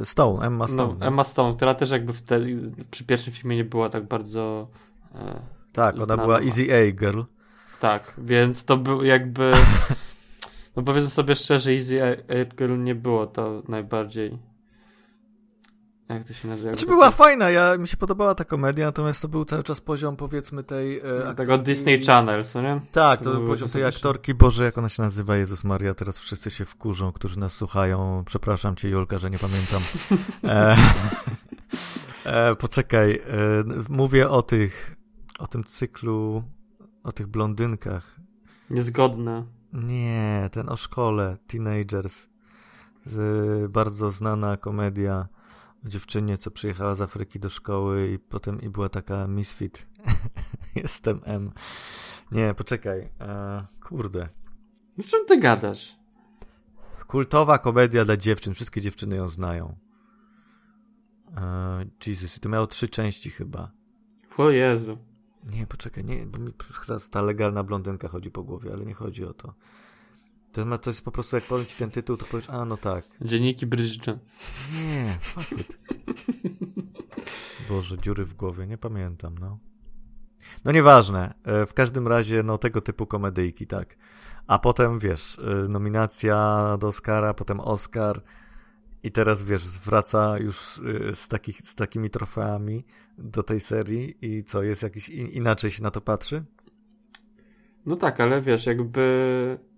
e, 0.00 0.04
Stone, 0.04 0.46
Emma 0.46 0.68
Stone. 0.68 0.94
no? 1.00 1.06
Emma 1.06 1.24
Stone, 1.24 1.56
która 1.56 1.74
też 1.74 1.90
jakby 1.90 2.12
wtedy, 2.12 2.72
przy 2.90 3.04
pierwszym 3.04 3.32
filmie 3.32 3.56
nie 3.56 3.64
była 3.64 3.88
tak 3.88 4.08
bardzo 4.08 4.68
e, 5.14 5.40
tak, 5.72 5.94
ona 5.94 6.04
znana. 6.04 6.22
była 6.22 6.40
Easy 6.40 6.62
A 6.74 6.92
Girl. 6.92 7.20
Tak, 7.80 8.14
więc 8.18 8.64
to 8.64 8.76
był 8.76 9.04
jakby. 9.04 9.52
No 10.76 10.82
powiedzmy 10.82 11.10
sobie 11.10 11.36
szczerze, 11.36 11.70
Easy 11.70 12.02
Air 12.02 12.48
Girl 12.56 12.82
nie 12.82 12.94
było 12.94 13.26
to 13.26 13.62
najbardziej. 13.68 14.38
Jak 16.08 16.24
to 16.24 16.32
się 16.32 16.48
nazywa? 16.48 16.70
Znaczy 16.70 16.86
była 16.86 17.10
fajna, 17.10 17.50
ja, 17.50 17.76
mi 17.78 17.88
się 17.88 17.96
podobała 17.96 18.34
ta 18.34 18.44
komedia, 18.44 18.86
natomiast 18.86 19.22
to 19.22 19.28
był 19.28 19.44
cały 19.44 19.62
czas 19.62 19.80
poziom 19.80 20.16
powiedzmy 20.16 20.64
tej... 20.64 20.98
E, 20.98 21.34
Tego 21.36 21.58
Disney 21.58 22.02
Channel, 22.02 22.44
co 22.44 22.62
nie? 22.62 22.80
Tak, 22.92 23.20
To 23.20 23.24
to 23.24 23.36
był 23.36 23.46
poziom 23.46 23.68
tej 23.68 23.84
aktorki, 23.84 24.34
Boże, 24.34 24.64
jak 24.64 24.78
ona 24.78 24.88
się 24.88 25.02
nazywa, 25.02 25.36
Jezus 25.36 25.64
Maria, 25.64 25.94
teraz 25.94 26.18
wszyscy 26.18 26.50
się 26.50 26.64
wkurzą, 26.64 27.12
którzy 27.12 27.38
nas 27.38 27.52
słuchają. 27.52 28.22
Przepraszam 28.26 28.76
cię, 28.76 28.88
Julka, 28.88 29.18
że 29.18 29.30
nie 29.30 29.38
pamiętam. 29.38 29.82
E, 30.44 30.76
e, 32.24 32.54
poczekaj, 32.54 33.14
e, 33.14 33.20
mówię 33.88 34.30
o 34.30 34.42
tych, 34.42 34.96
o 35.38 35.46
tym 35.46 35.64
cyklu, 35.64 36.42
o 37.02 37.12
tych 37.12 37.26
blondynkach. 37.26 38.16
Niezgodne. 38.70 39.44
Nie, 39.72 40.48
ten 40.52 40.68
o 40.68 40.76
szkole, 40.76 41.36
Teenagers. 41.46 42.28
Bardzo 43.68 44.10
znana 44.10 44.56
komedia 44.56 45.28
dziewczynie, 45.84 46.38
co 46.38 46.50
przyjechała 46.50 46.94
z 46.94 47.00
Afryki 47.00 47.40
do 47.40 47.48
szkoły 47.48 48.08
i 48.08 48.18
potem 48.18 48.60
i 48.60 48.68
była 48.68 48.88
taka 48.88 49.26
misfit. 49.26 49.86
Jestem 50.82 51.20
M. 51.24 51.50
Nie, 52.32 52.54
poczekaj. 52.54 53.08
E, 53.20 53.66
kurde. 53.82 54.28
Z 54.98 55.10
czym 55.10 55.26
ty 55.26 55.40
gadasz? 55.40 55.96
Kultowa 57.06 57.58
komedia 57.58 58.04
dla 58.04 58.16
dziewczyn. 58.16 58.54
Wszystkie 58.54 58.80
dziewczyny 58.80 59.16
ją 59.16 59.28
znają. 59.28 59.76
E, 61.36 61.84
Jesus, 62.06 62.36
i 62.36 62.40
to 62.40 62.48
miało 62.48 62.66
trzy 62.66 62.88
części 62.88 63.30
chyba. 63.30 63.70
O 64.36 64.50
Jezu. 64.50 64.98
Nie, 65.44 65.66
poczekaj, 65.66 66.04
nie, 66.04 66.26
bo 66.26 66.38
mi 66.38 66.52
teraz 66.86 67.10
ta 67.10 67.22
legalna 67.22 67.62
blondynka 67.62 68.08
chodzi 68.08 68.30
po 68.30 68.42
głowie, 68.42 68.72
ale 68.72 68.84
nie 68.84 68.94
chodzi 68.94 69.24
o 69.24 69.34
to. 69.34 69.54
To, 70.54 70.78
to 70.78 70.90
jest 70.90 71.04
po 71.04 71.10
prostu, 71.10 71.36
jak 71.36 71.44
powiem 71.44 71.66
ci 71.66 71.76
ten 71.76 71.90
tytuł, 71.90 72.16
to 72.16 72.26
powiesz, 72.26 72.50
a 72.50 72.64
no 72.64 72.76
tak. 72.76 73.04
Dzienniki 73.20 73.66
Bridget. 73.66 74.06
Nie, 74.72 75.16
fuck 75.20 75.52
it. 75.52 75.78
Boże, 77.68 77.98
dziury 77.98 78.24
w 78.24 78.34
głowie, 78.34 78.66
nie 78.66 78.78
pamiętam, 78.78 79.38
no. 79.38 79.58
No 80.64 80.72
nieważne, 80.72 81.34
e, 81.44 81.66
w 81.66 81.74
każdym 81.74 82.08
razie, 82.08 82.42
no 82.42 82.58
tego 82.58 82.80
typu 82.80 83.06
komedyjki, 83.06 83.66
tak. 83.66 83.96
A 84.46 84.58
potem, 84.58 84.98
wiesz, 84.98 85.38
e, 85.38 85.68
nominacja 85.68 86.66
do 86.80 86.86
Oscara, 86.86 87.34
potem 87.34 87.60
Oscar 87.60 88.22
i 89.02 89.12
teraz, 89.12 89.42
wiesz, 89.42 89.78
wraca 89.78 90.38
już 90.38 90.80
e, 91.10 91.14
z, 91.14 91.28
takich, 91.28 91.60
z 91.60 91.74
takimi 91.74 92.10
trofeami 92.10 92.84
do 93.18 93.42
tej 93.42 93.60
serii 93.60 94.16
i 94.22 94.44
co, 94.44 94.62
jest 94.62 94.82
jakiś, 94.82 95.08
inaczej 95.08 95.70
się 95.70 95.82
na 95.82 95.90
to 95.90 96.00
patrzy? 96.00 96.44
No 97.86 97.96
tak, 97.96 98.20
ale 98.20 98.40
wiesz, 98.40 98.66
jakby. 98.66 99.73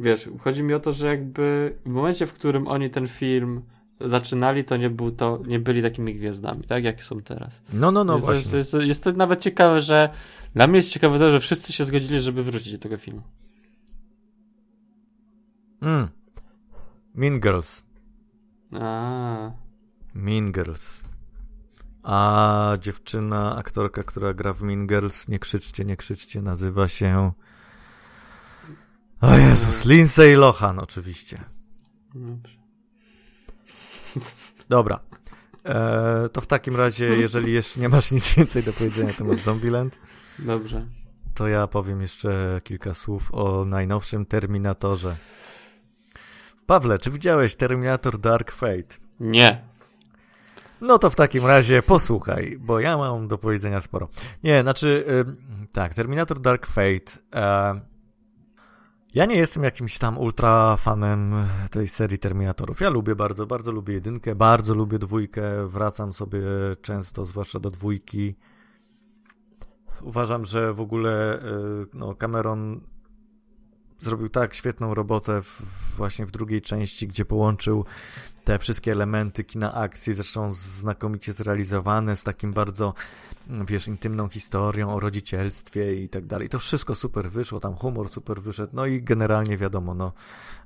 Wiesz, 0.00 0.28
chodzi 0.38 0.62
mi 0.62 0.74
o 0.74 0.80
to, 0.80 0.92
że 0.92 1.06
jakby 1.06 1.74
w 1.86 1.88
momencie, 1.88 2.26
w 2.26 2.32
którym 2.32 2.66
oni 2.68 2.90
ten 2.90 3.06
film 3.06 3.62
zaczynali, 4.00 4.64
to 4.64 4.76
nie, 4.76 4.90
był 4.90 5.10
to, 5.10 5.42
nie 5.46 5.60
byli 5.60 5.82
takimi 5.82 6.14
gwiazdami, 6.14 6.64
tak? 6.64 6.84
Jakie 6.84 7.02
są 7.02 7.22
teraz. 7.22 7.60
No, 7.72 7.92
no, 7.92 8.04
no, 8.04 8.14
Jest- 8.14 8.26
właśnie. 8.26 8.58
jest, 8.58 8.72
jest, 8.74 8.86
jest 8.86 9.04
to 9.04 9.12
nawet 9.12 9.40
ciekawe, 9.40 9.80
że 9.80 10.10
dla 10.54 10.66
mnie 10.66 10.76
jest 10.76 10.90
ciekawe 10.90 11.18
to, 11.18 11.30
że 11.30 11.40
wszyscy 11.40 11.72
się 11.72 11.84
zgodzili, 11.84 12.20
żeby 12.20 12.42
wrócić 12.42 12.72
do 12.72 12.78
tego 12.78 12.96
filmu. 12.96 13.22
Mm. 15.82 16.08
Mean 17.14 17.40
Girls. 17.40 17.82
A, 18.72 19.50
Mean 20.14 20.52
Girls. 20.52 21.04
A 22.02 22.76
dziewczyna, 22.80 23.56
aktorka, 23.56 24.02
która 24.02 24.34
gra 24.34 24.52
w 24.52 24.62
Mean 24.62 24.86
Girls, 24.86 25.28
nie 25.28 25.38
krzyczcie, 25.38 25.84
nie 25.84 25.96
krzyczcie, 25.96 26.42
nazywa 26.42 26.88
się. 26.88 27.32
O 29.20 29.36
Jezus, 29.38 29.84
Lindsay 29.84 30.36
Lohan, 30.36 30.78
oczywiście. 30.78 31.40
dobrze. 32.14 32.58
Dobra. 34.68 35.00
E, 35.64 36.28
to 36.32 36.40
w 36.40 36.46
takim 36.46 36.76
razie, 36.76 37.04
jeżeli 37.16 37.52
jeszcze 37.52 37.80
nie 37.80 37.88
masz 37.88 38.10
nic 38.10 38.34
więcej 38.34 38.62
do 38.62 38.72
powiedzenia 38.72 39.08
na 39.08 39.14
temat 39.14 39.38
Zombieland, 39.38 39.98
Dobrze. 40.38 40.86
to 41.34 41.48
ja 41.48 41.66
powiem 41.66 42.02
jeszcze 42.02 42.60
kilka 42.64 42.94
słów 42.94 43.34
o 43.34 43.64
najnowszym 43.64 44.26
Terminatorze. 44.26 45.16
Pawle, 46.66 46.98
czy 46.98 47.10
widziałeś 47.10 47.54
Terminator 47.54 48.18
Dark 48.18 48.52
Fate? 48.52 48.94
Nie. 49.20 49.64
No 50.80 50.98
to 50.98 51.10
w 51.10 51.16
takim 51.16 51.46
razie 51.46 51.82
posłuchaj, 51.82 52.58
bo 52.60 52.80
ja 52.80 52.96
mam 52.96 53.28
do 53.28 53.38
powiedzenia 53.38 53.80
sporo. 53.80 54.08
Nie, 54.44 54.62
znaczy, 54.62 55.04
tak, 55.72 55.94
Terminator 55.94 56.40
Dark 56.40 56.66
Fate. 56.66 57.18
E, 57.34 57.80
ja 59.14 59.26
nie 59.26 59.36
jestem 59.36 59.62
jakimś 59.62 59.98
tam 59.98 60.18
ultra 60.18 60.76
fanem 60.76 61.34
tej 61.70 61.88
serii 61.88 62.18
Terminatorów. 62.18 62.80
Ja 62.80 62.90
lubię 62.90 63.16
bardzo, 63.16 63.46
bardzo 63.46 63.72
lubię 63.72 63.94
jedynkę, 63.94 64.34
bardzo 64.34 64.74
lubię 64.74 64.98
dwójkę, 64.98 65.66
wracam 65.66 66.12
sobie 66.12 66.40
często, 66.82 67.26
zwłaszcza 67.26 67.60
do 67.60 67.70
dwójki. 67.70 68.34
Uważam, 70.02 70.44
że 70.44 70.74
w 70.74 70.80
ogóle 70.80 71.38
y, 71.38 71.86
no, 71.94 72.14
Cameron 72.14 72.80
zrobił 74.00 74.28
tak 74.28 74.54
świetną 74.54 74.94
robotę 74.94 75.42
w, 75.42 75.62
właśnie 75.96 76.26
w 76.26 76.30
drugiej 76.30 76.62
części, 76.62 77.08
gdzie 77.08 77.24
połączył 77.24 77.84
te 78.44 78.58
wszystkie 78.58 78.92
elementy 78.92 79.44
kina 79.44 79.74
akcji, 79.74 80.14
zresztą 80.14 80.52
znakomicie 80.52 81.32
zrealizowane, 81.32 82.16
z 82.16 82.24
takim 82.24 82.52
bardzo, 82.52 82.94
wiesz, 83.46 83.88
intymną 83.88 84.28
historią 84.28 84.94
o 84.94 85.00
rodzicielstwie 85.00 85.94
i 85.94 86.08
tak 86.08 86.26
dalej. 86.26 86.48
To 86.48 86.58
wszystko 86.58 86.94
super 86.94 87.30
wyszło, 87.30 87.60
tam 87.60 87.74
humor 87.74 88.08
super 88.08 88.42
wyszedł, 88.42 88.72
no 88.76 88.86
i 88.86 89.02
generalnie 89.02 89.58
wiadomo, 89.58 89.94
no, 89.94 90.12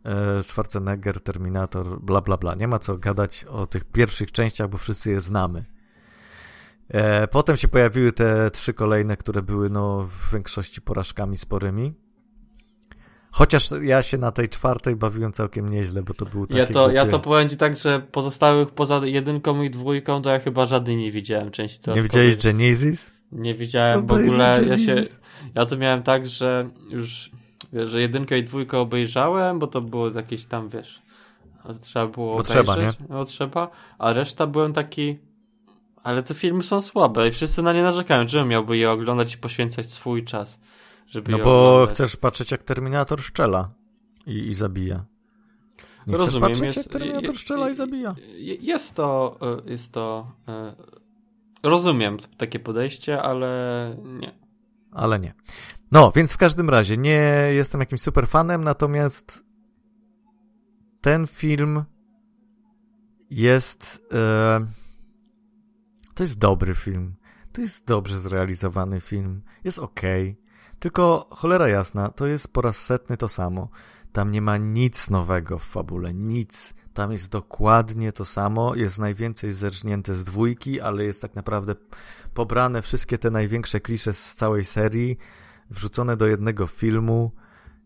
e, 0.05 0.43
Schwarzenegger, 0.43 1.21
Terminator, 1.21 2.01
bla, 2.01 2.21
bla, 2.21 2.37
bla. 2.37 2.55
Nie 2.55 2.69
ma 2.69 2.79
co 2.79 2.99
gadać 2.99 3.45
o 3.45 3.67
tych 3.67 3.85
pierwszych 3.85 4.33
częściach, 4.33 4.69
bo 4.69 4.79
wszyscy 4.79 5.11
je 5.11 5.21
znamy. 5.21 5.65
E, 6.89 7.29
Potem 7.29 7.57
się 7.57 7.69
pojawiły 7.69 8.13
te 8.13 8.51
trzy 8.51 8.75
kolejne, 8.75 9.17
które 9.17 9.43
były, 9.43 9.71
no, 9.71 10.03
w 10.03 10.33
większości 10.33 10.81
porażkami 10.81 11.37
sporymi. 11.37 12.04
Chociaż 13.35 13.71
ja 13.83 14.03
się 14.03 14.19
na 14.19 14.33
tej 14.33 14.49
czwartej 14.49 14.97
bawiłem 14.97 15.33
całkiem 15.33 15.69
nieźle, 15.69 16.03
bo 16.03 16.15
to 16.15 16.27
był 16.27 16.47
taki 16.47 16.59
Ja 16.59 16.67
to, 16.67 16.91
ja 16.91 17.07
to 17.07 17.19
powiem 17.19 17.49
ci 17.49 17.57
tak, 17.57 17.77
że 17.77 18.01
pozostałych 18.01 18.71
poza 18.71 19.01
jedynką 19.05 19.63
i 19.63 19.71
dwójką, 19.71 20.23
to 20.23 20.31
ja 20.31 20.39
chyba 20.39 20.67
żadnej 20.67 20.97
nie 20.97 21.11
widziałem 21.11 21.51
części 21.51 21.91
Nie 21.95 22.03
widziałeś 22.03 22.37
Genesis? 22.37 23.13
Nie 23.33 23.55
widziałem 23.55 24.07
w 24.07 24.13
ogóle. 24.13 24.61
Ja, 24.69 24.79
się, 24.79 25.03
ja 25.55 25.67
to 25.67 25.77
miałem 25.77 26.03
tak, 26.03 26.27
że 26.27 26.69
już 26.91 27.31
wiesz, 27.73 27.91
że 27.91 28.01
jedynkę 28.01 28.39
i 28.39 28.45
dwójkę 28.45 28.79
obejrzałem, 28.79 29.59
bo 29.59 29.67
to 29.67 29.81
było 29.81 30.11
jakieś 30.11 30.45
tam, 30.45 30.69
wiesz, 30.69 31.03
trzeba 31.81 32.07
było 32.07 32.37
Bo 32.37 32.43
trzeba, 32.43 32.73
obejrzeć. 32.73 32.97
No 33.09 33.25
trzeba, 33.25 33.71
a 33.99 34.13
reszta 34.13 34.47
byłem 34.47 34.73
taki 34.73 35.19
ale 36.03 36.23
te 36.23 36.35
filmy 36.35 36.63
są 36.63 36.81
słabe 36.81 37.29
i 37.29 37.31
wszyscy 37.31 37.63
na 37.63 37.73
nie 37.73 37.83
narzekają. 37.83 38.27
Czemu 38.27 38.47
miałby 38.47 38.77
je 38.77 38.91
oglądać 38.91 39.35
i 39.35 39.39
poświęcać 39.39 39.93
swój 39.93 40.25
czas, 40.25 40.61
żeby 41.07 41.33
No 41.33 41.39
bo 41.39 41.71
oglądać? 41.73 41.95
chcesz 41.95 42.17
patrzeć 42.17 42.51
jak 42.51 42.63
Terminator 42.63 43.21
szczela 43.23 43.71
i, 44.27 44.49
i 44.49 44.55
zabija. 44.55 45.05
Nie 46.07 46.17
Rozumiem, 46.17 46.29
chcesz 46.31 46.41
patrzeć 46.61 46.77
jest- 46.77 46.77
jak 46.77 47.01
Terminator 47.03 47.37
szczela 47.37 47.71
i 47.71 47.75
zabija. 47.75 48.15
je- 48.35 48.55
Jest 48.55 48.95
to, 48.95 49.39
e, 49.67 49.71
jest 49.71 49.93
to, 49.93 50.33
e, 50.49 50.75
rozumiem 51.63 52.17
takie 52.37 52.59
podejście, 52.59 53.23
ale 53.23 53.97
nie. 54.05 54.35
Ale 54.93 55.21
nie. 55.21 55.35
No, 55.93 56.13
więc 56.17 56.33
w 56.33 56.37
każdym 56.37 56.71
razie 56.71 56.97
nie 56.97 57.21
jestem 57.55 57.81
jakimś 57.81 58.01
super 58.01 58.27
fanem, 58.29 58.65
natomiast 58.65 59.45
ten 61.01 61.27
film 61.27 61.85
jest. 63.31 64.03
E, 64.13 64.67
to 66.15 66.23
jest 66.23 66.39
dobry 66.39 66.75
film. 66.75 67.15
To 67.53 67.61
jest 67.61 67.87
dobrze 67.87 68.21
zrealizowany 68.21 69.01
film. 69.01 69.43
Jest 69.65 69.79
ok. 69.79 70.01
Tylko 70.85 71.27
cholera 71.31 71.69
jasna, 71.69 72.09
to 72.09 72.27
jest 72.27 72.49
po 72.49 72.61
raz 72.61 72.77
setny 72.77 73.17
to 73.17 73.29
samo. 73.29 73.69
Tam 74.13 74.31
nie 74.31 74.43
ma 74.43 74.57
nic 74.57 75.11
nowego 75.11 75.59
w 75.59 75.65
fabule, 75.65 76.15
nic. 76.15 76.75
Tam 76.95 77.13
jest 77.13 77.31
dokładnie 77.31 78.13
to 78.13 78.25
samo. 78.25 78.75
Jest 78.75 78.99
najwięcej 78.99 79.53
zerżnięte 79.53 80.15
z 80.15 80.25
dwójki, 80.25 80.81
ale 80.81 81.05
jest 81.05 81.23
tak 81.23 81.35
naprawdę 81.35 81.75
pobrane 82.35 82.83
wszystkie 82.83 83.19
te 83.19 83.31
największe 83.31 83.81
klisze 83.81 84.13
z 84.13 84.35
całej 84.35 84.65
serii, 84.65 85.17
wrzucone 85.71 86.17
do 86.17 86.27
jednego 86.27 86.67
filmu. 86.67 87.33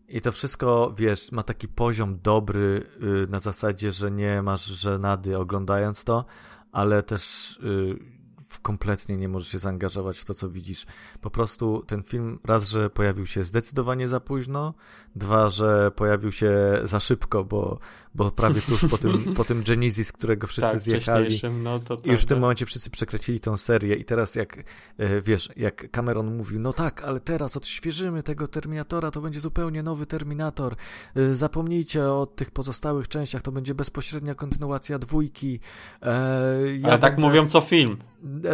I 0.07 0.21
to 0.21 0.31
wszystko, 0.31 0.93
wiesz, 0.97 1.31
ma 1.31 1.43
taki 1.43 1.67
poziom 1.67 2.19
dobry 2.23 2.87
y, 3.23 3.27
na 3.27 3.39
zasadzie, 3.39 3.91
że 3.91 4.11
nie 4.11 4.41
masz 4.41 4.65
żenady 4.65 5.37
oglądając 5.37 6.03
to, 6.03 6.25
ale 6.71 7.03
też 7.03 7.55
y, 7.57 8.18
kompletnie 8.57 9.17
nie 9.17 9.29
możesz 9.29 9.47
się 9.47 9.59
zaangażować 9.59 10.19
w 10.19 10.25
to, 10.25 10.33
co 10.33 10.49
widzisz. 10.49 10.85
Po 11.21 11.29
prostu 11.29 11.83
ten 11.87 12.03
film 12.03 12.39
raz, 12.45 12.67
że 12.67 12.89
pojawił 12.89 13.25
się 13.25 13.43
zdecydowanie 13.43 14.07
za 14.07 14.19
późno, 14.19 14.73
dwa, 15.15 15.49
że 15.49 15.91
pojawił 15.91 16.31
się 16.31 16.51
za 16.83 16.99
szybko, 16.99 17.43
bo, 17.43 17.79
bo 18.19 18.31
prawie 18.31 18.61
tuż 18.61 18.85
po 18.85 18.97
tym, 18.97 19.23
po 19.37 19.45
tym 19.45 19.63
Genesis, 19.63 20.11
którego 20.11 20.47
wszyscy 20.47 20.71
tak, 20.71 20.79
zjechali. 20.79 21.41
No, 21.63 21.79
I 22.03 22.11
już 22.11 22.21
w 22.21 22.25
tym 22.25 22.39
momencie 22.39 22.65
wszyscy 22.65 22.89
przekrecili 22.89 23.39
tą 23.39 23.57
serię 23.57 23.95
i 23.95 24.05
teraz 24.05 24.35
jak, 24.35 24.63
e, 24.97 25.21
wiesz, 25.21 25.49
jak 25.55 25.91
Cameron 25.91 26.37
mówił, 26.37 26.59
no 26.59 26.73
tak, 26.73 27.03
ale 27.03 27.19
teraz 27.19 27.57
odświeżymy 27.57 28.23
tego 28.23 28.47
Terminatora, 28.47 29.11
to 29.11 29.21
będzie 29.21 29.39
zupełnie 29.39 29.83
nowy 29.83 30.05
Terminator. 30.05 30.75
E, 31.15 31.33
zapomnijcie 31.33 32.11
o 32.11 32.25
tych 32.25 32.51
pozostałych 32.51 33.07
częściach, 33.07 33.41
to 33.41 33.51
będzie 33.51 33.75
bezpośrednia 33.75 34.35
kontynuacja 34.35 34.99
dwójki. 34.99 35.59
E, 36.01 36.77
ja 36.79 36.87
ale 36.87 36.99
tak 36.99 37.15
będę... 37.15 37.27
mówią 37.27 37.47
co 37.47 37.61
film. 37.61 37.97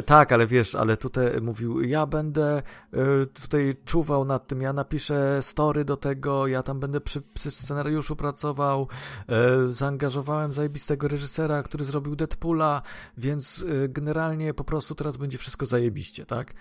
Tak, 0.06 0.32
ale 0.32 0.48
wiesz, 0.48 0.76
ale 0.76 0.98
tutaj 0.98 1.42
mówił, 1.42 1.82
ja 1.82 2.06
będę 2.06 2.62
tutaj 3.34 3.76
czuwał 3.86 4.26
nad 4.26 4.48
tym, 4.48 4.62
ja 4.62 4.74
napiszę 4.74 5.42
story 5.42 5.86
do 5.86 5.98
tego, 5.98 6.48
ja 6.48 6.64
tam 6.64 6.80
będę 6.80 7.02
przy, 7.02 7.22
przy 7.22 7.52
scenariuszu 7.52 8.16
pracował, 8.16 8.88
zaangażowałem 9.70 10.54
zajebistego 10.54 11.08
reżysera, 11.08 11.64
który 11.64 11.86
zrobił 11.86 12.16
Deadpoola, 12.16 12.82
więc 13.18 13.66
generalnie 13.90 14.54
po 14.54 14.64
prostu 14.64 14.96
teraz 14.96 15.18
będzie 15.18 15.38
wszystko 15.38 15.66
zajebiście, 15.66 16.26
tak? 16.26 16.54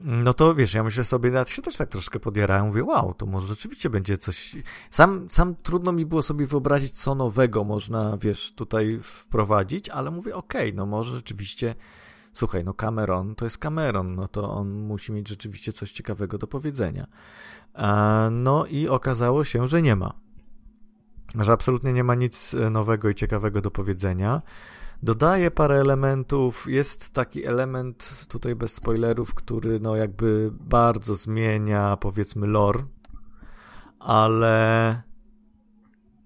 No 0.00 0.34
to 0.34 0.54
wiesz, 0.54 0.74
ja 0.74 0.84
myślę 0.84 1.04
sobie, 1.04 1.30
ja 1.30 1.44
się 1.44 1.62
też 1.62 1.76
tak 1.76 1.88
troszkę 1.88 2.20
podjarałem, 2.20 2.66
mówię, 2.66 2.84
wow, 2.84 3.14
to 3.14 3.26
może 3.26 3.46
rzeczywiście 3.46 3.90
będzie 3.90 4.18
coś... 4.18 4.56
Sam, 4.90 5.28
sam 5.30 5.54
trudno 5.62 5.92
mi 5.92 6.06
było 6.06 6.22
sobie 6.22 6.46
wyobrazić, 6.46 6.92
co 6.92 7.14
nowego 7.14 7.64
można, 7.64 8.16
wiesz, 8.16 8.52
tutaj 8.52 8.98
wprowadzić, 9.02 9.88
ale 9.88 10.10
mówię, 10.10 10.34
okej, 10.34 10.68
okay, 10.68 10.76
no 10.76 10.86
może 10.86 11.12
rzeczywiście... 11.12 11.74
Słuchaj, 12.32 12.64
no 12.64 12.74
Cameron 12.74 13.34
to 13.34 13.44
jest 13.44 13.58
Cameron, 13.58 14.14
no 14.14 14.28
to 14.28 14.50
on 14.50 14.70
musi 14.70 15.12
mieć 15.12 15.28
rzeczywiście 15.28 15.72
coś 15.72 15.92
ciekawego 15.92 16.38
do 16.38 16.46
powiedzenia. 16.46 17.06
No 18.30 18.66
i 18.66 18.88
okazało 18.88 19.44
się, 19.44 19.68
że 19.68 19.82
nie 19.82 19.96
ma. 19.96 20.14
Że 21.34 21.52
absolutnie 21.52 21.92
nie 21.92 22.04
ma 22.04 22.14
nic 22.14 22.56
nowego 22.70 23.08
i 23.08 23.14
ciekawego 23.14 23.60
do 23.60 23.70
powiedzenia. 23.70 24.42
Dodaje 25.02 25.50
parę 25.50 25.80
elementów. 25.80 26.66
Jest 26.68 27.10
taki 27.10 27.46
element, 27.46 28.26
tutaj 28.28 28.54
bez 28.54 28.74
spoilerów, 28.74 29.34
który 29.34 29.80
no 29.80 29.96
jakby 29.96 30.50
bardzo 30.52 31.14
zmienia 31.14 31.96
powiedzmy 31.96 32.46
lore, 32.46 32.84
ale 33.98 35.02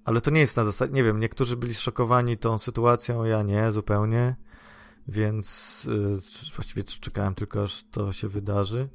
ale 0.05 0.21
to 0.21 0.31
nie 0.31 0.41
jest 0.41 0.57
na 0.57 0.65
zasadzie, 0.65 0.93
nie 0.93 1.05
wiem, 1.05 1.21
niektórzy 1.21 1.57
byli 1.57 1.75
zszokowani 1.75 2.37
tą 2.37 2.59
sytuacją, 2.59 3.25
ja 3.25 3.43
nie, 3.43 3.73
zupełnie, 3.73 4.37
więc 5.09 5.85
yy, 5.85 6.51
właściwie 6.57 6.83
czekałem 6.85 7.35
tylko 7.35 7.63
aż 7.63 7.85
to 7.85 8.13
się 8.13 8.29
wydarzy. 8.29 8.89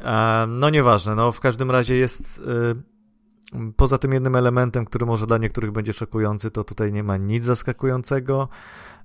E, 0.00 0.44
no 0.48 0.70
nieważne, 0.70 1.14
no 1.14 1.32
w 1.32 1.40
każdym 1.40 1.70
razie 1.70 1.96
jest 1.96 2.38
yy, 2.38 2.82
poza 3.76 3.98
tym 3.98 4.12
jednym 4.12 4.36
elementem, 4.36 4.84
który 4.84 5.06
może 5.06 5.26
dla 5.26 5.38
niektórych 5.38 5.72
będzie 5.72 5.92
szokujący, 5.92 6.50
to 6.50 6.64
tutaj 6.64 6.92
nie 6.92 7.02
ma 7.02 7.16
nic 7.16 7.44
zaskakującego. 7.44 8.48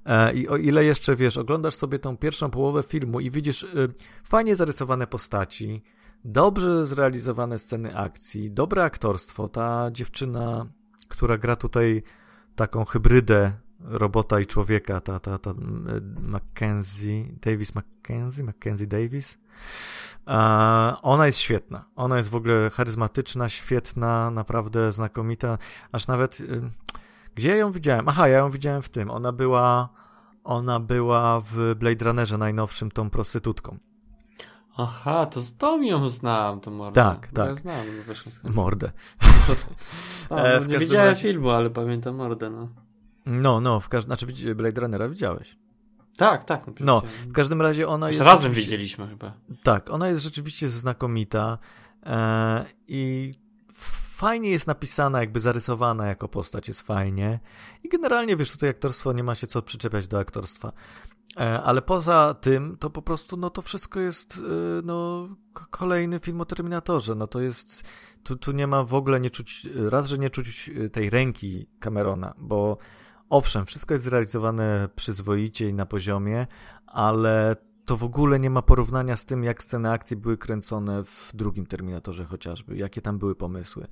E, 0.06 0.34
I 0.34 0.48
o 0.48 0.58
ile 0.58 0.84
jeszcze 0.84 1.16
wiesz, 1.16 1.38
oglądasz 1.38 1.76
sobie 1.76 2.00
tą 2.00 2.18
pierwszą 2.18 2.50
połowę 2.50 2.84
filmu 2.84 3.20
i 3.20 3.32
widzisz 3.32 3.64
y, 3.64 3.94
fajnie 4.24 4.56
zarysowane 4.56 5.08
postaci, 5.08 5.84
dobrze 6.26 6.86
zrealizowane 6.86 7.60
sceny 7.60 7.98
akcji, 7.98 8.52
dobre 8.52 8.84
aktorstwo, 8.84 9.50
ta 9.50 9.92
dziewczyna, 9.92 10.66
która 11.08 11.38
gra 11.38 11.56
tutaj 11.56 12.04
taką 12.56 12.86
hybrydę 12.86 13.52
robota 13.80 14.40
i 14.40 14.46
człowieka, 14.46 15.02
ta, 15.02 15.20
ta, 15.20 15.38
ta 15.38 15.54
Mackenzie, 16.22 17.26
Davis 17.42 17.76
Mackenzie, 17.76 18.44
Mackenzie 18.44 18.88
Davis. 18.88 19.38
Ona 21.02 21.26
jest 21.26 21.40
świetna. 21.40 21.86
Ona 21.96 22.18
jest 22.18 22.30
w 22.30 22.36
ogóle 22.36 22.70
charyzmatyczna, 22.70 23.50
świetna, 23.50 24.32
naprawdę 24.32 24.92
znakomita. 24.92 25.58
Aż 25.92 26.08
nawet. 26.08 26.40
Y, 26.40 26.72
gdzie 27.36 27.50
ja 27.50 27.56
ją 27.56 27.72
widziałem? 27.72 28.10
Aha, 28.10 28.28
ja 28.28 28.38
ją 28.38 28.50
widziałem 28.50 28.82
w 28.82 28.90
tym. 28.90 29.12
Ona 29.12 29.32
była. 29.32 29.90
Ona 30.44 30.80
była 30.80 31.42
w 31.42 31.76
Blade 31.76 32.06
Runnerze 32.06 32.38
najnowszym 32.38 32.92
tą 32.92 33.10
prostytutką. 33.10 33.78
Aha, 34.78 35.26
to 35.26 35.42
z 35.42 35.58
tą 35.58 35.82
ją 35.82 36.10
znam, 36.10 36.60
to 36.60 36.72
mordę. 36.72 37.02
Tak, 37.02 37.32
tak. 37.32 37.50
Ja 37.50 37.56
znam, 37.56 37.86
no 38.44 38.52
mordę. 38.52 38.92
no, 40.30 40.48
e, 40.48 40.68
nie 40.68 40.78
widziałem 40.80 41.08
razie... 41.08 41.22
filmu, 41.22 41.50
ale 41.50 41.70
pamiętam 41.70 42.16
mordę, 42.16 42.50
no. 42.50 42.70
No, 43.26 43.60
no, 43.60 43.80
w 43.80 43.90
każdym 43.90 44.16
znaczy 44.16 44.56
Blade 44.56 44.82
Runnera 44.82 45.10
widziałeś. 45.10 45.58
Tak, 46.18 46.44
tak. 46.44 46.66
No, 46.80 47.02
w 47.28 47.32
każdym 47.32 47.62
razie 47.62 47.88
ona 47.88 48.10
jest... 48.10 48.22
Razem 48.22 48.52
widzieliśmy 48.52 49.08
chyba. 49.08 49.34
Tak, 49.64 49.90
ona 49.90 50.08
jest 50.08 50.24
rzeczywiście 50.24 50.70
znakomita 50.70 51.58
e, 52.06 52.66
i 52.88 53.34
fajnie 54.18 54.50
jest 54.50 54.68
napisana, 54.68 55.20
jakby 55.20 55.40
zarysowana 55.40 56.08
jako 56.08 56.28
postać 56.28 56.68
jest 56.68 56.82
fajnie. 56.82 57.40
I 57.84 57.90
generalnie, 57.90 58.36
wiesz, 58.36 58.52
tutaj 58.52 58.70
aktorstwo 58.70 59.14
nie 59.14 59.24
ma 59.24 59.36
się 59.36 59.48
co 59.48 59.62
przyczepiać 59.62 60.08
do 60.08 60.20
aktorstwa. 60.20 60.72
E, 61.40 61.62
ale 61.62 61.82
poza 61.82 62.34
tym, 62.42 62.78
to 62.80 62.90
po 62.90 63.02
prostu, 63.02 63.38
no 63.38 63.50
to 63.50 63.62
wszystko 63.62 64.00
jest, 64.00 64.38
e, 64.38 64.82
no, 64.84 65.30
kolejny 65.54 66.20
film 66.20 66.42
o 66.42 66.46
Terminatorze. 66.46 67.16
No 67.16 67.28
to 67.28 67.42
jest, 67.42 67.84
tu, 68.24 68.36
tu 68.36 68.52
nie 68.52 68.68
ma 68.68 68.84
w 68.84 68.94
ogóle 68.94 69.20
nie 69.20 69.30
czuć, 69.30 69.68
raz, 69.90 70.08
że 70.08 70.18
nie 70.18 70.30
czuć 70.30 70.70
e, 70.70 70.90
tej 70.90 71.10
ręki 71.10 71.68
Camerona, 71.80 72.34
bo 72.38 72.78
owszem, 73.30 73.66
wszystko 73.66 73.94
jest 73.94 74.06
zrealizowane 74.06 74.90
przyzwoicie 74.96 75.70
i 75.70 75.74
na 75.74 75.86
poziomie, 75.86 76.48
ale 76.88 77.56
to 77.86 77.98
w 77.98 78.04
ogóle 78.04 78.40
nie 78.40 78.50
ma 78.50 78.62
porównania 78.62 79.16
z 79.16 79.26
tym, 79.26 79.44
jak 79.44 79.64
sceny 79.64 79.92
akcji 79.92 80.18
były 80.18 80.38
kręcone 80.38 81.04
w 81.04 81.32
drugim 81.34 81.66
Terminatorze 81.66 82.26
chociażby, 82.26 82.78
jakie 82.78 83.02
tam 83.02 83.20
były 83.20 83.36
pomysły. 83.36 83.88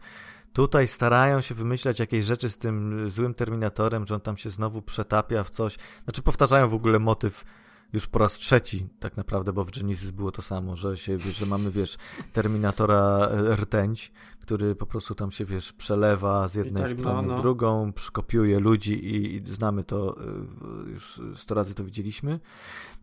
Tutaj 0.53 0.87
starają 0.87 1.41
się 1.41 1.55
wymyślać 1.55 1.99
jakieś 1.99 2.25
rzeczy 2.25 2.49
z 2.49 2.57
tym 2.57 3.09
złym 3.09 3.33
Terminatorem, 3.33 4.07
że 4.07 4.15
on 4.15 4.21
tam 4.21 4.37
się 4.37 4.49
znowu 4.49 4.81
przetapia 4.81 5.43
w 5.43 5.49
coś. 5.49 5.77
Znaczy 6.03 6.21
powtarzają 6.21 6.69
w 6.69 6.73
ogóle 6.73 6.99
motyw 6.99 7.45
już 7.93 8.07
po 8.07 8.19
raz 8.19 8.33
trzeci 8.33 8.87
tak 8.99 9.17
naprawdę, 9.17 9.53
bo 9.53 9.65
w 9.65 9.71
Genesis 9.71 10.11
było 10.11 10.31
to 10.31 10.41
samo, 10.41 10.75
że 10.75 10.97
się, 10.97 11.19
że 11.19 11.45
mamy, 11.45 11.71
wiesz, 11.71 11.97
Terminatora 12.33 13.27
e, 13.27 13.55
rtęć, 13.55 14.11
który 14.39 14.75
po 14.75 14.85
prostu 14.85 15.15
tam 15.15 15.31
się, 15.31 15.45
wiesz, 15.45 15.73
przelewa 15.73 16.47
z 16.47 16.55
jednej 16.55 16.83
tak, 16.83 16.91
strony 16.91 17.27
no, 17.27 17.35
no. 17.35 17.41
drugą, 17.41 17.93
przykopiuje 17.93 18.59
ludzi 18.59 18.93
i, 18.93 19.35
i, 19.35 19.47
znamy 19.47 19.83
to, 19.83 20.17
e, 20.19 20.89
już 20.89 21.21
sto 21.35 21.55
razy 21.55 21.75
to 21.75 21.83
widzieliśmy. 21.83 22.39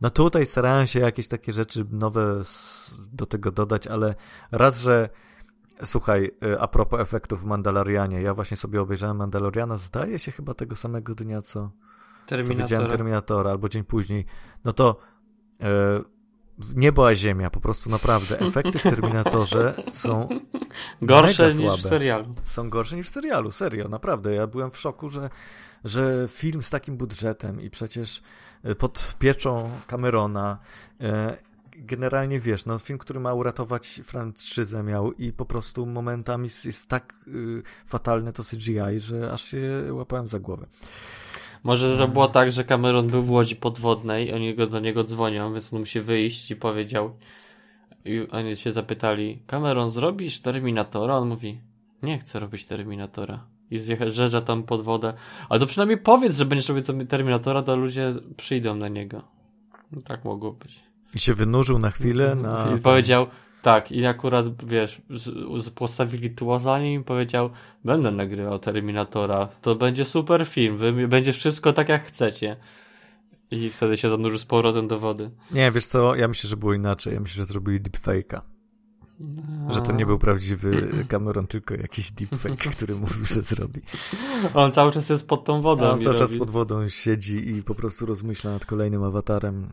No 0.00 0.10
tutaj 0.10 0.46
starają 0.46 0.86
się 0.86 1.00
jakieś 1.00 1.28
takie 1.28 1.52
rzeczy 1.52 1.86
nowe 1.90 2.42
do 3.12 3.26
tego 3.26 3.50
dodać, 3.50 3.86
ale 3.86 4.14
raz, 4.50 4.80
że 4.80 5.08
Słuchaj, 5.84 6.30
e, 6.42 6.60
a 6.60 6.68
propos 6.68 7.00
efektów 7.00 7.42
w 7.42 7.44
Mandalorianie, 7.44 8.22
ja 8.22 8.34
właśnie 8.34 8.56
sobie 8.56 8.80
obejrzałem 8.80 9.16
Mandaloriana, 9.16 9.76
zdaje 9.76 10.18
się 10.18 10.32
chyba 10.32 10.54
tego 10.54 10.76
samego 10.76 11.14
dnia, 11.14 11.42
co 11.42 11.70
Terminatora. 12.32 12.58
co 12.58 12.64
widziałem 12.64 12.90
Terminatora, 12.90 13.50
albo 13.50 13.68
dzień 13.68 13.84
później, 13.84 14.24
no 14.64 14.72
to 14.72 14.96
e, 15.60 16.00
niebo 16.74 17.08
a 17.08 17.14
ziemia, 17.14 17.50
po 17.50 17.60
prostu 17.60 17.90
naprawdę. 17.90 18.40
Efekty 18.40 18.78
w 18.78 18.82
Terminatorze 18.82 19.74
są 19.92 20.28
gorsze 21.02 21.46
niż 21.46 21.56
słabe. 21.56 21.78
w 21.78 21.80
serialu. 21.80 22.34
Są 22.44 22.70
gorsze 22.70 22.96
niż 22.96 23.06
w 23.06 23.10
serialu, 23.10 23.50
serio, 23.50 23.88
naprawdę. 23.88 24.34
Ja 24.34 24.46
byłem 24.46 24.70
w 24.70 24.78
szoku, 24.78 25.08
że, 25.08 25.30
że 25.84 26.28
film 26.28 26.62
z 26.62 26.70
takim 26.70 26.96
budżetem 26.96 27.60
i 27.60 27.70
przecież 27.70 28.22
e, 28.62 28.74
pod 28.74 29.16
pieczą 29.18 29.70
Camerona 29.86 30.58
e, 31.00 31.36
generalnie 31.76 32.40
wiesz, 32.40 32.66
no 32.66 32.78
film, 32.78 32.98
który 32.98 33.20
ma 33.20 33.34
uratować 33.34 34.00
franczyzę 34.04 34.82
miał 34.82 35.12
i 35.12 35.32
po 35.32 35.46
prostu 35.46 35.86
momentami 35.86 36.48
jest 36.64 36.88
tak 36.88 37.14
y, 37.28 37.62
fatalne 37.86 38.32
to 38.32 38.42
CGI, 38.42 39.00
że 39.00 39.32
aż 39.32 39.44
się 39.44 39.60
łapałem 39.90 40.28
za 40.28 40.38
głowę. 40.38 40.66
Może 41.62 41.98
to 41.98 42.08
było 42.08 42.28
tak, 42.28 42.52
że 42.52 42.64
Cameron 42.64 43.08
był 43.08 43.22
w 43.22 43.30
łodzi 43.30 43.56
podwodnej, 43.56 44.34
oni 44.34 44.54
go 44.54 44.66
do 44.66 44.80
niego 44.80 45.04
dzwonią, 45.04 45.52
więc 45.52 45.72
on 45.72 45.80
musi 45.80 46.00
wyjść 46.00 46.50
i 46.50 46.56
powiedział. 46.56 47.16
I 48.04 48.26
oni 48.30 48.56
się 48.56 48.72
zapytali, 48.72 49.42
Cameron, 49.46 49.90
zrobisz 49.90 50.40
Terminatora? 50.40 51.16
On 51.16 51.28
mówi, 51.28 51.60
nie 52.02 52.18
chcę 52.18 52.40
robić 52.40 52.64
Terminatora. 52.64 53.46
I 53.70 53.78
zjeżdża 53.78 54.40
tam 54.40 54.62
pod 54.62 54.82
wodę. 54.82 55.14
Ale 55.48 55.60
to 55.60 55.66
przynajmniej 55.66 55.98
powiedz, 55.98 56.36
że 56.36 56.44
będziesz 56.44 56.68
robić 56.68 56.86
Terminatora, 57.08 57.62
to 57.62 57.76
ludzie 57.76 58.14
przyjdą 58.36 58.74
na 58.74 58.88
niego. 58.88 59.22
No, 59.92 60.02
tak 60.02 60.24
mogło 60.24 60.52
być. 60.52 60.80
I 61.14 61.18
się 61.18 61.34
wynurzył 61.34 61.78
na 61.78 61.90
chwilę. 61.90 62.34
Na... 62.34 62.74
I 62.76 62.80
powiedział, 62.80 63.26
tak, 63.62 63.92
i 63.92 64.06
akurat, 64.06 64.64
wiesz, 64.64 65.02
z, 65.10 65.24
z 65.64 65.70
postawili 65.70 66.30
tło 66.30 66.58
za 66.58 66.78
nim 66.78 67.00
i 67.00 67.04
powiedział, 67.04 67.50
będę 67.84 68.10
nagrywał 68.10 68.58
Terminatora, 68.58 69.48
to 69.62 69.74
będzie 69.74 70.04
super 70.04 70.46
film, 70.46 70.76
wy, 70.76 71.08
będzie 71.08 71.32
wszystko 71.32 71.72
tak 71.72 71.88
jak 71.88 72.04
chcecie. 72.04 72.56
I 73.50 73.70
wtedy 73.70 73.96
się 73.96 74.10
zanurzył 74.10 74.38
z 74.38 74.44
powrotem 74.44 74.88
do 74.88 74.98
wody. 74.98 75.30
Nie, 75.50 75.70
wiesz 75.70 75.86
co, 75.86 76.14
ja 76.14 76.28
myślę, 76.28 76.50
że 76.50 76.56
było 76.56 76.74
inaczej. 76.74 77.14
Ja 77.14 77.20
myślę, 77.20 77.36
że 77.36 77.46
zrobili 77.46 77.80
deepfake'a. 77.80 78.40
No. 79.20 79.72
Że 79.72 79.82
to 79.82 79.92
nie 79.92 80.06
był 80.06 80.18
prawdziwy 80.18 80.88
Cameron, 81.08 81.46
tylko 81.46 81.74
jakiś 81.74 82.12
deepfake, 82.12 82.70
który 82.76 82.94
mówił, 82.94 83.24
że 83.24 83.42
zrobi. 83.42 83.80
On 84.54 84.72
cały 84.72 84.92
czas 84.92 85.08
jest 85.08 85.28
pod 85.28 85.44
tą 85.44 85.62
wodą. 85.62 85.90
On 85.90 86.02
cały 86.02 86.16
robi. 86.16 86.18
czas 86.18 86.36
pod 86.36 86.50
wodą 86.50 86.88
siedzi 86.88 87.48
i 87.48 87.62
po 87.62 87.74
prostu 87.74 88.06
rozmyśla 88.06 88.50
nad 88.50 88.66
kolejnym 88.66 89.02
awatarem. 89.02 89.66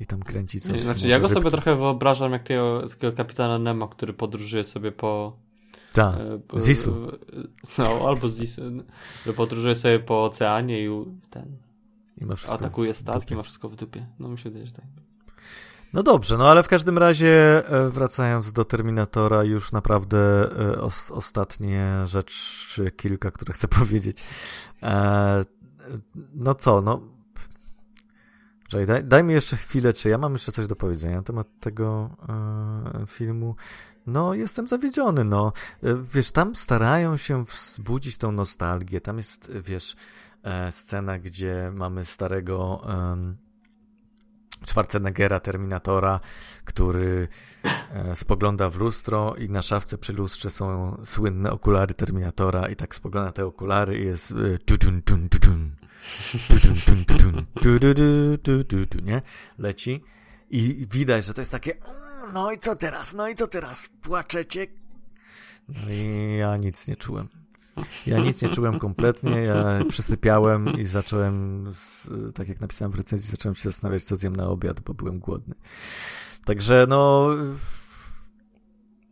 I 0.00 0.06
tam 0.06 0.22
kręci 0.22 0.60
coś. 0.60 0.82
Znaczy, 0.82 1.08
ja 1.08 1.20
go 1.20 1.28
sobie 1.28 1.50
trochę 1.50 1.76
wyobrażam 1.76 2.32
jak 2.32 2.42
takiego, 2.42 2.88
takiego 2.88 3.12
kapitana 3.12 3.58
Nemo, 3.58 3.88
który 3.88 4.12
podróżuje 4.12 4.64
sobie 4.64 4.92
po... 4.92 5.36
Tak, 5.92 6.14
e, 6.56 6.60
Zisu. 6.60 6.94
No, 7.78 8.08
albo 8.08 8.28
Zisu. 8.28 8.62
Że 9.26 9.32
podróżuje 9.32 9.74
sobie 9.74 9.98
po 9.98 10.24
oceanie 10.24 10.84
i 10.84 10.88
ten... 11.30 11.56
I 12.20 12.24
atakuje 12.48 12.94
statki, 12.94 13.36
ma 13.36 13.42
wszystko 13.42 13.68
w 13.68 13.76
dupie. 13.76 14.06
No 14.18 14.28
mi 14.28 14.38
się 14.38 14.50
wydaje, 14.50 14.66
że 14.66 14.72
tak. 14.72 14.84
No 15.92 16.02
dobrze, 16.02 16.38
no 16.38 16.48
ale 16.48 16.62
w 16.62 16.68
każdym 16.68 16.98
razie 16.98 17.62
e, 17.68 17.90
wracając 17.90 18.52
do 18.52 18.64
Terminatora, 18.64 19.44
już 19.44 19.72
naprawdę 19.72 20.18
e, 20.60 20.80
os, 20.80 21.10
ostatnie 21.10 21.86
rzecz, 22.04 22.80
kilka, 22.96 23.30
które 23.30 23.54
chcę 23.54 23.68
powiedzieć. 23.78 24.22
E, 24.82 25.44
no 26.34 26.54
co, 26.54 26.82
no. 26.82 27.17
Czekaj, 28.68 28.86
daj, 28.86 29.04
daj, 29.04 29.24
mi 29.24 29.34
jeszcze 29.34 29.56
chwilę, 29.56 29.92
czy 29.92 30.08
ja 30.08 30.18
mam 30.18 30.32
jeszcze 30.32 30.52
coś 30.52 30.66
do 30.66 30.76
powiedzenia 30.76 31.16
na 31.16 31.22
temat 31.22 31.46
tego 31.60 32.10
e, 32.28 33.06
filmu. 33.06 33.56
No, 34.06 34.34
jestem 34.34 34.68
zawiedziony, 34.68 35.24
no. 35.24 35.52
E, 35.82 35.96
wiesz, 36.14 36.32
tam 36.32 36.56
starają 36.56 37.16
się 37.16 37.44
wzbudzić 37.44 38.18
tą 38.18 38.32
nostalgię. 38.32 39.00
Tam 39.00 39.16
jest, 39.16 39.52
wiesz, 39.52 39.96
e, 40.42 40.72
scena, 40.72 41.18
gdzie 41.18 41.72
mamy 41.74 42.04
starego 42.04 42.86
Schwarzeneggera, 44.66 45.40
Terminatora, 45.40 46.20
który 46.64 47.28
e, 47.92 48.16
spogląda 48.16 48.70
w 48.70 48.76
lustro 48.76 49.34
i 49.34 49.48
na 49.48 49.62
szafce 49.62 49.98
przy 49.98 50.12
lustrze 50.12 50.50
są 50.50 50.96
słynne 51.04 51.52
okulary 51.52 51.94
Terminatora 51.94 52.68
i 52.68 52.76
tak 52.76 52.94
spogląda 52.94 53.32
te 53.32 53.46
okulary 53.46 53.98
i 53.98 54.04
jest 54.04 54.34
nie? 59.02 59.22
Leci 59.58 60.02
i 60.50 60.86
widać, 60.90 61.24
że 61.24 61.34
to 61.34 61.40
jest 61.40 61.50
takie 61.52 61.74
no 62.32 62.52
i 62.52 62.58
co 62.58 62.76
teraz, 62.76 63.14
no 63.14 63.28
i 63.28 63.34
co 63.34 63.46
teraz, 63.46 63.88
płaczecie? 64.02 64.66
No 65.68 65.92
i 65.92 66.36
ja 66.38 66.56
nic 66.56 66.88
nie 66.88 66.96
czułem. 66.96 67.28
Ja 68.06 68.18
nic 68.18 68.42
nie 68.42 68.48
czułem 68.48 68.78
kompletnie, 68.78 69.40
ja 69.40 69.80
przysypiałem 69.88 70.78
i 70.78 70.84
zacząłem, 70.84 71.64
tak 72.34 72.48
jak 72.48 72.60
napisałem 72.60 72.92
w 72.92 72.94
recenzji, 72.94 73.30
zacząłem 73.30 73.54
się 73.54 73.62
zastanawiać, 73.62 74.04
co 74.04 74.16
zjem 74.16 74.36
na 74.36 74.48
obiad, 74.48 74.80
bo 74.80 74.94
byłem 74.94 75.18
głodny. 75.18 75.54
Także 76.44 76.86
no... 76.88 77.28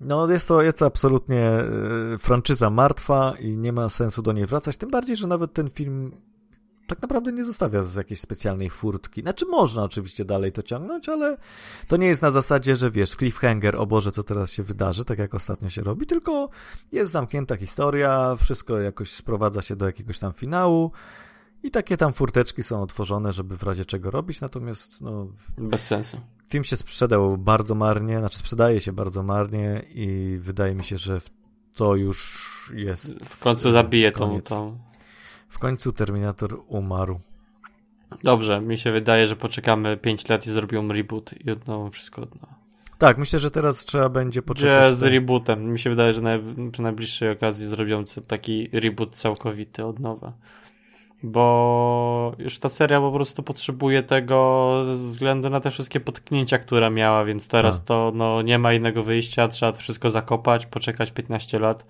No 0.01 0.31
jest 0.31 0.49
to, 0.49 0.63
jest 0.63 0.79
to 0.79 0.87
absolutnie 0.87 1.41
e, 1.41 1.65
franczyza 2.19 2.71
martwa 2.71 3.35
i 3.41 3.57
nie 3.57 3.73
ma 3.73 3.89
sensu 3.89 4.23
do 4.23 4.33
niej 4.33 4.47
wracać, 4.47 4.77
tym 4.77 4.91
bardziej, 4.91 5.17
że 5.17 5.27
nawet 5.27 5.53
ten 5.53 5.71
film 5.71 6.13
tak 6.87 7.03
naprawdę 7.03 7.33
nie 7.33 7.45
zostawia 7.45 7.83
z 7.83 7.95
jakiejś 7.95 8.21
specjalnej 8.21 8.71
furtki. 8.71 9.23
Znaczy 9.23 9.47
można 9.47 9.85
oczywiście 9.85 10.25
dalej 10.25 10.53
to 10.53 10.63
ciągnąć, 10.63 11.09
ale 11.09 11.37
to 11.89 11.97
nie 11.97 12.07
jest 12.07 12.23
na 12.23 12.31
zasadzie, 12.31 12.77
że 12.77 12.91
wiesz, 12.91 13.11
cliffhanger, 13.11 13.77
o 13.77 13.87
Boże, 13.87 14.13
co 14.13 14.23
teraz 14.23 14.53
się 14.53 14.63
wydarzy, 14.63 15.05
tak 15.05 15.19
jak 15.19 15.35
ostatnio 15.35 15.71
się 15.71 15.83
robi, 15.83 16.07
tylko 16.07 16.49
jest 16.93 17.13
zamknięta 17.13 17.57
historia, 17.57 18.37
wszystko 18.37 18.79
jakoś 18.79 19.13
sprowadza 19.13 19.63
się 19.63 19.77
do 19.77 19.87
jakiegoś 19.87 20.19
tam 20.19 20.33
finału 20.33 20.91
i 21.63 21.71
takie 21.71 21.97
tam 21.97 22.13
furteczki 22.13 22.63
są 22.63 22.83
otworzone, 22.83 23.33
żeby 23.33 23.57
w 23.57 23.63
razie 23.63 23.85
czego 23.85 24.11
robić, 24.11 24.41
natomiast 24.41 25.01
no... 25.01 25.29
Bez 25.59 25.87
sensu. 25.87 26.21
Film 26.49 26.65
się 26.65 26.77
sprzedał 26.77 27.39
bardzo 27.39 27.75
marnie, 27.75 28.19
znaczy 28.19 28.39
sprzedaje 28.39 28.81
się 28.81 28.93
bardzo 28.93 29.23
marnie 29.23 29.83
i 29.95 30.37
wydaje 30.41 30.75
mi 30.75 30.85
się, 30.85 30.99
że 30.99 31.21
to 31.75 31.97
już 31.97 32.73
jest... 32.75 33.25
W 33.25 33.41
końcu 33.41 33.71
zabije 33.71 34.13
tą, 34.13 34.41
tą 34.41 34.79
w 35.49 35.59
końcu 35.59 35.93
Terminator 35.93 36.59
umarł. 36.69 37.21
Dobrze, 38.25 38.61
mi 38.61 38.79
się 38.79 38.93
wydaje, 38.93 39.27
że 39.27 39.37
poczekamy 39.37 39.97
5 39.97 40.29
lat 40.29 40.47
i 40.47 40.51
zrobią 40.51 40.89
reboot 40.89 41.35
i 41.45 41.51
odnową 41.51 41.91
wszystko 41.91 42.23
od 42.23 42.35
nowa. 42.35 42.55
Tak, 42.99 43.19
myślę, 43.19 43.39
że 43.39 43.51
teraz 43.51 43.85
trzeba 43.85 44.09
będzie 44.09 44.43
poczekać. 44.43 44.91
Że 44.91 44.97
z 44.97 45.03
rebootem. 45.03 45.73
Mi 45.73 45.79
się 45.79 45.91
wydaje, 45.91 46.13
że 46.13 46.23
naj, 46.23 46.41
przy 46.73 46.83
najbliższej 46.83 47.31
okazji 47.31 47.67
zrobią 47.67 48.05
taki 48.27 48.69
reboot 48.73 49.15
całkowity 49.15 49.85
od 49.85 49.99
nowa. 49.99 50.33
Bo 51.23 52.35
już 52.39 52.59
ta 52.59 52.69
seria 52.69 53.01
po 53.01 53.13
prostu 53.13 53.43
potrzebuje 53.43 54.03
tego 54.03 54.83
ze 54.85 54.93
względu 54.93 55.51
na 55.51 55.61
te 55.61 55.71
wszystkie 55.71 56.01
potknięcia, 56.01 56.59
które 56.59 56.91
miała, 56.91 57.25
więc 57.25 57.49
teraz 57.49 57.77
tak. 57.77 57.87
to 57.87 58.13
no, 58.15 58.43
nie 58.43 58.59
ma 58.59 58.73
innego 58.73 59.03
wyjścia, 59.03 59.49
trzeba 59.49 59.73
to 59.73 59.79
wszystko 59.79 60.11
zakopać, 60.11 60.67
poczekać 60.67 61.13
15 61.13 61.59
lat 61.59 61.87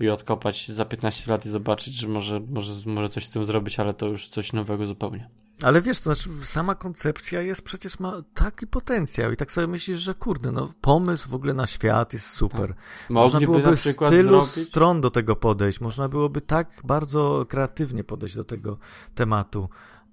i 0.00 0.08
odkopać 0.08 0.68
za 0.68 0.84
15 0.84 1.30
lat 1.30 1.46
i 1.46 1.48
zobaczyć, 1.48 1.94
że 1.94 2.08
może, 2.08 2.40
może, 2.40 2.72
może 2.86 3.08
coś 3.08 3.26
z 3.26 3.30
tym 3.30 3.44
zrobić, 3.44 3.80
ale 3.80 3.94
to 3.94 4.06
już 4.06 4.28
coś 4.28 4.52
nowego 4.52 4.86
zupełnie. 4.86 5.30
Ale 5.62 5.82
wiesz, 5.82 6.00
to 6.00 6.14
znaczy 6.14 6.46
sama 6.46 6.74
koncepcja 6.74 7.42
jest 7.42 7.62
przecież 7.62 8.00
ma 8.00 8.22
taki 8.34 8.66
potencjał 8.66 9.32
i 9.32 9.36
tak 9.36 9.52
sobie 9.52 9.66
myślisz, 9.66 9.98
że 9.98 10.14
kurde, 10.14 10.52
no 10.52 10.72
pomysł 10.80 11.28
w 11.28 11.34
ogóle 11.34 11.54
na 11.54 11.66
świat 11.66 12.12
jest 12.12 12.26
super. 12.26 12.68
Tak. 12.68 13.10
Można 13.10 13.40
byłoby 13.40 13.76
z 13.76 13.96
tylu 13.96 14.42
zrobić? 14.42 14.68
stron 14.68 15.00
do 15.00 15.10
tego 15.10 15.36
podejść, 15.36 15.80
można 15.80 16.08
byłoby 16.08 16.40
tak 16.40 16.70
bardzo 16.84 17.46
kreatywnie 17.48 18.04
podejść 18.04 18.36
do 18.36 18.44
tego 18.44 18.78
tematu, 19.14 19.68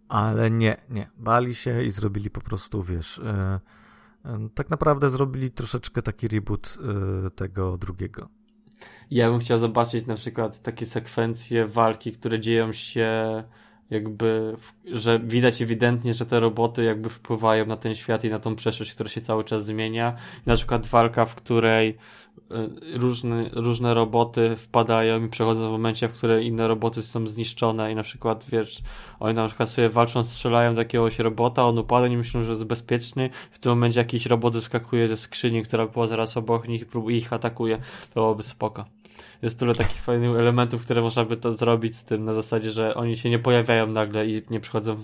ale 0.10 0.52
nie, 0.52 0.82
nie. 0.90 1.10
Bali 1.18 1.56
się 1.56 1.84
i 1.84 1.92
zrobili 1.92 2.30
po 2.30 2.42
prostu, 2.42 2.84
wiesz, 2.84 3.22
yy, 4.26 4.32
yy, 4.32 4.50
tak 4.50 4.70
naprawdę 4.70 5.10
zrobili 5.10 5.52
troszeczkę 5.52 6.02
taki 6.02 6.28
reboot 6.28 6.78
yy, 7.24 7.32
tego 7.32 7.78
drugiego. 7.78 8.30
Ja 9.12 9.30
bym 9.30 9.40
chciał 9.40 9.58
zobaczyć 9.58 10.06
na 10.06 10.16
przykład 10.16 10.62
takie 10.62 10.86
sekwencje 10.86 11.68
walki, 11.68 12.12
które 12.12 12.40
dzieją 12.40 12.74
się 12.74 13.44
jakby, 13.90 14.56
że 14.86 15.20
widać 15.20 15.62
ewidentnie, 15.62 16.14
że 16.14 16.26
te 16.26 16.40
roboty 16.40 16.84
jakby 16.84 17.10
wpływają 17.10 17.66
na 17.66 17.78
ten 17.78 17.96
świat 17.96 18.24
i 18.24 18.30
na 18.30 18.40
tą 18.40 18.56
przeszłość, 18.56 18.94
która 18.94 19.10
się 19.10 19.22
cały 19.22 19.44
czas 19.44 19.66
zmienia. 19.66 20.16
Na 20.46 20.56
przykład 20.56 20.86
walka, 20.86 21.26
w 21.26 21.36
której 21.36 21.98
różne, 22.94 23.50
różne 23.54 23.94
roboty 23.94 24.56
wpadają 24.56 25.26
i 25.26 25.30
przechodzą 25.30 25.68
w 25.68 25.72
momencie, 25.72 26.08
w 26.08 26.14
którym 26.14 26.44
inne 26.44 26.68
roboty 26.68 27.02
są 27.02 27.28
zniszczone 27.28 27.92
i 27.92 27.96
na 27.96 28.04
przykład, 28.04 28.46
wiesz, 28.52 28.82
oni 29.20 29.36
na 29.36 29.48
przykład 29.48 29.70
sobie 29.70 29.90
walczą, 29.90 30.24
strzelają 30.24 30.76
do 30.76 30.82
jakiegoś 30.82 31.20
robota, 31.20 31.66
on 31.66 31.78
upada, 31.78 32.08
nie 32.08 32.18
myślą, 32.18 32.44
że 32.44 32.50
jest 32.50 32.66
bezpieczny, 32.66 33.30
w 33.52 33.60
tym 33.60 33.70
momencie 33.70 34.00
jakiś 34.00 34.26
robot 34.26 34.54
wyskakuje 34.54 35.08
ze 35.08 35.18
skrzyni, 35.18 35.64
która 35.64 35.88
była 35.88 36.08
zaraz 36.08 36.38
obok 36.38 36.68
nich 36.68 36.86
i 37.10 37.14
ich 37.14 37.34
atakuje. 37.34 37.78
To 38.14 38.22
byłoby 38.22 38.44
spoko 38.44 38.86
jest 39.42 39.60
tyle 39.60 39.74
takich 39.74 40.02
fajnych 40.02 40.40
elementów, 40.40 40.86
które 40.86 41.02
można 41.02 41.26
by 41.26 41.38
to 41.38 41.54
zrobić 41.54 41.96
z 41.96 42.06
tym 42.06 42.26
na 42.26 42.34
zasadzie, 42.34 42.72
że 42.72 42.96
oni 42.96 43.18
się 43.18 43.30
nie 43.30 43.40
pojawiają 43.40 43.88
nagle 43.88 44.28
i 44.28 44.42
nie 44.50 44.60
przychodzą 44.60 45.04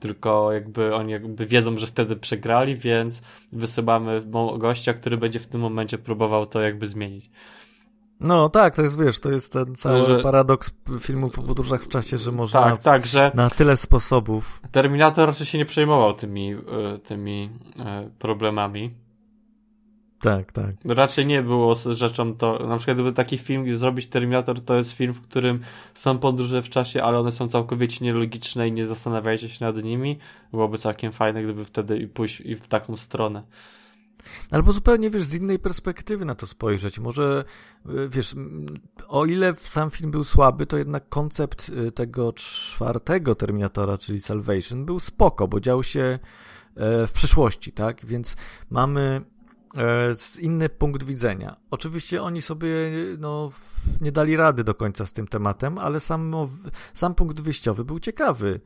tylko 0.00 0.52
jakby 0.52 0.94
oni 0.94 1.12
jakby 1.12 1.46
wiedzą, 1.46 1.78
że 1.78 1.86
wtedy 1.86 2.16
przegrali, 2.16 2.76
więc 2.76 3.22
wysyłamy 3.52 4.22
gościa, 4.58 4.94
który 4.94 5.16
będzie 5.16 5.40
w 5.40 5.46
tym 5.46 5.60
momencie 5.60 5.98
próbował 5.98 6.46
to 6.46 6.60
jakby 6.60 6.86
zmienić. 6.86 7.30
No 8.22 8.48
tak, 8.48 8.76
to 8.76 8.82
jest, 8.82 9.04
wiesz, 9.04 9.20
to 9.20 9.30
jest 9.30 9.52
ten 9.52 9.74
cały 9.74 10.06
że... 10.06 10.20
paradoks 10.20 10.70
filmów 11.00 11.38
o 11.38 11.42
podróżach 11.42 11.82
w 11.82 11.88
czasie, 11.88 12.18
że 12.18 12.32
można 12.32 12.62
tak, 12.62 12.82
tak, 12.82 13.06
że 13.06 13.30
na 13.34 13.50
tyle 13.50 13.76
sposobów. 13.76 14.60
Terminator 14.72 15.28
raczej 15.28 15.46
się 15.46 15.58
nie 15.58 15.64
przejmował 15.64 16.14
tymi, 16.14 16.52
e, 16.52 16.98
tymi 16.98 17.50
e, 17.78 18.10
problemami. 18.18 18.90
Tak, 20.22 20.52
tak. 20.52 20.70
Raczej 20.84 21.26
nie 21.26 21.42
było 21.42 21.74
rzeczą 21.74 22.34
to, 22.34 22.66
na 22.66 22.76
przykład 22.76 22.96
gdyby 22.96 23.12
taki 23.12 23.38
film 23.38 23.78
zrobić 23.78 24.06
Terminator, 24.06 24.60
to 24.60 24.74
jest 24.76 24.92
film, 24.92 25.12
w 25.12 25.20
którym 25.20 25.60
są 25.94 26.18
podróże 26.18 26.62
w 26.62 26.68
czasie, 26.68 27.02
ale 27.02 27.18
one 27.18 27.32
są 27.32 27.48
całkowicie 27.48 28.04
nielogiczne 28.04 28.68
i 28.68 28.72
nie 28.72 28.86
zastanawiajcie 28.86 29.48
się 29.48 29.64
nad 29.64 29.82
nimi. 29.82 30.18
Byłoby 30.50 30.78
całkiem 30.78 31.12
fajne, 31.12 31.42
gdyby 31.42 31.64
wtedy 31.64 31.98
i 31.98 32.08
pójść 32.08 32.40
i 32.40 32.56
w 32.56 32.68
taką 32.68 32.96
stronę. 32.96 33.42
Albo 34.50 34.72
zupełnie, 34.72 35.10
wiesz, 35.10 35.22
z 35.22 35.34
innej 35.34 35.58
perspektywy 35.58 36.24
na 36.24 36.34
to 36.34 36.46
spojrzeć. 36.46 36.98
Może, 36.98 37.44
y, 37.86 38.08
wiesz, 38.08 38.34
o 39.08 39.26
ile 39.26 39.54
sam 39.54 39.90
film 39.90 40.10
był 40.10 40.24
słaby, 40.24 40.66
to 40.66 40.78
jednak 40.78 41.08
koncept 41.08 41.68
y, 41.68 41.92
tego 41.92 42.32
czwartego 42.32 43.34
Terminatora, 43.34 43.98
czyli 43.98 44.20
Salvation, 44.20 44.84
był 44.84 45.00
spoko, 45.00 45.48
bo 45.48 45.60
dział 45.60 45.82
się 45.82 46.18
e, 46.76 47.06
w 47.06 47.12
przeszłości, 47.12 47.72
tak? 47.72 48.06
Więc 48.06 48.36
mamy 48.70 49.22
inny 50.40 50.68
punkt 50.68 51.02
widzenia. 51.02 51.56
Oczywiście 51.70 52.22
oni 52.22 52.42
sobie 52.42 52.68
no, 53.18 53.50
nie 54.00 54.12
dali 54.12 54.36
rady 54.36 54.64
do 54.64 54.74
końca 54.74 55.06
z 55.06 55.12
tym 55.12 55.28
tematem, 55.28 55.78
ale 55.78 56.00
sam, 56.00 56.34
sam 56.94 57.14
punkt 57.14 57.40
wyjściowy 57.40 57.84
był 57.84 58.00
ciekawy. 58.00 58.60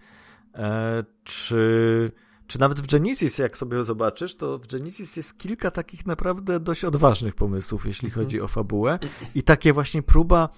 E, 0.55 1.05
czy, 1.25 2.13
czy 2.47 2.61
nawet 2.61 2.81
w 2.81 2.87
Genesis, 2.87 3.39
jak 3.39 3.57
sobie 3.57 3.85
zobaczysz, 3.85 4.35
to 4.37 4.59
w 4.59 4.67
Genesis 4.67 5.17
jest 5.17 5.39
kilka 5.39 5.71
takich 5.71 6.07
naprawdę 6.07 6.61
dość 6.61 6.85
odważnych 6.85 7.35
pomysłów, 7.35 7.87
jeśli 7.87 8.09
mhm. 8.09 8.25
chodzi 8.27 8.41
o 8.41 8.49
fabułę 8.49 8.99
i 9.35 9.43
takie 9.43 9.73
właśnie 9.73 10.03
próba 10.03 10.49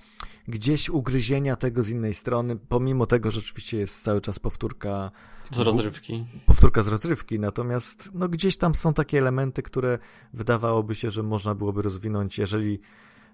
gdzieś 0.49 0.91
ugryzienia 0.91 1.57
tego 1.57 1.83
z 1.83 1.91
innej 1.91 2.15
strony, 2.15 2.57
pomimo 2.57 3.07
tego, 3.07 3.31
że 3.31 3.41
oczywiście 3.41 3.79
jest 3.79 4.03
cały 4.03 4.21
czas 4.21 4.39
powtórka 4.39 5.11
z 5.53 5.59
rozrywki. 5.59 6.25
Powtórka 6.47 6.83
z 6.83 6.89
rozrywki, 6.89 7.41
natomiast 7.41 8.11
no, 8.15 8.29
gdzieś 8.29 8.57
tam 8.57 8.75
są 8.75 8.95
takie 8.95 9.19
elementy, 9.19 9.63
które 9.63 9.99
wydawałoby 10.33 10.95
się, 10.95 11.11
że 11.11 11.23
można 11.23 11.55
byłoby 11.55 11.83
rozwinąć, 11.83 12.39
jeżeli 12.39 12.81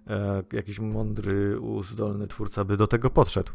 e, 0.07 0.43
jakiś 0.53 0.79
mądry, 0.79 1.61
uzdolny 1.61 2.27
twórca 2.27 2.65
by 2.65 2.77
do 2.77 2.87
tego 2.87 3.11
podszedł. 3.11 3.53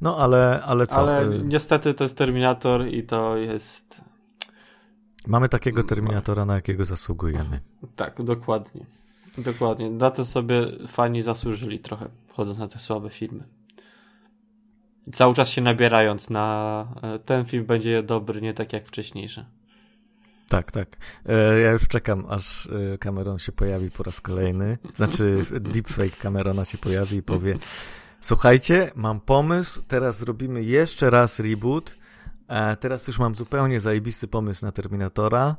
No 0.00 0.18
ale, 0.18 0.62
ale 0.62 0.86
co? 0.86 0.96
Ale 0.96 1.38
niestety 1.38 1.94
to 1.94 2.04
jest 2.04 2.18
Terminator 2.18 2.88
i 2.88 3.02
to 3.02 3.36
jest 3.36 4.00
Mamy 5.26 5.48
takiego 5.48 5.82
Terminatora, 5.82 6.44
na 6.44 6.54
jakiego 6.54 6.84
zasługujemy. 6.84 7.60
Tak, 7.96 8.22
dokładnie. 8.22 8.86
Dokładnie. 9.38 9.90
Na 9.90 10.10
to 10.10 10.24
sobie 10.24 10.66
fani 10.86 11.22
zasłużyli 11.22 11.78
trochę, 11.78 12.08
wchodząc 12.28 12.58
na 12.58 12.68
te 12.68 12.78
słabe 12.78 13.10
filmy. 13.10 13.44
Cały 15.12 15.34
czas 15.34 15.48
się 15.48 15.62
nabierając 15.62 16.30
na 16.30 16.86
e, 17.02 17.18
ten 17.18 17.44
film 17.44 17.64
będzie 17.64 18.02
dobry, 18.02 18.42
nie 18.42 18.54
tak 18.54 18.72
jak 18.72 18.86
wcześniejsze. 18.86 19.44
Tak, 20.48 20.72
tak. 20.72 20.96
E, 21.26 21.60
ja 21.60 21.72
już 21.72 21.88
czekam, 21.88 22.26
aż 22.28 22.66
e, 22.66 22.98
Cameron 22.98 23.38
się 23.38 23.52
pojawi 23.52 23.90
po 23.90 24.02
raz 24.02 24.20
kolejny. 24.20 24.78
Znaczy, 24.94 25.44
deepfake 25.72 26.16
Camerona 26.16 26.64
się 26.64 26.78
pojawi 26.78 27.16
i 27.16 27.22
powie: 27.22 27.58
Słuchajcie, 28.20 28.90
mam 28.94 29.20
pomysł, 29.20 29.82
teraz 29.88 30.18
zrobimy 30.18 30.62
jeszcze 30.62 31.10
raz 31.10 31.40
reboot. 31.40 31.96
Teraz 32.80 33.06
już 33.06 33.18
mam 33.18 33.34
zupełnie 33.34 33.80
zajebisty 33.80 34.28
pomysł 34.28 34.64
na 34.64 34.72
Terminatora. 34.72 35.56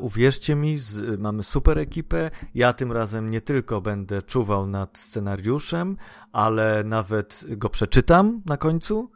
Uwierzcie 0.00 0.54
mi, 0.54 0.78
mamy 1.18 1.42
super 1.42 1.78
ekipę. 1.78 2.30
Ja 2.54 2.72
tym 2.72 2.92
razem 2.92 3.30
nie 3.30 3.40
tylko 3.40 3.80
będę 3.80 4.22
czuwał 4.22 4.66
nad 4.66 4.98
scenariuszem, 4.98 5.96
ale 6.32 6.84
nawet 6.84 7.44
go 7.48 7.68
przeczytam 7.68 8.42
na 8.46 8.56
końcu 8.56 9.10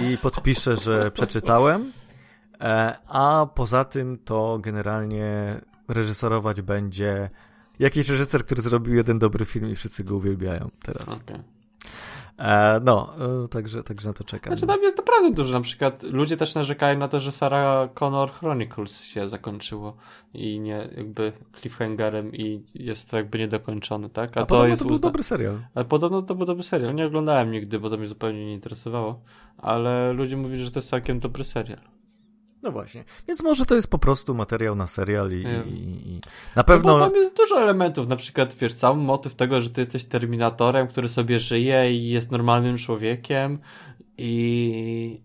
i 0.00 0.16
podpiszę, 0.22 0.76
że 0.76 1.10
przeczytałem. 1.10 1.92
E, 2.60 2.98
a 3.08 3.46
poza 3.54 3.84
tym 3.84 4.18
to 4.24 4.58
generalnie 4.62 5.60
reżyserować 5.88 6.62
będzie 6.62 7.30
jakiś 7.78 8.08
reżyser, 8.08 8.44
który 8.44 8.62
zrobił 8.62 8.94
jeden 8.94 9.18
dobry 9.18 9.44
film 9.44 9.70
i 9.70 9.74
wszyscy 9.74 10.04
go 10.04 10.16
uwielbiają 10.16 10.70
teraz. 10.82 11.08
Okay. 11.08 11.55
E, 12.38 12.80
no, 12.84 13.12
e, 13.44 13.48
także, 13.48 13.82
także 13.82 14.08
na 14.08 14.12
to 14.12 14.24
czekam. 14.24 14.52
Znaczy 14.52 14.66
tam 14.66 14.82
jest 14.82 14.96
naprawdę 14.96 15.30
dużo, 15.30 15.52
na 15.52 15.60
przykład 15.60 16.02
ludzie 16.02 16.36
też 16.36 16.54
narzekają 16.54 16.98
na 16.98 17.08
to, 17.08 17.20
że 17.20 17.32
Sarah 17.32 17.94
Connor 17.94 18.32
Chronicles 18.32 19.02
się 19.02 19.28
zakończyło 19.28 19.96
i 20.34 20.60
nie 20.60 20.88
jakby 20.96 21.32
cliffhangerem 21.60 22.34
i 22.34 22.62
jest 22.74 23.10
to 23.10 23.16
jakby 23.16 23.38
niedokończony, 23.38 24.10
tak? 24.10 24.36
A, 24.36 24.40
A 24.40 24.46
to 24.46 24.66
jest 24.66 24.82
to 24.82 24.86
był 24.86 24.94
uzna... 24.94 25.08
dobry 25.08 25.22
serial. 25.22 25.58
Ale 25.74 25.84
podobno 25.84 26.22
to 26.22 26.34
był 26.34 26.46
dobry 26.46 26.62
serial. 26.62 26.94
Nie 26.94 27.06
oglądałem 27.06 27.50
nigdy, 27.50 27.78
bo 27.78 27.90
to 27.90 27.96
mnie 27.96 28.06
zupełnie 28.06 28.46
nie 28.46 28.54
interesowało, 28.54 29.20
ale 29.58 30.12
ludzie 30.12 30.36
mówili, 30.36 30.64
że 30.64 30.70
to 30.70 30.78
jest 30.78 30.88
całkiem 30.88 31.20
dobry 31.20 31.44
serial. 31.44 31.95
No 32.66 32.72
właśnie. 32.72 33.04
Więc 33.28 33.42
może 33.42 33.66
to 33.66 33.74
jest 33.74 33.90
po 33.90 33.98
prostu 33.98 34.34
materiał 34.34 34.74
na 34.74 34.86
serial 34.86 35.32
i, 35.32 35.34
i, 35.70 36.10
i 36.10 36.20
na 36.56 36.64
pewno... 36.64 36.98
No 36.98 37.04
tam 37.04 37.14
jest 37.14 37.36
dużo 37.36 37.62
elementów, 37.62 38.08
na 38.08 38.16
przykład 38.16 38.54
wiesz, 38.54 38.72
cały 38.72 38.96
motyw 38.96 39.34
tego, 39.34 39.60
że 39.60 39.70
ty 39.70 39.80
jesteś 39.80 40.04
Terminatorem, 40.04 40.88
który 40.88 41.08
sobie 41.08 41.38
żyje 41.38 41.92
i 41.92 42.08
jest 42.08 42.30
normalnym 42.30 42.76
człowiekiem 42.76 43.58
i 44.18 45.20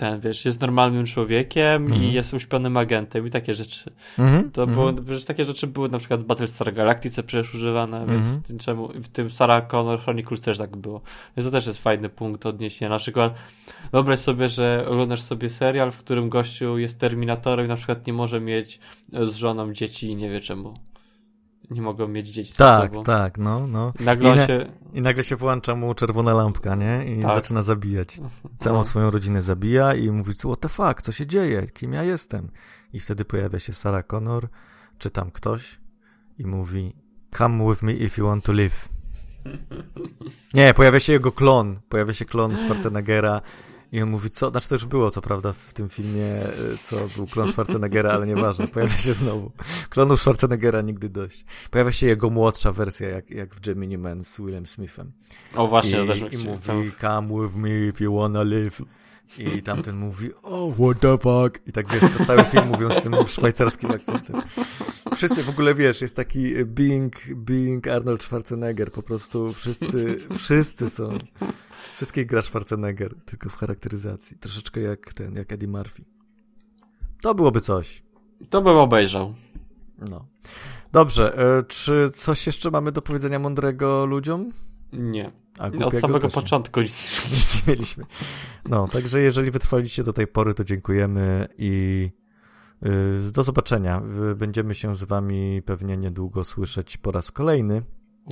ten, 0.00 0.20
wiesz, 0.20 0.44
jest 0.44 0.60
normalnym 0.60 1.06
człowiekiem 1.06 1.82
mm 1.82 1.88
i 1.88 1.94
mhm. 1.94 2.12
jest 2.12 2.34
uśpionym 2.34 2.76
agentem 2.76 3.26
i 3.26 3.30
takie 3.30 3.54
rzeczy. 3.54 3.90
Mm. 4.18 4.50
To 4.50 4.62
mm 4.62 4.74
było, 4.74 4.92
takie 5.26 5.44
rzeczy 5.44 5.66
były 5.66 5.88
na 5.88 5.98
przykład 5.98 6.20
w 6.20 6.24
Battlestar 6.24 6.74
Galactice 6.74 7.22
przecież 7.22 7.54
używane, 7.54 8.06
więc 8.06 8.24
w 8.24 8.42
tym, 8.46 8.58
czemu, 8.58 8.88
w 8.88 9.08
tym 9.08 9.30
Sarah 9.30 9.66
Connor 9.66 10.00
Chronicles 10.00 10.40
też 10.40 10.58
tak 10.58 10.76
było. 10.76 11.00
Więc 11.36 11.46
to 11.46 11.52
też 11.52 11.66
jest 11.66 11.82
fajny 11.82 12.08
punkt 12.08 12.46
odniesienia. 12.46 12.88
Na 12.88 12.98
przykład 12.98 13.34
wyobraź 13.92 14.20
sobie, 14.20 14.48
że 14.48 14.86
oglądasz 14.88 15.22
sobie 15.22 15.50
serial, 15.50 15.92
w 15.92 15.98
którym 15.98 16.28
gościu 16.28 16.78
jest 16.78 16.98
Terminatorem 16.98 17.66
i 17.66 17.68
na 17.68 17.76
przykład 17.76 18.06
nie 18.06 18.12
może 18.12 18.40
mieć 18.40 18.78
z 19.22 19.34
żoną 19.34 19.72
dzieci 19.72 20.06
i 20.06 20.16
nie 20.16 20.30
wie 20.30 20.40
czemu 20.40 20.74
nie 21.70 21.82
mogą 21.82 22.08
mieć 22.08 22.28
dzieci 22.28 22.54
Tak, 22.56 22.92
tak, 23.04 23.38
no, 23.38 23.66
no. 23.66 23.92
Nagle 24.00 24.32
I, 24.32 24.36
na, 24.36 24.46
się... 24.46 24.72
I 24.92 25.00
nagle 25.00 25.24
się 25.24 25.36
włącza 25.36 25.74
mu 25.74 25.94
czerwona 25.94 26.34
lampka, 26.34 26.74
nie? 26.74 27.04
I 27.16 27.22
tak. 27.22 27.34
zaczyna 27.34 27.62
zabijać. 27.62 28.20
Całą 28.58 28.78
no. 28.78 28.84
swoją 28.84 29.10
rodzinę 29.10 29.42
zabija 29.42 29.94
i 29.94 30.10
mówi, 30.10 30.34
what 30.34 30.60
the 30.60 30.68
fuck, 30.68 31.02
co 31.02 31.12
się 31.12 31.26
dzieje? 31.26 31.66
Kim 31.66 31.92
ja 31.92 32.02
jestem? 32.02 32.50
I 32.92 33.00
wtedy 33.00 33.24
pojawia 33.24 33.58
się 33.58 33.72
Sarah 33.72 34.06
Connor, 34.06 34.48
czy 34.98 35.10
tam 35.10 35.30
ktoś 35.30 35.80
i 36.38 36.46
mówi, 36.46 36.94
come 37.38 37.70
with 37.70 37.82
me 37.82 37.92
if 37.92 38.20
you 38.20 38.26
want 38.26 38.44
to 38.44 38.52
live. 38.52 38.88
Nie, 40.54 40.74
pojawia 40.74 41.00
się 41.00 41.12
jego 41.12 41.32
klon, 41.32 41.80
pojawia 41.88 42.12
się 42.12 42.24
klon 42.24 42.56
Schwarzeneggera 42.56 43.40
i 43.92 44.02
on 44.02 44.10
mówi, 44.10 44.30
co, 44.30 44.50
znaczy 44.50 44.68
to 44.68 44.74
już 44.74 44.86
było, 44.86 45.10
co 45.10 45.20
prawda, 45.20 45.52
w 45.52 45.72
tym 45.72 45.88
filmie, 45.88 46.24
e, 46.24 46.50
co 46.82 46.96
był 47.16 47.26
klon 47.26 47.48
Schwarzeneggera, 47.48 48.10
ale 48.10 48.26
nieważne, 48.26 48.68
pojawia 48.74 48.98
się 48.98 49.12
znowu. 49.12 49.52
Klonu 49.88 50.16
Schwarzeneggera 50.16 50.80
nigdy 50.80 51.08
dość. 51.08 51.44
Pojawia 51.70 51.92
się 51.92 52.06
jego 52.06 52.30
młodsza 52.30 52.72
wersja, 52.72 53.08
jak, 53.08 53.30
jak 53.30 53.54
w 53.54 53.60
Gemini 53.60 53.98
Man 53.98 54.24
z 54.24 54.40
Willem 54.40 54.66
Smithem. 54.66 55.12
O 55.54 55.68
właśnie, 55.68 56.04
I, 56.04 56.06
też 56.06 56.18
I 56.18 56.38
mówi, 56.38 56.92
come 57.00 57.42
with 57.42 57.56
me 57.56 57.86
if 57.88 58.04
you 58.04 58.14
wanna 58.14 58.42
live. 58.42 58.82
I 59.38 59.62
tamten 59.62 59.96
mówi, 59.96 60.30
oh, 60.42 60.74
what 60.74 61.00
the 61.00 61.18
fuck? 61.18 61.68
I 61.68 61.72
tak 61.72 61.92
wiesz, 61.92 62.16
to 62.18 62.24
cały 62.24 62.44
film 62.44 62.66
mówią 62.66 62.90
z 62.90 63.02
tym 63.02 63.14
szwajcarskim 63.26 63.90
akcentem. 63.90 64.40
Wszyscy 65.16 65.42
w 65.42 65.48
ogóle 65.48 65.74
wiesz, 65.74 66.00
jest 66.02 66.16
taki 66.16 66.64
being, 66.64 67.14
being 67.34 67.88
Arnold 67.88 68.22
Schwarzenegger, 68.22 68.92
po 68.92 69.02
prostu 69.02 69.52
wszyscy, 69.52 70.18
wszyscy 70.38 70.90
są 70.90 71.18
Wszystkich 72.00 72.26
gra 72.26 72.42
Schwarzenegger, 72.42 73.14
tylko 73.24 73.48
w 73.48 73.56
charakteryzacji. 73.56 74.38
Troszeczkę 74.38 74.80
jak 74.80 75.12
ten, 75.12 75.34
jak 75.34 75.52
Eddie 75.52 75.68
Murphy. 75.68 76.04
To 77.22 77.34
byłoby 77.34 77.60
coś. 77.60 78.02
To 78.50 78.62
bym 78.62 78.76
obejrzał. 78.76 79.34
No. 80.10 80.26
Dobrze, 80.92 81.38
e, 81.38 81.62
czy 81.62 82.10
coś 82.14 82.46
jeszcze 82.46 82.70
mamy 82.70 82.92
do 82.92 83.02
powiedzenia 83.02 83.38
mądrego 83.38 84.06
ludziom? 84.06 84.50
Nie. 84.92 85.32
Od 85.84 85.94
samego 85.94 86.28
początku 86.28 86.80
nic. 86.80 87.10
nic 87.32 87.66
nie 87.66 87.72
mieliśmy. 87.72 88.04
No, 88.68 88.88
także 88.88 89.20
jeżeli 89.20 89.50
wytrwaliście 89.50 90.04
do 90.04 90.12
tej 90.12 90.26
pory, 90.26 90.54
to 90.54 90.64
dziękujemy 90.64 91.48
i 91.58 92.10
y, 93.28 93.32
do 93.32 93.42
zobaczenia. 93.42 94.02
Będziemy 94.36 94.74
się 94.74 94.94
z 94.94 95.04
wami 95.04 95.62
pewnie 95.62 95.96
niedługo 95.96 96.44
słyszeć 96.44 96.96
po 96.96 97.12
raz 97.12 97.32
kolejny. 97.32 97.82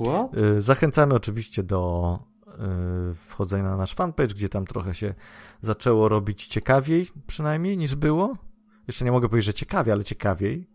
What? 0.01 0.37
Y, 0.37 0.61
zachęcamy 0.61 1.13
oczywiście 1.13 1.63
do 1.63 2.19
Y, 2.59 3.15
wchodzenia 3.15 3.63
na 3.63 3.77
nasz 3.77 3.95
fanpage, 3.95 4.33
gdzie 4.33 4.49
tam 4.49 4.65
trochę 4.65 4.95
się 4.95 5.13
zaczęło 5.61 6.09
robić 6.09 6.47
ciekawiej 6.47 7.07
przynajmniej 7.27 7.77
niż 7.77 7.95
było. 7.95 8.37
Jeszcze 8.87 9.05
nie 9.05 9.11
mogę 9.11 9.29
powiedzieć, 9.29 9.45
że 9.45 9.53
ciekawie, 9.53 9.91
ale 9.91 10.03
ciekawiej. 10.03 10.69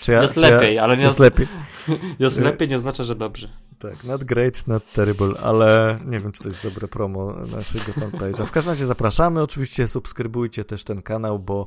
Czy 0.00 0.12
ja, 0.12 0.22
jest 0.22 0.34
czy 0.34 0.40
lepiej, 0.40 0.74
ja, 0.74 0.82
ale 0.82 0.96
nie 0.96 1.02
jest 1.02 1.18
lepiej. 1.18 1.46
Jest 2.18 2.38
lepiej 2.40 2.68
nie 2.68 2.76
oznacza, 2.76 3.04
że 3.04 3.14
dobrze. 3.14 3.48
Tak, 3.78 4.04
not 4.04 4.24
great, 4.24 4.66
not 4.66 4.92
terrible, 4.92 5.34
ale 5.42 5.98
nie 6.06 6.20
wiem, 6.20 6.32
czy 6.32 6.42
to 6.42 6.48
jest 6.48 6.62
dobre 6.62 6.88
promo 6.88 7.32
naszego 7.32 7.92
fanpage'a. 7.92 8.46
W 8.46 8.50
każdym 8.50 8.72
razie 8.72 8.86
zapraszamy, 8.86 9.42
oczywiście 9.42 9.88
subskrybujcie 9.88 10.64
też 10.64 10.84
ten 10.84 11.02
kanał, 11.02 11.38
bo, 11.38 11.66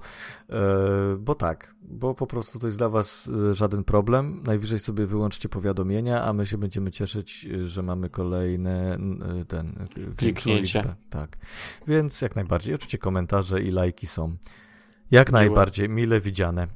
e, 0.50 0.56
bo 1.20 1.36
tak, 1.36 1.76
bo 1.82 2.16
po 2.16 2.28
prostu 2.28 2.60
to 2.60 2.68
jest 2.68 2.78
dla 2.78 2.90
was 2.90 3.30
e, 3.50 3.54
żaden 3.54 3.84
problem. 3.84 4.44
Najwyżej 4.46 4.80
sobie 4.80 5.06
wyłączcie 5.06 5.50
powiadomienia, 5.50 6.24
a 6.24 6.34
my 6.34 6.46
się 6.46 6.58
będziemy 6.58 6.92
cieszyć, 6.92 7.48
że 7.64 7.84
mamy 7.84 8.10
kolejne 8.10 8.96
e, 8.96 9.46
ten 9.46 9.88
kliknięcie. 10.18 10.96
Tak, 11.10 11.38
więc 11.88 12.22
jak 12.22 12.36
najbardziej. 12.36 12.76
Oczywiście 12.76 12.98
komentarze 12.98 13.62
i 13.62 13.70
lajki 13.70 14.08
są 14.08 14.36
jak 15.12 15.32
najbardziej 15.32 15.90
mile 15.90 16.20
widziane. 16.20 16.68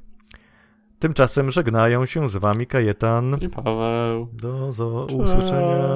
Tymczasem 0.99 1.51
żegnają 1.51 2.05
się 2.05 2.29
z 2.29 2.37
wami 2.37 2.67
Kajetan 2.67 3.37
i 3.41 3.49
Paweł. 3.49 4.27
Do 4.33 4.71
usłyszenia. 5.15 5.87